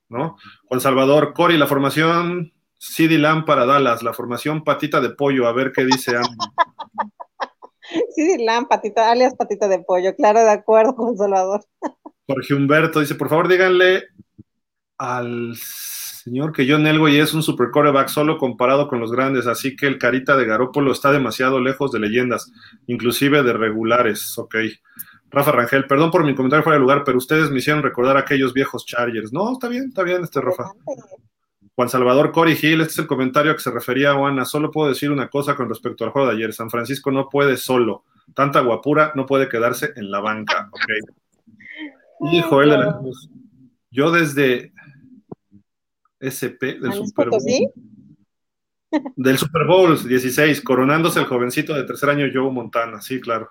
¿no? 0.08 0.36
Juan 0.66 0.80
Salvador, 0.80 1.32
Cory, 1.34 1.58
la 1.58 1.66
formación 1.66 2.52
CD 2.78 3.18
Lamb 3.18 3.46
para 3.46 3.66
Dallas, 3.66 4.04
la 4.04 4.12
formación 4.12 4.62
patita 4.62 5.00
de 5.00 5.10
pollo, 5.10 5.48
a 5.48 5.52
ver 5.52 5.72
qué 5.72 5.84
dice 5.84 6.12
CD 8.14 8.38
Lamb, 8.38 8.68
patita, 8.68 9.10
alias 9.10 9.34
patita 9.34 9.66
de 9.66 9.80
pollo, 9.80 10.14
claro, 10.14 10.44
de 10.44 10.52
acuerdo 10.52 10.94
con 10.94 11.18
Salvador. 11.18 11.64
Jorge 12.28 12.54
Humberto 12.54 13.00
dice, 13.00 13.16
por 13.16 13.28
favor 13.28 13.48
díganle 13.48 14.04
al 14.98 15.56
señor 15.56 16.52
que 16.52 16.66
John 16.68 16.86
Elway 16.86 17.18
es 17.18 17.34
un 17.34 17.42
super 17.42 17.70
coreback 17.70 18.08
solo 18.08 18.38
comparado 18.38 18.88
con 18.88 19.00
los 19.00 19.12
grandes, 19.12 19.46
así 19.46 19.76
que 19.76 19.86
el 19.86 19.98
carita 19.98 20.36
de 20.36 20.46
Garópolo 20.46 20.92
está 20.92 21.12
demasiado 21.12 21.60
lejos 21.60 21.92
de 21.92 22.00
leyendas, 22.00 22.50
inclusive 22.86 23.42
de 23.42 23.52
regulares, 23.52 24.38
ok. 24.38 24.56
Rafa 25.30 25.52
Rangel, 25.52 25.86
perdón 25.86 26.10
por 26.10 26.24
mi 26.24 26.34
comentario 26.34 26.62
fuera 26.62 26.76
de 26.76 26.82
lugar, 26.82 27.02
pero 27.04 27.18
ustedes 27.18 27.50
me 27.50 27.58
hicieron 27.58 27.82
recordar 27.82 28.16
aquellos 28.16 28.54
viejos 28.54 28.86
Chargers. 28.86 29.32
No, 29.32 29.52
está 29.52 29.68
bien, 29.68 29.88
está 29.88 30.04
bien 30.04 30.22
este 30.22 30.40
Rafa. 30.40 30.72
Juan 31.74 31.88
Salvador 31.88 32.30
Cory 32.30 32.54
Gil, 32.54 32.80
este 32.80 32.92
es 32.92 32.98
el 33.00 33.06
comentario 33.08 33.50
a 33.50 33.56
que 33.56 33.60
se 33.60 33.72
refería 33.72 34.12
a 34.12 34.14
Juana. 34.14 34.44
Solo 34.44 34.70
puedo 34.70 34.88
decir 34.88 35.10
una 35.10 35.28
cosa 35.28 35.56
con 35.56 35.68
respecto 35.68 36.04
al 36.04 36.10
juego 36.10 36.28
de 36.28 36.36
ayer. 36.36 36.52
San 36.52 36.70
Francisco 36.70 37.10
no 37.10 37.28
puede 37.28 37.56
solo. 37.56 38.04
Tanta 38.32 38.60
guapura 38.60 39.12
no 39.16 39.26
puede 39.26 39.48
quedarse 39.48 39.92
en 39.96 40.10
la 40.12 40.20
banca. 40.20 40.70
Hijo, 42.32 42.62
él 42.62 42.76
Yo 43.90 44.12
desde 44.12 44.72
SP 46.24 46.80
del 46.80 46.92
Super 46.92 47.30
Bowl. 47.30 47.40
Del 49.16 49.38
Super 49.38 49.66
Bowl 49.66 50.08
16, 50.08 50.60
coronándose 50.60 51.18
el 51.18 51.26
jovencito 51.26 51.74
de 51.74 51.82
tercer 51.84 52.10
año 52.10 52.26
Joe 52.32 52.50
Montana, 52.50 53.00
sí, 53.00 53.20
claro. 53.20 53.50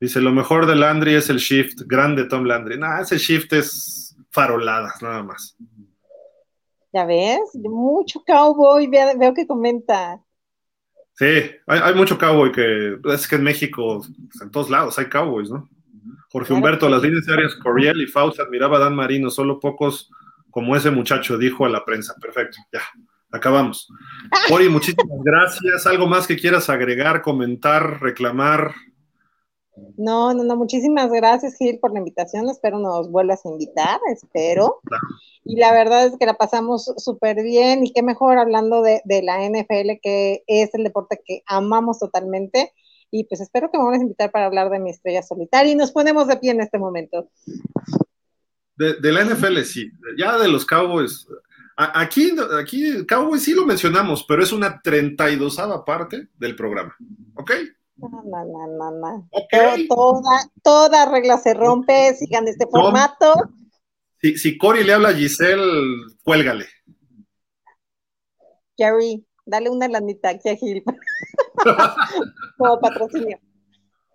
Dice, 0.00 0.20
lo 0.20 0.32
mejor 0.32 0.66
de 0.66 0.76
Landry 0.76 1.14
es 1.14 1.30
el 1.30 1.38
shift, 1.38 1.82
grande 1.86 2.24
Tom 2.24 2.44
Landry. 2.44 2.78
Nah, 2.78 3.00
ese 3.00 3.16
shift 3.18 3.52
es 3.52 4.16
faroladas, 4.30 5.00
nada 5.02 5.22
más. 5.22 5.56
Ya 6.92 7.04
ves, 7.06 7.40
mucho 7.54 8.22
cowboy, 8.26 8.86
veo, 8.88 9.34
que 9.34 9.46
comenta. 9.46 10.20
Sí, 11.14 11.50
hay, 11.66 11.94
mucho 11.94 12.18
cowboy 12.18 12.52
que 12.52 12.98
es 13.04 13.26
que 13.26 13.36
en 13.36 13.42
México, 13.42 14.02
pues, 14.30 14.42
en 14.42 14.50
todos 14.50 14.68
lados 14.68 14.98
hay 14.98 15.06
cowboys, 15.06 15.50
¿no? 15.50 15.68
Jorge 16.30 16.52
Humberto, 16.52 16.88
las 16.88 17.02
líneas 17.02 17.26
aéreas 17.28 17.54
Coriel 17.54 18.02
y 18.02 18.06
Faust 18.06 18.40
admiraba 18.40 18.76
a 18.76 18.80
Dan 18.80 18.94
Marino, 18.94 19.30
solo 19.30 19.58
pocos 19.58 20.10
como 20.56 20.74
ese 20.74 20.90
muchacho 20.90 21.36
dijo 21.36 21.66
a 21.66 21.68
la 21.68 21.84
prensa. 21.84 22.14
Perfecto, 22.18 22.56
ya, 22.72 22.80
acabamos. 23.30 23.92
Cori, 24.48 24.70
muchísimas 24.70 25.18
gracias. 25.22 25.86
¿Algo 25.86 26.06
más 26.06 26.26
que 26.26 26.38
quieras 26.38 26.70
agregar, 26.70 27.20
comentar, 27.20 28.00
reclamar? 28.00 28.72
No, 29.98 30.32
no, 30.32 30.44
no, 30.44 30.56
muchísimas 30.56 31.10
gracias 31.10 31.58
Gil 31.58 31.78
por 31.78 31.92
la 31.92 31.98
invitación, 31.98 32.48
espero 32.48 32.78
nos 32.78 33.10
vuelvas 33.10 33.44
a 33.44 33.50
invitar, 33.50 34.00
espero. 34.10 34.80
Y 35.44 35.56
la 35.56 35.72
verdad 35.72 36.06
es 36.06 36.16
que 36.16 36.24
la 36.24 36.38
pasamos 36.38 36.90
súper 36.96 37.42
bien 37.42 37.84
y 37.84 37.92
qué 37.92 38.02
mejor 38.02 38.38
hablando 38.38 38.80
de, 38.80 39.02
la 39.22 39.46
NFL, 39.46 40.00
que 40.00 40.42
es 40.46 40.72
el 40.72 40.84
deporte 40.84 41.20
que 41.22 41.42
amamos 41.44 41.98
totalmente. 41.98 42.72
Y 43.10 43.24
pues 43.24 43.42
espero 43.42 43.70
que 43.70 43.76
me 43.76 43.84
van 43.84 44.00
a 44.00 44.02
invitar 44.02 44.30
para 44.30 44.46
hablar 44.46 44.70
de 44.70 44.80
mi 44.80 44.88
estrella 44.88 45.22
solitaria 45.22 45.72
y 45.72 45.76
nos 45.76 45.92
ponemos 45.92 46.26
de 46.28 46.38
pie 46.38 46.52
en 46.52 46.62
este 46.62 46.78
momento. 46.78 47.28
De, 48.76 49.12
la 49.12 49.24
NFL 49.24 49.62
sí, 49.62 49.90
ya 50.18 50.38
de 50.38 50.48
los 50.48 50.66
Cowboys. 50.66 51.26
aquí, 51.76 52.34
aquí 52.58 53.06
Cowboys 53.06 53.42
sí 53.42 53.54
lo 53.54 53.64
mencionamos, 53.64 54.24
pero 54.28 54.42
es 54.42 54.52
una 54.52 54.80
32 54.82 55.58
parte 55.86 56.28
del 56.38 56.54
programa, 56.54 56.94
¿ok? 57.34 57.52
No, 57.96 58.08
no, 58.24 58.44
no, 58.44 58.90
no, 58.90 59.28
Toda, 59.88 60.50
toda 60.62 61.10
regla 61.10 61.38
se 61.38 61.54
rompe, 61.54 62.14
sigan 62.14 62.46
este 62.46 62.66
formato. 62.66 63.32
Si, 64.20 64.36
si 64.36 64.58
Cory 64.58 64.84
le 64.84 64.92
habla 64.92 65.10
a 65.10 65.14
Giselle, 65.14 66.14
cuélgale. 66.22 66.66
Jerry, 68.76 69.26
dale 69.46 69.70
una 69.70 69.88
lanita 69.88 70.30
aquí 70.30 70.50
a 70.50 70.56
Gil. 70.56 70.82
Como 72.58 72.80
patrocinio. 72.80 73.38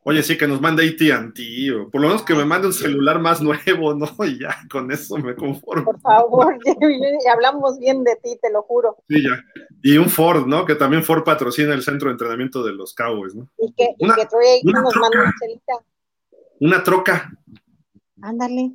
Oye, 0.03 0.23
sí, 0.23 0.35
que 0.35 0.47
nos 0.47 0.59
mande 0.59 0.83
AT&T, 0.83 1.71
o 1.73 1.89
por 1.91 2.01
lo 2.01 2.07
menos 2.07 2.23
que 2.23 2.33
me 2.33 2.43
mande 2.43 2.67
un 2.67 2.73
celular 2.73 3.19
más 3.19 3.39
nuevo, 3.41 3.93
¿no? 3.93 4.07
Y 4.25 4.39
ya, 4.39 4.57
con 4.69 4.91
eso 4.91 5.17
me 5.17 5.35
conformo. 5.35 5.85
Por 5.85 6.01
favor, 6.01 6.57
hablamos 7.31 7.77
bien 7.79 8.03
de 8.03 8.15
ti, 8.15 8.37
te 8.41 8.51
lo 8.51 8.63
juro. 8.63 8.97
Sí, 9.07 9.21
ya. 9.21 9.43
Y 9.83 9.97
un 9.97 10.09
Ford, 10.09 10.47
¿no? 10.47 10.65
Que 10.65 10.73
también 10.75 11.03
Ford 11.03 11.23
patrocina 11.23 11.73
el 11.75 11.83
centro 11.83 12.07
de 12.07 12.13
entrenamiento 12.13 12.63
de 12.63 12.73
los 12.73 12.95
Cowboys, 12.95 13.35
¿no? 13.35 13.47
Y 13.59 13.71
que, 13.73 13.89
una, 13.99 14.13
y 14.13 14.21
que 14.21 14.25
Troy 14.25 14.45
Aikman 14.47 14.83
nos 14.83 14.95
manda 14.95 15.21
una 15.21 15.33
chelita. 15.39 15.73
Una 16.61 16.83
troca. 16.83 17.31
Ándale. 18.21 18.71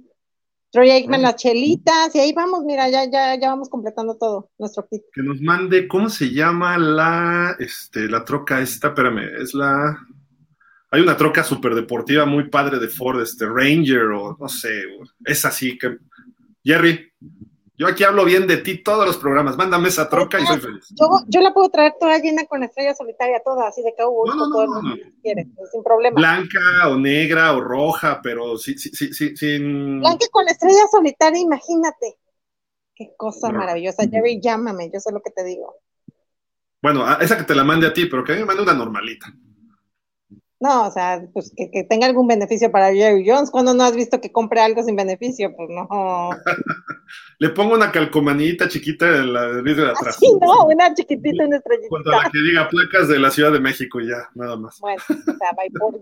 Troy 0.70 0.90
Aikman, 0.90 1.23
las 1.23 1.36
chelitas, 1.36 2.15
y 2.15 2.20
ahí 2.20 2.32
vamos, 2.35 2.65
mira, 2.65 2.89
ya, 2.89 3.05
ya, 3.11 3.35
ya 3.40 3.48
vamos 3.48 3.69
completando 3.69 4.16
todo, 4.16 4.51
nuestro 4.59 4.86
kit. 4.86 5.03
Que 5.12 5.23
nos 5.23 5.40
mande, 5.40 5.89
¿cómo 5.89 6.11
se 6.11 6.31
llama 6.31 6.77
la, 6.77 7.57
este, 7.59 8.09
la 8.09 8.24
troca 8.24 8.61
esta? 8.61 8.89
Espérame, 8.89 9.40
es 9.40 9.55
la... 9.55 9.98
Hay 10.90 11.00
una 11.00 11.16
troca 11.16 11.42
súper 11.42 11.74
deportiva 11.74 12.24
muy 12.24 12.48
padre 12.48 12.78
de 12.78 12.88
Ford, 12.88 13.20
este 13.20 13.46
Ranger 13.46 14.06
o 14.14 14.36
no 14.38 14.48
sé, 14.48 14.84
es 15.24 15.44
así 15.44 15.76
que... 15.76 15.98
Jerry, 16.64 17.12
yo 17.78 17.86
aquí 17.86 18.04
hablo 18.04 18.24
bien 18.24 18.46
de 18.46 18.56
ti 18.56 18.82
todos 18.82 19.06
los 19.06 19.18
programas. 19.18 19.56
Mándame 19.56 19.88
esa 19.88 20.08
troca 20.08 20.40
y 20.40 20.46
soy 20.46 20.58
feliz. 20.58 20.86
Yo, 21.28 21.40
la 21.40 21.52
puedo 21.52 21.68
traer 21.68 21.94
toda 22.00 22.18
llena 22.18 22.46
con 22.46 22.62
estrella 22.62 22.94
solitaria, 22.94 23.42
toda 23.44 23.68
así 23.68 23.82
de 23.82 23.94
cowboy. 23.94 24.30
No, 24.30 24.48
no, 24.48 24.82
no, 24.82 24.96
sin 25.22 25.82
problema. 25.84 26.16
Blanca 26.16 26.88
o 26.88 26.96
negra 26.96 27.52
o 27.52 27.60
roja, 27.60 28.20
pero 28.22 28.56
sí, 28.56 28.78
sí, 28.78 28.88
sí, 28.90 29.12
sí, 29.12 29.36
sin. 29.36 30.00
Blanca 30.00 30.26
con 30.30 30.48
estrella 30.48 30.86
solitaria, 30.90 31.40
imagínate. 31.40 32.16
Qué 32.94 33.12
cosa 33.14 33.50
maravillosa. 33.52 34.08
Jerry, 34.08 34.40
llámame, 34.40 34.90
yo 34.90 34.98
sé 34.98 35.12
lo 35.12 35.20
que 35.20 35.30
te 35.30 35.44
digo. 35.44 35.76
Bueno, 36.80 37.04
esa 37.20 37.36
que 37.36 37.44
te 37.44 37.54
la 37.54 37.64
mande 37.64 37.86
a 37.86 37.92
ti, 37.92 38.06
pero 38.06 38.24
que 38.24 38.32
a 38.32 38.34
mí 38.36 38.40
me 38.40 38.46
mande 38.46 38.62
una 38.62 38.72
normalita. 38.72 39.26
No, 40.59 40.87
o 40.87 40.91
sea, 40.91 41.23
pues 41.35 41.53
que, 41.55 41.85
tenga 41.85 42.07
algún 42.07 42.27
beneficio 42.27 42.70
para 42.73 42.93
Jerry 42.93 43.28
Jones. 43.28 43.51
Cuando 43.51 43.74
no 43.74 43.85
has 43.85 43.95
visto 43.95 44.20
que 44.20 44.33
compre 44.33 44.61
algo 44.61 44.83
sin 44.83 44.97
beneficio? 44.97 45.55
Pues 45.55 45.69
no. 45.69 46.31
Le 47.39 47.51
pongo 47.51 47.74
una 47.74 47.93
calcomanita 47.93 48.66
chiquita 48.66 49.07
en 49.07 49.35
la 49.35 49.49
vidrio 49.61 49.85
de 49.85 49.91
atrás. 49.91 50.16
Sí, 50.19 50.27
no, 50.41 50.65
una 50.66 50.95
chiquitita, 50.95 51.45
una 51.45 51.59
estrellita. 51.59 51.89
Cuando 51.91 52.11
la 52.11 52.31
que 52.31 52.39
diga 52.39 52.69
placas 52.70 53.09
de 53.09 53.19
la 53.19 53.31
Ciudad 53.31 53.53
de 53.53 53.61
México 53.61 54.01
y 54.01 54.09
ya, 54.09 54.31
nada 54.35 54.57
más. 54.57 54.81
Bueno, 54.81 55.03
o 55.09 55.15
sea, 55.37 55.51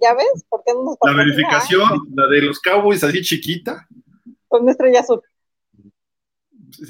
¿ya 0.01 0.15
ves? 0.15 0.45
¿Por 0.49 0.63
qué 0.65 0.73
no 0.73 0.85
nos 0.85 0.97
La 1.03 1.13
verificación, 1.13 1.89
la 2.15 2.29
de 2.29 2.43
los 2.43 2.61
Cowboys 2.61 3.03
así 3.03 3.23
chiquita. 3.23 3.89
Con 4.47 4.63
una 4.63 4.71
estrella 4.71 5.01
azul. 5.01 5.21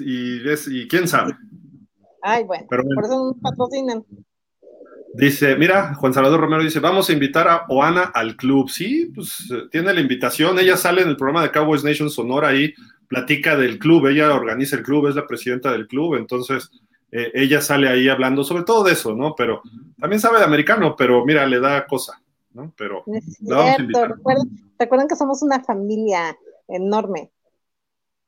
Y, 0.01 0.43
y 0.51 0.89
quién 0.89 1.09
sabe. 1.09 1.35
Ay, 2.21 2.45
bueno, 2.45 2.67
por 2.69 3.05
eso 3.05 3.33
nos 3.33 3.39
patrocinan. 3.41 4.05
Dice, 5.17 5.55
mira, 5.57 5.95
Juan 5.95 6.13
Salvador 6.13 6.41
Romero 6.41 6.65
dice, 6.65 6.81
vamos 6.81 7.09
a 7.09 7.13
invitar 7.13 7.47
a 7.47 7.67
Oana 7.69 8.03
al 8.03 8.35
club. 8.35 8.69
Sí, 8.69 9.13
pues 9.15 9.49
eh, 9.49 9.69
tiene 9.71 9.95
la 9.95 10.01
invitación. 10.01 10.59
Ella 10.59 10.77
sale 10.77 11.03
en 11.03 11.09
el 11.09 11.17
programa 11.17 11.43
de 11.43 11.53
Cowboys 11.53 11.85
Nation 11.85 12.11
Sonora 12.11 12.49
ahí, 12.49 12.75
platica 13.07 13.57
del 13.57 13.79
club, 13.79 14.09
ella 14.09 14.35
organiza 14.35 14.75
el 14.75 14.83
club, 14.83 15.07
es 15.07 15.15
la 15.15 15.27
presidenta 15.27 15.71
del 15.71 15.87
club, 15.87 16.17
entonces 16.17 16.69
eh, 17.13 17.31
ella 17.33 17.61
sale 17.61 17.89
ahí 17.89 18.09
hablando 18.09 18.43
sobre 18.43 18.65
todo 18.65 18.83
de 18.83 18.93
eso, 18.93 19.15
¿no? 19.15 19.35
Pero 19.37 19.63
también 20.01 20.19
sabe 20.19 20.39
de 20.39 20.45
americano, 20.45 20.97
pero 20.97 21.25
mira, 21.25 21.47
le 21.47 21.61
da 21.61 21.87
cosa, 21.87 22.21
¿no? 22.53 22.73
Pero 22.77 23.05
vamos 23.41 23.79
a 23.79 23.81
invitar. 23.81 24.15
recuerden 24.79 25.07
que 25.07 25.17
somos 25.17 25.43
una 25.43 25.63
familia 25.63 26.37
enorme. 26.67 27.31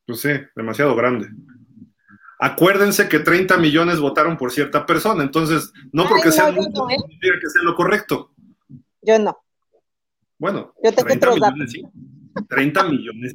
Pues 0.07 0.21
sí, 0.21 0.31
demasiado 0.55 0.95
grande 0.95 1.31
acuérdense 2.39 3.09
que 3.09 3.21
30 3.21 3.57
millones 3.59 3.99
votaron 3.99 4.37
por 4.37 4.53
cierta 4.53 4.87
persona, 4.87 5.23
entonces 5.23 5.73
no 5.93 6.09
porque 6.09 6.33
sea 6.33 6.51
mucho, 6.51 6.89
¿eh? 6.91 6.97
significa 6.99 7.39
que 7.41 7.51
sea 7.51 7.63
lo 7.63 7.75
correcto. 7.75 8.31
Yo 9.03 9.19
no. 9.19 9.39
Bueno, 10.39 10.75
yo 10.83 10.93
tengo 10.93 11.09
30 11.09 11.31
millones, 11.31 11.73
sí. 11.73 11.83
30 12.49 12.83
millones. 12.85 13.35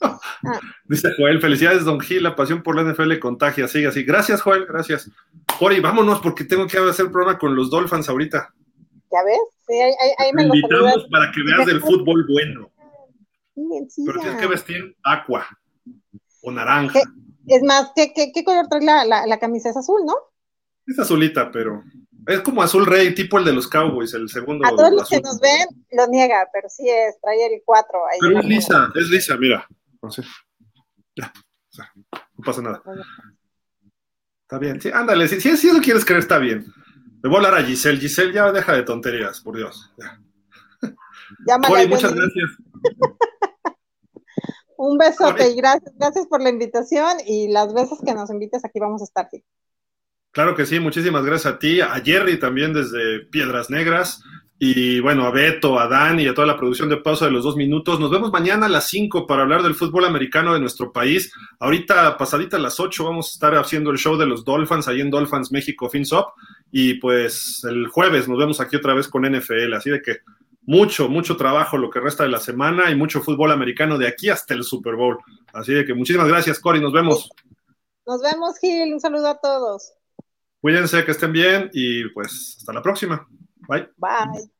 Ah. 0.00 0.18
Dice 0.84 1.12
Joel, 1.16 1.40
felicidades, 1.40 1.84
don 1.84 2.00
Gil, 2.00 2.22
la 2.22 2.36
pasión 2.36 2.62
por 2.62 2.76
la 2.76 2.82
NFL 2.82 3.18
contagia, 3.18 3.68
sigue 3.68 3.86
así. 3.86 4.02
Gracias, 4.02 4.42
Joel, 4.42 4.66
gracias. 4.66 5.10
Jori, 5.58 5.80
vámonos 5.80 6.20
porque 6.20 6.44
tengo 6.44 6.66
que 6.66 6.78
hacer 6.78 7.10
programa 7.10 7.38
con 7.38 7.54
los 7.54 7.70
Dolphins 7.70 8.08
ahorita. 8.08 8.52
¿Ya 9.12 9.18
ves? 9.24 9.40
Sí, 9.66 9.74
ahí, 9.74 9.92
ahí 10.18 10.32
me 10.32 10.46
lo 10.46 10.54
invitamos 10.54 11.06
para 11.10 11.30
que 11.32 11.42
veas 11.42 11.66
del 11.66 11.80
fútbol 11.80 12.26
bueno. 12.28 12.70
Pero 14.06 14.20
tienes 14.20 14.40
que 14.40 14.46
vestir 14.46 14.96
aqua 15.02 15.46
o 16.42 16.50
naranja. 16.50 17.00
Es 17.46 17.62
más, 17.62 17.92
¿qué, 17.94 18.12
qué, 18.14 18.44
color 18.44 18.68
trae 18.68 18.82
la, 18.82 19.04
la, 19.04 19.38
camisa? 19.38 19.70
Es 19.70 19.76
azul, 19.76 20.02
¿no? 20.04 20.14
Es 20.86 20.98
azulita, 20.98 21.50
pero 21.50 21.82
es 22.26 22.40
como 22.40 22.62
azul 22.62 22.86
rey, 22.86 23.14
tipo 23.14 23.38
el 23.38 23.44
de 23.44 23.52
los 23.52 23.68
Cowboys, 23.68 24.14
el 24.14 24.28
segundo. 24.28 24.66
A 24.66 24.70
todos 24.70 24.92
los 24.92 25.08
que 25.08 25.20
nos 25.20 25.40
ven 25.40 25.66
lo 25.92 26.06
niega, 26.08 26.48
pero 26.52 26.68
sí 26.68 26.88
es, 26.88 27.20
trae 27.20 27.46
el 27.46 27.62
4. 27.64 28.00
pero 28.20 28.38
es 28.40 28.44
lisa, 28.44 28.90
es 28.94 29.10
lisa, 29.10 29.36
mira. 29.36 29.66
No, 30.02 30.10
ya, 31.16 31.32
no 32.04 32.44
pasa 32.44 32.62
nada. 32.62 32.82
Está 34.42 34.58
bien, 34.58 34.80
sí, 34.80 34.90
ándale, 34.92 35.28
si, 35.28 35.40
si, 35.40 35.56
si 35.56 35.80
quieres 35.80 36.04
creer, 36.04 36.20
está 36.20 36.38
bien. 36.38 36.66
Le 37.22 37.28
voy 37.28 37.36
a 37.36 37.46
hablar 37.48 37.62
a 37.62 37.66
Giselle. 37.66 38.00
Giselle, 38.00 38.32
ya 38.32 38.50
deja 38.50 38.72
de 38.72 38.82
tonterías, 38.82 39.40
por 39.40 39.56
Dios. 39.56 39.92
Ya. 39.98 40.18
muchas 41.58 42.14
gracias. 42.14 42.50
Un 44.82 44.96
besote 44.96 45.50
y 45.50 45.56
gracias, 45.56 45.92
gracias 45.98 46.26
por 46.26 46.40
la 46.40 46.48
invitación 46.48 47.18
y 47.26 47.48
las 47.48 47.74
veces 47.74 47.98
que 48.02 48.14
nos 48.14 48.30
invites 48.30 48.64
aquí 48.64 48.80
vamos 48.80 49.02
a 49.02 49.04
estar. 49.04 49.28
Claro 50.30 50.56
que 50.56 50.64
sí, 50.64 50.80
muchísimas 50.80 51.22
gracias 51.22 51.52
a 51.52 51.58
ti, 51.58 51.82
a 51.82 52.00
Jerry 52.02 52.38
también 52.38 52.72
desde 52.72 53.26
Piedras 53.26 53.68
Negras 53.68 54.22
y 54.58 55.00
bueno, 55.00 55.26
a 55.26 55.32
Beto, 55.32 55.78
a 55.78 55.86
Dan 55.86 56.18
y 56.18 56.28
a 56.28 56.32
toda 56.32 56.46
la 56.46 56.56
producción 56.56 56.88
de 56.88 56.96
pausa 56.96 57.26
de 57.26 57.30
los 57.30 57.44
dos 57.44 57.56
minutos. 57.56 58.00
Nos 58.00 58.10
vemos 58.10 58.32
mañana 58.32 58.64
a 58.64 58.68
las 58.70 58.88
cinco 58.88 59.26
para 59.26 59.42
hablar 59.42 59.62
del 59.62 59.74
fútbol 59.74 60.06
americano 60.06 60.54
de 60.54 60.60
nuestro 60.60 60.90
país. 60.90 61.30
Ahorita, 61.58 62.16
pasadita 62.16 62.56
a 62.56 62.60
las 62.60 62.80
ocho, 62.80 63.04
vamos 63.04 63.28
a 63.28 63.32
estar 63.34 63.54
haciendo 63.56 63.90
el 63.90 63.98
show 63.98 64.16
de 64.16 64.24
los 64.24 64.46
Dolphins 64.46 64.88
ahí 64.88 65.02
en 65.02 65.10
Dolphins 65.10 65.52
México 65.52 65.90
FinSop 65.90 66.30
y 66.72 66.94
pues 66.94 67.66
el 67.68 67.86
jueves 67.88 68.28
nos 68.28 68.38
vemos 68.38 68.62
aquí 68.62 68.76
otra 68.76 68.94
vez 68.94 69.08
con 69.08 69.30
NFL. 69.30 69.74
Así 69.74 69.90
de 69.90 70.00
que 70.00 70.20
mucho, 70.62 71.08
mucho 71.08 71.36
trabajo 71.36 71.76
lo 71.76 71.90
que 71.90 72.00
resta 72.00 72.24
de 72.24 72.30
la 72.30 72.38
semana 72.38 72.90
y 72.90 72.94
mucho 72.94 73.20
fútbol 73.20 73.52
americano 73.52 73.98
de 73.98 74.08
aquí 74.08 74.28
hasta 74.28 74.54
el 74.54 74.64
Super 74.64 74.94
Bowl. 74.94 75.18
Así 75.52 75.72
de 75.72 75.84
que 75.84 75.94
muchísimas 75.94 76.28
gracias, 76.28 76.58
Cory, 76.58 76.80
nos 76.80 76.92
vemos. 76.92 77.30
Nos 78.06 78.22
vemos, 78.22 78.58
Gil, 78.58 78.92
un 78.92 79.00
saludo 79.00 79.28
a 79.28 79.40
todos. 79.40 79.92
Cuídense, 80.60 81.04
que 81.04 81.12
estén 81.12 81.32
bien 81.32 81.70
y 81.72 82.08
pues 82.10 82.56
hasta 82.58 82.72
la 82.72 82.82
próxima. 82.82 83.26
Bye. 83.68 83.88
Bye. 83.96 84.50